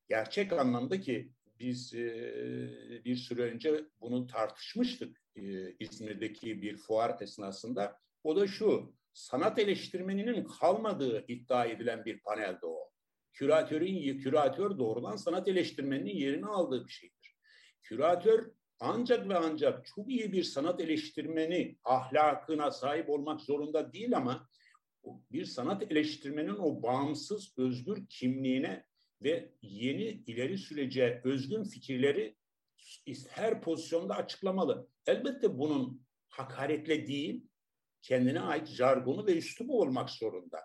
gerçek 0.08 0.52
anlamda 0.52 1.00
ki 1.00 1.32
biz 1.60 1.94
e, 1.94 3.04
bir 3.04 3.16
süre 3.16 3.42
önce 3.42 3.84
bunu 4.00 4.26
tartışmıştık 4.26 5.22
e, 5.36 5.72
İzmir'deki 5.78 6.62
bir 6.62 6.76
fuar 6.76 7.16
esnasında. 7.20 7.98
O 8.24 8.36
da 8.36 8.46
şu, 8.46 8.94
sanat 9.12 9.58
eleştirmeninin 9.58 10.44
kalmadığı 10.44 11.24
iddia 11.28 11.64
edilen 11.64 12.04
bir 12.04 12.20
panelde 12.20 12.66
o. 12.66 12.90
Küratörün, 13.32 14.18
küratör 14.18 14.78
doğrudan 14.78 15.16
sanat 15.16 15.48
eleştirmeninin 15.48 16.16
yerini 16.16 16.46
aldığı 16.46 16.86
bir 16.86 16.92
şeydir. 16.92 17.36
Küratör 17.82 18.50
ancak 18.80 19.28
ve 19.28 19.36
ancak 19.36 19.86
çok 19.86 20.10
iyi 20.10 20.32
bir 20.32 20.42
sanat 20.42 20.80
eleştirmeni 20.80 21.78
ahlakına 21.84 22.70
sahip 22.70 23.10
olmak 23.10 23.40
zorunda 23.40 23.92
değil 23.92 24.16
ama 24.16 24.48
bir 25.32 25.44
sanat 25.44 25.92
eleştirmenin 25.92 26.56
o 26.56 26.82
bağımsız, 26.82 27.54
özgür 27.58 28.06
kimliğine 28.08 28.87
ve 29.22 29.52
yeni 29.62 30.04
ileri 30.04 30.58
sürece 30.58 31.20
özgün 31.24 31.64
fikirleri 31.64 32.36
her 33.28 33.62
pozisyonda 33.62 34.14
açıklamalı. 34.14 34.88
Elbette 35.06 35.58
bunun 35.58 36.02
hakaretle 36.28 37.06
değil, 37.06 37.46
kendine 38.02 38.40
ait 38.40 38.68
jargonu 38.68 39.26
ve 39.26 39.38
üslubu 39.38 39.80
olmak 39.80 40.10
zorunda. 40.10 40.60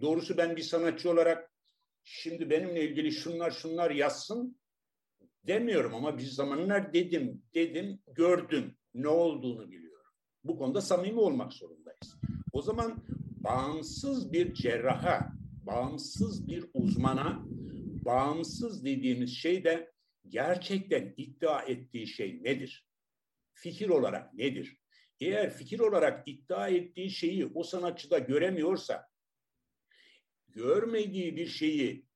Doğrusu 0.00 0.36
ben 0.36 0.56
bir 0.56 0.62
sanatçı 0.62 1.10
olarak 1.10 1.52
şimdi 2.04 2.50
benimle 2.50 2.88
ilgili 2.88 3.12
şunlar 3.12 3.50
şunlar 3.50 3.90
yazsın 3.90 4.58
demiyorum 5.46 5.94
ama 5.94 6.18
bir 6.18 6.22
zamanlar 6.22 6.92
dedim, 6.92 7.42
dedim, 7.54 8.02
gördüm. 8.06 8.76
Ne 8.94 9.08
olduğunu 9.08 9.70
biliyorum. 9.70 10.12
Bu 10.44 10.58
konuda 10.58 10.80
samimi 10.80 11.20
olmak 11.20 11.52
zorundayız. 11.52 12.16
O 12.52 12.62
zaman 12.62 13.04
bağımsız 13.44 14.32
bir 14.32 14.54
cerraha, 14.54 15.32
bağımsız 15.66 16.48
bir 16.48 16.64
uzmana, 16.74 17.44
bağımsız 18.08 18.84
dediğimiz 18.84 19.36
şey 19.36 19.64
de 19.64 19.92
gerçekten 20.28 21.14
iddia 21.16 21.62
ettiği 21.62 22.06
şey 22.06 22.42
nedir? 22.42 22.88
Fikir 23.54 23.88
olarak 23.88 24.34
nedir? 24.34 24.78
Eğer 25.20 25.50
fikir 25.50 25.78
olarak 25.78 26.28
iddia 26.28 26.68
ettiği 26.68 27.10
şeyi 27.10 27.46
o 27.46 27.62
sanatçıda 27.62 28.18
göremiyorsa, 28.18 29.08
görmediği 30.48 31.36
bir 31.36 31.46
şeyi 31.46 32.07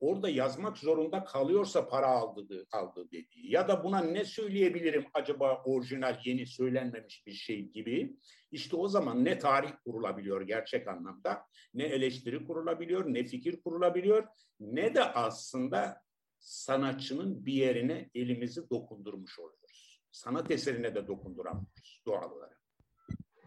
orada 0.00 0.28
yazmak 0.28 0.78
zorunda 0.78 1.24
kalıyorsa 1.24 1.88
para 1.88 2.06
aldı, 2.06 2.66
aldı 2.72 3.08
dediği 3.10 3.52
ya 3.52 3.68
da 3.68 3.84
buna 3.84 4.00
ne 4.00 4.24
söyleyebilirim 4.24 5.06
acaba 5.14 5.62
orijinal 5.64 6.20
yeni 6.24 6.46
söylenmemiş 6.46 7.26
bir 7.26 7.32
şey 7.32 7.68
gibi 7.68 8.16
işte 8.50 8.76
o 8.76 8.88
zaman 8.88 9.24
ne 9.24 9.38
tarih 9.38 9.72
kurulabiliyor 9.84 10.40
gerçek 10.40 10.88
anlamda 10.88 11.42
ne 11.74 11.84
eleştiri 11.84 12.46
kurulabiliyor 12.46 13.14
ne 13.14 13.24
fikir 13.24 13.62
kurulabiliyor 13.62 14.26
ne 14.60 14.94
de 14.94 15.04
aslında 15.04 16.02
sanatçının 16.38 17.46
bir 17.46 17.52
yerine 17.52 18.10
elimizi 18.14 18.70
dokundurmuş 18.70 19.38
oluyoruz. 19.38 20.02
Sanat 20.10 20.50
eserine 20.50 20.94
de 20.94 21.06
dokunduramıyoruz 21.06 22.02
doğal 22.06 22.30
olarak. 22.32 22.60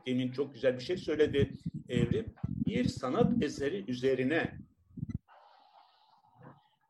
Demin 0.06 0.32
çok 0.32 0.54
güzel 0.54 0.76
bir 0.76 0.84
şey 0.84 0.98
söyledi 0.98 1.58
Evrim. 1.90 2.34
Bir 2.48 2.86
sanat 2.86 3.44
eseri 3.44 3.92
üzerine 3.92 4.58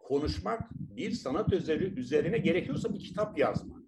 konuşmak, 0.04 0.62
bir 0.74 1.12
sanat 1.12 1.54
eseri 1.54 2.00
üzerine 2.00 2.38
gerekiyorsa 2.38 2.94
bir 2.94 3.00
kitap 3.00 3.38
yazmak. 3.38 3.84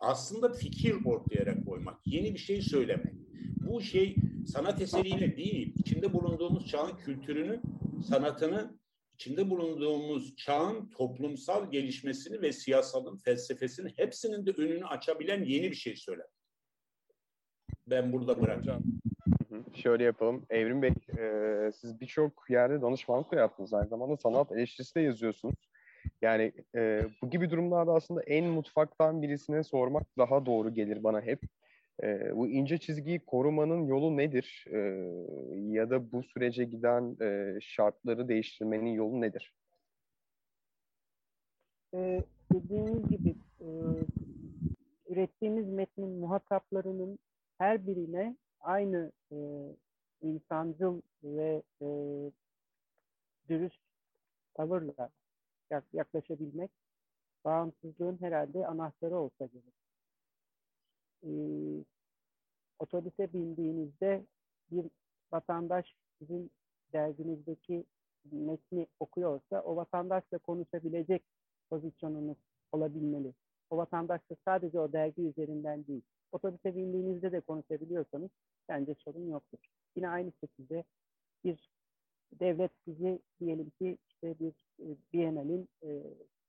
Aslında 0.00 0.52
fikir 0.52 0.96
ortaya 1.04 1.64
koymak, 1.64 2.00
yeni 2.06 2.34
bir 2.34 2.38
şey 2.38 2.62
söylemek. 2.62 3.14
Bu 3.56 3.80
şey 3.80 4.16
sanat 4.46 4.82
eseriyle 4.82 5.36
değil, 5.36 5.74
içinde 5.76 6.12
bulunduğumuz 6.12 6.66
çağın 6.66 6.96
kültürünü, 6.96 7.62
sanatını, 8.08 8.78
içinde 9.14 9.50
bulunduğumuz 9.50 10.36
çağın 10.36 10.90
toplumsal 10.90 11.70
gelişmesini 11.70 12.42
ve 12.42 12.52
siyasalın, 12.52 13.16
felsefesini 13.16 13.92
hepsinin 13.96 14.46
de 14.46 14.50
önünü 14.50 14.86
açabilen 14.86 15.44
yeni 15.44 15.70
bir 15.70 15.76
şey 15.76 15.96
söylemek. 15.96 16.30
Ben 17.86 18.12
burada 18.12 18.40
bırakacağım. 18.40 19.00
Şöyle 19.74 20.04
yapalım. 20.04 20.46
Evrim 20.50 20.82
Bey, 20.82 20.92
e, 21.18 21.72
siz 21.72 22.00
birçok 22.00 22.50
yerde 22.50 22.82
danışmanlık 22.82 23.32
da 23.32 23.36
yaptınız. 23.36 23.74
Aynı 23.74 23.88
zamanda 23.88 24.16
sanat 24.16 24.52
eleştirisi 24.52 24.94
de 24.94 25.00
yazıyorsunuz. 25.00 25.68
Yani 26.22 26.52
e, 26.74 27.02
bu 27.22 27.30
gibi 27.30 27.50
durumlarda 27.50 27.92
aslında 27.92 28.22
en 28.22 28.44
mutfaktan 28.44 29.22
birisine 29.22 29.64
sormak 29.64 30.18
daha 30.18 30.46
doğru 30.46 30.74
gelir 30.74 31.04
bana 31.04 31.20
hep. 31.20 31.40
E, 32.02 32.36
bu 32.36 32.48
ince 32.48 32.78
çizgiyi 32.78 33.18
korumanın 33.18 33.86
yolu 33.86 34.16
nedir? 34.16 34.64
E, 34.72 34.78
ya 35.56 35.90
da 35.90 36.12
bu 36.12 36.22
sürece 36.22 36.64
giden 36.64 37.16
e, 37.22 37.58
şartları 37.60 38.28
değiştirmenin 38.28 38.92
yolu 38.92 39.20
nedir? 39.20 39.54
Ee, 41.94 42.22
dediğiniz 42.52 43.08
gibi 43.08 43.34
e, 43.60 43.66
ürettiğimiz 45.08 45.68
metnin 45.68 46.10
muhataplarının 46.10 47.18
her 47.58 47.86
birine 47.86 48.36
aynı 48.60 49.12
e, 49.32 49.36
insancıl 50.22 51.00
ve 51.24 51.62
e, 51.82 51.86
dürüst 53.48 53.80
tavırla 54.54 55.10
yaklaşabilmek 55.92 56.70
bağımsızlığın 57.44 58.20
herhalde 58.20 58.66
anahtarı 58.66 59.16
olsa 59.16 59.46
gerek. 59.46 59.74
E, 61.22 61.30
otobüse 62.78 63.32
bindiğinizde 63.32 64.26
bir 64.70 64.90
vatandaş 65.32 65.96
sizin 66.18 66.50
derginizdeki 66.92 67.84
metni 68.32 68.86
okuyorsa 69.00 69.62
o 69.62 69.76
vatandaşla 69.76 70.38
konuşabilecek 70.38 71.22
pozisyonunuz 71.70 72.36
olabilmeli. 72.72 73.34
O 73.70 73.76
vatandaş 73.76 74.20
da 74.30 74.36
sadece 74.44 74.80
o 74.80 74.92
dergi 74.92 75.22
üzerinden 75.22 75.86
değil, 75.86 76.02
otobüse 76.32 76.76
bindiğinizde 76.76 77.32
de 77.32 77.40
konuşabiliyorsanız 77.40 78.30
bence 78.68 78.94
sorun 78.94 79.30
yoktur. 79.30 79.58
Yine 79.96 80.08
aynı 80.08 80.32
şekilde 80.40 80.84
bir 81.44 81.70
devlet 82.32 82.70
sizi 82.84 83.22
diyelim 83.40 83.70
ki 83.70 83.98
işte 84.08 84.38
bir 84.38 84.52
e, 84.78 85.22
e, 85.82 86.02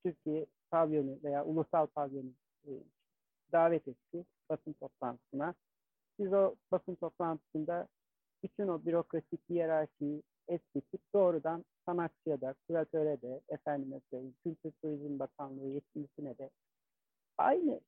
Türkiye 0.03 0.45
pavyonu 0.71 1.19
veya 1.23 1.45
ulusal 1.45 1.87
pavyonu 1.87 2.31
e, 2.67 2.71
davet 3.51 3.87
etti 3.87 4.25
basın 4.49 4.73
toplantısına. 4.73 5.55
Siz 6.17 6.33
o 6.33 6.55
basın 6.71 6.95
toplantısında 6.95 7.87
bütün 8.43 8.67
o 8.67 8.85
bürokratik 8.85 9.49
hiyerarşiyi 9.49 10.23
es 10.47 10.61
doğrudan 11.13 11.65
sanatçıya 11.85 12.41
da, 12.41 12.55
kuratöre 12.67 13.21
de, 13.21 13.41
efendime 13.49 14.01
söyleyeyim, 14.09 14.35
Kültür 14.43 14.71
Turizm 14.71 15.19
Bakanlığı 15.19 15.67
yetkilisine 15.67 16.37
de 16.37 16.49
aynı 17.37 17.79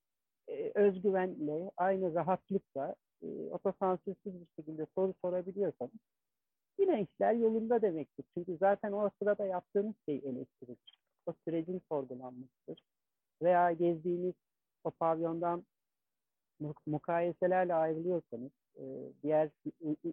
e, 0.48 0.72
özgüvenle, 0.76 1.72
aynı 1.78 2.14
rahatlıkla 2.14 2.96
e, 3.24 3.28
otosansürsüz 3.52 4.42
bir 4.42 4.48
şekilde 4.56 4.86
soru 4.96 5.14
sorabiliyorsanız 5.22 6.00
yine 6.80 7.02
işler 7.02 7.34
yolunda 7.34 7.82
demektir. 7.82 8.26
Çünkü 8.34 8.58
zaten 8.58 8.92
o 8.92 9.10
sırada 9.20 9.46
yaptığınız 9.46 9.96
şey 10.06 10.16
eleştirilir. 10.16 11.00
O 11.26 11.34
sürecin 11.46 11.82
sorgulanmıştır. 11.90 12.84
Veya 13.42 13.72
gezdiğiniz 13.72 14.34
o 14.84 14.92
pavyondan 14.92 15.64
mukayeselerle 16.86 17.74
ayrılıyorsanız, 17.74 18.52
e, 18.80 18.84
diğer 19.24 19.50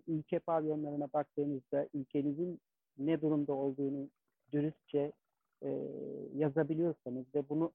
ülke 0.06 0.38
pavyonlarına 0.38 1.08
baktığınızda 1.12 1.88
ülkenizin 1.94 2.60
ne 2.98 3.20
durumda 3.20 3.52
olduğunu 3.52 4.08
dürüstçe 4.52 5.12
e, 5.62 5.68
yazabiliyorsanız 6.34 7.26
ve 7.34 7.48
bunu 7.48 7.72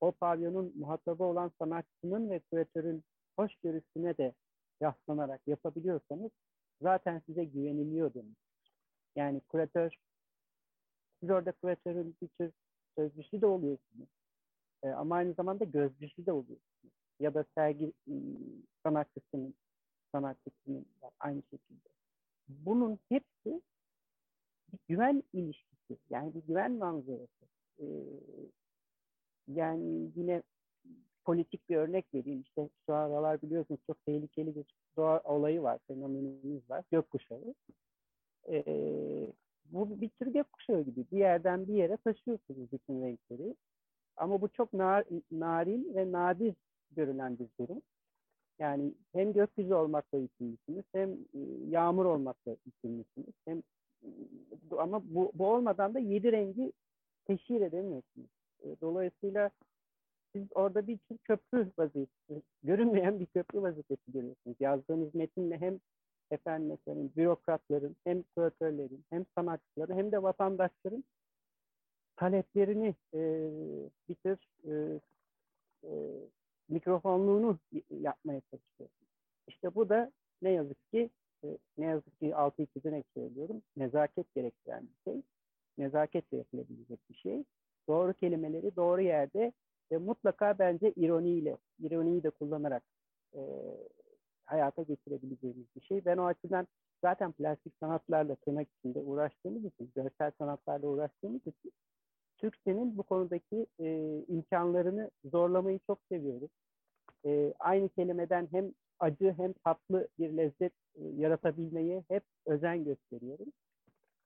o 0.00 0.12
pavyonun 0.12 0.72
muhatabı 0.76 1.24
olan 1.24 1.52
sanatçının 1.58 2.30
ve 2.30 2.40
küratörün 2.40 3.04
hoşgörüsüne 3.36 4.16
de 4.16 4.34
yaslanarak 4.80 5.40
yapabiliyorsanız 5.46 6.30
zaten 6.80 7.22
size 7.26 7.44
güveniliyor 7.44 8.14
demek. 8.14 8.36
Yani 9.16 9.40
küratör, 9.50 9.94
siz 11.20 11.30
orada 11.30 11.52
küratörün 11.52 12.16
bir 12.22 12.28
tür 12.28 12.52
sözcüsü 12.98 13.40
de 13.40 13.46
oluyorsunuz. 13.46 14.08
E, 14.82 14.88
ama 14.88 15.16
aynı 15.16 15.34
zamanda 15.34 15.64
gözcüsü 15.64 16.26
de 16.26 16.32
oluyorsunuz. 16.32 16.94
Ya 17.20 17.34
da 17.34 17.44
sergi 17.54 17.92
ıı, 18.08 18.14
sanatçısının, 18.82 19.54
sanatçısının 20.12 20.86
aynı 21.20 21.42
şekilde. 21.42 21.88
bunun 22.48 22.98
hepsi 23.08 23.62
bir 24.72 24.78
güven 24.88 25.22
ilişkisi. 25.32 25.98
Yani 26.10 26.34
bir 26.34 26.42
güven 26.42 26.72
manzarası. 26.72 27.44
E, 27.78 27.84
yani 29.48 30.10
yine 30.16 30.42
politik 31.24 31.68
bir 31.68 31.76
örnek 31.76 32.14
vereyim. 32.14 32.40
İşte 32.40 32.68
şu 32.86 32.94
aralar 32.94 33.42
biliyorsunuz 33.42 33.80
çok 33.86 34.04
tehlikeli 34.06 34.56
bir 34.56 34.64
doğa 34.96 35.20
olayı 35.24 35.62
var, 35.62 35.78
fenomenimiz 35.86 36.70
var. 36.70 36.84
Gökkuşağı. 36.90 37.54
Ee, 38.48 39.32
bu 39.64 40.00
bir 40.00 40.08
tür 40.08 40.26
gökkuşağı 40.26 40.82
gibi. 40.82 41.04
Bir 41.12 41.18
yerden 41.18 41.68
bir 41.68 41.74
yere 41.74 41.96
taşıyorsunuz 41.96 42.72
bütün 42.72 43.02
renkleri. 43.02 43.56
Ama 44.16 44.40
bu 44.40 44.48
çok 44.48 44.72
nar, 44.72 45.04
narin 45.30 45.94
ve 45.94 46.12
nadir 46.12 46.54
görülen 46.90 47.38
bir 47.38 47.48
durum. 47.60 47.82
Yani 48.58 48.94
hem 49.12 49.32
gökyüzü 49.32 49.74
olmakla 49.74 50.18
yükümlüsünüz, 50.18 50.84
hem 50.92 51.12
e, 51.12 51.38
yağmur 51.68 52.04
olmakla 52.04 52.56
yükümlüsünüz. 52.66 53.34
Hem 53.44 53.62
ama 54.78 55.02
bu, 55.14 55.32
bu 55.34 55.46
olmadan 55.46 55.94
da 55.94 55.98
yedi 55.98 56.32
rengi 56.32 56.72
teşhir 57.24 57.60
edemiyorsunuz. 57.60 58.30
E, 58.64 58.80
dolayısıyla 58.80 59.50
siz 60.32 60.46
orada 60.54 60.86
bir 60.86 60.98
tür 60.98 61.18
köprü 61.18 61.72
vazifesi, 61.78 62.42
görünmeyen 62.62 63.20
bir 63.20 63.26
köprü 63.26 63.62
vazifesi 63.62 64.12
görüyorsunuz. 64.12 64.56
Yazdığınız 64.60 65.14
metinle 65.14 65.60
hem 65.60 65.80
efendim 66.30 66.68
mesela 66.68 67.08
bürokratların, 67.16 67.96
hem 68.04 68.22
kuratörlerin, 68.22 69.04
hem 69.10 69.26
sanatçıların, 69.34 69.96
hem 69.96 70.12
de 70.12 70.22
vatandaşların 70.22 71.04
taleplerini 72.16 72.94
e, 73.14 73.50
bir 74.08 74.14
tür 74.14 74.38
e, 74.64 75.00
e, 75.84 75.90
mikrofonluğunu 76.68 77.58
yapmaya 77.90 78.40
çalışıyorsunuz. 78.40 79.10
İşte 79.48 79.74
bu 79.74 79.88
da 79.88 80.12
ne 80.42 80.50
yazık 80.50 80.90
ki 80.90 81.10
e, 81.44 81.58
ne 81.78 81.86
yazık 81.86 82.20
ki 82.20 82.36
altı 82.36 82.62
iki 82.62 82.80
söylüyorum. 83.14 83.62
Nezaket 83.76 84.34
gerektiren 84.34 84.82
bir 84.82 85.12
şey. 85.12 85.22
Nezaketle 85.78 86.36
yapılabilecek 86.36 87.00
bir 87.10 87.14
şey. 87.14 87.44
Doğru 87.88 88.12
kelimeleri 88.12 88.76
doğru 88.76 89.00
yerde 89.00 89.52
ve 89.92 89.98
mutlaka 89.98 90.58
bence 90.58 90.92
ironiyle, 90.96 91.56
ironiyi 91.78 92.22
de 92.22 92.30
kullanarak 92.30 92.82
e, 93.34 93.40
hayata 94.44 94.82
getirebileceğimiz 94.82 95.66
bir 95.76 95.80
şey. 95.80 96.04
Ben 96.04 96.16
o 96.16 96.24
açıdan 96.24 96.66
zaten 97.02 97.32
plastik 97.32 97.72
sanatlarla 97.80 98.34
tırnak 98.34 98.68
içinde 98.78 99.00
uğraştığımız 99.00 99.64
için, 99.64 99.92
görsel 99.96 100.32
sanatlarla 100.38 100.86
uğraştığımız 100.86 101.40
için 101.46 101.72
Türkçenin 102.38 102.98
bu 102.98 103.02
konudaki 103.02 103.66
e, 103.80 104.18
imkanlarını 104.28 105.10
zorlamayı 105.24 105.80
çok 105.86 105.98
seviyorum. 106.08 106.48
E, 107.26 107.54
aynı 107.58 107.88
kelimeden 107.88 108.48
hem 108.50 108.72
acı 108.98 109.34
hem 109.36 109.52
tatlı 109.52 110.08
bir 110.18 110.36
lezzet 110.36 110.72
e, 110.94 111.04
yaratabilmeye 111.04 112.04
hep 112.08 112.22
özen 112.46 112.84
gösteriyorum 112.84 113.52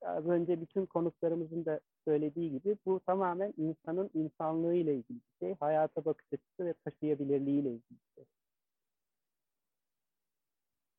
az 0.03 0.27
önce 0.27 0.61
bütün 0.61 0.87
konuklarımızın 0.87 1.65
da 1.65 1.81
söylediği 2.09 2.51
gibi 2.51 2.77
bu 2.87 3.01
tamamen 3.01 3.55
insanın 3.57 4.11
insanlığıyla 4.15 4.93
ilgili 4.93 5.19
bir 5.19 5.47
şey. 5.47 5.55
Hayata 5.61 6.05
bakış 6.05 6.27
açısı 6.33 6.67
ve 6.67 6.75
taşıyabilirliğiyle 6.85 7.69
ilgili 7.69 7.91
bir 7.91 8.15
şey. 8.15 8.25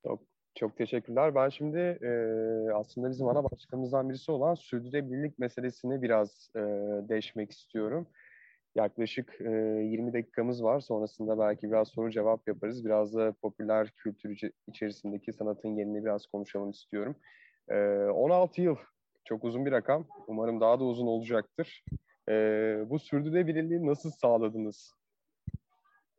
Çok, 0.03 0.21
çok 0.55 0.77
teşekkürler. 0.77 1.35
Ben 1.35 1.49
şimdi 1.49 1.77
e, 1.77 2.11
aslında 2.73 3.09
bizim 3.09 3.27
ana 3.27 3.43
başlıkımızdan 3.43 4.09
birisi 4.09 4.31
olan 4.31 4.55
sürdürülebilirlik 4.55 5.39
meselesini 5.39 6.01
biraz 6.01 6.49
e, 6.55 6.59
değişmek 7.09 7.51
istiyorum. 7.51 8.07
Yaklaşık 8.75 9.41
e, 9.41 9.49
20 9.49 10.13
dakikamız 10.13 10.63
var. 10.63 10.79
Sonrasında 10.79 11.39
belki 11.39 11.71
biraz 11.71 11.87
soru 11.87 12.11
cevap 12.11 12.47
yaparız. 12.47 12.85
Biraz 12.85 13.15
da 13.15 13.33
popüler 13.41 13.89
kültür 13.97 14.39
içerisindeki 14.67 15.33
sanatın 15.33 15.69
yerini 15.69 16.05
biraz 16.05 16.25
konuşalım 16.25 16.69
istiyorum. 16.69 17.15
16 17.69 18.61
ee, 18.61 18.63
yıl 18.63 18.75
çok 19.29 19.43
uzun 19.43 19.65
bir 19.65 19.71
rakam. 19.71 20.07
Umarım 20.27 20.61
daha 20.61 20.79
da 20.79 20.83
uzun 20.83 21.07
olacaktır. 21.07 21.83
Ee, 22.29 22.83
bu 22.85 22.99
sürdürülebilirliği 22.99 23.85
nasıl 23.85 24.11
sağladınız? 24.11 24.93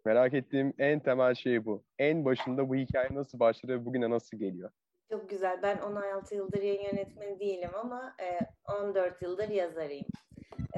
Merak 0.05 0.35
ettiğim 0.35 0.74
en 0.78 1.01
temel 1.01 1.35
şey 1.35 1.65
bu. 1.65 1.85
En 1.99 2.24
başında 2.24 2.69
bu 2.69 2.74
hikaye 2.74 3.09
nasıl 3.12 3.41
başladı 3.41 3.73
ve 3.73 3.85
bugüne 3.85 4.11
nasıl 4.11 4.39
geliyor? 4.39 4.70
Çok 5.11 5.31
güzel. 5.31 5.62
Ben 5.62 5.78
16 5.78 6.35
yıldır 6.35 6.62
yayın 6.62 6.82
yönetmeni 6.82 7.41
değilim 7.41 7.70
ama 7.74 8.16
14 8.81 9.23
e, 9.23 9.27
yıldır 9.27 9.49
yazarıyım. 9.49 10.07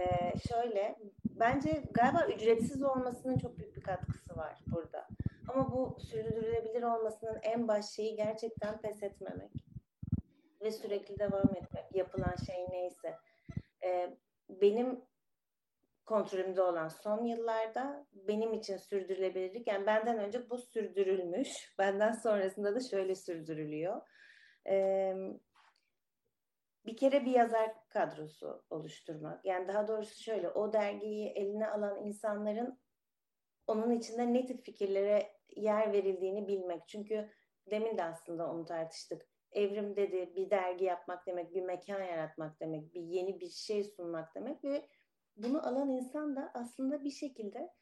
E, 0.01 0.33
şöyle, 0.49 0.99
bence 1.25 1.83
galiba 1.91 2.27
ücretsiz 2.37 2.83
olmasının 2.83 3.39
çok 3.39 3.59
büyük 3.59 3.77
bir 3.77 3.83
katkısı 3.83 4.37
var 4.37 4.59
burada. 4.67 5.09
Ama 5.49 5.73
bu 5.73 5.97
sürdürülebilir 6.01 6.83
olmasının 6.83 7.39
en 7.43 7.69
baş 7.69 7.85
şeyi 7.85 8.17
gerçekten 8.17 8.81
pes 8.81 9.03
etmemek 9.03 9.72
ve 10.63 10.71
sürekli 10.71 11.19
devam 11.19 11.55
etmek 11.57 11.95
yapılan 11.95 12.35
şey 12.47 12.67
neyse. 12.71 13.19
E, 13.85 14.17
benim 14.49 15.05
kontrolümde 16.07 16.63
olan 16.63 16.89
son 16.89 17.25
yıllarda 17.25 18.07
benim 18.13 18.53
için 18.53 18.77
sürdürülebilirlik 18.77 19.67
yani 19.67 19.87
benden 19.87 20.19
önce 20.19 20.51
bu 20.51 20.59
sürdürülmüş 20.59 21.75
benden 21.79 22.13
sonrasında 22.13 22.75
da 22.75 22.81
şöyle 22.81 23.15
sürdürülüyor. 23.15 24.03
E, 24.69 25.15
bir 26.87 26.97
kere 26.97 27.25
bir 27.25 27.31
yazar 27.31 27.71
kadrosu 27.89 28.65
oluşturmak. 28.71 29.45
Yani 29.45 29.69
daha 29.69 29.89
doğrusu 29.89 30.23
şöyle 30.23 30.49
o 30.49 30.73
dergiyi 30.73 31.29
eline 31.29 31.69
alan 31.69 32.05
insanların 32.05 32.79
onun 33.67 33.91
içinde 33.91 34.33
ne 34.33 34.47
tip 34.47 34.65
fikirlere 34.65 35.33
yer 35.57 35.93
verildiğini 35.93 36.49
bilmek. 36.49 36.89
Çünkü 36.89 37.31
demin 37.71 37.99
de 37.99 38.05
aslında 38.05 38.51
onu 38.51 38.65
tartıştık 38.65 39.32
evrim 39.53 39.97
dedi 39.97 40.33
bir 40.37 40.51
dergi 40.51 40.85
yapmak 40.85 41.27
demek, 41.27 41.55
bir 41.55 41.63
mekan 41.63 42.03
yaratmak 42.03 42.61
demek, 42.61 42.95
bir 42.95 43.01
yeni 43.01 43.41
bir 43.41 43.49
şey 43.49 43.85
sunmak 43.85 44.35
demek 44.35 44.65
ve 44.65 44.89
bunu 45.37 45.69
alan 45.69 45.91
insan 45.91 46.37
da 46.37 46.51
aslında 46.55 47.05
bir 47.05 47.11
şekilde 47.11 47.73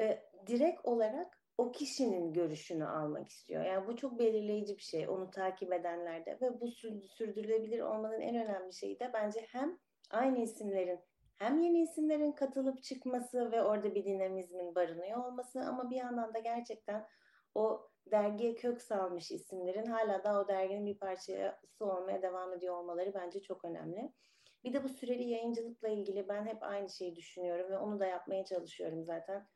e, 0.00 0.22
direkt 0.46 0.80
olarak 0.84 1.38
o 1.58 1.72
kişinin 1.72 2.32
görüşünü 2.32 2.86
almak 2.86 3.28
istiyor. 3.28 3.64
Yani 3.64 3.86
bu 3.86 3.96
çok 3.96 4.18
belirleyici 4.18 4.76
bir 4.76 4.82
şey 4.82 5.08
onu 5.08 5.30
takip 5.30 5.72
edenlerde 5.72 6.38
ve 6.40 6.60
bu 6.60 6.68
sürdürülebilir 7.08 7.80
olmanın 7.80 8.20
en 8.20 8.36
önemli 8.36 8.72
şeyi 8.72 9.00
de 9.00 9.10
bence 9.12 9.46
hem 9.48 9.78
aynı 10.10 10.38
isimlerin 10.38 11.00
hem 11.38 11.60
yeni 11.60 11.82
isimlerin 11.82 12.32
katılıp 12.32 12.82
çıkması 12.82 13.52
ve 13.52 13.62
orada 13.62 13.94
bir 13.94 14.04
dinamizmin 14.04 14.74
barınıyor 14.74 15.24
olması 15.24 15.60
ama 15.60 15.90
bir 15.90 15.96
yandan 15.96 16.34
da 16.34 16.38
gerçekten 16.38 17.06
o 17.54 17.90
dergiye 18.10 18.54
kök 18.54 18.82
salmış 18.82 19.30
isimlerin 19.30 19.86
hala 19.86 20.24
da 20.24 20.40
o 20.40 20.48
derginin 20.48 20.86
bir 20.86 20.98
parçası 20.98 21.54
olmaya 21.80 22.22
devam 22.22 22.52
ediyor 22.52 22.74
olmaları 22.74 23.14
bence 23.14 23.42
çok 23.42 23.64
önemli. 23.64 24.12
Bir 24.64 24.72
de 24.72 24.84
bu 24.84 24.88
süreli 24.88 25.28
yayıncılıkla 25.28 25.88
ilgili 25.88 26.28
ben 26.28 26.46
hep 26.46 26.62
aynı 26.62 26.88
şeyi 26.88 27.16
düşünüyorum 27.16 27.70
ve 27.70 27.78
onu 27.78 28.00
da 28.00 28.06
yapmaya 28.06 28.44
çalışıyorum 28.44 29.04
zaten. 29.04 29.48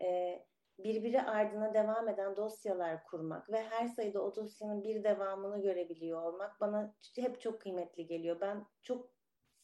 Ee, 0.00 0.46
birbiri 0.78 1.22
ardına 1.22 1.74
devam 1.74 2.08
eden 2.08 2.36
dosyalar 2.36 3.04
kurmak 3.04 3.50
ve 3.52 3.62
her 3.62 3.86
sayıda 3.86 4.22
o 4.22 4.36
dosyanın 4.36 4.84
bir 4.84 5.04
devamını 5.04 5.62
görebiliyor 5.62 6.22
olmak 6.22 6.60
bana 6.60 6.94
hep 7.16 7.40
çok 7.40 7.60
kıymetli 7.60 8.06
geliyor. 8.06 8.40
Ben 8.40 8.66
çok 8.82 9.10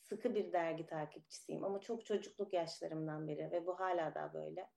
sıkı 0.01 0.35
bir 0.35 0.53
dergi 0.53 0.87
takipçisiyim 0.87 1.65
ama 1.65 1.81
çok 1.81 2.07
çocukluk 2.07 2.53
yaşlarımdan 2.53 3.29
beri 3.29 3.51
ve 3.51 3.67
bu 3.67 3.81
hala 3.81 4.15
da 4.15 4.31
böyle. 4.35 4.71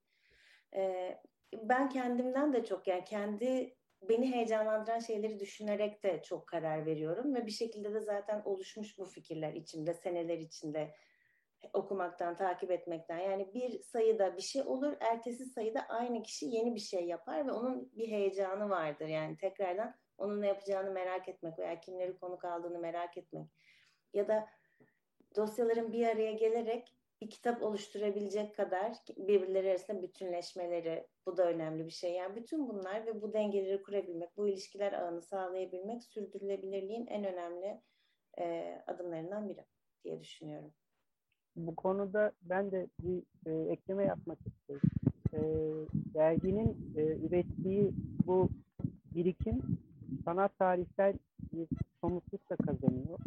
Ee, 0.76 1.22
ben 1.54 1.90
kendimden 1.90 2.54
de 2.54 2.66
çok 2.66 2.88
yani 2.88 3.04
kendi 3.04 3.76
beni 4.02 4.34
heyecanlandıran 4.34 5.00
şeyleri 5.00 5.40
düşünerek 5.40 6.04
de 6.04 6.22
çok 6.22 6.48
karar 6.48 6.86
veriyorum 6.86 7.36
ve 7.36 7.46
bir 7.46 7.52
şekilde 7.52 7.94
de 7.94 8.00
zaten 8.00 8.42
oluşmuş 8.46 8.98
bu 8.98 9.06
fikirler 9.06 9.54
içimde 9.54 9.94
seneler 9.94 10.38
içinde 10.38 10.96
okumaktan, 11.74 12.36
takip 12.36 12.72
etmekten. 12.72 13.20
Yani 13.20 13.54
bir 13.54 13.80
sayıda 13.80 14.38
bir 14.38 14.42
şey 14.42 14.62
olur, 14.62 14.94
ertesi 15.00 15.46
sayıda 15.46 15.82
aynı 15.90 16.24
kişi 16.24 16.46
yeni 16.46 16.76
bir 16.76 16.80
şey 16.80 17.06
yapar 17.06 17.48
ve 17.48 17.52
onun 17.52 17.92
bir 17.94 18.08
heyecanı 18.08 18.70
vardır. 18.70 19.08
Yani 19.08 19.38
tekrardan 19.38 19.96
onun 20.18 20.42
ne 20.42 20.48
yapacağını 20.48 20.92
merak 20.92 21.30
etmek 21.30 21.60
veya 21.60 21.80
kimleri 21.80 22.18
konuk 22.18 22.46
aldığını 22.46 22.80
merak 22.80 23.18
etmek. 23.18 23.48
Ya 24.14 24.28
da 24.28 24.48
dosyaların 25.36 25.92
bir 25.92 26.08
araya 26.08 26.32
gelerek 26.32 26.96
bir 27.22 27.30
kitap 27.30 27.64
oluşturabilecek 27.64 28.56
kadar 28.56 28.98
birbirleri 29.18 29.70
arasında 29.70 30.02
bütünleşmeleri 30.02 31.08
bu 31.26 31.38
da 31.38 31.50
önemli 31.50 31.86
bir 31.86 31.92
şey. 31.92 32.14
Yani 32.14 32.36
bütün 32.36 32.70
bunlar 32.70 33.06
ve 33.06 33.22
bu 33.22 33.34
dengeleri 33.34 33.82
kurabilmek, 33.82 34.38
bu 34.38 34.48
ilişkiler 34.48 34.94
ağını 34.94 35.22
sağlayabilmek 35.22 36.04
sürdürülebilirliğin 36.04 37.08
en 37.08 37.24
önemli 37.24 37.82
e, 38.40 38.76
adımlarından 38.88 39.50
biri 39.50 39.66
diye 40.04 40.20
düşünüyorum. 40.20 40.74
Bu 41.56 41.76
konuda 41.76 42.32
ben 42.42 42.72
de 42.72 42.88
bir 43.00 43.24
e, 43.46 43.72
ekleme 43.72 44.04
yapmak 44.04 44.38
istiyorum. 44.48 44.90
E, 45.34 45.40
derginin 46.14 46.94
e, 46.98 47.02
ürettiği 47.02 47.92
bu 48.26 48.50
birikim 49.16 49.62
sanat 50.26 50.60
tarihsel 50.60 51.14
bir 51.54 51.68
somutluk 52.02 52.50
da 52.50 52.56
kazanıyor 52.56 53.20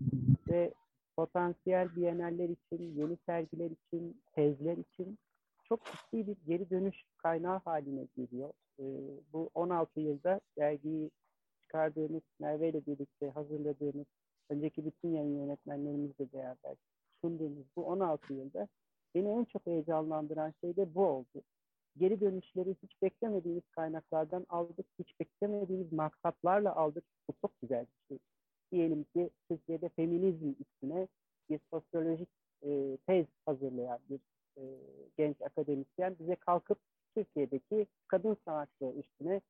ve 0.48 0.72
potansiyel 1.18 1.96
biyeneller 1.96 2.48
için, 2.48 2.94
yeni 2.96 3.16
sergiler 3.26 3.70
için, 3.70 4.22
tezler 4.34 4.76
için 4.76 5.18
çok 5.64 5.80
ciddi 5.84 6.26
bir 6.26 6.36
geri 6.46 6.70
dönüş 6.70 6.96
kaynağı 7.16 7.58
haline 7.58 8.06
geliyor. 8.16 8.52
E, 8.78 8.84
bu 9.32 9.50
16 9.54 10.00
yılda 10.00 10.40
dergiyi 10.58 11.10
çıkardığımız, 11.62 12.22
Merve 12.40 12.68
ile 12.68 12.86
birlikte 12.86 13.30
hazırladığımız, 13.30 14.06
önceki 14.50 14.86
bütün 14.86 15.08
yayın 15.08 15.38
yönetmenlerimizle 15.38 16.32
beraber 16.32 16.76
sunduğumuz 17.20 17.66
bu 17.76 17.86
16 17.86 18.34
yılda 18.34 18.68
beni 19.14 19.28
en 19.28 19.44
çok 19.44 19.66
heyecanlandıran 19.66 20.54
şey 20.60 20.76
de 20.76 20.94
bu 20.94 21.06
oldu. 21.06 21.42
Geri 21.96 22.20
dönüşleri 22.20 22.76
hiç 22.82 23.02
beklemediğimiz 23.02 23.68
kaynaklardan 23.70 24.46
aldık, 24.48 24.86
hiç 24.98 25.20
beklemediğimiz 25.20 25.92
maksatlarla 25.92 26.76
aldık. 26.76 27.04
Bu 27.28 27.34
çok 27.40 27.60
güzel 27.60 27.86
bir 27.86 28.08
şey. 28.08 28.18
Diyelim 28.72 29.04
ki 29.04 29.30
Türkiye'de 29.48 29.88
feminizm 29.88 30.52
üstüne 30.60 31.08
bir 31.50 31.60
sosyolojik 31.70 32.28
e, 32.62 32.98
tez 33.06 33.26
hazırlayan 33.46 33.98
bir 34.10 34.20
e, 34.56 34.62
genç 35.16 35.42
akademisyen 35.42 36.16
bize 36.20 36.34
kalkıp 36.34 36.78
Türkiye'deki 37.14 37.86
kadın 38.08 38.36
sanatçılar 38.44 38.94
üstüne 38.94 39.40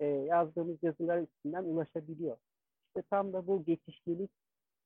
e, 0.00 0.06
yazdığımız 0.06 0.76
yazılar 0.82 1.22
üstünden 1.22 1.64
ulaşabiliyor. 1.64 2.36
İşte 2.86 3.02
tam 3.10 3.32
da 3.32 3.46
bu 3.46 3.64
geçişlilik 3.64 4.30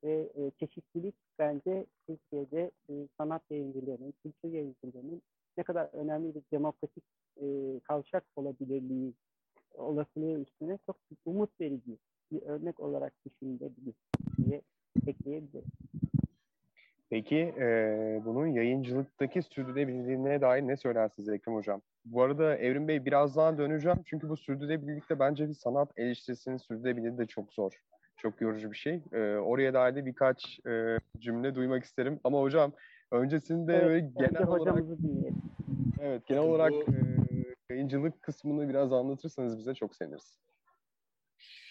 ve 0.04 0.32
e, 0.34 0.50
çeşitlilik 0.50 1.14
bence 1.38 1.86
Türkiye'de 2.06 2.70
e, 2.88 2.92
sanat 3.18 3.42
yayıncılığının, 3.50 4.14
kültür 4.22 4.52
yayıncılığının 4.52 5.22
ne 5.56 5.64
kadar 5.64 5.88
önemli 5.92 6.34
bir 6.34 6.42
demokratik 6.52 7.04
e, 7.36 7.46
kavşak 7.80 8.24
olabilirliği 8.36 9.14
olasılığı 9.74 10.40
üstüne 10.40 10.78
çok 10.86 10.96
umut 11.24 11.60
verici 11.60 11.98
bir 12.32 12.42
örnek 12.42 12.80
olarak 12.80 13.12
düşünülebilir 13.26 13.94
diye 14.36 14.62
ekleyebilirim. 15.06 15.68
Peki 17.10 17.54
e, 17.58 17.66
bunun 18.24 18.46
yayıncılıktaki 18.46 19.42
sürdürülebilirliğine 19.42 20.40
dair 20.40 20.62
ne 20.62 20.76
söylersiniz 20.76 21.28
Ekrem 21.28 21.54
Hocam? 21.54 21.80
Bu 22.04 22.22
arada 22.22 22.56
Evrim 22.56 22.88
Bey 22.88 23.04
birazdan 23.04 23.58
döneceğim 23.58 23.98
çünkü 24.04 24.28
bu 24.28 24.36
sürdürülebilirlikte 24.36 25.18
bence 25.18 25.48
bir 25.48 25.54
sanat 25.54 25.88
eleştirisinin 25.96 26.56
sürdürülebilirliği 26.56 27.18
de 27.18 27.26
çok 27.26 27.52
zor. 27.52 27.72
Çok 28.16 28.40
yorucu 28.40 28.70
bir 28.70 28.76
şey. 28.76 29.02
E, 29.12 29.36
oraya 29.36 29.74
dair 29.74 29.94
de 29.94 30.06
birkaç 30.06 30.60
e, 30.66 30.98
cümle 31.18 31.54
duymak 31.54 31.84
isterim. 31.84 32.20
Ama 32.24 32.40
hocam 32.40 32.72
öncesinde 33.10 33.74
evet, 33.74 33.86
böyle 33.86 34.00
genel 34.00 34.46
olarak 34.48 34.84
Evet, 36.00 36.26
genel 36.26 36.42
olarak 36.42 36.72
bu... 36.72 36.92
e, 36.92 37.74
yayıncılık 37.74 38.22
kısmını 38.22 38.68
biraz 38.68 38.92
anlatırsanız 38.92 39.58
bize 39.58 39.74
çok 39.74 39.96
seviniriz. 39.96 40.38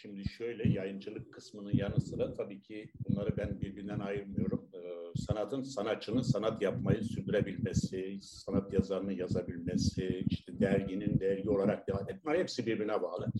Şimdi 0.02 0.30
şöyle 0.30 0.70
yayıncılık 0.70 1.34
kısmının 1.34 1.74
yanı 1.74 2.02
sıra 2.02 2.34
tabii 2.34 2.62
ki 2.62 2.92
bunları 3.10 3.38
ben 3.38 3.62
birbirinden 3.62 4.00
ayırmıyorum. 4.00 4.70
Ee, 4.74 4.80
sanatın, 5.20 5.64
sanatçının 5.64 6.22
sanat 6.22 6.62
yapmayı 6.62 7.04
sürdürebilmesi, 7.04 8.20
sanat 8.22 8.74
yazarının 8.74 9.12
yazabilmesi, 9.12 10.26
işte 10.30 10.60
derginin 10.60 11.20
dergi 11.20 11.50
olarak 11.50 11.88
devam 11.88 12.10
etme 12.10 12.38
hepsi 12.38 12.66
birbirine 12.66 13.02
bağlı. 13.02 13.32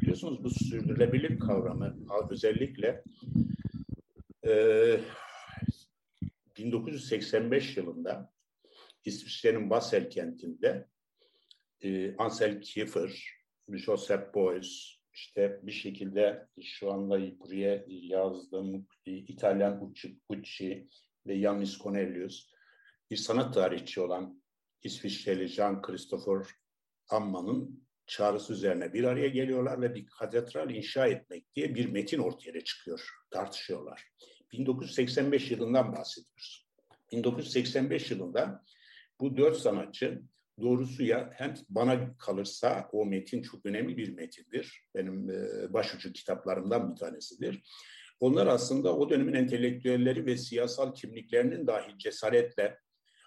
Biliyorsunuz 0.00 0.44
bu 0.44 0.50
sürdürülebilir 0.50 1.38
kavramı 1.38 1.96
özellikle 2.30 3.04
e, 4.46 5.00
1985 6.58 7.76
yılında 7.76 8.32
İsviçre'nin 9.04 9.70
Basel 9.70 10.10
kentinde 10.10 10.86
e, 11.80 12.16
Ansel 12.16 12.60
Kiefer, 12.60 13.24
Joseph 13.68 14.34
Beuys, 14.34 14.99
işte 15.14 15.60
bir 15.62 15.72
şekilde 15.72 16.46
şu 16.62 16.92
anda 16.92 17.40
buraya 17.40 17.84
yazdığım 17.88 18.86
İtalyan 19.06 19.94
Ucci 20.28 20.88
ve 21.26 21.34
Yannis 21.34 21.78
Cornelius 21.78 22.50
bir 23.10 23.16
sanat 23.16 23.54
tarihçi 23.54 24.00
olan 24.00 24.42
İsviçreli 24.82 25.48
Jean 25.48 25.82
Christopher 25.82 26.46
Amman'ın 27.08 27.86
çağrısı 28.06 28.52
üzerine 28.52 28.92
bir 28.92 29.04
araya 29.04 29.28
geliyorlar 29.28 29.80
ve 29.80 29.94
bir 29.94 30.06
katedral 30.06 30.70
inşa 30.70 31.06
etmek 31.06 31.54
diye 31.54 31.74
bir 31.74 31.86
metin 31.86 32.18
ortaya 32.18 32.64
çıkıyor. 32.64 33.10
Tartışıyorlar. 33.30 34.08
1985 34.52 35.50
yılından 35.50 35.92
bahsediyoruz. 35.92 36.66
1985 37.12 38.10
yılında 38.10 38.64
bu 39.20 39.36
dört 39.36 39.56
sanatçı 39.56 40.22
Doğrusu 40.60 41.02
ya 41.02 41.30
hem 41.34 41.54
bana 41.68 42.16
kalırsa 42.16 42.88
o 42.92 43.06
metin 43.06 43.42
çok 43.42 43.66
önemli 43.66 43.96
bir 43.96 44.14
metindir. 44.14 44.82
Benim 44.94 45.30
e, 45.30 45.72
başucu 45.72 46.12
kitaplarımdan 46.12 46.90
bir 46.90 46.96
tanesidir. 46.96 47.62
Onlar 48.20 48.46
aslında 48.46 48.96
o 48.96 49.10
dönemin 49.10 49.34
entelektüelleri 49.34 50.26
ve 50.26 50.36
siyasal 50.36 50.94
kimliklerinin 50.94 51.66
dahi 51.66 51.98
cesaretle 51.98 52.78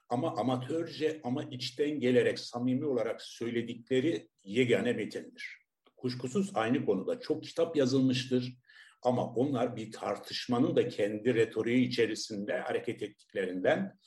ama 0.10 0.36
amatörce 0.36 1.20
ama 1.24 1.44
içten 1.44 2.00
gelerek 2.00 2.40
samimi 2.40 2.86
olarak 2.86 3.22
söyledikleri 3.22 4.30
yegane 4.44 4.94
metindir. 4.94 5.58
Kuşkusuz 5.98 6.52
aynı 6.54 6.86
konuda 6.86 7.20
çok 7.20 7.44
kitap 7.44 7.76
yazılmıştır 7.76 8.58
ama 9.02 9.34
onlar 9.34 9.76
bir 9.76 9.92
tartışmanın 9.92 10.76
da 10.76 10.88
kendi 10.88 11.36
retoriği 11.36 11.88
içerisinde 11.88 12.58
hareket 12.58 13.02
ettiklerinden 13.02 13.98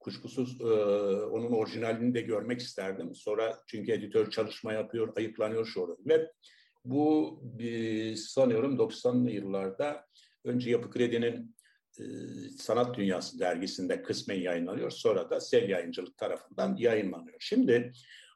kuşkusuz 0.00 0.60
e, 0.60 0.64
onun 1.24 1.52
orijinalini 1.52 2.14
de 2.14 2.20
görmek 2.20 2.60
isterdim. 2.60 3.14
Sonra 3.14 3.62
çünkü 3.66 3.92
editör 3.92 4.30
çalışma 4.30 4.72
yapıyor, 4.72 5.16
ayıklanıyor 5.16 5.66
şu 5.66 5.96
Ve 6.06 6.30
bu 6.84 7.38
bir, 7.42 8.16
sanıyorum 8.16 8.76
90'lı 8.76 9.30
yıllarda 9.30 10.06
önce 10.44 10.70
Yapı 10.70 10.90
Kredi'nin 10.90 11.56
e, 11.98 12.04
Sanat 12.58 12.96
Dünyası 12.96 13.38
dergisinde 13.38 14.02
kısmen 14.02 14.40
yayınlanıyor. 14.40 14.90
Sonra 14.90 15.30
da 15.30 15.40
Sel 15.40 15.68
Yayıncılık 15.68 16.16
tarafından 16.16 16.76
yayınlanıyor. 16.76 17.36
Şimdi 17.40 17.92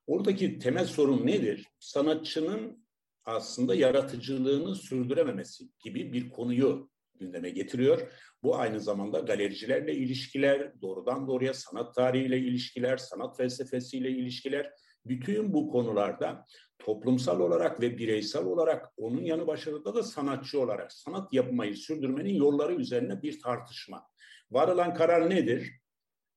oradaki 0.07 0.59
temel 0.59 0.87
sorun 0.87 1.27
nedir? 1.27 1.67
Sanatçının 1.79 2.85
aslında 3.25 3.75
yaratıcılığını 3.75 4.75
sürdürememesi 4.75 5.65
gibi 5.85 6.13
bir 6.13 6.31
konuyu 6.31 6.91
gündeme 7.19 7.51
getiriyor. 7.51 8.13
Bu 8.43 8.57
aynı 8.57 8.81
zamanda 8.81 9.19
galericilerle 9.19 9.95
ilişkiler, 9.95 10.81
doğrudan 10.83 11.27
doğruya 11.27 11.55
sanat 11.55 11.95
tarihiyle 11.95 12.39
ilişkiler, 12.39 12.97
sanat 12.97 13.37
felsefesiyle 13.37 14.11
ilişkiler, 14.11 14.71
bütün 15.07 15.53
bu 15.53 15.69
konularda 15.69 16.47
toplumsal 16.79 17.41
olarak 17.41 17.81
ve 17.81 17.99
bireysel 17.99 18.45
olarak 18.45 18.93
onun 18.97 19.25
yanı 19.25 19.47
başında 19.47 19.95
da 19.95 20.03
sanatçı 20.03 20.61
olarak 20.61 20.93
sanat 20.93 21.33
yapmayı 21.33 21.77
sürdürmenin 21.77 22.35
yolları 22.35 22.75
üzerine 22.75 23.23
bir 23.23 23.41
tartışma. 23.41 24.07
Varılan 24.51 24.95
karar 24.95 25.31
nedir? 25.31 25.84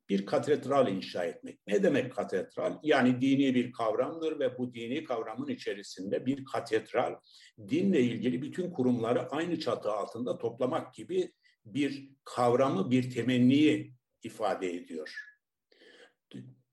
Bir 0.09 0.25
katedral 0.25 0.87
inşa 0.87 1.25
etmek. 1.25 1.59
Ne 1.67 1.83
demek 1.83 2.11
katedral? 2.15 2.79
Yani 2.83 3.21
dini 3.21 3.55
bir 3.55 3.71
kavramdır 3.71 4.39
ve 4.39 4.57
bu 4.57 4.73
dini 4.73 5.03
kavramın 5.03 5.47
içerisinde 5.47 6.25
bir 6.25 6.45
katedral 6.45 7.15
dinle 7.69 8.01
ilgili 8.01 8.41
bütün 8.41 8.71
kurumları 8.71 9.29
aynı 9.29 9.59
çatı 9.59 9.91
altında 9.91 10.37
toplamak 10.37 10.93
gibi 10.93 11.33
bir 11.65 12.09
kavramı, 12.23 12.91
bir 12.91 13.11
temenniyi 13.11 13.93
ifade 14.23 14.73
ediyor. 14.73 15.15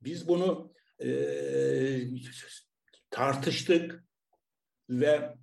Biz 0.01 0.29
bunu 0.29 0.75
e, 1.05 1.09
tartıştık 3.11 4.05
ve 4.91 5.35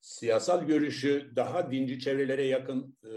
siyasal 0.00 0.66
görüşü 0.66 1.32
daha 1.36 1.70
dinci 1.70 2.00
çevrelere 2.00 2.46
yakın 2.46 2.98
e, 3.04 3.08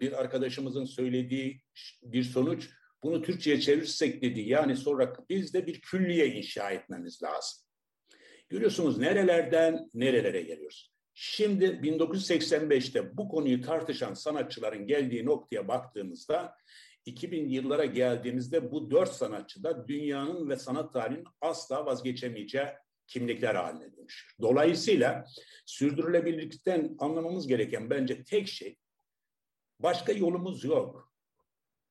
bir 0.00 0.20
arkadaşımızın 0.20 0.84
söylediği 0.84 1.62
bir 2.02 2.22
sonuç 2.22 2.70
bunu 3.04 3.22
Türkçe'ye 3.22 3.60
çevirirsek 3.60 4.22
dedi. 4.22 4.40
Yani 4.40 4.76
sonra 4.76 5.12
biz 5.28 5.54
de 5.54 5.66
bir 5.66 5.80
külliye 5.80 6.26
inşa 6.26 6.70
etmemiz 6.70 7.22
lazım. 7.22 7.62
Görüyorsunuz 8.48 8.98
nerelerden 8.98 9.90
nerelere 9.94 10.42
geliyoruz. 10.42 10.94
Şimdi 11.14 11.64
1985'te 11.64 13.16
bu 13.16 13.28
konuyu 13.28 13.62
tartışan 13.62 14.14
sanatçıların 14.14 14.86
geldiği 14.86 15.26
noktaya 15.26 15.68
baktığımızda 15.68 16.56
2000 17.06 17.48
yıllara 17.48 17.84
geldiğimizde 17.84 18.72
bu 18.72 18.90
dört 18.90 19.12
sanatçı 19.12 19.62
da 19.62 19.88
dünyanın 19.88 20.48
ve 20.48 20.56
sanat 20.56 20.92
tarihinin 20.92 21.24
asla 21.40 21.86
vazgeçemeyeceği 21.86 22.66
kimlikler 23.06 23.54
haline 23.54 23.96
dönüşür. 23.96 24.34
Dolayısıyla 24.40 25.24
sürdürülebilirlikten 25.66 26.96
anlamamız 26.98 27.46
gereken 27.46 27.90
bence 27.90 28.24
tek 28.24 28.48
şey 28.48 28.78
başka 29.80 30.12
yolumuz 30.12 30.64
yok. 30.64 31.13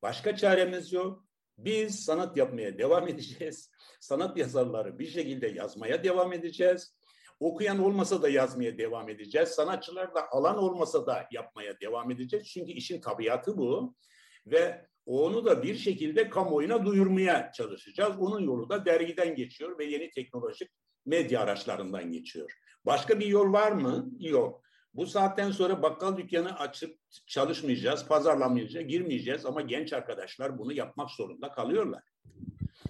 Başka 0.04 0.36
çaremiz 0.36 0.94
yok. 0.94 1.26
Biz 1.58 2.06
sanat 2.06 2.38
yapmaya 2.38 2.78
devam 2.78 3.08
edeceğiz. 3.08 3.72
Sanat 4.00 4.38
yazarları 4.38 5.00
bir 5.00 5.08
şekilde 5.08 5.48
yazmaya 5.48 6.04
devam 6.04 6.34
edeceğiz. 6.34 6.96
Okuyan 7.40 7.80
olmasa 7.80 8.22
da 8.22 8.30
yazmaya 8.30 8.78
devam 8.78 9.10
edeceğiz. 9.10 9.50
Sanatçılar 9.50 10.16
da 10.16 10.32
alan 10.32 10.58
olmasa 10.58 11.06
da 11.06 11.28
yapmaya 11.32 11.80
devam 11.80 12.12
edeceğiz. 12.12 12.48
Çünkü 12.48 12.72
işin 12.72 13.02
tabiatı 13.02 13.58
bu. 13.58 13.96
Ve 14.46 14.86
onu 15.06 15.46
da 15.46 15.64
bir 15.64 15.76
şekilde 15.76 16.30
kamuoyuna 16.30 16.86
duyurmaya 16.86 17.52
çalışacağız. 17.52 18.16
Onun 18.20 18.40
yolu 18.40 18.70
da 18.70 18.86
dergiden 18.86 19.36
geçiyor 19.36 19.80
ve 19.80 19.86
yeni 19.86 20.10
teknolojik 20.10 20.70
medya 21.06 21.42
araçlarından 21.42 22.12
geçiyor. 22.12 22.52
Başka 22.86 23.20
bir 23.20 23.26
yol 23.26 23.54
var 23.54 23.72
mı? 23.72 24.10
Yok. 24.20 24.64
Bu 24.94 25.06
saatten 25.06 25.52
sonra 25.52 25.82
bakkal 25.82 26.18
dükkanı 26.18 26.60
açıp 26.60 27.00
çalışmayacağız, 27.28 28.08
pazarlamayacağız, 28.08 28.88
girmeyeceğiz 28.88 29.46
ama 29.46 29.62
genç 29.62 29.94
arkadaşlar 29.94 30.58
bunu 30.58 30.74
yapmak 30.74 31.10
zorunda 31.10 31.52
kalıyorlar. 31.52 32.04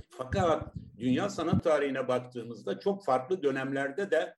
Fakat 0.09 0.73
dünya 0.97 1.29
sanat 1.29 1.63
tarihine 1.63 2.07
baktığımızda 2.07 2.79
çok 2.79 3.05
farklı 3.05 3.43
dönemlerde 3.43 4.11
de 4.11 4.35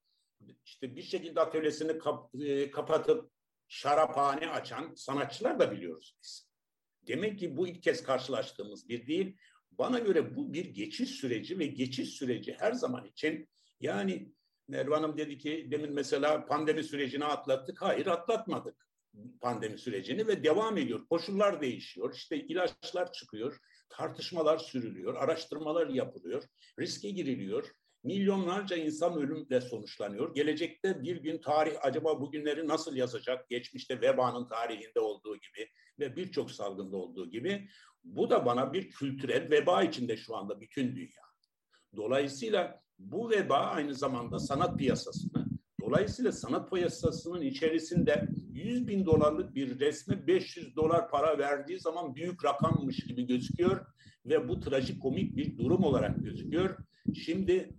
işte 0.65 0.95
bir 0.95 1.01
şekilde 1.01 1.41
atölyesini 1.41 1.99
kap, 1.99 2.35
e, 2.35 2.71
kapatıp 2.71 3.31
şaraphane 3.67 4.49
açan 4.49 4.93
sanatçılar 4.95 5.59
da 5.59 5.71
biliyoruz 5.71 6.17
biz. 6.21 6.49
Demek 7.07 7.39
ki 7.39 7.57
bu 7.57 7.67
ilk 7.67 7.83
kez 7.83 8.03
karşılaştığımız 8.03 8.89
bir 8.89 9.07
değil. 9.07 9.37
Bana 9.71 9.99
göre 9.99 10.35
bu 10.35 10.53
bir 10.53 10.65
geçiş 10.65 11.09
süreci 11.09 11.59
ve 11.59 11.65
geçiş 11.65 12.09
süreci 12.09 12.55
her 12.59 12.71
zaman 12.71 13.05
için 13.05 13.49
yani 13.79 14.31
Merve 14.67 14.95
Hanım 14.95 15.17
dedi 15.17 15.37
ki 15.37 15.67
demin 15.71 15.93
mesela 15.93 16.45
pandemi 16.45 16.83
sürecini 16.83 17.25
atlattık. 17.25 17.81
Hayır 17.81 18.07
atlatmadık 18.07 18.85
pandemi 19.41 19.77
sürecini 19.77 20.27
ve 20.27 20.43
devam 20.43 20.77
ediyor. 20.77 21.07
Koşullar 21.09 21.61
değişiyor. 21.61 22.13
İşte 22.15 22.37
ilaçlar 22.37 23.11
çıkıyor. 23.11 23.59
Tartışmalar 23.89 24.57
sürülüyor. 24.57 25.15
Araştırmalar 25.15 25.87
yapılıyor. 25.87 26.43
Riske 26.79 27.09
giriliyor. 27.09 27.71
Milyonlarca 28.03 28.75
insan 28.75 29.17
ölümle 29.17 29.61
sonuçlanıyor. 29.61 30.35
Gelecekte 30.35 31.03
bir 31.03 31.17
gün 31.17 31.37
tarih 31.37 31.73
acaba 31.81 32.21
bugünleri 32.21 32.67
nasıl 32.67 32.95
yazacak? 32.95 33.49
Geçmişte 33.49 34.01
vebanın 34.01 34.47
tarihinde 34.47 34.99
olduğu 34.99 35.35
gibi 35.35 35.69
ve 35.99 36.15
birçok 36.15 36.51
salgında 36.51 36.97
olduğu 36.97 37.31
gibi. 37.31 37.69
Bu 38.03 38.29
da 38.29 38.45
bana 38.45 38.73
bir 38.73 38.89
kültürel 38.89 39.51
veba 39.51 39.83
içinde 39.83 40.17
şu 40.17 40.35
anda 40.35 40.61
bütün 40.61 40.95
dünya. 40.95 41.25
Dolayısıyla 41.95 42.84
bu 42.99 43.29
veba 43.29 43.57
aynı 43.57 43.95
zamanda 43.95 44.39
sanat 44.39 44.77
piyasasını, 44.77 45.45
dolayısıyla 45.81 46.31
sanat 46.31 46.71
piyasasının 46.71 47.41
içerisinde 47.41 48.27
100 48.53 48.87
bin 48.87 49.05
dolarlık 49.05 49.55
bir 49.55 49.79
resme 49.79 50.27
500 50.27 50.75
dolar 50.75 51.09
para 51.09 51.37
verdiği 51.37 51.79
zaman 51.79 52.15
büyük 52.15 52.45
rakammış 52.45 52.97
gibi 52.97 53.27
gözüküyor 53.27 53.85
ve 54.25 54.47
bu 54.47 54.59
trajikomik 54.59 55.37
bir 55.37 55.57
durum 55.57 55.83
olarak 55.83 56.23
gözüküyor. 56.23 56.77
Şimdi 57.13 57.69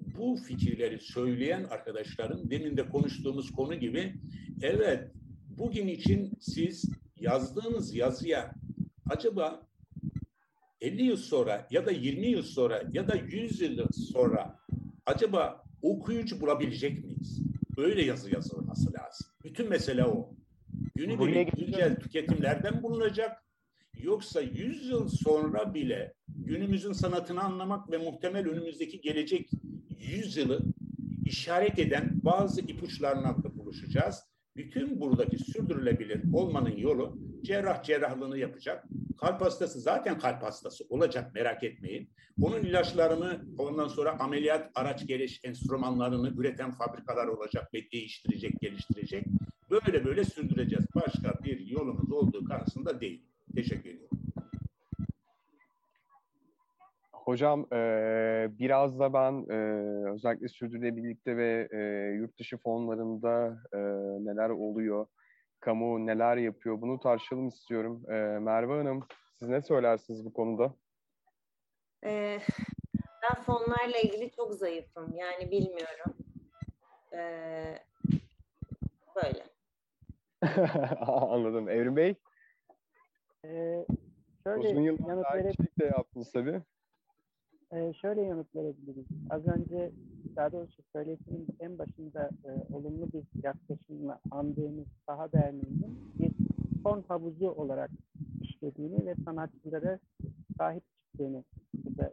bu 0.00 0.36
fikirleri 0.36 0.98
söyleyen 1.00 1.64
arkadaşların 1.64 2.50
demin 2.50 2.76
de 2.76 2.88
konuştuğumuz 2.88 3.52
konu 3.52 3.74
gibi 3.74 4.14
evet 4.62 5.10
bugün 5.48 5.88
için 5.88 6.32
siz 6.40 6.84
yazdığınız 7.20 7.94
yazıya 7.94 8.54
acaba 9.10 9.65
50 10.80 11.02
yıl 11.02 11.16
sonra 11.16 11.66
ya 11.70 11.86
da 11.86 11.90
20 11.90 12.26
yıl 12.26 12.42
sonra 12.42 12.82
ya 12.92 13.08
da 13.08 13.16
100 13.16 13.60
yıl 13.60 13.86
sonra 13.92 14.58
acaba 15.06 15.64
okuyucu 15.82 16.40
bulabilecek 16.40 17.04
miyiz? 17.04 17.40
Öyle 17.76 18.04
yazı 18.04 18.34
yazılması 18.34 18.92
lazım. 18.92 19.26
Bütün 19.44 19.68
mesele 19.68 20.04
o. 20.04 20.30
Günübirlik 20.94 21.56
güncel 21.56 21.96
tüketimlerden 21.96 22.82
bulunacak. 22.82 23.42
Yoksa 23.94 24.40
100 24.40 24.88
yıl 24.88 25.08
sonra 25.08 25.74
bile 25.74 26.14
günümüzün 26.28 26.92
sanatını 26.92 27.42
anlamak 27.42 27.90
ve 27.90 27.98
muhtemel 27.98 28.48
önümüzdeki 28.48 29.00
gelecek 29.00 29.50
100 29.98 30.36
yılı 30.36 30.60
işaret 31.24 31.78
eden 31.78 32.20
bazı 32.22 32.60
ipuçlarına 32.60 33.42
da 33.44 33.58
buluşacağız. 33.58 34.22
Bütün 34.56 35.00
buradaki 35.00 35.38
sürdürülebilir 35.38 36.32
olmanın 36.32 36.76
yolu 36.76 37.18
cerrah 37.42 37.82
cerrahlığını 37.82 38.38
yapacak. 38.38 38.84
Kalp 39.16 39.40
hastası 39.40 39.80
zaten 39.80 40.18
kalp 40.18 40.42
hastası 40.42 40.84
olacak 40.88 41.34
merak 41.34 41.64
etmeyin. 41.64 42.10
Onun 42.42 42.60
ilaçlarını 42.62 43.44
ondan 43.58 43.88
sonra 43.88 44.20
ameliyat 44.20 44.70
araç 44.74 45.06
geliş 45.06 45.40
enstrümanlarını 45.44 46.32
üreten 46.36 46.70
fabrikalar 46.70 47.26
olacak 47.26 47.74
ve 47.74 47.90
değiştirecek, 47.92 48.60
geliştirecek. 48.60 49.24
Böyle 49.70 50.04
böyle 50.04 50.24
sürdüreceğiz. 50.24 50.86
Başka 50.94 51.44
bir 51.44 51.66
yolumuz 51.66 52.12
olduğu 52.12 52.44
karşısında 52.44 53.00
değil. 53.00 53.26
Teşekkür 53.54 53.90
ediyorum. 53.90 54.18
Hocam 57.26 57.66
e, 57.72 57.78
biraz 58.58 58.98
da 58.98 59.12
ben 59.12 59.46
e, 59.50 59.56
özellikle 60.10 60.48
sürdürülebilirlikte 60.48 61.36
ve 61.36 61.68
e, 61.72 61.78
yurt 62.16 62.38
dışı 62.38 62.56
fonlarında 62.56 63.62
neler 64.20 64.50
oluyor, 64.50 65.06
kamu 65.66 66.06
neler 66.06 66.36
yapıyor 66.36 66.80
bunu 66.80 67.00
tartışalım 67.00 67.48
istiyorum. 67.48 68.02
E, 68.10 68.14
Merve 68.38 68.72
Hanım 68.72 69.06
siz 69.34 69.48
ne 69.48 69.62
söylersiniz 69.62 70.24
bu 70.24 70.32
konuda? 70.32 70.74
Ee, 72.04 72.40
ben 73.22 73.42
fonlarla 73.42 73.98
ilgili 73.98 74.30
çok 74.30 74.54
zayıfım 74.54 75.14
yani 75.14 75.50
bilmiyorum. 75.50 76.14
Ee, 77.12 77.78
böyle. 79.16 79.46
Anladım. 81.06 81.68
Evrim 81.68 81.96
Bey? 81.96 82.14
Ee, 83.44 83.86
şöyle 84.44 84.68
Uzun 84.68 84.80
yıllar 84.80 85.08
yanıt 85.08 85.34
verip, 85.34 85.80
de 85.80 85.84
yaptınız 85.84 86.32
tabii. 86.32 86.62
e, 87.72 87.92
şöyle 87.92 88.22
yanıt 88.22 88.56
verebiliriz. 88.56 89.06
Az 89.30 89.46
önce 89.46 89.90
daha 90.36 90.52
doğrusu 90.52 90.82
söylediğim 90.92 91.46
en 91.60 91.78
başında 91.78 92.30
e, 92.44 92.74
olumlu 92.74 93.12
bir 93.12 93.42
yaklaşımla 93.42 94.20
andığımız 94.30 94.86
Saha 95.06 95.32
Derneği'nin 95.32 96.12
bir 96.18 96.32
fon 96.82 97.04
havuzu 97.08 97.48
olarak 97.48 97.90
işlediğini 98.40 99.06
ve 99.06 99.14
sanatçılara 99.24 99.98
sahip 100.58 100.82
çıktığını 100.90 101.44
burada 101.74 102.12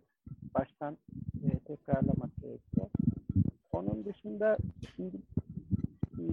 baştan 0.54 0.98
e, 1.44 1.60
tekrarlamak 1.60 2.36
gerekiyor. 2.42 2.88
Onun 3.72 4.06
dışında 4.06 4.58
şimdi 4.96 5.18
e, 6.20 6.24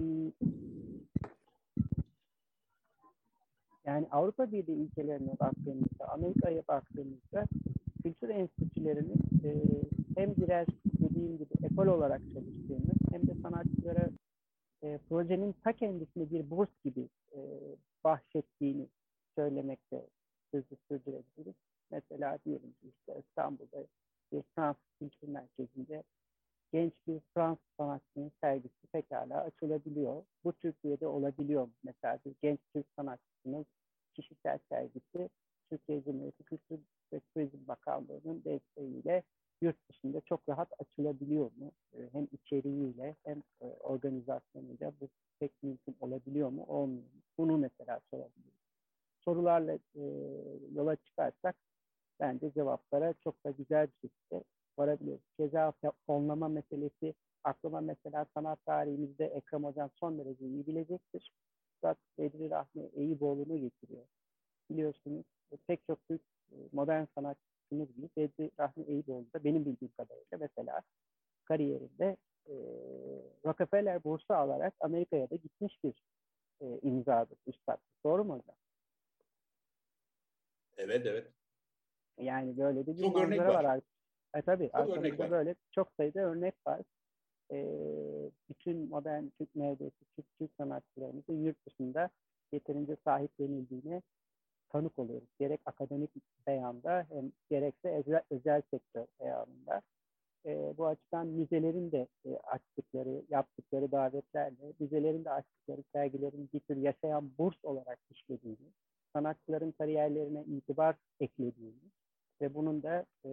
yani 3.85 4.07
Avrupa 4.11 4.51
Birliği 4.51 4.77
ülkelerine 4.77 5.39
baktığımızda, 5.39 6.07
Amerika'ya 6.13 6.61
baktığımızda 6.67 7.45
kültür 8.03 8.29
enstitülerinin 8.29 9.19
e, 9.43 9.49
hem 10.15 10.35
birer 10.35 10.65
dediğim 11.11 11.37
gibi 11.37 11.53
ekol 11.63 11.87
olarak 11.87 12.21
çalıştığını 12.33 12.93
hem 13.11 13.27
de 13.27 13.33
sanatçılara 13.41 14.09
e, 14.83 14.99
projenin 15.09 15.55
ta 15.63 15.73
kendisini 15.73 16.31
bir 16.31 16.49
burs 16.49 16.69
gibi 16.85 17.09
e, 17.35 17.39
bahşettiğini 18.03 18.87
söylemekte 19.35 20.07
sözü 20.51 20.75
sürdürebiliriz. 20.87 21.55
Mesela 21.91 22.39
diyelim 22.45 22.71
ki 22.71 22.87
işte 22.99 23.19
İstanbul'da 23.19 23.85
bir 24.31 24.43
Fransız 24.55 24.83
Kültür 24.99 25.27
Merkezi'nde 25.27 26.03
genç 26.73 26.93
bir 27.07 27.19
Fransız 27.33 27.65
sanatçının 27.77 28.31
sergisi 28.41 28.87
pekala 28.91 29.43
açılabiliyor. 29.43 30.23
Bu 30.43 30.53
Türkiye'de 30.53 31.07
olabiliyor. 31.07 31.69
Mesela 31.83 32.19
bir 32.25 32.35
genç 32.41 32.59
Türk 32.73 32.85
sanatçısının 32.95 33.65
kişisel 34.13 34.59
sergisi 34.69 35.29
Türkiye 35.69 36.03
Cumhuriyeti 36.03 36.43
Kültür 36.43 36.79
ve 37.13 37.19
Turizm 37.19 37.67
Bakanlığı'nın 37.67 38.43
desteğiyle 38.43 39.23
rahat 40.51 40.69
açılabiliyor 40.79 41.51
mu? 41.57 41.71
Ee, 41.93 42.09
hem 42.11 42.27
içeriğiyle 42.31 43.15
hem 43.23 43.43
e, 43.61 43.65
organizasyonuyla 43.65 44.91
bu 45.01 45.09
pek 45.39 45.63
mümkün 45.63 45.95
olabiliyor 45.99 46.49
mu? 46.49 46.63
Olmuyor 46.67 47.03
mu? 47.03 47.21
Bunu 47.37 47.57
mesela 47.57 47.99
sorabiliriz. 48.09 48.61
Sorularla 49.19 49.73
e, 49.95 50.03
yola 50.73 50.95
çıkarsak 50.95 51.55
bence 52.19 52.51
cevaplara 52.51 53.13
çok 53.23 53.45
da 53.45 53.51
güzel 53.51 53.87
bir 53.87 54.09
şekilde 54.09 54.43
varabiliyoruz. 54.77 55.25
Keza 55.37 55.73
fonlama 56.05 56.47
meselesi 56.47 57.13
aklıma 57.43 57.81
mesela 57.81 58.25
sanat 58.33 58.65
tarihimizde 58.65 59.25
Ekrem 59.25 59.63
Hocam 59.63 59.89
son 59.99 60.19
derece 60.19 60.45
iyi 60.45 60.67
bilecektir. 60.67 61.33
Üstad 61.73 61.97
Bedri 62.17 62.49
Rahmi 62.49 62.89
Eyüboğlu'nu 62.93 63.57
getiriyor. 63.57 64.05
Biliyorsunuz 64.69 65.25
pek 65.67 65.85
çok 65.87 66.07
Türk 66.07 66.21
e, 66.51 66.55
modern 66.71 67.05
sanatçımız 67.71 67.95
gibi 67.95 68.09
Bedri 68.17 68.51
Rahmi 68.59 68.83
Eyüboğlu 68.83 69.33
da 69.33 69.43
benim 69.43 69.65
bildiğim 69.65 69.91
kadarıyla 69.97 70.37
mesela 70.39 70.81
kariyerinde 71.45 72.17
e, 72.47 72.53
Rockefeller 73.45 74.03
bursu 74.03 74.33
alarak 74.33 74.73
Amerika'ya 74.79 75.29
da 75.29 75.35
gitmiş 75.35 75.83
bir 75.83 75.93
e, 76.61 76.79
imzadır 76.81 77.37
Üstad. 77.47 77.77
Doğru 78.03 78.23
mu 78.23 78.33
hocam? 78.33 78.55
Evet 80.77 81.05
evet. 81.05 81.31
Yani 82.17 82.57
böyle 82.57 82.85
de 82.85 82.97
bir 82.97 83.01
çok 83.01 83.15
manzara 83.15 83.53
var. 83.53 83.63
var. 83.63 83.81
E, 84.35 84.41
tabii 84.41 84.69
çok 84.69 84.75
arkamızda 84.75 85.31
böyle 85.31 85.55
çok 85.71 85.91
sayıda 85.97 86.19
örnek 86.19 86.53
var. 86.67 86.81
E, 87.51 87.57
bütün 88.49 88.89
modern 88.89 89.27
Türk 89.37 89.55
neredeyse 89.55 90.05
Türk, 90.15 90.25
Türk 90.37 90.51
sanatçılarımızın 90.57 91.43
yurt 91.43 91.65
dışında 91.65 92.09
yeterince 92.51 92.95
sahiplenildiğine 93.05 94.01
tanık 94.71 94.99
oluyoruz. 94.99 95.29
Gerek 95.39 95.59
akademik 95.65 96.09
beyanda 96.47 97.05
hem 97.09 97.31
gerekse 97.49 97.89
özel, 97.89 98.21
özel 98.29 98.61
sektör 98.71 99.05
beyanında. 99.19 99.81
E, 100.45 100.73
bu 100.77 100.87
açıdan 100.87 101.27
müzelerin 101.27 101.91
de 101.91 102.07
e, 102.25 102.37
açtıkları, 102.37 103.21
yaptıkları 103.29 103.91
davetlerle, 103.91 104.73
müzelerin 104.79 105.25
de 105.25 105.31
açtıkları 105.31 105.83
sergilerin 105.93 106.49
bir 106.53 106.59
tür 106.59 106.77
yaşayan 106.77 107.31
burs 107.37 107.55
olarak 107.63 107.99
işlediğini, 108.09 108.71
sanatçıların 109.13 109.71
kariyerlerine 109.71 110.43
itibar 110.43 110.95
eklediğini 111.19 111.91
ve 112.41 112.53
bunun 112.53 112.83
da 112.83 113.05
e, 113.25 113.29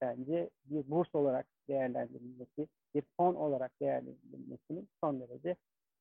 bence 0.00 0.50
bir 0.64 0.90
burs 0.90 1.14
olarak 1.14 1.46
değerlendirilmesi, 1.68 2.68
bir 2.94 3.02
fon 3.16 3.34
olarak 3.34 3.80
değerlendirilmesinin 3.80 4.88
son 5.00 5.20
derece 5.20 5.56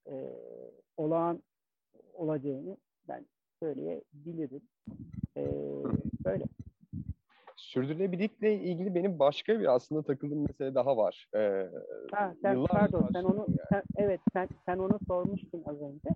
e, 0.07 0.13
olağan 0.97 1.43
olacağını 2.13 2.77
ben 3.07 3.25
söyleyebilirim. 3.63 4.61
E, 5.37 5.41
böyle. 6.25 6.43
sürdürülebilirlikle 7.55 8.55
ilgili 8.55 8.95
benim 8.95 9.19
başka 9.19 9.59
bir 9.59 9.75
aslında 9.75 10.01
takıldığım 10.01 10.45
mesele 10.47 10.75
daha 10.75 10.97
var. 10.97 11.27
Ee, 11.35 11.69
ha, 12.11 12.33
sen, 12.41 12.65
pardon 12.65 13.09
sen 13.13 13.23
onu 13.23 13.45
yani. 13.47 13.67
sen, 13.69 13.83
evet 13.97 14.19
sen 14.33 14.47
sen 14.65 14.77
onu 14.77 14.99
sormuştun 15.07 15.63
az 15.65 15.81
önce. 15.81 16.09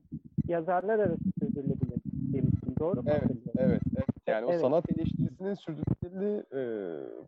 Yazarlar 0.48 1.00
arası 1.00 1.24
sürdürülebilir 1.40 2.02
demiştin. 2.34 2.76
Doğru 2.80 3.04
mu? 3.04 3.10
Evet, 3.10 3.32
evet, 3.58 3.82
evet. 3.96 4.08
Yani 4.28 4.46
evet. 4.50 4.60
o 4.60 4.62
sanat 4.62 4.92
eleştirisinin 4.92 5.54
sürdürülebilirliği 5.54 6.44
e, 6.54 6.62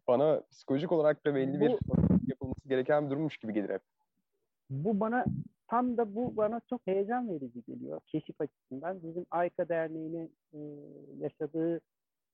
bana 0.08 0.42
psikolojik 0.52 0.92
olarak 0.92 1.26
da 1.26 1.36
belli 1.36 1.60
bu, 1.60 1.66
bir 1.66 1.76
yapılması 2.28 2.70
gereken 2.70 3.06
bir 3.06 3.10
durummuş 3.12 3.38
gibi 3.38 3.54
gelir 3.54 3.70
hep. 3.70 3.82
Bu 4.70 5.00
bana 5.00 5.26
tam 5.70 5.98
da 5.98 6.16
bu 6.16 6.38
bana 6.38 6.62
çok 6.70 6.88
heyecan 6.88 7.30
verici 7.30 7.64
geliyor 7.64 8.02
keşif 8.08 8.42
açısından. 8.42 9.04
Bizim 9.04 9.26
AYKA 9.32 9.70
Derneği'nin 9.70 10.32
e, 10.54 10.60
yaşadığı 11.20 11.82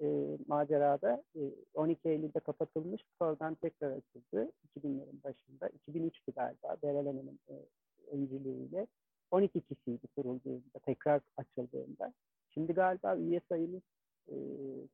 e, 0.02 0.38
macerada 0.48 1.24
e, 1.36 1.42
12 1.74 2.10
Eylül'de 2.10 2.40
kapatılmış, 2.40 3.02
sonradan 3.20 3.56
tekrar 3.56 3.92
açıldı 3.92 4.52
2000'lerin 4.78 5.24
başında. 5.24 5.70
2003'tü 5.70 6.32
galiba 6.36 6.78
Berel 6.84 7.06
Hanım'ın 7.06 7.40
e, 7.50 7.54
öncülüğüyle. 8.12 8.88
12 9.32 9.62
kişiydi 9.62 10.08
kurulduğunda, 10.16 10.80
tekrar 10.86 11.22
açıldığında. 11.38 12.14
Şimdi 12.50 12.74
galiba 12.74 13.18
üye 13.18 13.42
sayımız 13.50 13.82
e, 14.28 14.36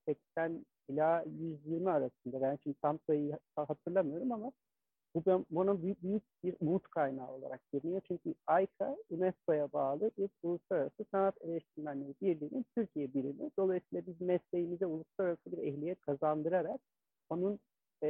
80 0.05 0.65
ila 0.88 1.26
120 1.39 1.89
arasında. 1.91 2.41
Ben 2.41 2.57
şimdi 2.63 2.77
tam 2.81 2.99
sayıyı 3.07 3.39
hatırlamıyorum 3.55 4.31
ama 4.31 4.51
bu 5.15 5.23
ben, 5.25 5.45
buna 5.49 5.81
büyük, 5.81 6.03
büyük 6.03 6.23
bir 6.43 6.55
umut 6.59 6.88
kaynağı 6.88 7.31
olarak 7.31 7.61
görünüyor. 7.73 8.01
Çünkü 8.07 8.33
AYKA 8.47 8.97
UNESCO'ya 9.09 9.73
bağlı 9.73 10.11
bir 10.17 10.29
uluslararası 10.43 11.05
sanat 11.11 11.35
eleştirmenleri 11.41 12.13
birliğinin 12.21 12.65
Türkiye 12.75 13.13
birimi. 13.13 13.51
Dolayısıyla 13.57 14.05
biz 14.07 14.21
mesleğimize 14.21 14.85
uluslararası 14.85 15.51
bir 15.51 15.57
ehliyet 15.57 16.01
kazandırarak 16.01 16.81
onun 17.29 17.59
e, 18.03 18.09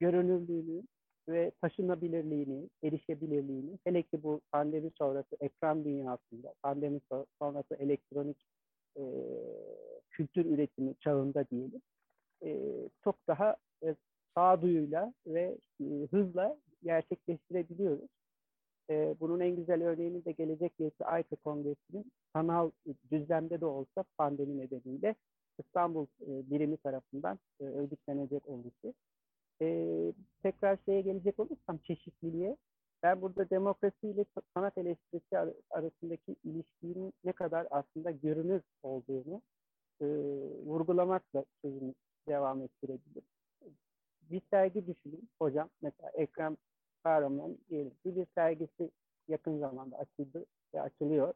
görünürlüğünü 0.00 0.82
ve 1.28 1.52
taşınabilirliğini, 1.60 2.68
erişebilirliğini, 2.82 3.78
hele 3.84 4.02
ki 4.02 4.22
bu 4.22 4.40
pandemi 4.52 4.90
sonrası 4.98 5.36
ekran 5.40 5.84
dünyasında, 5.84 6.54
pandemi 6.62 7.00
sonrası 7.38 7.74
elektronik 7.74 8.46
e, 8.98 9.02
kültür 10.10 10.44
üretimi 10.44 10.94
çağında 10.94 11.48
diyelim, 11.50 11.82
e, 12.42 12.58
çok 13.04 13.16
daha 13.28 13.56
sağduyuyla 14.36 15.14
ve 15.26 15.58
e, 15.80 15.84
hızla 16.10 16.56
gerçekleştirebiliyoruz. 16.82 18.10
E, 18.90 19.14
bunun 19.20 19.40
en 19.40 19.56
güzel 19.56 19.84
örneğini 19.84 20.24
de 20.24 20.32
gelecek 20.32 20.72
yılki 20.78 21.04
AYKA 21.04 21.36
Kongresi'nin 21.36 22.12
sanal 22.32 22.70
düzlemde 23.10 23.60
de 23.60 23.66
olsa 23.66 24.04
pandemi 24.18 24.58
nedeniyle 24.58 25.14
İstanbul 25.58 26.06
e, 26.20 26.50
birimi 26.50 26.76
tarafından 26.76 27.38
e, 27.60 27.64
örgütlenecek 27.64 28.48
olması. 28.48 28.94
E, 29.62 29.88
tekrar 30.42 30.78
şeye 30.86 31.00
gelecek 31.00 31.40
olursam 31.40 31.78
çeşitliliğe, 31.78 32.56
ben 33.02 33.22
burada 33.22 33.50
demokrasi 33.50 34.08
ile 34.08 34.24
sanat 34.54 34.78
eleştirisi 34.78 35.38
arasındaki 35.70 36.36
ilişkinin 36.44 37.12
ne 37.24 37.32
kadar 37.32 37.66
aslında 37.70 38.10
görünür 38.10 38.62
olduğunu 38.82 39.42
e, 40.00 40.06
vurgulamakla 40.64 41.44
sözümü 41.62 41.94
devam 42.28 42.62
ettirebilirim 42.62 43.33
bir 44.30 44.42
sergi 44.50 44.86
düşünün 44.86 45.28
hocam. 45.38 45.70
Mesela 45.82 46.10
Ekrem 46.10 46.56
Kahraman 47.02 47.58
diyelim 47.70 47.90
ki 47.90 48.16
bir 48.16 48.26
sergisi 48.34 48.90
yakın 49.28 49.58
zamanda 49.58 49.98
açıldı 49.98 50.46
ve 50.74 50.80
açılıyor. 50.80 51.34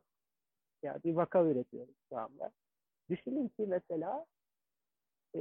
Yani 0.82 1.04
bir 1.04 1.14
vaka 1.14 1.44
üretiyoruz 1.44 1.94
şu 2.08 2.18
anda. 2.18 2.50
Düşünün 3.10 3.48
ki 3.48 3.66
mesela 3.66 4.26
e, 5.34 5.40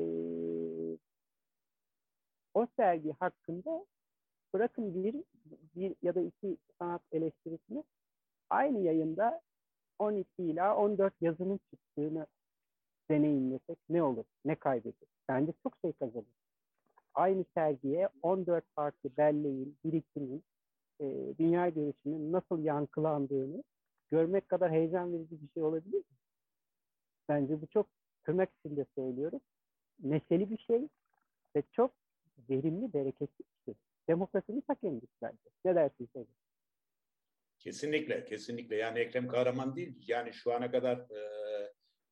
o 2.53 2.67
sergi 2.75 3.11
hakkında 3.11 3.85
bırakın 4.53 5.03
bir, 5.03 5.23
bir 5.75 5.95
ya 6.01 6.15
da 6.15 6.21
iki 6.21 6.57
sanat 6.79 7.01
eleştirisini 7.11 7.83
aynı 8.49 8.79
yayında 8.79 9.41
12 9.99 10.29
ila 10.37 10.75
14 10.75 11.13
yazının 11.21 11.59
çıktığını 11.71 12.27
deneyimlesek 13.09 13.77
ne 13.89 14.03
olur? 14.03 14.25
Ne 14.45 14.55
kaybeder? 14.55 15.09
Bence 15.29 15.53
çok 15.63 15.77
şey 15.81 15.93
kazanır 15.93 16.36
aynı 17.18 17.45
sergiye 17.53 18.10
14 18.22 18.64
farklı 18.76 19.10
belleğin, 19.18 19.77
birikimin, 19.85 20.44
e, 21.02 21.06
dünya 21.39 21.69
görüşünün 21.69 22.31
nasıl 22.31 22.64
yankılandığını 22.64 23.64
görmek 24.10 24.49
kadar 24.49 24.72
heyecan 24.72 25.14
verici 25.14 25.41
bir 25.41 25.49
şey 25.53 25.64
olabilir 25.64 25.98
mi? 25.98 26.03
Bence 27.30 27.61
bu 27.61 27.68
çok 27.68 27.88
tırnak 28.23 28.49
içinde 28.60 28.85
söylüyorum. 28.95 29.41
Neşeli 30.03 30.49
bir 30.49 30.57
şey 30.57 30.88
ve 31.56 31.64
çok 31.72 31.91
verimli, 32.49 32.94
bereketli 32.94 33.39
bir 33.39 33.65
şey. 33.65 33.73
Demokrasinin 34.07 34.61
ta 34.61 34.76
kendisi 34.76 35.14
bence. 35.22 35.49
Ne 35.65 35.76
dersiniz 35.76 36.10
hocam? 36.10 36.35
Kesinlikle, 37.60 38.26
kesinlikle. 38.26 38.76
Yani 38.76 38.99
Ekrem 38.99 39.27
Kahraman 39.27 39.76
değil. 39.76 40.03
Yani 40.07 40.34
şu 40.34 40.53
ana 40.53 40.72
kadar 40.72 40.98
e, 40.98 41.22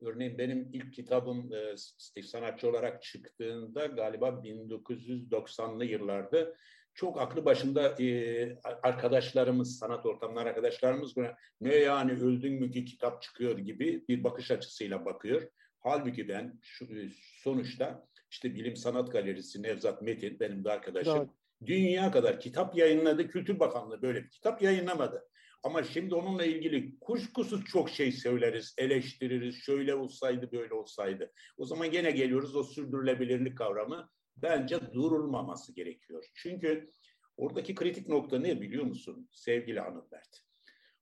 Örneğin 0.01 0.37
benim 0.37 0.69
ilk 0.73 0.93
kitabım 0.93 1.53
e, 1.53 2.21
sanatçı 2.21 2.69
olarak 2.69 3.03
çıktığında 3.03 3.85
galiba 3.85 4.27
1990'lı 4.27 5.85
yıllarda 5.85 6.55
çok 6.93 7.21
aklı 7.21 7.45
başında 7.45 8.03
e, 8.03 8.59
arkadaşlarımız, 8.83 9.79
sanat 9.79 10.05
ortamları 10.05 10.49
arkadaşlarımız 10.49 11.15
buna 11.15 11.35
ne 11.61 11.75
yani 11.75 12.11
öldün 12.11 12.53
mü 12.53 12.71
ki 12.71 12.85
kitap 12.85 13.21
çıkıyor 13.21 13.57
gibi 13.57 14.05
bir 14.09 14.23
bakış 14.23 14.51
açısıyla 14.51 15.05
bakıyor. 15.05 15.49
Halbuki 15.79 16.27
ben 16.27 16.59
şu, 16.61 16.85
e, 16.85 17.09
sonuçta 17.43 18.07
işte 18.31 18.55
Bilim 18.55 18.75
Sanat 18.75 19.11
Galerisi 19.11 19.63
Nevzat 19.63 20.01
Metin 20.01 20.39
benim 20.39 20.63
de 20.63 20.71
arkadaşım. 20.71 21.17
Evet. 21.17 21.29
Dünya 21.65 22.11
kadar 22.11 22.39
kitap 22.39 22.77
yayınladı. 22.77 23.27
Kültür 23.27 23.59
Bakanlığı 23.59 24.01
böyle 24.01 24.23
bir 24.23 24.29
kitap 24.29 24.61
yayınlamadı. 24.61 25.27
Ama 25.65 25.83
şimdi 25.83 26.15
onunla 26.15 26.45
ilgili 26.45 26.99
kuşkusuz 26.99 27.65
çok 27.65 27.89
şey 27.89 28.11
söyleriz, 28.11 28.75
eleştiririz. 28.77 29.55
Şöyle 29.55 29.95
olsaydı, 29.95 30.51
böyle 30.51 30.73
olsaydı. 30.73 31.33
O 31.57 31.65
zaman 31.65 31.91
gene 31.91 32.11
geliyoruz 32.11 32.55
o 32.55 32.63
sürdürülebilirlik 32.63 33.57
kavramı. 33.57 34.09
Bence 34.37 34.79
durulmaması 34.93 35.75
gerekiyor. 35.75 36.25
Çünkü 36.35 36.89
oradaki 37.37 37.75
kritik 37.75 38.07
nokta 38.07 38.39
ne 38.39 38.61
biliyor 38.61 38.83
musun 38.83 39.29
sevgili 39.31 39.81
Anılbert? 39.81 40.41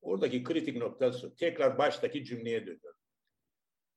Oradaki 0.01 0.43
kritik 0.43 0.77
noktası 0.77 1.35
tekrar 1.35 1.77
baştaki 1.77 2.25
cümleye 2.25 2.61
dönüyorum. 2.61 2.99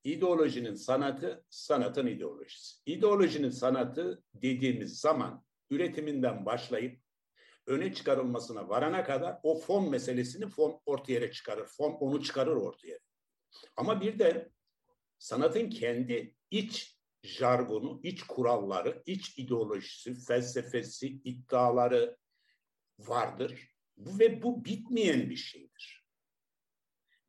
İdeolojinin 0.04 0.74
sanatı, 0.74 1.44
sanatın 1.50 2.06
ideolojisi. 2.06 2.82
İdeolojinin 2.86 3.50
sanatı 3.50 4.22
dediğimiz 4.34 5.00
zaman 5.00 5.44
üretiminden 5.70 6.46
başlayıp 6.46 7.05
öne 7.66 7.94
çıkarılmasına 7.94 8.68
varana 8.68 9.04
kadar 9.04 9.38
o 9.42 9.58
fon 9.58 9.90
meselesini 9.90 10.48
fon 10.48 10.80
ortaya 10.86 11.32
çıkarır. 11.32 11.66
Fon 11.66 11.92
onu 11.92 12.22
çıkarır 12.22 12.56
ortaya. 12.56 12.98
Ama 13.76 14.00
bir 14.00 14.18
de 14.18 14.50
sanatın 15.18 15.70
kendi 15.70 16.34
iç 16.50 16.96
jargonu, 17.22 18.00
iç 18.02 18.22
kuralları, 18.22 19.02
iç 19.06 19.38
ideolojisi, 19.38 20.14
felsefesi, 20.14 21.06
iddiaları 21.06 22.16
vardır. 22.98 23.76
Bu 23.96 24.18
ve 24.18 24.42
bu 24.42 24.64
bitmeyen 24.64 25.30
bir 25.30 25.36
şeydir. 25.36 26.06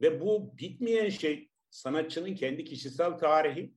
Ve 0.01 0.21
bu 0.21 0.57
bitmeyen 0.57 1.09
şey 1.09 1.49
sanatçının 1.69 2.35
kendi 2.35 2.65
kişisel 2.65 3.11
tarihi 3.11 3.73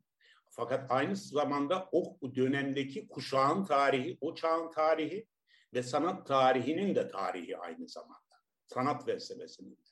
fakat 0.50 0.90
aynı 0.90 1.16
zamanda 1.16 1.88
o 1.92 2.18
dönemdeki 2.34 3.08
kuşağın 3.08 3.64
tarihi, 3.64 4.18
o 4.20 4.34
çağın 4.34 4.70
tarihi 4.70 5.26
ve 5.74 5.82
sanat 5.82 6.26
tarihinin 6.26 6.94
de 6.94 7.10
tarihi 7.10 7.58
aynı 7.58 7.88
zamanda. 7.88 8.40
Sanat 8.66 9.06
felsefesinin 9.06 9.76
de. 9.76 9.90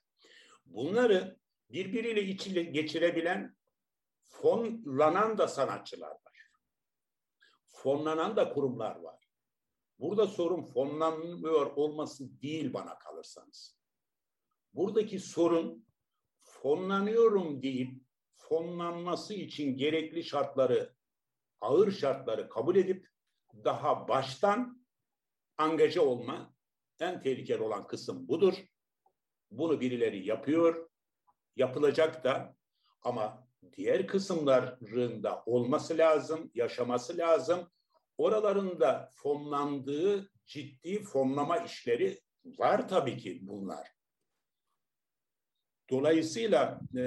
Bunları 0.66 1.38
birbiriyle 1.70 2.22
içile 2.22 2.62
geçirebilen 2.62 3.56
fonlanan 4.22 5.38
da 5.38 5.48
sanatçılar 5.48 6.10
var. 6.10 6.50
Fonlanan 7.66 8.36
da 8.36 8.52
kurumlar 8.52 8.96
var. 8.96 9.28
Burada 9.98 10.26
sorun 10.26 10.62
fonlanmıyor 10.62 11.66
olması 11.76 12.42
değil 12.42 12.72
bana 12.72 12.98
kalırsanız. 12.98 13.78
Buradaki 14.74 15.20
sorun 15.20 15.86
fonlanıyorum 16.40 17.62
deyip 17.62 18.02
fonlanması 18.34 19.34
için 19.34 19.76
gerekli 19.76 20.24
şartları, 20.24 20.94
ağır 21.60 21.90
şartları 21.90 22.48
kabul 22.48 22.76
edip 22.76 23.08
daha 23.64 24.08
baştan 24.08 24.77
angaja 25.58 26.02
olma 26.02 26.54
en 27.00 27.20
tehlikeli 27.20 27.62
olan 27.62 27.86
kısım 27.86 28.28
budur. 28.28 28.54
Bunu 29.50 29.80
birileri 29.80 30.26
yapıyor, 30.26 30.90
yapılacak 31.56 32.24
da 32.24 32.56
ama 33.02 33.48
diğer 33.76 34.06
kısımlarında 34.06 35.42
olması 35.46 35.98
lazım, 35.98 36.50
yaşaması 36.54 37.18
lazım. 37.18 37.70
Oralarında 38.18 39.10
fonlandığı 39.14 40.30
ciddi 40.46 41.02
fonlama 41.02 41.56
işleri 41.58 42.20
var 42.44 42.88
tabii 42.88 43.16
ki 43.16 43.38
bunlar. 43.42 43.88
Dolayısıyla 45.90 46.80
e, 46.96 47.02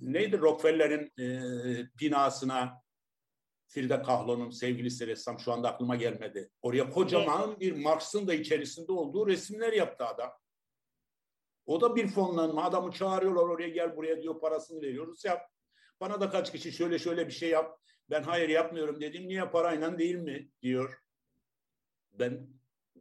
neydi 0.00 0.38
Rockefeller'in 0.38 1.12
e, 1.18 1.26
binasına 2.00 2.82
Frida 3.74 4.02
Kahlo'nun 4.02 4.50
sevgilisi 4.50 5.06
ressam 5.06 5.38
şu 5.38 5.52
anda 5.52 5.74
aklıma 5.74 5.96
gelmedi. 5.96 6.50
Oraya 6.62 6.90
kocaman 6.90 7.60
bir 7.60 7.72
Marx'ın 7.72 8.28
da 8.28 8.34
içerisinde 8.34 8.92
olduğu 8.92 9.26
resimler 9.26 9.72
yaptı 9.72 10.04
adam. 10.06 10.30
O 11.66 11.80
da 11.80 11.96
bir 11.96 12.08
fonlanma. 12.08 12.64
Adamı 12.64 12.92
çağırıyorlar 12.92 13.42
oraya 13.42 13.68
gel 13.68 13.96
buraya 13.96 14.22
diyor 14.22 14.40
parasını 14.40 14.82
veriyoruz 14.82 15.24
yap. 15.24 15.42
Bana 16.00 16.20
da 16.20 16.30
kaç 16.30 16.52
kişi 16.52 16.72
şöyle 16.72 16.98
şöyle 16.98 17.26
bir 17.26 17.32
şey 17.32 17.50
yap. 17.50 17.78
Ben 18.10 18.22
hayır 18.22 18.48
yapmıyorum 18.48 19.00
dedim. 19.00 19.28
Niye 19.28 19.44
parayla 19.44 19.98
değil 19.98 20.16
mi 20.16 20.50
diyor. 20.62 20.98
Ben 22.12 22.48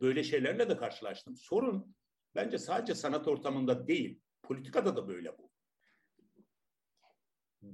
böyle 0.01 0.23
şeylerle 0.23 0.69
de 0.69 0.77
karşılaştım. 0.77 1.35
Sorun 1.35 1.95
bence 2.35 2.57
sadece 2.57 2.95
sanat 2.95 3.27
ortamında 3.27 3.87
değil. 3.87 4.21
Politikada 4.43 4.95
da 4.95 5.07
böyle 5.07 5.37
bu. 5.37 5.51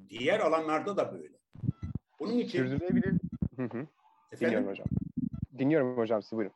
Diğer 0.09 0.39
alanlarda 0.39 0.97
da 0.97 1.13
böyle. 1.13 1.37
Bunun 2.19 2.37
için... 2.37 2.57
Sürdürülebilir. 2.57 3.13
Hı 3.55 3.63
hı. 3.63 3.87
Dinliyorum 4.39 4.67
hocam. 4.67 4.87
Dinliyorum 5.59 5.97
hocam 5.97 6.23
siz 6.23 6.31
buyurun. 6.31 6.53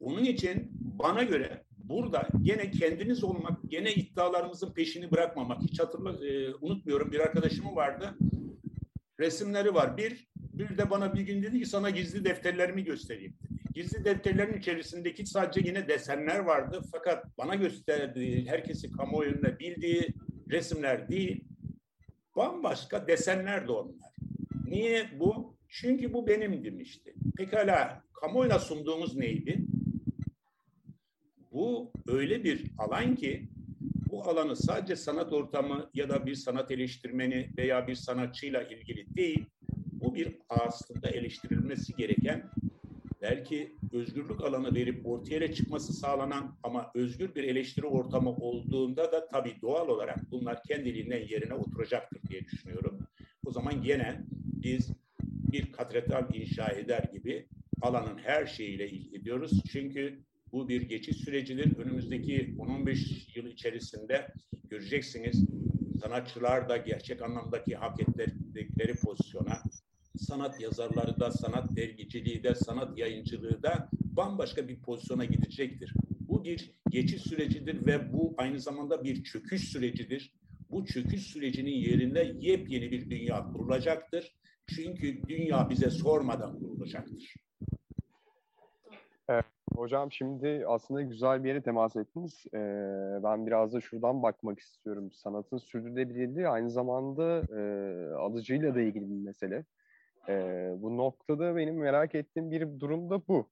Onun 0.00 0.24
için 0.24 0.70
bana 0.80 1.22
göre 1.22 1.64
burada 1.78 2.28
gene 2.42 2.70
kendiniz 2.70 3.24
olmak, 3.24 3.58
gene 3.68 3.94
iddialarımızın 3.94 4.72
peşini 4.72 5.10
bırakmamak. 5.10 5.62
Hiç 5.62 5.80
hatırla, 5.80 6.26
e, 6.26 6.54
unutmuyorum 6.54 7.12
bir 7.12 7.20
arkadaşım 7.20 7.76
vardı. 7.76 8.14
Resimleri 9.20 9.74
var. 9.74 9.96
Bir, 9.96 10.28
bir 10.36 10.78
de 10.78 10.90
bana 10.90 11.14
bir 11.14 11.20
gün 11.20 11.42
dedi 11.42 11.58
ki 11.58 11.66
sana 11.66 11.90
gizli 11.90 12.24
defterlerimi 12.24 12.84
göstereyim 12.84 13.34
dedi. 13.42 13.60
Gizli 13.74 14.04
defterlerin 14.04 14.58
içerisindeki 14.58 15.26
sadece 15.26 15.60
yine 15.68 15.88
desenler 15.88 16.38
vardı. 16.38 16.82
Fakat 16.92 17.38
bana 17.38 17.54
gösterdiği, 17.54 18.48
herkesi 18.48 18.92
kamuoyunda 18.92 19.58
bildiği 19.58 20.08
resimler 20.50 21.08
değil, 21.08 21.44
bambaşka 22.36 23.08
desenler 23.08 23.68
de 23.68 23.72
onlar. 23.72 24.15
Niye 24.66 25.10
bu? 25.20 25.56
Çünkü 25.68 26.12
bu 26.12 26.26
benim 26.26 26.64
demişti. 26.64 27.14
Pekala 27.36 28.02
kamuoyuna 28.12 28.58
sunduğumuz 28.58 29.16
neydi? 29.16 29.64
Bu 31.52 31.92
öyle 32.06 32.44
bir 32.44 32.64
alan 32.78 33.16
ki 33.16 33.48
bu 34.10 34.24
alanı 34.24 34.56
sadece 34.56 34.96
sanat 34.96 35.32
ortamı 35.32 35.90
ya 35.94 36.08
da 36.08 36.26
bir 36.26 36.34
sanat 36.34 36.70
eleştirmeni 36.70 37.50
veya 37.58 37.86
bir 37.86 37.94
sanatçıyla 37.94 38.62
ilgili 38.62 39.16
değil, 39.16 39.46
bu 39.92 40.14
bir 40.14 40.38
aslında 40.48 41.08
eleştirilmesi 41.08 41.96
gereken 41.96 42.50
belki 43.22 43.76
özgürlük 43.92 44.44
alanı 44.44 44.74
verip 44.74 45.06
ortaya 45.06 45.54
çıkması 45.54 45.92
sağlanan 45.92 46.58
ama 46.62 46.90
özgür 46.94 47.34
bir 47.34 47.44
eleştiri 47.44 47.86
ortamı 47.86 48.30
olduğunda 48.30 49.12
da 49.12 49.28
tabii 49.28 49.56
doğal 49.62 49.88
olarak 49.88 50.30
bunlar 50.30 50.62
kendiliğinden 50.62 51.26
yerine 51.28 51.54
oturacaktır 51.54 52.22
diye 52.28 52.44
düşünüyorum. 52.44 52.98
O 53.46 53.50
zaman 53.50 53.82
gene 53.82 54.24
biz 54.66 54.90
bir 55.52 55.72
katedral 55.72 56.34
inşa 56.34 56.68
eder 56.68 57.04
gibi 57.12 57.46
alanın 57.82 58.18
her 58.18 58.46
şeyiyle 58.46 58.90
ilgileniyoruz. 58.90 59.62
Çünkü 59.72 60.18
bu 60.52 60.68
bir 60.68 60.82
geçiş 60.82 61.16
sürecidir. 61.16 61.76
Önümüzdeki 61.76 62.54
10-15 62.58 63.38
yıl 63.38 63.46
içerisinde 63.46 64.28
göreceksiniz 64.70 65.44
sanatçılar 66.00 66.68
da 66.68 66.76
gerçek 66.76 67.22
anlamdaki 67.22 67.76
hak 67.76 68.00
ettikleri 68.00 68.94
pozisyona, 68.94 69.62
sanat 70.16 70.60
yazarları 70.60 71.20
da, 71.20 71.30
sanat 71.30 71.76
dergiciliği 71.76 72.42
de, 72.42 72.54
sanat 72.54 72.98
yayıncılığı 72.98 73.62
da 73.62 73.88
bambaşka 73.92 74.68
bir 74.68 74.80
pozisyona 74.80 75.24
gidecektir. 75.24 75.94
Bu 76.20 76.44
bir 76.44 76.70
geçiş 76.90 77.22
sürecidir 77.22 77.86
ve 77.86 78.12
bu 78.12 78.34
aynı 78.36 78.60
zamanda 78.60 79.04
bir 79.04 79.24
çöküş 79.24 79.68
sürecidir. 79.68 80.32
Bu 80.70 80.86
çöküş 80.86 81.22
sürecinin 81.22 81.74
yerinde 81.74 82.34
yepyeni 82.40 82.90
bir 82.90 83.10
dünya 83.10 83.52
kurulacaktır. 83.52 84.36
Çünkü 84.66 85.28
dünya 85.28 85.70
bize 85.70 85.90
sormadan 85.90 86.58
kurulacaktır. 86.60 87.34
Evet, 89.28 89.44
hocam 89.74 90.12
şimdi 90.12 90.64
aslında 90.66 91.02
güzel 91.02 91.44
bir 91.44 91.48
yere 91.48 91.62
temas 91.62 91.96
ettiniz. 91.96 92.44
Ee, 92.54 92.58
ben 93.22 93.46
biraz 93.46 93.72
da 93.72 93.80
şuradan 93.80 94.22
bakmak 94.22 94.58
istiyorum. 94.58 95.12
Sanatın 95.12 95.58
sürdürülebilirliği 95.58 96.48
aynı 96.48 96.70
zamanda 96.70 97.42
e, 97.58 97.60
alıcıyla 98.14 98.74
da 98.74 98.80
ilgili 98.80 99.10
bir 99.10 99.24
mesele. 99.24 99.64
E, 100.28 100.34
bu 100.78 100.96
noktada 100.96 101.56
benim 101.56 101.78
merak 101.78 102.14
ettiğim 102.14 102.50
bir 102.50 102.80
durum 102.80 103.10
da 103.10 103.28
bu. 103.28 103.48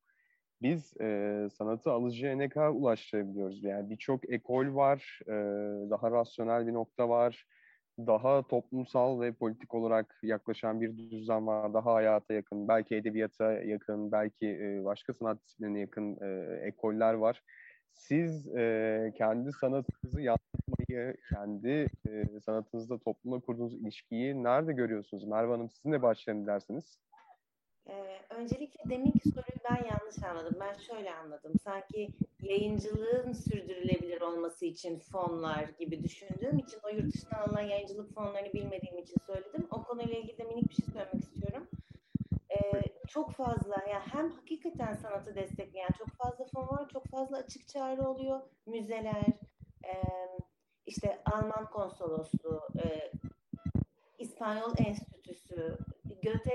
Biz 0.62 1.00
e, 1.00 1.48
sanatı 1.52 1.90
alıcıya 1.90 2.36
ne 2.36 2.48
kadar 2.48 2.68
ulaştırabiliyoruz? 2.68 3.64
Yani 3.64 3.90
birçok 3.90 4.30
ekol 4.30 4.74
var, 4.74 5.20
e, 5.26 5.32
daha 5.90 6.10
rasyonel 6.10 6.66
bir 6.66 6.72
nokta 6.72 7.08
var, 7.08 7.46
daha 7.98 8.42
toplumsal 8.42 9.20
ve 9.20 9.32
politik 9.32 9.74
olarak 9.74 10.18
yaklaşan 10.22 10.80
bir 10.80 11.10
düzen 11.10 11.46
var, 11.46 11.74
daha 11.74 11.94
hayata 11.94 12.34
yakın, 12.34 12.68
belki 12.68 12.96
edebiyata 12.96 13.52
yakın, 13.52 14.12
belki 14.12 14.46
e, 14.48 14.84
başka 14.84 15.14
sanat 15.14 15.42
disiplinine 15.44 15.80
yakın 15.80 16.16
e, 16.22 16.56
ekoller 16.66 17.14
var. 17.14 17.42
Siz 17.92 18.48
e, 18.56 19.12
kendi 19.18 19.52
sanatınızı 19.52 20.20
yansıtmayı, 20.22 21.16
kendi 21.34 21.86
e, 22.08 22.40
sanatınızda 22.40 22.98
toplumla 22.98 23.40
kurduğunuz 23.40 23.74
ilişkiyi 23.74 24.42
nerede 24.42 24.72
görüyorsunuz? 24.72 25.24
Merve 25.24 25.52
Hanım 25.52 25.70
sizinle 25.70 26.02
başlayalım 26.02 26.46
dersiniz. 26.46 26.98
Ee, 27.88 28.20
öncelikle 28.30 28.90
deminki 28.90 29.28
soruyu 29.28 29.58
ben 29.70 29.84
yanlış 29.90 30.22
anladım. 30.22 30.56
Ben 30.60 30.74
şöyle 30.74 31.14
anladım. 31.14 31.52
Sanki 31.64 32.08
yayıncılığın 32.40 33.32
sürdürülebilir 33.32 34.20
olması 34.20 34.66
için 34.66 34.98
fonlar 34.98 35.64
gibi 35.78 36.02
düşündüğüm 36.02 36.58
için 36.58 36.78
o 36.84 36.88
yurt 36.88 37.14
dışından 37.14 37.38
alınan 37.38 37.62
yayıncılık 37.62 38.14
fonlarını 38.14 38.52
bilmediğim 38.52 38.98
için 38.98 39.16
söyledim. 39.26 39.66
O 39.70 39.82
konuyla 39.82 40.14
ilgili 40.18 40.38
de 40.38 40.44
minik 40.44 40.68
bir 40.68 40.74
şey 40.74 40.86
söylemek 40.86 41.24
istiyorum. 41.24 41.68
Ee, 42.50 42.82
çok 43.08 43.32
fazla 43.32 43.76
yani 43.90 44.02
hem 44.12 44.30
hakikaten 44.30 44.94
sanatı 44.94 45.34
destekleyen 45.34 45.90
çok 45.98 46.08
fazla 46.08 46.44
fon 46.44 46.68
var, 46.68 46.88
çok 46.88 47.06
fazla 47.06 47.36
açık 47.36 47.68
çağrı 47.68 48.08
oluyor. 48.08 48.40
Müzeler, 48.66 49.26
e, 49.84 49.94
işte 50.86 51.22
Alman 51.24 51.70
konsolosluğu, 51.70 52.62
e, 52.84 53.12
İspanyol 54.18 54.72
Enstitüsü, 54.78 55.78
Göte 56.22 56.54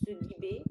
Enstitüsü 0.00 0.28
gibi 0.28 0.64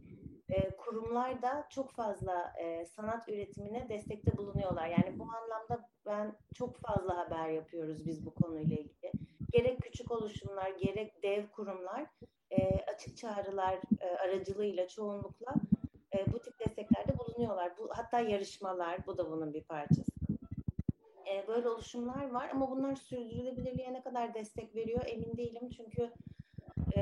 e, 0.49 0.75
kurumlar 0.75 1.41
da 1.41 1.67
çok 1.69 1.91
fazla 1.91 2.53
e, 2.59 2.85
sanat 2.85 3.29
üretimine 3.29 3.89
destekte 3.89 4.37
bulunuyorlar. 4.37 4.87
Yani 4.87 5.19
bu 5.19 5.23
anlamda 5.23 5.89
ben 6.05 6.35
çok 6.53 6.77
fazla 6.77 7.17
haber 7.17 7.49
yapıyoruz 7.49 8.05
biz 8.05 8.25
bu 8.25 8.33
konuyla 8.33 8.75
ilgili. 8.75 9.11
Gerek 9.51 9.81
küçük 9.81 10.11
oluşumlar, 10.11 10.69
gerek 10.69 11.23
dev 11.23 11.47
kurumlar 11.47 12.05
e, 12.51 12.85
açık 12.93 13.17
çağrılar 13.17 13.79
e, 14.01 14.05
aracılığıyla 14.05 14.87
çoğunlukla 14.87 15.53
e, 16.17 16.33
bu 16.33 16.39
tip 16.39 16.59
desteklerde 16.59 17.19
bulunuyorlar. 17.19 17.77
Bu 17.77 17.89
hatta 17.93 18.19
yarışmalar, 18.19 19.07
bu 19.07 19.17
da 19.17 19.31
bunun 19.31 19.53
bir 19.53 19.63
parçası. 19.63 20.11
E, 21.33 21.47
böyle 21.47 21.69
oluşumlar 21.69 22.31
var 22.31 22.49
ama 22.53 22.71
bunlar 22.71 22.95
sürdürülebilirliğe 22.95 23.93
ne 23.93 24.03
kadar 24.03 24.33
destek 24.33 24.75
veriyor 24.75 25.01
emin 25.05 25.37
değilim 25.37 25.69
çünkü 25.69 26.13
e, 26.95 27.01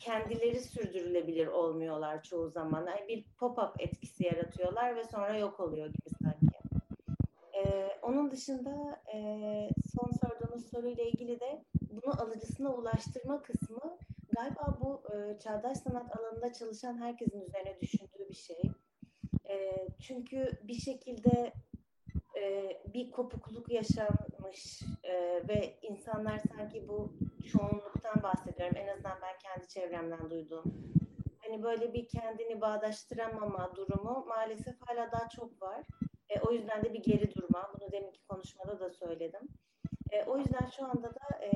kendileri 0.00 0.60
sürdürülebilir 0.60 1.46
olmuyorlar 1.46 2.22
çoğu 2.22 2.48
zaman. 2.48 2.86
Yani 2.86 3.08
bir 3.08 3.24
pop-up 3.40 3.72
etkisi 3.78 4.24
yaratıyorlar 4.24 4.96
ve 4.96 5.04
sonra 5.04 5.38
yok 5.38 5.60
oluyor 5.60 5.86
gibi 5.86 6.10
sanki. 6.22 6.46
Ee, 7.54 7.88
onun 8.02 8.30
dışında 8.30 9.02
e, 9.14 9.18
son 9.96 10.10
sorduğunuz 10.10 10.70
soruyla 10.70 11.04
ilgili 11.04 11.40
de 11.40 11.64
bunu 11.90 12.22
alıcısına 12.22 12.74
ulaştırma 12.74 13.42
kısmı 13.42 13.98
galiba 14.36 14.78
bu 14.80 15.02
e, 15.14 15.38
çağdaş 15.38 15.78
sanat 15.78 16.18
alanında 16.18 16.52
çalışan 16.52 16.98
herkesin 16.98 17.40
üzerine 17.40 17.80
düşündüğü 17.80 18.28
bir 18.28 18.34
şey. 18.34 18.62
E, 19.48 19.86
çünkü 20.00 20.52
bir 20.62 20.74
şekilde 20.74 21.52
e, 22.40 22.76
bir 22.94 23.10
kopukluk 23.10 23.72
yaşanmış 23.72 24.82
e, 25.04 25.12
ve 25.48 25.78
insanlar 25.82 26.38
sanki 26.38 26.88
bu 26.88 27.12
çoğunluktan 27.42 28.22
bahsediyorum. 28.22 28.76
En 28.76 28.88
azından 28.88 29.18
ben 29.22 29.38
kendi 29.38 29.68
çevremden 29.68 30.30
duyduğum. 30.30 30.64
Hani 31.42 31.62
böyle 31.62 31.92
bir 31.92 32.08
kendini 32.08 32.60
bağdaştıramama 32.60 33.76
durumu 33.76 34.24
maalesef 34.28 34.74
hala 34.80 35.12
daha 35.12 35.28
çok 35.28 35.62
var. 35.62 35.86
E, 36.28 36.40
o 36.40 36.52
yüzden 36.52 36.84
de 36.84 36.94
bir 36.94 37.02
geri 37.02 37.34
durma. 37.34 37.72
Bunu 37.74 37.92
deminki 37.92 38.22
konuşmada 38.22 38.80
da 38.80 38.90
söyledim. 38.90 39.48
E, 40.10 40.24
o 40.24 40.38
yüzden 40.38 40.66
şu 40.76 40.84
anda 40.84 41.14
da 41.14 41.44
e, 41.44 41.50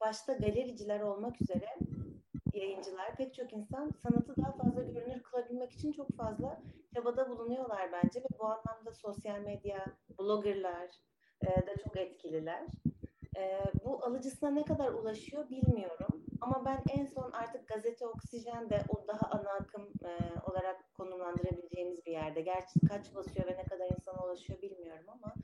başta 0.00 0.32
galericiler 0.32 1.00
olmak 1.00 1.42
üzere 1.42 1.68
yayıncılar, 2.54 3.16
pek 3.16 3.34
çok 3.34 3.52
insan 3.52 3.90
sanatı 4.02 4.36
daha 4.36 4.52
fazla 4.52 4.82
görünür 4.82 5.22
kılabilmek 5.22 5.72
için 5.72 5.92
çok 5.92 6.16
fazla 6.16 6.62
çabada 6.94 7.28
bulunuyorlar 7.28 7.92
bence 7.92 8.20
ve 8.20 8.38
bu 8.38 8.44
anlamda 8.44 8.92
sosyal 8.92 9.40
medya, 9.40 9.86
bloggerlar 10.18 10.90
e, 11.42 11.46
da 11.46 11.76
çok 11.84 11.96
etkililer. 11.96 12.66
E, 13.36 13.62
bu 13.84 14.04
alıcısına 14.04 14.50
ne 14.50 14.64
kadar 14.64 14.92
ulaşıyor 14.92 15.50
bilmiyorum. 15.50 16.24
Ama 16.40 16.64
ben 16.64 16.82
en 16.98 17.06
son 17.06 17.30
artık 17.32 17.68
gazete 17.68 18.06
oksijen 18.06 18.70
de 18.70 18.82
o 18.88 19.06
daha 19.08 19.30
ana 19.30 19.50
akım 19.50 19.82
e, 19.82 20.40
olarak 20.50 20.94
konumlandırabileceğimiz 20.94 22.06
bir 22.06 22.12
yerde. 22.12 22.40
Gerçi 22.40 22.80
kaç 22.88 23.14
basıyor 23.14 23.46
ve 23.46 23.56
ne 23.56 23.64
kadar 23.64 23.90
insana 23.96 24.26
ulaşıyor 24.26 24.62
bilmiyorum 24.62 25.06
ama 25.08 25.34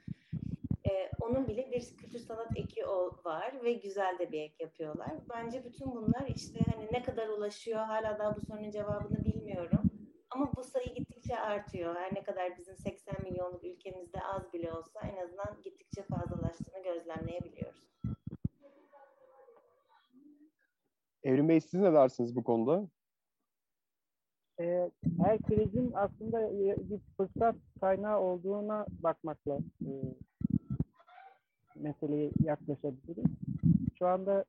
e, 0.91 1.11
onun 1.21 1.49
bile 1.49 1.71
bir 1.71 1.97
kültür 1.97 2.19
sanat 2.19 2.57
eki 2.57 2.87
var 3.25 3.65
ve 3.65 3.73
güzel 3.73 4.19
de 4.19 4.33
bir 4.33 4.41
ek 4.41 4.55
yapıyorlar. 4.61 5.11
Bence 5.35 5.65
bütün 5.65 5.95
bunlar 5.95 6.27
işte 6.37 6.61
hani 6.73 6.89
ne 6.93 7.03
kadar 7.03 7.29
ulaşıyor 7.29 7.81
hala 7.81 8.19
daha 8.19 8.37
bu 8.37 8.41
sorunun 8.41 8.71
cevabını 8.71 9.25
bilmiyorum. 9.25 9.83
Ama 10.31 10.53
bu 10.57 10.65
sayı 10.65 10.95
gittikçe 11.31 11.41
artıyor. 11.41 11.97
Her 11.97 12.15
ne 12.15 12.23
kadar 12.23 12.59
bizim 12.59 12.77
80 12.77 13.15
milyonluk 13.25 13.65
ülkemizde 13.65 14.21
az 14.23 14.53
bile 14.53 14.73
olsa 14.73 15.01
en 15.01 15.25
azından 15.25 15.63
gittikçe 15.65 16.03
fazlalaştığını 16.03 16.83
gözlemleyebiliyoruz. 16.83 17.91
Evrim 21.23 21.49
Bey 21.49 21.61
siz 21.61 21.81
ne 21.81 21.93
dersiniz 21.93 22.37
bu 22.37 22.45
konuda? 22.45 22.89
Ee, 24.61 24.91
her 25.23 25.39
krizin 25.39 25.93
aslında 25.95 26.51
bir 26.91 27.01
fırsat 27.17 27.57
kaynağı 27.81 28.21
olduğuna 28.21 28.87
bakmakla 28.91 29.59
e, 29.87 29.91
meseleye 31.77 32.31
yaklaşabiliriz. 32.45 33.25
Şu 33.99 34.07
anda 34.07 34.45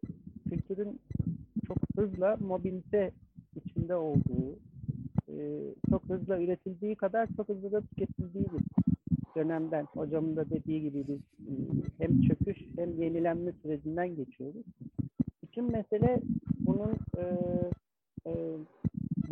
kültürün 0.49 1.01
çok 1.67 1.77
hızla 1.95 2.37
mobilite 2.39 3.11
içinde 3.55 3.95
olduğu, 3.95 4.59
e, 5.39 5.73
çok 5.89 6.03
hızla 6.09 6.41
üretildiği 6.41 6.95
kadar 6.95 7.27
çok 7.37 7.49
hızlı 7.49 7.71
da 7.71 7.81
tüketildiği 7.81 8.45
bir 8.45 8.61
dönemden, 9.35 9.85
hocamın 9.85 10.35
da 10.35 10.49
dediği 10.49 10.81
gibi 10.81 11.07
biz 11.07 11.19
e, 11.19 11.53
hem 11.97 12.21
çöküş 12.21 12.57
hem 12.75 13.01
yenilenme 13.01 13.51
sürecinden 13.51 14.15
geçiyoruz. 14.15 14.65
Bütün 15.43 15.71
mesele 15.71 16.19
bunun 16.59 16.97
e, 17.17 17.23
e, 18.27 18.31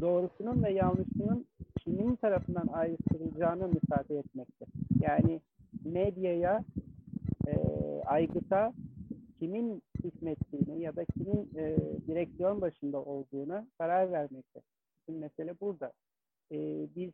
doğrusunun 0.02 0.64
ve 0.64 0.74
yanlışının 0.74 1.46
kimin 1.80 2.16
tarafından 2.16 2.68
ayrıştırılacağını 2.68 3.68
müsaade 3.68 4.18
etmekte. 4.18 4.66
Yani 5.00 5.42
medyaya, 5.86 6.64
e, 7.48 7.54
aygıta 8.06 8.74
kimin 9.40 9.82
hükmettiğini 10.04 10.82
ya 10.82 10.96
da 10.96 11.06
kimin 11.06 11.50
e, 11.56 11.76
direksiyon 12.08 12.62
başında 12.62 13.02
olduğuna 13.04 13.68
karar 13.78 14.12
vermekte. 14.12 14.62
Bütün 15.10 15.22
mesele 15.22 15.60
burada. 15.60 15.94
E, 16.52 16.58
biz 16.96 17.12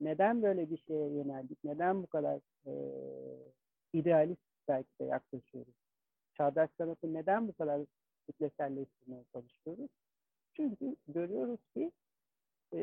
neden 0.00 0.42
böyle 0.42 0.70
bir 0.70 0.78
şeye 0.78 1.08
yöneldik? 1.08 1.64
Neden 1.64 2.02
bu 2.02 2.06
kadar 2.06 2.40
e, 2.66 2.72
idealist 3.92 4.40
belki 4.68 4.88
de 5.00 5.04
yaklaşıyoruz? 5.04 5.74
Çağdaş 6.34 6.70
sanatı 6.78 7.14
neden 7.14 7.48
bu 7.48 7.52
kadar 7.52 7.80
kitleselleştirmeye 8.26 9.24
çalışıyoruz? 9.32 9.90
Çünkü 10.54 10.96
görüyoruz 11.08 11.60
ki 11.74 11.92
e, 12.74 12.80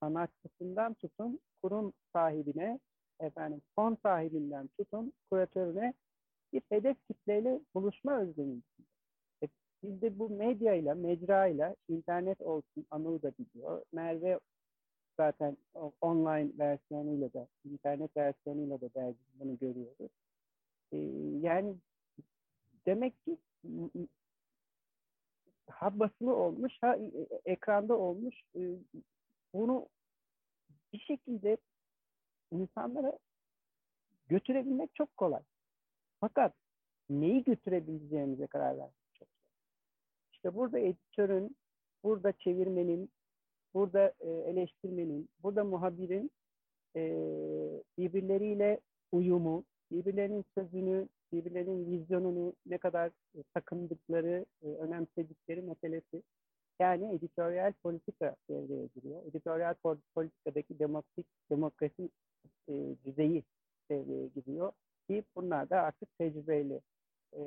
sanatçısından 0.00 0.94
tutun 0.94 1.40
kurum 1.62 1.92
sahibine, 2.12 2.80
efendim 3.20 3.62
fon 3.74 3.98
sahibinden 4.02 4.68
tutun 4.78 5.12
kuratörüne 5.30 5.94
bir 6.52 6.62
hedef 6.68 6.96
kitleyle 7.08 7.60
buluşma 7.74 8.20
özlemi. 8.20 8.60
Biz 9.84 10.02
de 10.02 10.18
bu 10.18 10.30
medyayla, 10.30 10.94
mecrayla, 10.94 11.76
internet 11.88 12.40
olsun 12.40 12.86
Anıl 12.90 13.22
da 13.22 13.32
biliyor. 13.38 13.84
Merve 13.92 14.40
zaten 15.16 15.56
online 16.00 16.58
versiyonuyla 16.58 17.32
da, 17.32 17.48
internet 17.64 18.16
versiyonuyla 18.16 18.80
da 18.80 18.94
dergi 18.94 19.18
bunu 19.34 19.58
görüyoruz. 19.58 20.10
E, 20.92 20.96
yani 21.40 21.76
demek 22.86 23.24
ki 23.24 23.38
ha 25.70 25.98
basılı 25.98 26.36
olmuş 26.36 26.72
ha 26.80 26.96
e, 26.96 27.04
e, 27.04 27.40
ekranda 27.44 27.98
olmuş 27.98 28.42
e, 28.56 28.60
bunu 29.54 29.88
bir 30.92 31.00
şekilde 31.00 31.56
insanlara 32.52 33.18
götürebilmek 34.28 34.94
çok 34.94 35.16
kolay. 35.16 35.42
Fakat 36.20 36.54
neyi 37.10 37.44
götürebileceğimize 37.44 38.46
karar 38.46 38.74
zor. 38.74 39.03
İşte 40.44 40.56
burada 40.56 40.78
editörün, 40.78 41.56
burada 42.02 42.32
çevirmenin, 42.32 43.10
burada 43.74 44.12
eleştirmenin, 44.20 45.28
burada 45.42 45.64
muhabirin 45.64 46.30
birbirleriyle 47.98 48.80
uyumu, 49.12 49.64
birbirlerinin 49.90 50.44
sözünü 50.54 51.08
birbirlerinin 51.32 51.90
vizyonunu 51.90 52.52
ne 52.66 52.78
kadar 52.78 53.06
e, 53.08 53.42
takındıkları, 53.54 54.46
e, 54.62 54.66
önemsedikleri 54.66 55.62
meselesi. 55.62 56.22
Yani 56.80 57.14
editoryal 57.14 57.72
politika 57.82 58.36
devreye 58.50 58.88
giriyor. 58.94 59.26
Editoryal 59.26 59.74
politikadaki 60.14 60.78
demokratik 60.78 61.26
demokrasi 61.50 62.08
e, 62.68 62.72
düzeyi 63.04 63.44
devreye 63.90 64.26
giriyor. 64.26 64.72
Ki 65.08 65.24
bunlar 65.36 65.70
da 65.70 65.80
artık 65.80 66.18
tecrübeyle 66.18 66.80
e, 67.32 67.40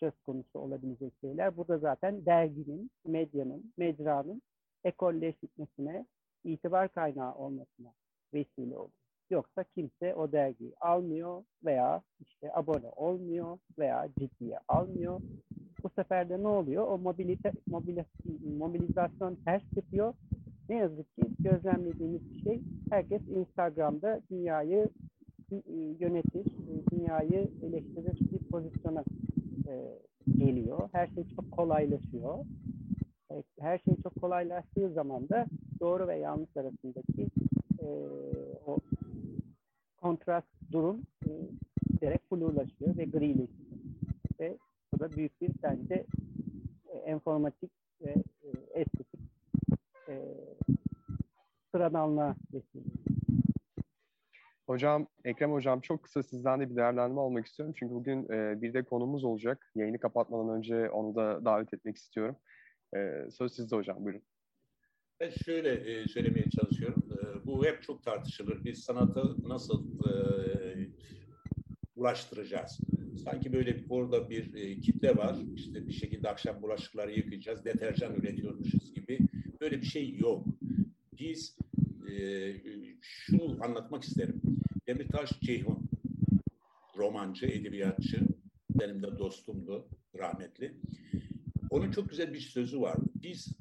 söz 0.00 0.12
konusu 0.26 0.58
olabilecek 0.58 1.12
şeyler. 1.20 1.56
Burada 1.56 1.78
zaten 1.78 2.26
derginin, 2.26 2.90
medyanın, 3.06 3.72
mecranın 3.76 4.42
ekolleşmesine, 4.84 6.06
itibar 6.44 6.88
kaynağı 6.88 7.34
olmasına 7.34 7.92
vesile 8.34 8.76
oluyor. 8.76 9.06
Yoksa 9.30 9.64
kimse 9.64 10.14
o 10.14 10.32
dergiyi 10.32 10.72
almıyor 10.80 11.44
veya 11.64 12.02
işte 12.20 12.54
abone 12.54 12.88
olmuyor 12.96 13.58
veya 13.78 14.08
ciddiye 14.18 14.58
almıyor. 14.68 15.20
Bu 15.82 15.88
sefer 15.88 16.28
de 16.28 16.42
ne 16.42 16.48
oluyor? 16.48 16.88
O 16.88 16.98
mobilite, 16.98 17.52
mobil, 17.66 17.98
mobilizasyon 18.58 19.34
ters 19.44 19.62
yapıyor. 19.76 20.14
Ne 20.68 20.76
yazık 20.76 21.16
ki 21.16 21.22
gözlemlediğimiz 21.38 22.30
bir 22.30 22.42
şey 22.42 22.60
herkes 22.90 23.22
Instagram'da 23.28 24.20
dünyayı 24.30 24.88
e, 25.52 25.58
yönetir, 26.00 26.46
e, 26.46 26.90
dünyayı 26.90 27.48
eleştirir 27.62 28.18
bir 28.32 28.50
pozisyona 28.50 29.04
e, 29.68 29.98
geliyor. 30.38 30.88
Her 30.92 31.06
şey 31.06 31.24
çok 31.36 31.52
kolaylaşıyor. 31.52 32.38
Her 33.60 33.78
şey 33.78 33.94
çok 34.02 34.20
kolaylaştığı 34.20 34.92
zaman 34.92 35.28
da 35.28 35.46
doğru 35.80 36.08
ve 36.08 36.16
yanlış 36.16 36.56
arasındaki 36.56 37.28
o 38.66 38.78
kontrast 39.96 40.46
durum 40.72 41.00
e, 41.26 41.30
giderek 41.90 42.32
blulaşıyor 42.32 42.96
ve 42.96 43.04
grileşiyor. 43.04 43.76
Ve 44.40 44.58
bu 44.92 45.00
da 45.00 45.10
büyük 45.10 45.40
bir 45.40 45.50
bence 45.62 46.04
e, 46.92 46.98
enformatik 46.98 47.70
ve 48.00 48.14
e, 48.42 48.80
estetik 48.80 49.20
e, 50.08 50.14
sıradanlığa 51.72 52.34
vesile. 52.52 52.75
Hocam, 54.66 55.06
Ekrem 55.24 55.52
Hocam 55.52 55.80
çok 55.80 56.02
kısa 56.02 56.22
sizden 56.22 56.60
de 56.60 56.70
bir 56.70 56.76
değerlendirme 56.76 57.20
almak 57.20 57.46
istiyorum. 57.46 57.74
Çünkü 57.78 57.94
bugün 57.94 58.32
e, 58.32 58.62
bir 58.62 58.74
de 58.74 58.82
konumuz 58.82 59.24
olacak. 59.24 59.70
Yayını 59.74 59.98
kapatmadan 59.98 60.56
önce 60.56 60.90
onu 60.90 61.14
da 61.14 61.44
davet 61.44 61.74
etmek 61.74 61.96
istiyorum. 61.96 62.36
E, 62.96 63.30
söz 63.30 63.52
sizde 63.52 63.76
hocam, 63.76 64.04
buyurun. 64.04 64.22
Ben 65.20 65.30
şöyle 65.30 65.70
e, 65.70 66.08
söylemeye 66.08 66.50
çalışıyorum. 66.50 67.02
E, 67.12 67.46
bu 67.46 67.66
hep 67.66 67.82
çok 67.82 68.02
tartışılır. 68.02 68.64
Biz 68.64 68.78
sanatı 68.78 69.48
nasıl 69.48 69.86
e, 70.08 70.12
ulaştıracağız? 71.96 72.80
Sanki 73.24 73.52
böyle 73.52 73.84
orada 73.88 74.30
bir 74.30 74.54
e, 74.54 74.80
kitle 74.80 75.16
var. 75.16 75.36
İşte 75.54 75.86
bir 75.86 75.92
şekilde 75.92 76.28
akşam 76.28 76.62
bulaşıkları 76.62 77.12
yıkayacağız, 77.12 77.64
deterjan 77.64 78.14
üretiyormuşuz 78.14 78.94
gibi. 78.94 79.18
Böyle 79.60 79.80
bir 79.80 79.86
şey 79.86 80.16
yok. 80.18 80.46
Biz 81.20 81.58
e, 82.10 82.52
şunu 83.00 83.64
anlatmak 83.64 84.04
isterim. 84.04 84.55
Demirtaş 84.86 85.40
Ceyhun, 85.40 85.90
romancı, 86.96 87.46
edebiyatçı, 87.46 88.20
benim 88.70 89.02
de 89.02 89.18
dostumdu 89.18 89.88
rahmetli. 90.18 90.80
Onun 91.70 91.90
çok 91.90 92.10
güzel 92.10 92.32
bir 92.32 92.40
sözü 92.40 92.80
var. 92.80 92.96
Biz 93.22 93.56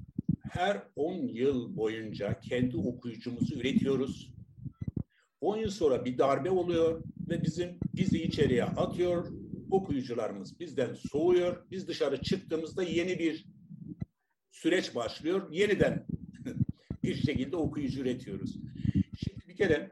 her 0.51 0.83
10 0.95 1.13
yıl 1.13 1.77
boyunca 1.77 2.39
kendi 2.39 2.77
okuyucumuzu 2.77 3.55
üretiyoruz. 3.55 4.33
10 5.41 5.57
yıl 5.57 5.69
sonra 5.69 6.05
bir 6.05 6.17
darbe 6.17 6.49
oluyor 6.49 7.03
ve 7.29 7.43
bizim 7.43 7.79
bizi 7.95 8.23
içeriye 8.23 8.63
atıyor. 8.63 9.31
Okuyucularımız 9.71 10.59
bizden 10.59 10.93
soğuyor. 10.93 11.65
Biz 11.71 11.87
dışarı 11.87 12.21
çıktığımızda 12.21 12.83
yeni 12.83 13.19
bir 13.19 13.45
süreç 14.51 14.95
başlıyor. 14.95 15.51
Yeniden 15.51 16.05
bir 17.03 17.15
şekilde 17.15 17.55
okuyucu 17.55 18.01
üretiyoruz. 18.01 18.57
Şimdi 19.17 19.47
bir 19.47 19.55
kere 19.55 19.91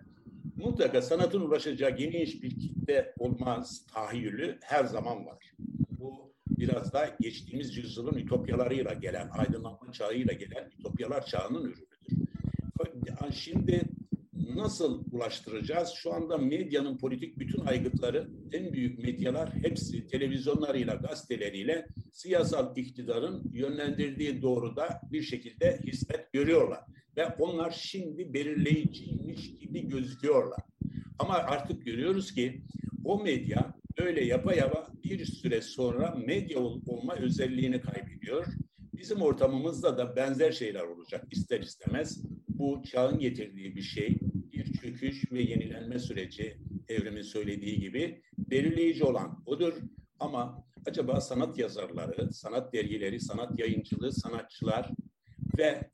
mutlaka 0.64 1.02
sanatın 1.02 1.42
ulaşacağı 1.42 1.98
geniş 1.98 2.44
bir 2.44 2.60
kitle 2.60 3.14
olmaz 3.20 3.86
tahayyülü 3.94 4.58
her 4.62 4.86
zaman 4.86 5.26
var 5.26 5.54
biraz 6.64 6.94
da 6.94 7.16
geçtiğimiz 7.20 7.78
yüzyılın 7.78 8.18
ütopyalarıyla 8.18 8.94
gelen, 8.94 9.30
aydınlanma 9.30 9.92
çağıyla 9.92 10.34
gelen 10.34 10.72
ütopyalar 10.80 11.26
çağının 11.26 11.64
ürünüdür. 11.64 11.94
Şimdi 13.34 13.82
nasıl 14.56 15.04
ulaştıracağız? 15.12 15.90
Şu 15.90 16.14
anda 16.14 16.38
medyanın 16.38 16.98
politik 16.98 17.40
bütün 17.40 17.66
aygıtları, 17.66 18.30
en 18.54 18.74
büyük 18.74 19.04
medyalar 19.04 19.54
hepsi 19.54 20.08
televizyonlarıyla, 20.08 20.96
gazeteleriyle 20.96 21.88
siyasal 22.12 22.78
iktidarın 22.78 23.52
yönlendirdiği 23.54 24.42
doğruda 24.42 25.02
bir 25.12 25.22
şekilde 25.22 25.80
hizmet 25.88 26.34
görüyorlar. 26.34 26.80
Ve 27.18 27.28
onlar 27.40 27.72
şimdi 27.72 28.34
belirleyiciymiş 28.34 29.58
gibi 29.60 29.88
gözüküyorlar. 29.88 30.60
Ama 31.20 31.34
artık 31.34 31.86
görüyoruz 31.86 32.34
ki 32.34 32.62
o 33.06 33.24
medya 33.24 33.74
öyle 33.98 34.26
yapa 34.26 34.54
yapa 34.54 34.88
bir 35.04 35.26
süre 35.26 35.62
sonra 35.62 36.16
medya 36.28 36.60
ol, 36.60 36.82
olma 36.88 37.16
özelliğini 37.16 37.82
kaybediyor. 37.82 38.46
Bizim 38.94 39.22
ortamımızda 39.22 39.98
da 39.98 40.16
benzer 40.16 40.52
şeyler 40.52 40.84
olacak 40.84 41.28
ister 41.32 41.60
istemez. 41.60 42.24
Bu 42.48 42.84
çağın 42.92 43.20
getirdiği 43.20 43.76
bir 43.76 43.82
şey, 43.82 44.18
bir 44.54 44.74
çöküş 44.74 45.32
ve 45.32 45.42
yenilenme 45.42 46.00
süreci 46.00 46.58
evrimin 46.88 47.22
söylediği 47.22 47.80
gibi 47.80 48.22
belirleyici 48.38 49.04
olan 49.04 49.44
odur. 49.46 49.74
Ama 50.20 50.66
acaba 50.86 51.22
sanat 51.22 51.58
yazarları, 51.58 52.34
sanat 52.34 52.74
dergileri, 52.74 53.20
sanat 53.20 53.60
yayıncılığı, 53.60 54.12
sanatçılar 54.12 54.90
ve 55.58 55.90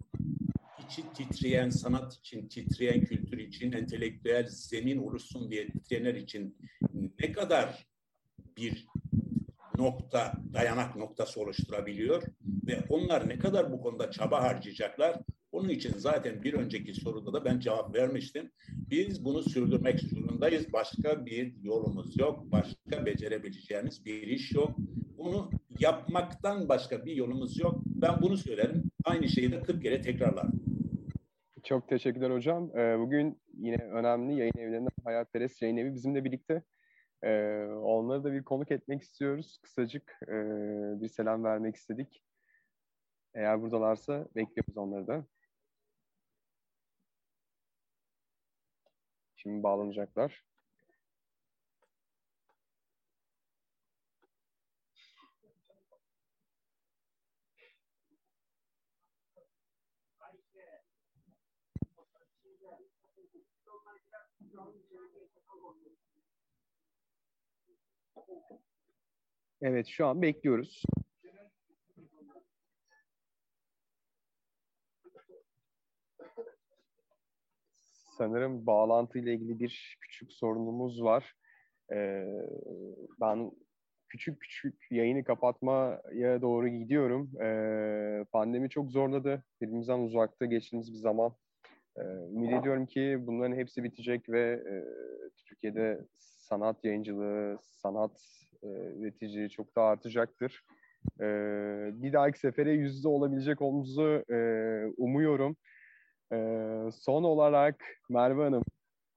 içi 0.90 1.04
titreyen, 1.14 1.70
sanat 1.70 2.14
için 2.14 2.48
titreyen, 2.48 3.06
kültür 3.06 3.38
için, 3.38 3.72
entelektüel 3.72 4.48
zemin 4.48 4.98
oluşsun 4.98 5.52
diye 5.52 5.68
titreyenler 5.68 6.16
için 6.16 6.58
ne 7.20 7.32
kadar 7.32 7.88
bir 8.58 8.88
nokta, 9.78 10.34
dayanak 10.54 10.96
noktası 10.96 11.42
oluşturabiliyor 11.42 12.24
ve 12.68 12.80
onlar 12.90 13.30
ne 13.30 13.40
kadar 13.40 13.72
bu 13.72 13.82
konuda 13.82 14.12
çaba 14.12 14.44
harcayacaklar? 14.44 15.20
Onun 15.52 15.70
için 15.70 15.94
zaten 15.98 16.44
bir 16.44 16.54
önceki 16.54 16.94
soruda 16.94 17.34
da 17.34 17.46
ben 17.46 17.60
cevap 17.60 17.96
vermiştim. 17.96 18.52
Biz 18.70 19.26
bunu 19.26 19.44
sürdürmek 19.44 20.00
zorundayız. 20.00 20.74
Başka 20.74 21.26
bir 21.26 21.64
yolumuz 21.64 22.20
yok. 22.20 22.52
Başka 22.52 23.06
becerebileceğimiz 23.06 24.06
bir 24.06 24.22
iş 24.22 24.52
yok. 24.52 24.78
Bunu 25.18 25.52
yapmaktan 25.80 26.70
başka 26.70 27.06
bir 27.06 27.16
yolumuz 27.16 27.60
yok. 27.60 27.82
Ben 27.86 28.22
bunu 28.22 28.38
söylerim. 28.38 28.84
Aynı 29.04 29.30
şeyi 29.30 29.52
de 29.52 29.62
40 29.62 29.84
kere 29.84 30.02
tekrarlarım. 30.02 30.69
Çok 31.70 31.88
teşekkürler 31.90 32.32
hocam. 32.32 32.78
Ee, 32.78 33.00
bugün 33.00 33.42
yine 33.54 33.76
önemli 33.76 34.36
yayın 34.40 34.58
evlerinden 34.58 34.92
Hayat 35.04 35.34
Perest 35.34 35.62
Yayın 35.62 35.78
Evi 35.78 35.94
bizimle 35.94 36.26
birlikte. 36.26 36.64
Ee, 37.24 37.66
onları 37.66 38.24
da 38.24 38.34
bir 38.34 38.44
konuk 38.44 38.72
etmek 38.72 39.02
istiyoruz. 39.02 39.60
Kısacık 39.64 40.20
e, 40.28 40.34
bir 41.02 41.08
selam 41.08 41.44
vermek 41.44 41.76
istedik. 41.76 42.24
Eğer 43.34 43.62
buradalarsa 43.62 44.28
bekliyoruz 44.36 44.78
onları 44.78 45.08
da. 45.08 45.26
Şimdi 49.36 49.64
bağlanacaklar. 49.64 50.49
Evet, 69.62 69.88
şu 69.88 70.08
an 70.08 70.22
bekliyoruz. 70.22 70.84
Sanırım 78.18 78.66
bağlantı 78.66 79.20
ile 79.20 79.34
ilgili 79.34 79.60
bir 79.60 79.98
küçük 80.02 80.34
sorunumuz 80.34 81.04
var. 81.04 81.34
Ee, 81.94 82.24
ben 83.22 83.52
küçük 84.10 84.42
küçük 84.42 84.92
yayını 84.92 85.24
kapatmaya 85.24 86.42
doğru 86.42 86.68
gidiyorum. 86.68 87.42
Ee, 87.42 88.26
pandemi 88.32 88.70
çok 88.70 88.92
zorladı. 88.92 89.44
Birbirimizden 89.62 90.00
uzakta 90.00 90.46
geçtiğimiz 90.46 90.92
bir 90.92 90.98
zaman. 90.98 91.36
Ee, 91.98 92.02
ümit 92.02 92.54
ediyorum 92.54 92.86
ki 92.86 93.18
bunların 93.22 93.56
hepsi 93.56 93.84
bitecek 93.84 94.30
ve 94.30 94.52
e, 94.52 94.74
Türkiye'de 95.46 96.06
sanat 96.18 96.86
yayıncılığı, 96.86 97.58
sanat 97.62 98.12
e, 98.64 98.68
üreticiliği 98.68 99.50
çok 99.50 99.76
daha 99.76 99.88
artacaktır. 99.88 100.64
E, 101.20 101.26
bir 101.94 102.14
dahaki 102.14 102.40
sefere 102.40 102.72
yüzde 102.72 103.08
olabilecek 103.08 103.62
olumuzu 103.62 104.24
e, 104.32 104.40
umuyorum. 104.98 105.58
E, 106.34 106.38
son 106.94 107.24
olarak 107.24 107.84
Merve 108.10 108.44
Hanım, 108.44 108.64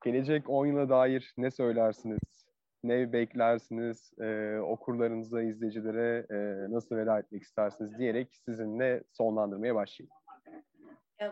gelecek 0.04 0.50
10 0.50 0.66
yıla 0.66 0.88
dair 0.88 1.34
ne 1.38 1.50
söylersiniz? 1.50 2.18
Ne 2.84 3.12
beklersiniz? 3.12 4.12
E, 4.20 4.58
okurlarınıza, 4.58 5.42
izleyicilere 5.42 6.26
e, 6.30 6.36
nasıl 6.72 6.96
veda 6.96 7.18
etmek 7.18 7.42
istersiniz 7.42 7.98
diyerek 7.98 8.28
sizinle 8.44 9.02
sonlandırmaya 9.12 9.74
başlayayım. 9.74 10.12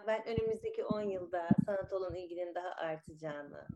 Ben 0.06 0.26
önümüzdeki 0.26 0.84
10 0.84 1.00
yılda 1.00 1.48
sanat 1.66 1.92
olan 1.92 2.14
ilginin 2.14 2.54
daha 2.54 2.68
artacağını, 2.68 3.66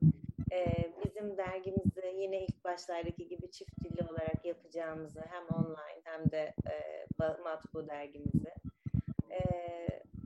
bizim 1.05 1.37
dergimizi 1.37 2.15
yine 2.17 2.45
ilk 2.45 2.65
başlardaki 2.65 3.29
gibi 3.29 3.51
çift 3.51 3.85
dilli 3.85 4.09
olarak 4.11 4.45
yapacağımızı 4.45 5.21
hem 5.21 5.43
online 5.43 6.01
hem 6.05 6.31
de 6.31 6.55
e, 6.71 7.07
matbu 7.45 7.89
dergimizi 7.89 8.55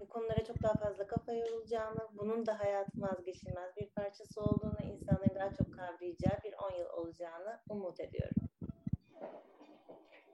bu 0.00 0.08
konulara 0.08 0.44
çok 0.44 0.62
daha 0.62 0.74
fazla 0.74 1.06
kafa 1.06 1.32
yorulacağını, 1.32 2.08
bunun 2.12 2.46
da 2.46 2.58
hayatın 2.60 3.02
vazgeçilmez 3.02 3.76
bir 3.76 3.86
parçası 3.86 4.40
olduğunu, 4.40 4.76
insanların 4.82 5.34
daha 5.34 5.54
çok 5.54 5.74
kavrayacağı 5.74 6.38
bir 6.44 6.54
10 6.72 6.78
yıl 6.78 6.88
olacağını 6.88 7.60
umut 7.68 8.00
ediyorum. 8.00 8.34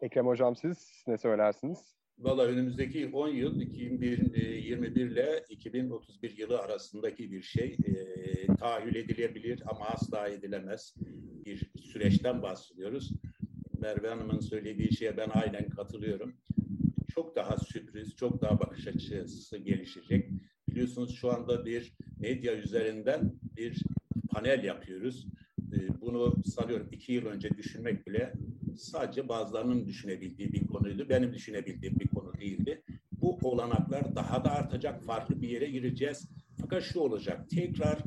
Ekrem 0.03 0.27
Hocam 0.27 0.57
siz 0.57 1.05
ne 1.07 1.19
söylersiniz? 1.19 2.04
Valla 2.19 2.43
önümüzdeki 2.43 3.11
10 3.12 3.28
yıl 3.28 3.61
2021 3.61 5.11
ile 5.11 5.45
2031 5.51 6.39
yılı 6.39 6.59
arasındaki 6.59 7.32
bir 7.32 7.43
şey 7.43 7.77
e, 7.85 7.95
tahayyül 8.47 8.95
edilebilir 8.95 9.62
ama 9.66 9.85
asla 9.85 10.28
edilemez 10.28 10.95
bir 11.47 11.70
süreçten 11.81 12.43
bahsediyoruz. 12.43 13.12
Merve 13.81 14.09
Hanım'ın 14.09 14.41
söylediği 14.41 14.97
şeye 14.97 15.16
ben 15.16 15.31
aynen 15.32 15.69
katılıyorum. 15.69 16.35
Çok 17.15 17.36
daha 17.36 17.57
sürpriz, 17.57 18.16
çok 18.16 18.43
daha 18.43 18.61
bakış 18.61 18.86
açısı 18.86 19.59
gelişecek. 19.59 20.31
Biliyorsunuz 20.69 21.15
şu 21.15 21.32
anda 21.32 21.66
bir 21.66 21.93
medya 22.20 22.57
üzerinden 22.57 23.32
bir 23.57 23.82
panel 24.31 24.65
yapıyoruz. 24.65 25.27
E, 25.73 26.01
bunu 26.01 26.43
sanıyorum 26.45 26.89
iki 26.93 27.12
yıl 27.12 27.27
önce 27.27 27.51
düşünmek 27.51 28.07
bile 28.07 28.32
sadece 28.77 29.29
bazılarının 29.29 29.87
düşünebildiği 29.87 30.53
bir 30.53 30.67
konuydu. 30.67 31.09
Benim 31.09 31.33
düşünebildiğim 31.33 32.01
bir 32.01 32.09
konu 32.09 32.33
değildi. 32.41 32.83
Bu 33.13 33.39
olanaklar 33.43 34.17
daha 34.17 34.45
da 34.45 34.51
artacak. 34.53 35.05
Farklı 35.05 35.43
bir 35.43 35.49
yere 35.49 35.71
gireceğiz. 35.71 36.29
Fakat 36.61 36.83
şu 36.83 37.01
olacak. 37.01 37.51
Tekrar 37.51 37.99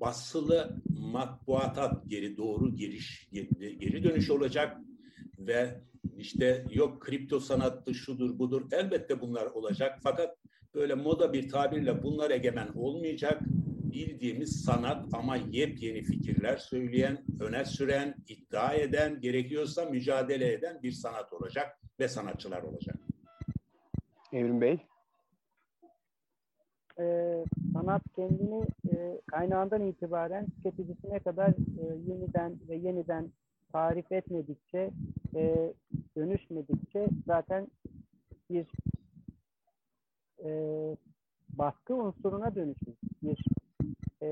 basılı 0.00 0.76
matbuata 0.88 2.02
geri 2.06 2.36
doğru 2.36 2.76
giriş, 2.76 3.28
geri, 3.32 4.04
dönüş 4.04 4.30
olacak 4.30 4.76
ve 5.38 5.80
işte 6.16 6.64
yok 6.70 7.00
kripto 7.00 7.40
sanattı 7.40 7.94
şudur 7.94 8.38
budur 8.38 8.62
elbette 8.72 9.20
bunlar 9.20 9.46
olacak 9.46 9.98
fakat 10.02 10.36
böyle 10.74 10.94
moda 10.94 11.32
bir 11.32 11.48
tabirle 11.48 12.02
bunlar 12.02 12.30
egemen 12.30 12.68
olmayacak 12.74 13.42
bildiğimiz 13.96 14.64
sanat 14.64 15.04
ama 15.12 15.36
yepyeni 15.36 16.02
fikirler 16.02 16.56
söyleyen, 16.56 17.18
öne 17.40 17.64
süren, 17.64 18.14
iddia 18.28 18.74
eden, 18.74 19.20
gerekiyorsa 19.20 19.84
mücadele 19.84 20.52
eden 20.52 20.82
bir 20.82 20.92
sanat 20.92 21.32
olacak 21.32 21.80
ve 22.00 22.08
sanatçılar 22.08 22.62
olacak. 22.62 22.96
Evrim 24.32 24.60
Bey? 24.60 24.86
Ee, 26.98 27.44
sanat 27.72 28.02
kendini 28.16 28.66
e, 28.92 29.20
kaynağından 29.26 29.86
itibaren 29.86 30.46
tüketicisine 30.46 31.18
kadar 31.18 31.48
e, 31.48 31.84
yeniden 32.06 32.58
ve 32.68 32.76
yeniden 32.76 33.30
tarif 33.72 34.12
etmedikçe, 34.12 34.90
e, 35.34 35.72
dönüşmedikçe 36.16 37.08
zaten 37.26 37.68
bir 38.50 38.66
e, 40.44 40.50
baskı 41.48 41.94
unsuruna 41.94 42.54
dönüşür. 42.54 42.94
Bir 43.22 43.44
e, 44.22 44.28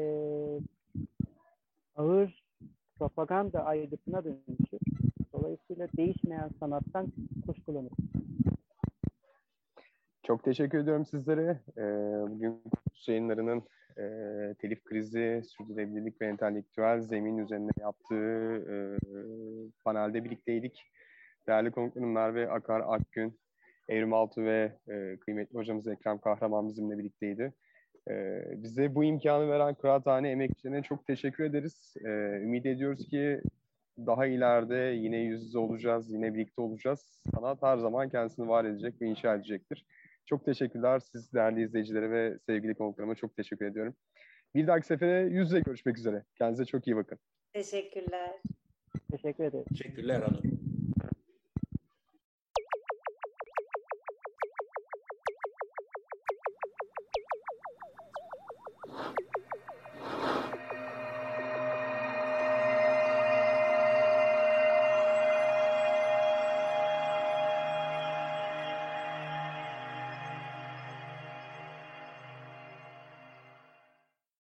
ağır 1.97 2.44
propaganda 2.98 3.65
aygıtına 3.65 4.24
dönüşür. 4.24 4.81
Dolayısıyla 5.32 5.89
değişmeyen 5.97 6.51
sanattan 6.61 7.12
kuşkulanır. 7.47 7.93
Çok 10.23 10.44
teşekkür 10.44 10.78
ediyorum 10.78 11.06
sizlere. 11.06 11.61
Ee, 11.78 11.82
bugün 12.31 12.62
yayınlarının 13.06 13.62
e, 13.98 14.05
telif 14.59 14.85
krizi, 14.85 15.43
sürdürülebilirlik 15.47 16.20
ve 16.20 16.27
entelektüel 16.27 17.01
zemin 17.01 17.39
üzerine 17.39 17.70
yaptığı 17.81 18.15
e, 18.70 18.77
panelde 19.85 20.24
birlikteydik. 20.24 20.82
Değerli 21.48 21.70
konuklarım 21.70 22.12
Merve 22.12 22.51
Akar 22.51 22.82
Akgün, 22.86 23.40
Evrim 23.89 24.12
Altı 24.12 24.44
ve 24.44 24.78
e, 24.89 25.16
kıymetli 25.20 25.59
hocamız 25.59 25.89
Ekrem 25.89 26.19
Kahraman 26.19 26.69
bizimle 26.69 26.98
birlikteydi. 26.98 27.52
E, 28.10 28.43
bize 28.62 28.94
bu 28.94 29.05
imkanı 29.05 29.51
veren 29.51 29.74
kıraathane 29.74 30.31
emekçilerine 30.31 30.82
çok 30.82 31.06
teşekkür 31.06 31.44
ederiz. 31.44 31.94
E, 32.05 32.09
ümit 32.43 32.66
ediyoruz 32.66 33.09
ki 33.09 33.40
daha 33.98 34.26
ileride 34.26 34.76
yine 34.76 35.16
yüz 35.16 35.44
yüze 35.44 35.59
olacağız, 35.59 36.12
yine 36.12 36.35
birlikte 36.35 36.62
olacağız. 36.62 37.22
Sanat 37.35 37.62
her 37.62 37.76
zaman 37.76 38.09
kendisini 38.09 38.48
var 38.48 38.64
edecek 38.64 39.02
ve 39.02 39.06
inşa 39.06 39.35
edecektir. 39.35 39.86
Çok 40.26 40.44
teşekkürler. 40.44 41.01
Siz 41.01 41.32
değerli 41.32 41.62
izleyicilere 41.62 42.10
ve 42.10 42.39
sevgili 42.47 42.74
konuklarıma 42.74 43.14
çok 43.14 43.36
teşekkür 43.36 43.66
ediyorum. 43.66 43.94
Bir 44.55 44.66
dahaki 44.66 44.86
sefere 44.86 45.20
yüz 45.20 45.47
yüze 45.48 45.60
görüşmek 45.60 45.98
üzere. 45.98 46.24
Kendinize 46.39 46.64
çok 46.64 46.86
iyi 46.86 46.97
bakın. 46.97 47.18
Teşekkürler. 47.52 48.31
Teşekkür 49.10 49.44
ederim. 49.44 49.64
Teşekkürler 49.64 50.20
hanım. 50.20 50.63